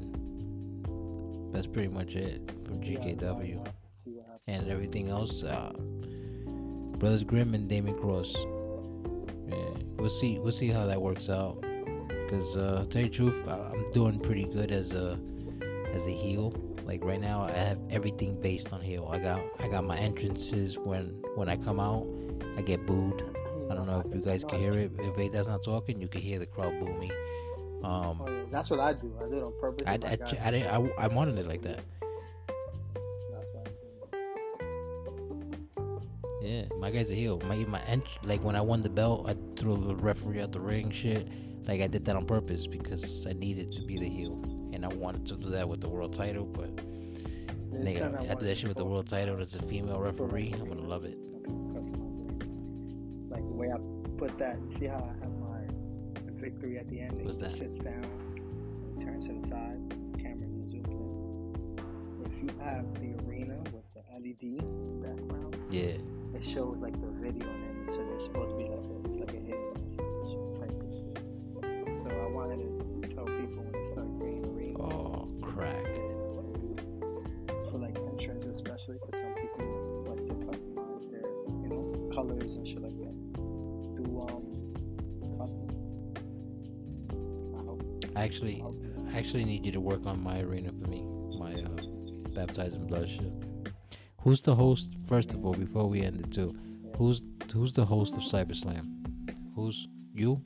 that's 1.50 1.66
pretty 1.66 1.88
much 1.88 2.14
it 2.14 2.57
from 2.68 2.80
GKW. 2.80 3.66
See 3.92 4.10
what 4.10 4.26
happens. 4.26 4.42
And 4.46 4.70
everything 4.70 5.08
else, 5.08 5.42
uh, 5.42 5.72
Brothers 6.98 7.24
Grimm 7.24 7.54
and 7.54 7.68
Damon 7.68 7.98
Cross. 7.98 8.34
Yeah, 9.48 9.56
we'll 9.96 10.10
see. 10.10 10.38
We'll 10.38 10.52
see 10.52 10.68
how 10.68 10.86
that 10.86 11.00
works 11.00 11.30
out. 11.30 11.64
Cause 12.28 12.58
uh, 12.58 12.82
to 12.82 12.86
tell 12.90 13.02
you 13.02 13.08
the 13.08 13.14
truth, 13.14 13.48
I'm 13.48 13.86
doing 13.92 14.20
pretty 14.20 14.44
good 14.44 14.70
as 14.70 14.92
a 14.92 15.18
as 15.94 16.06
a 16.06 16.10
heel. 16.10 16.52
Like 16.84 17.02
right 17.02 17.20
now, 17.20 17.42
I 17.42 17.52
have 17.52 17.78
everything 17.90 18.38
based 18.40 18.72
on 18.72 18.82
heel. 18.82 19.08
I 19.10 19.18
got 19.18 19.40
I 19.58 19.68
got 19.68 19.84
my 19.84 19.96
entrances 19.96 20.78
when 20.78 21.22
when 21.36 21.48
I 21.48 21.56
come 21.56 21.80
out, 21.80 22.06
I 22.58 22.62
get 22.62 22.86
booed. 22.86 23.22
I 23.70 23.74
don't 23.74 23.86
know 23.86 24.02
if 24.06 24.14
you 24.14 24.20
guys 24.20 24.44
can 24.44 24.58
hear 24.58 24.72
it. 24.72 24.92
If 24.98 25.14
Veda's 25.16 25.46
not 25.48 25.62
talking, 25.64 26.00
you 26.00 26.08
can 26.08 26.20
hear 26.20 26.38
the 26.38 26.46
crowd 26.46 26.78
boo 26.80 26.92
me. 26.98 27.10
Um, 27.82 28.20
Oh, 28.20 28.26
yeah. 28.28 28.42
That's 28.50 28.70
what 28.70 28.80
I 28.80 28.92
do. 28.94 29.14
I 29.22 29.28
do 29.28 29.36
it 29.36 29.42
on 29.42 29.52
purpose. 29.60 29.86
I, 29.86 29.98
I, 30.04 30.18
I, 30.50 30.76
I, 30.76 31.04
I 31.04 31.06
wanted 31.08 31.38
it 31.38 31.46
like 31.46 31.62
that. 31.62 31.80
Yeah, 36.48 36.64
my 36.78 36.90
guy's 36.90 37.10
a 37.10 37.14
heel. 37.14 37.38
My 37.44 37.56
my 37.56 37.82
ent- 37.82 38.04
like 38.22 38.42
when 38.42 38.56
I 38.56 38.62
won 38.62 38.80
the 38.80 38.88
belt, 38.88 39.28
I 39.28 39.34
threw 39.56 39.76
the 39.76 39.94
referee 39.94 40.40
out 40.40 40.50
the 40.52 40.60
ring. 40.60 40.90
Shit, 40.90 41.28
like 41.66 41.82
I 41.82 41.86
did 41.86 42.06
that 42.06 42.16
on 42.16 42.24
purpose 42.24 42.66
because 42.66 43.26
I 43.26 43.34
needed 43.34 43.70
to 43.72 43.82
be 43.82 43.98
the 43.98 44.08
heel, 44.08 44.32
and 44.72 44.82
I 44.82 44.88
wanted 44.88 45.26
to 45.26 45.36
do 45.36 45.50
that 45.50 45.68
with 45.68 45.82
the 45.82 45.90
world 45.90 46.14
title. 46.14 46.46
But 46.46 46.74
nigga, 47.70 47.98
something 47.98 48.30
I 48.30 48.34
do 48.34 48.46
that 48.46 48.56
shit 48.56 48.68
with 48.68 48.78
the 48.78 48.84
world 48.86 49.08
title. 49.10 49.34
and 49.34 49.42
It's 49.42 49.56
a 49.56 49.62
female 49.62 50.00
referee. 50.00 50.54
I'm 50.58 50.68
gonna 50.68 50.80
love 50.80 51.04
it. 51.04 51.18
Like 53.30 53.42
the 53.46 53.54
way 53.54 53.70
I 53.70 53.76
put 54.16 54.38
that, 54.38 54.56
you 54.70 54.78
see 54.78 54.86
how 54.86 54.96
I 55.04 55.12
have 55.22 55.34
my 55.38 55.60
victory 56.40 56.78
at 56.78 56.88
the 56.88 57.00
end? 57.00 57.22
What's 57.26 57.36
He 57.36 57.42
that? 57.42 57.50
sits 57.52 57.76
down, 57.76 58.04
and 58.04 59.00
turns 59.02 59.26
to 59.26 59.34
the 59.34 59.46
side, 59.46 59.78
camera 60.18 60.48
zooms 60.48 60.90
in. 60.90 62.24
If 62.24 62.32
you 62.42 62.58
have 62.64 62.86
the 62.94 63.22
arena 63.26 63.58
with 63.70 63.84
the 63.92 64.02
LED 64.18 64.62
background, 65.02 65.56
Yeah, 65.70 65.98
it 66.38 66.44
shows 66.44 66.76
like 66.80 66.92
the 67.00 67.08
video 67.20 67.48
and 67.48 67.88
then 67.88 67.92
so 67.92 68.00
it's 68.14 68.24
supposed 68.24 68.50
to 68.50 68.56
be 68.56 68.64
like 68.64 68.78
a, 68.78 68.94
it's 69.04 69.16
like 69.16 69.34
a 69.34 69.40
hidden 69.42 69.72
message 69.74 69.98
type 70.54 70.70
of 70.70 70.90
shit. 70.94 71.18
So 72.02 72.10
I 72.10 72.30
wanted 72.30 72.60
to 72.60 72.68
tell 73.12 73.24
people 73.24 73.64
when 73.64 73.72
they 73.72 73.86
start 73.92 74.06
creating 74.18 74.44
arenas. 74.46 74.76
Oh, 74.78 75.28
crack. 75.42 75.84
For 77.70 77.78
like 77.78 77.98
entrance 77.98 78.44
especially, 78.44 78.98
because 79.00 79.20
some 79.20 79.34
people 79.34 80.04
like 80.06 80.24
to 80.28 80.34
customize 80.46 81.10
their, 81.10 81.26
you 81.62 81.68
know, 81.68 82.10
colors 82.14 82.54
and 82.54 82.66
shit 82.66 82.82
like 82.82 82.96
that. 82.98 83.16
Do 83.96 84.04
um 84.30 84.44
custom. 85.38 85.68
I 87.58 87.60
hope. 87.64 87.82
Actually, 88.14 88.62
I 88.62 89.12
I 89.12 89.18
actually 89.18 89.44
need 89.44 89.66
you 89.66 89.72
to 89.72 89.80
work 89.80 90.06
on 90.06 90.22
my 90.22 90.40
arena 90.40 90.70
for 90.70 90.88
me. 90.88 91.02
My 91.36 91.54
uh, 91.54 91.82
baptizing 92.34 92.86
blood 92.86 93.08
shit. 93.08 93.32
Who's 94.28 94.42
the 94.42 94.54
host? 94.54 94.90
First 95.08 95.32
of 95.32 95.46
all, 95.46 95.54
before 95.54 95.88
we 95.88 96.02
end 96.02 96.20
it 96.20 96.30
too, 96.30 96.54
who's 96.98 97.22
who's 97.50 97.72
the 97.72 97.86
host 97.86 98.14
of 98.14 98.22
CyberSlam? 98.24 98.84
Who's 99.54 99.88
you? 100.14 100.42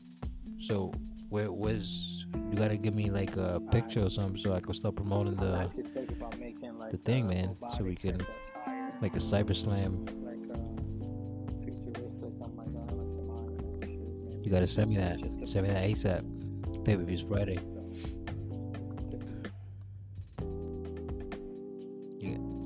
So 0.61 0.93
where 1.31 1.51
where's 1.51 2.25
you 2.53 2.57
gotta 2.57 2.77
give 2.77 2.95
me 2.95 3.11
like 3.11 3.37
a 3.37 3.61
picture 3.73 4.05
or 4.05 4.09
something 4.09 4.41
so 4.41 4.55
I 4.55 4.61
can 4.61 4.73
start 4.75 4.95
promoting 4.95 5.35
the 5.35 5.65
actually 5.65 5.83
think 5.83 6.11
about 6.13 6.39
making 6.39 6.79
like 6.79 6.93
the 6.93 6.99
thing, 6.99 7.25
uh, 7.25 7.31
man, 7.31 7.57
so 7.77 7.83
we 7.83 7.97
can- 7.97 8.25
like 9.01 9.17
a 9.17 9.19
CyberSlam. 9.19 9.93
like 10.31 10.45
uh, 10.49 10.59
futuristic. 11.65 12.35
I'm 12.41 12.57
like, 12.57 12.69
like 12.69 13.17
the 13.17 13.23
mind 13.25 13.63
and 13.63 13.85
shit, 13.85 13.99
maybe. 13.99 14.45
You 14.45 14.51
gotta 14.53 14.69
send 14.69 14.91
me 14.91 14.97
that. 14.99 15.19
Send 15.45 15.67
me 15.67 15.73
that 15.75 15.83
ASAP. 15.91 16.85
Pay 16.85 16.95
per 16.95 17.03
views 17.03 17.23
Friday. 17.23 17.59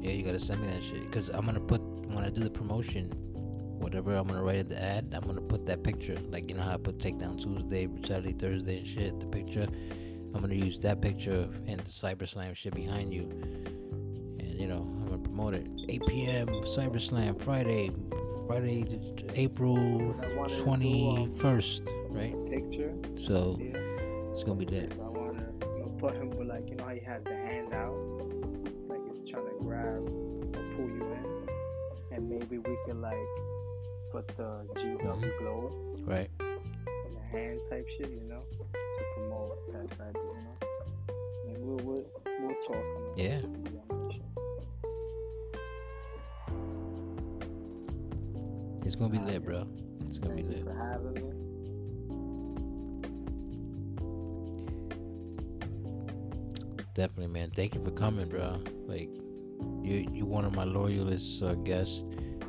Yeah, 0.07 0.13
you 0.13 0.23
gotta 0.23 0.39
send 0.39 0.61
me 0.63 0.69
that 0.69 0.83
shit. 0.83 1.11
Cause 1.11 1.29
I'm 1.31 1.45
gonna 1.45 1.61
put 1.61 1.81
when 1.81 2.25
I 2.25 2.31
do 2.31 2.43
the 2.45 2.51
promotion, 2.51 3.11
whatever 3.79 4.15
I'm 4.15 4.27
gonna 4.29 4.43
write 4.43 4.59
in 4.61 4.69
the 4.69 4.81
ad, 4.81 5.13
I'm 5.13 5.23
gonna 5.27 5.41
put 5.41 5.67
that 5.67 5.83
picture. 5.83 6.17
Like 6.31 6.49
you 6.49 6.57
know 6.57 6.63
how 6.63 6.75
I 6.75 6.77
put 6.77 6.99
Takedown 6.99 7.43
Tuesday, 7.43 7.87
Brutality 7.87 8.33
Thursday 8.33 8.79
and 8.79 8.87
shit. 8.87 9.19
The 9.21 9.27
picture. 9.27 9.67
I'm 10.35 10.41
gonna 10.43 10.55
use 10.55 10.79
that 10.81 11.01
picture 11.01 11.49
and 11.67 11.81
the 11.81 11.91
Cyber 11.91 12.29
Slam 12.29 12.53
shit 12.55 12.75
behind 12.75 13.13
you. 13.13 13.23
And 14.39 14.55
you 14.61 14.67
know 14.69 14.83
I'm 14.83 15.07
gonna 15.07 15.19
promote 15.19 15.55
it. 15.55 15.67
8 15.89 16.03
p.m. 16.07 16.47
CyberSlam 16.49 17.43
Friday, 17.43 17.91
Friday, 18.47 19.01
April 19.35 19.77
I 20.23 20.35
wanted 20.35 20.57
to 20.59 20.65
do, 20.65 21.09
um, 21.09 21.35
21st, 21.35 21.89
right? 22.11 22.51
Picture. 22.51 22.95
So 23.17 23.57
Yeah. 23.61 23.79
it's 24.33 24.45
gonna 24.45 24.57
be 24.59 24.67
lit. 24.67 24.93
I 25.01 25.09
want 25.09 25.39
to 25.61 25.67
you 25.67 25.79
know, 25.81 25.89
put 25.99 26.15
him 26.15 26.31
with 26.31 26.49
like 26.49 26.69
you 26.69 26.77
know 26.77 26.85
how 26.85 26.95
he 26.95 27.01
has 27.01 27.23
the 27.25 27.35
hand 27.35 27.73
out, 27.73 27.95
trying 29.31 29.47
to 29.47 29.55
grab 29.61 30.03
or 30.09 30.63
pull 30.77 30.89
you 30.89 31.03
in, 31.13 31.49
and 32.13 32.29
maybe 32.29 32.59
we 32.59 32.77
could 32.87 32.97
like 33.01 33.15
put 34.13 34.27
the 34.37 34.65
GW 34.75 35.39
glow 35.39 35.71
Right. 36.05 36.31
in 36.41 37.13
the 37.13 37.21
hand 37.37 37.59
type 37.71 37.87
shit, 37.99 38.11
you 38.11 38.21
know, 38.29 38.43
to 38.73 39.05
promote 39.17 39.73
that 39.73 39.97
side, 39.97 40.15
you 40.15 40.21
know. 40.23 40.57
And 41.49 41.59
we'll 41.65 41.77
we'll, 41.85 42.07
we'll 42.41 42.57
talk. 42.67 42.85
Yeah. 43.17 43.41
on 43.43 43.65
that 43.89 44.13
shit. 44.13 44.23
It's 48.87 48.95
gonna 48.97 49.11
be 49.11 49.19
lit, 49.19 49.45
bro. 49.45 49.67
It's 50.07 50.19
gonna 50.19 50.35
be 50.37 50.43
Thank 50.43 50.59
you 50.59 50.65
lit. 50.65 50.75
Definitely, 56.97 57.27
man. 57.27 57.51
Thank 57.55 57.75
you 57.75 57.85
for 57.85 57.91
coming, 57.91 58.27
bro. 58.27 58.59
Like, 58.87 59.11
you 59.83 60.09
you 60.11 60.25
one 60.25 60.47
of 60.47 60.55
my 60.55 60.65
loyalist 60.65 61.43
uh, 61.43 61.53
guests. 61.53 62.05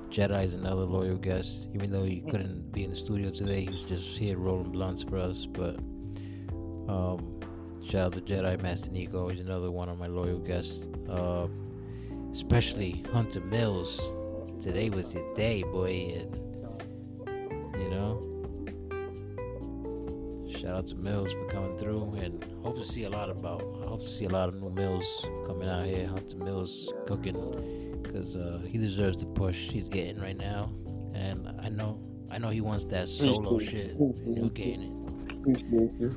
is 0.10 0.54
another 0.54 0.86
loyal 0.86 1.18
guest. 1.18 1.68
Even 1.76 1.92
though 1.92 2.06
he 2.06 2.22
couldn't 2.22 2.72
be 2.72 2.86
in 2.86 2.92
the 2.92 2.96
studio 2.96 3.30
today, 3.30 3.66
he 3.66 3.70
was 3.70 3.82
just 3.82 4.18
here 4.18 4.38
rolling 4.38 4.72
blunts 4.72 5.04
for 5.04 5.18
us. 5.18 5.46
But 5.46 5.76
um, 6.88 7.42
shout 7.84 8.06
out 8.06 8.14
to 8.14 8.22
Jedi 8.22 8.62
Master 8.62 8.90
Nico. 8.90 9.28
He's 9.28 9.42
another 9.42 9.70
one 9.70 9.90
of 9.90 9.98
my 9.98 10.08
loyal 10.08 10.40
guests. 10.40 10.88
Uh, 11.10 11.48
especially 12.32 13.04
Hunter 13.12 13.42
Millz. 13.42 14.00
Today 14.62 14.90
was 14.90 15.14
your 15.14 15.36
day, 15.36 15.64
boy. 15.64 16.22
And 16.22 16.47
out 20.78 20.86
to 20.88 20.96
Millz 20.96 21.32
for 21.32 21.46
coming 21.46 21.76
through, 21.76 22.14
and 22.22 22.46
hope 22.64 22.78
to 22.78 22.86
see 22.86 23.06
a 23.06 23.10
lot 23.10 23.30
about. 23.32 23.64
I 23.84 23.88
hope 23.88 24.02
to 24.02 24.08
see 24.08 24.26
a 24.26 24.30
lot 24.30 24.48
of 24.48 24.62
new 24.62 24.70
Millz 24.70 25.06
coming 25.48 25.68
out 25.68 25.86
here. 25.86 26.08
Hunter 26.08 26.36
Millz 26.36 26.88
cooking, 27.08 28.00
because 28.04 28.36
uh, 28.36 28.62
he 28.68 28.78
deserves 28.78 29.18
the 29.18 29.26
push 29.26 29.70
he's 29.72 29.90
getting 29.90 30.22
right 30.22 30.38
now, 30.38 30.72
and 31.16 31.50
I 31.62 31.70
know, 31.70 32.00
I 32.30 32.38
know 32.38 32.50
he 32.50 32.62
wants 32.62 32.86
that 32.86 33.10
solo 33.10 33.58
shit. 33.58 33.96
And 33.96 34.38
he'll 34.38 34.50
getting 34.50 34.94
it. 35.48 36.14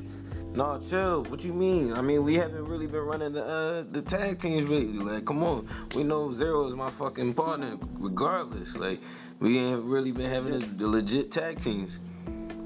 No, 0.54 0.78
chill. 0.80 1.24
What 1.24 1.42
you 1.44 1.54
mean? 1.54 1.94
I 1.94 2.02
mean, 2.02 2.24
we 2.24 2.34
haven't 2.34 2.64
really 2.66 2.88
been 2.88 3.02
running 3.02 3.32
the 3.32 3.44
uh, 3.44 3.84
the 3.90 4.02
tag 4.02 4.40
teams 4.40 4.68
really. 4.68 4.98
Like, 4.98 5.24
come 5.24 5.42
on. 5.42 5.66
We 5.94 6.02
know 6.02 6.32
Zero 6.32 6.68
is 6.68 6.74
my 6.74 6.90
fucking 6.90 7.32
partner, 7.34 7.78
regardless. 7.92 8.76
Like, 8.76 9.00
we 9.38 9.58
ain't 9.58 9.84
really 9.84 10.12
been 10.12 10.30
having 10.30 10.52
this, 10.52 10.68
the 10.76 10.86
legit 10.86 11.32
tag 11.32 11.60
teams. 11.60 12.00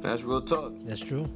That's 0.00 0.24
real 0.24 0.42
talk. 0.42 0.72
That's 0.84 1.00
true 1.00 1.28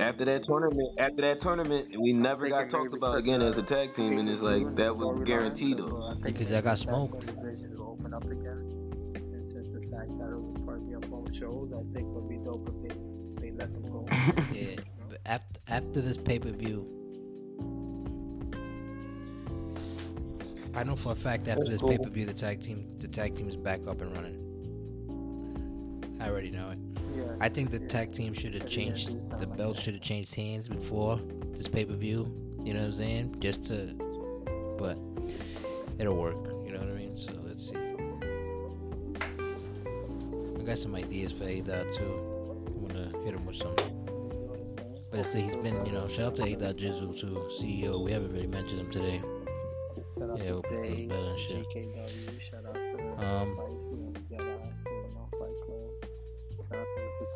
after 0.00 0.24
that 0.24 0.44
tournament, 0.44 0.88
after 0.98 1.22
that 1.22 1.40
tournament, 1.40 1.88
we 2.00 2.12
never 2.12 2.48
got 2.48 2.70
talked 2.70 2.94
about 2.94 3.18
again 3.18 3.42
as 3.42 3.58
a 3.58 3.62
tag 3.62 3.94
team, 3.94 4.18
and 4.18 4.28
it's 4.28 4.42
like 4.42 4.74
that 4.76 4.96
was 4.96 5.20
guaranteed 5.24 5.78
though. 5.78 6.14
Because 6.22 6.52
I 6.52 6.60
got 6.60 6.78
smoked. 6.78 7.26
Yeah, 14.52 14.76
after 15.26 15.60
after 15.68 16.00
this 16.00 16.16
pay 16.16 16.38
per 16.38 16.50
view. 16.50 16.86
I 20.74 20.84
know 20.84 20.94
for 20.96 21.12
a 21.12 21.16
fact 21.16 21.48
after 21.48 21.64
this 21.64 21.82
pay 21.82 21.98
per 21.98 22.08
view, 22.08 22.26
the 22.26 22.34
tag 22.34 22.62
team, 22.62 22.96
the 22.98 23.08
tag 23.08 23.34
team 23.34 23.48
is 23.48 23.56
back 23.56 23.86
up 23.86 24.00
and 24.00 24.12
running. 24.16 24.36
I 26.20 26.28
already 26.28 26.50
know 26.50 26.70
it. 26.70 26.89
Yeah. 27.14 27.24
I 27.40 27.48
think 27.48 27.70
the 27.70 27.78
yeah. 27.80 27.88
tag 27.88 28.12
team 28.12 28.32
should 28.34 28.54
have 28.54 28.66
changed. 28.68 29.16
The 29.38 29.46
like 29.46 29.56
belt 29.56 29.78
should 29.78 29.94
have 29.94 30.02
changed 30.02 30.34
hands 30.34 30.68
before 30.68 31.18
this 31.56 31.68
pay 31.68 31.84
per 31.84 31.94
view. 31.94 32.32
You 32.62 32.74
know 32.74 32.80
what 32.80 32.90
I'm 32.90 32.96
saying? 32.96 33.36
Just 33.40 33.64
to, 33.66 33.94
but 34.78 34.98
it'll 35.98 36.16
work. 36.16 36.36
You 36.64 36.72
know 36.72 36.80
what 36.80 36.88
I 36.88 36.92
mean? 36.92 37.16
So 37.16 37.32
let's 37.46 37.68
see. 37.70 37.76
I 40.58 40.62
got 40.62 40.78
some 40.78 40.94
ideas 40.94 41.32
for 41.32 41.44
A 41.44 41.60
Dot 41.60 41.92
too. 41.92 42.64
I'm 42.66 42.86
gonna 42.86 43.12
hit 43.24 43.34
him 43.34 43.44
with 43.46 43.56
some. 43.56 43.74
But 45.10 45.20
it's, 45.20 45.32
he's 45.32 45.56
been, 45.56 45.84
you 45.84 45.92
know, 45.92 46.06
shout 46.06 46.26
out 46.26 46.34
to 46.36 46.44
A 46.44 46.54
Dot 46.54 46.76
Jizzle 46.76 47.18
too, 47.18 47.48
CEO. 47.50 48.00
We 48.04 48.12
haven't 48.12 48.32
really 48.32 48.46
mentioned 48.46 48.80
him 48.80 48.90
today. 48.90 49.20
Shout 50.18 50.30
out 50.30 50.38
Yeah, 50.38 50.44
to 50.44 50.52
we'll 50.52 50.62
put 50.62 50.70
those 50.70 50.96
Zay, 50.96 51.06
better 51.06 51.30
and 51.30 51.38
shit. 51.40 51.66
GKW. 51.70 52.40
Shout 52.40 52.64
out 52.66 52.74
to 52.74 53.26
Um, 53.26 53.58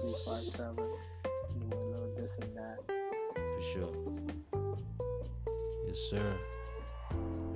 to 0.05 0.11
the 0.11 0.19
357. 0.19 0.77
Doing 0.77 1.73
a 1.73 1.87
little 1.87 2.15
this 2.15 2.31
and 2.43 2.57
that. 2.57 2.79
For 3.35 3.63
sure. 3.73 3.95
Yes, 5.87 5.99
sir. 6.11 6.37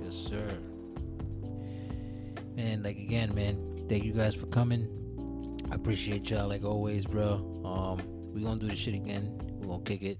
Yes, 0.03 0.15
sir. 0.15 0.57
Man, 2.55 2.83
like 2.83 2.97
again, 2.97 3.33
man, 3.35 3.85
thank 3.87 4.03
you 4.03 4.13
guys 4.13 4.33
for 4.33 4.47
coming. 4.47 4.87
I 5.71 5.75
appreciate 5.75 6.29
y'all 6.29 6.47
like 6.47 6.63
always, 6.63 7.05
bro. 7.05 7.33
Um, 7.63 8.01
we 8.33 8.41
gonna 8.41 8.59
do 8.59 8.67
this 8.67 8.79
shit 8.79 8.95
again. 8.95 9.39
we 9.59 9.67
gonna 9.67 9.83
kick 9.83 10.01
it. 10.01 10.19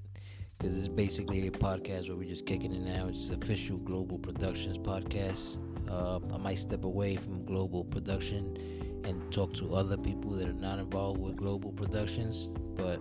Cause 0.59 0.77
it's 0.77 0.89
basically 0.89 1.47
a 1.47 1.51
podcast 1.51 2.09
where 2.09 2.17
we're 2.17 2.27
just 2.27 2.45
kicking 2.45 2.73
it 2.75 2.81
now. 2.81 3.07
It's 3.07 3.29
official 3.29 3.77
Global 3.77 4.19
Productions 4.19 4.77
podcast. 4.77 5.57
Uh, 5.89 6.19
I 6.33 6.37
might 6.37 6.59
step 6.59 6.83
away 6.83 7.15
from 7.15 7.45
Global 7.45 7.85
Production 7.85 8.78
and 9.03 9.31
talk 9.31 9.53
to 9.55 9.75
other 9.75 9.97
people 9.97 10.31
that 10.31 10.47
are 10.47 10.53
not 10.53 10.79
involved 10.79 11.19
with 11.19 11.35
Global 11.35 11.71
Productions, 11.71 12.49
but 12.75 12.99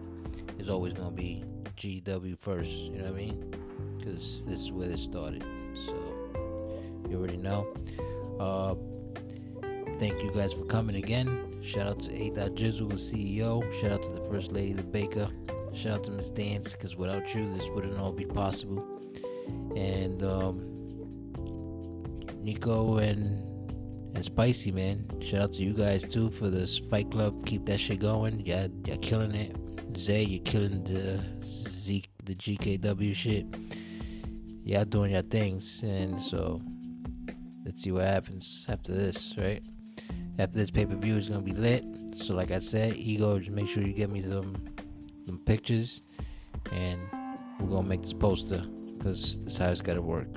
it's 0.58 0.68
always 0.68 0.92
gonna 0.92 1.10
be 1.10 1.44
GW 1.76 2.38
first. 2.38 2.70
You 2.70 2.98
know 2.98 3.04
what 3.04 3.14
I 3.14 3.16
mean? 3.16 3.54
Because 3.98 4.44
this 4.44 4.60
is 4.60 4.72
where 4.72 4.88
this 4.88 5.02
started. 5.02 5.44
So 5.86 5.94
you 7.08 7.18
already 7.18 7.36
know. 7.36 7.66
Uh, 8.38 8.74
thank 9.98 10.22
you 10.22 10.30
guys 10.34 10.52
for 10.52 10.64
coming 10.64 10.96
again. 10.96 11.58
Shout 11.62 11.86
out 11.86 12.00
to 12.02 12.12
A. 12.14 12.30
Jizzle, 12.30 12.88
the 12.88 12.96
CEO. 12.96 13.62
Shout 13.80 13.92
out 13.92 14.02
to 14.04 14.10
the 14.10 14.20
First 14.30 14.52
Lady, 14.52 14.72
the 14.72 14.82
Baker. 14.82 15.28
Shout 15.72 15.98
out 15.98 16.04
to 16.04 16.10
Miss 16.10 16.30
Dance, 16.30 16.72
because 16.72 16.96
without 16.96 17.34
you, 17.34 17.52
this 17.52 17.68
wouldn't 17.70 17.98
all 17.98 18.12
be 18.12 18.24
possible. 18.24 18.84
And 19.76 20.22
um, 20.22 20.68
Nico 22.42 22.98
and 22.98 23.47
and 24.14 24.24
Spicy, 24.24 24.72
man. 24.72 25.04
Shout 25.20 25.42
out 25.42 25.52
to 25.54 25.62
you 25.62 25.72
guys 25.72 26.02
too 26.02 26.30
for 26.30 26.50
this 26.50 26.78
Fight 26.78 27.10
Club. 27.10 27.46
Keep 27.46 27.66
that 27.66 27.78
shit 27.78 28.00
going. 28.00 28.44
Yeah, 28.44 28.68
you're 28.84 28.96
killing 28.98 29.34
it. 29.34 29.56
Zay, 29.96 30.22
you're 30.22 30.44
killing 30.44 30.84
the 30.84 31.22
Z, 31.44 32.04
the 32.24 32.34
GKW 32.34 33.14
shit. 33.14 33.46
Y'all 34.64 34.84
doing 34.84 35.12
your 35.12 35.22
things, 35.22 35.82
and 35.82 36.20
so 36.22 36.60
let's 37.64 37.82
see 37.82 37.90
what 37.90 38.04
happens 38.04 38.66
after 38.68 38.92
this, 38.92 39.34
right? 39.38 39.62
After 40.38 40.58
this 40.58 40.70
pay 40.70 40.86
per 40.86 40.94
view 40.94 41.16
is 41.16 41.28
gonna 41.28 41.40
be 41.40 41.52
lit. 41.52 41.84
So, 42.16 42.34
like 42.34 42.50
I 42.50 42.58
said, 42.58 42.96
Ego, 42.96 43.38
just 43.38 43.50
make 43.50 43.68
sure 43.68 43.82
you 43.82 43.92
get 43.92 44.10
me 44.10 44.22
some 44.22 44.56
some 45.26 45.38
pictures, 45.38 46.02
and 46.72 47.00
we're 47.60 47.68
gonna 47.68 47.88
make 47.88 48.02
this 48.02 48.12
poster 48.12 48.64
because 48.98 49.38
this 49.38 49.56
how 49.56 49.68
it's 49.70 49.80
gotta 49.80 50.02
work. 50.02 50.28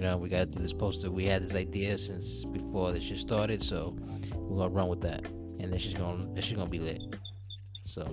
You 0.00 0.06
know, 0.06 0.16
we 0.16 0.30
gotta 0.30 0.46
do 0.46 0.60
this 0.60 0.72
poster. 0.72 1.10
We 1.10 1.26
had 1.26 1.42
this 1.42 1.54
idea 1.54 1.98
since 1.98 2.42
before 2.46 2.90
this 2.90 3.04
shit 3.04 3.18
started, 3.18 3.62
so 3.62 3.94
we're 4.34 4.56
gonna 4.56 4.70
run 4.70 4.88
with 4.88 5.02
that, 5.02 5.26
and 5.26 5.70
this 5.70 5.84
is 5.84 5.92
gonna 5.92 6.26
this 6.32 6.46
is 6.46 6.54
gonna 6.54 6.70
be 6.70 6.78
lit. 6.78 7.02
So, 7.84 8.06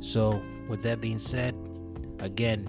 so 0.00 0.42
with 0.66 0.82
that 0.84 1.02
being 1.02 1.18
said, 1.18 1.54
again, 2.20 2.66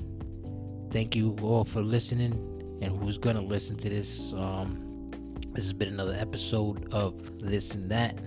thank 0.91 1.15
you 1.15 1.37
all 1.41 1.63
for 1.63 1.81
listening, 1.81 2.33
and 2.81 2.91
who's 3.01 3.17
gonna 3.17 3.41
listen 3.41 3.77
to 3.77 3.89
this. 3.89 4.33
Um, 4.33 5.09
this 5.53 5.63
has 5.63 5.71
been 5.71 5.93
another 5.93 6.17
episode 6.19 6.93
of 6.93 7.39
This 7.39 7.73
and 7.73 7.89
That 7.89 8.19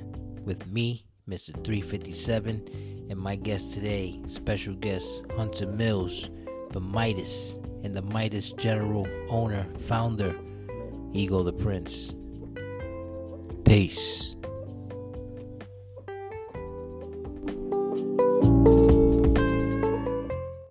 with 0.46 0.66
me, 0.72 1.04
Mr. 1.28 1.52
357, 1.64 3.06
and 3.10 3.18
my 3.18 3.36
guest 3.36 3.72
today, 3.72 4.22
special 4.26 4.72
guest 4.72 5.24
Hunter 5.36 5.66
Millz, 5.66 6.30
the 6.72 6.80
Midas, 6.80 7.58
and 7.82 7.94
the 7.94 8.02
Midas 8.02 8.52
General 8.52 9.06
Owner, 9.28 9.66
Founder, 9.86 10.34
Ego 11.12 11.42
the 11.42 11.52
Prince. 11.52 12.14
Peace. 13.64 14.34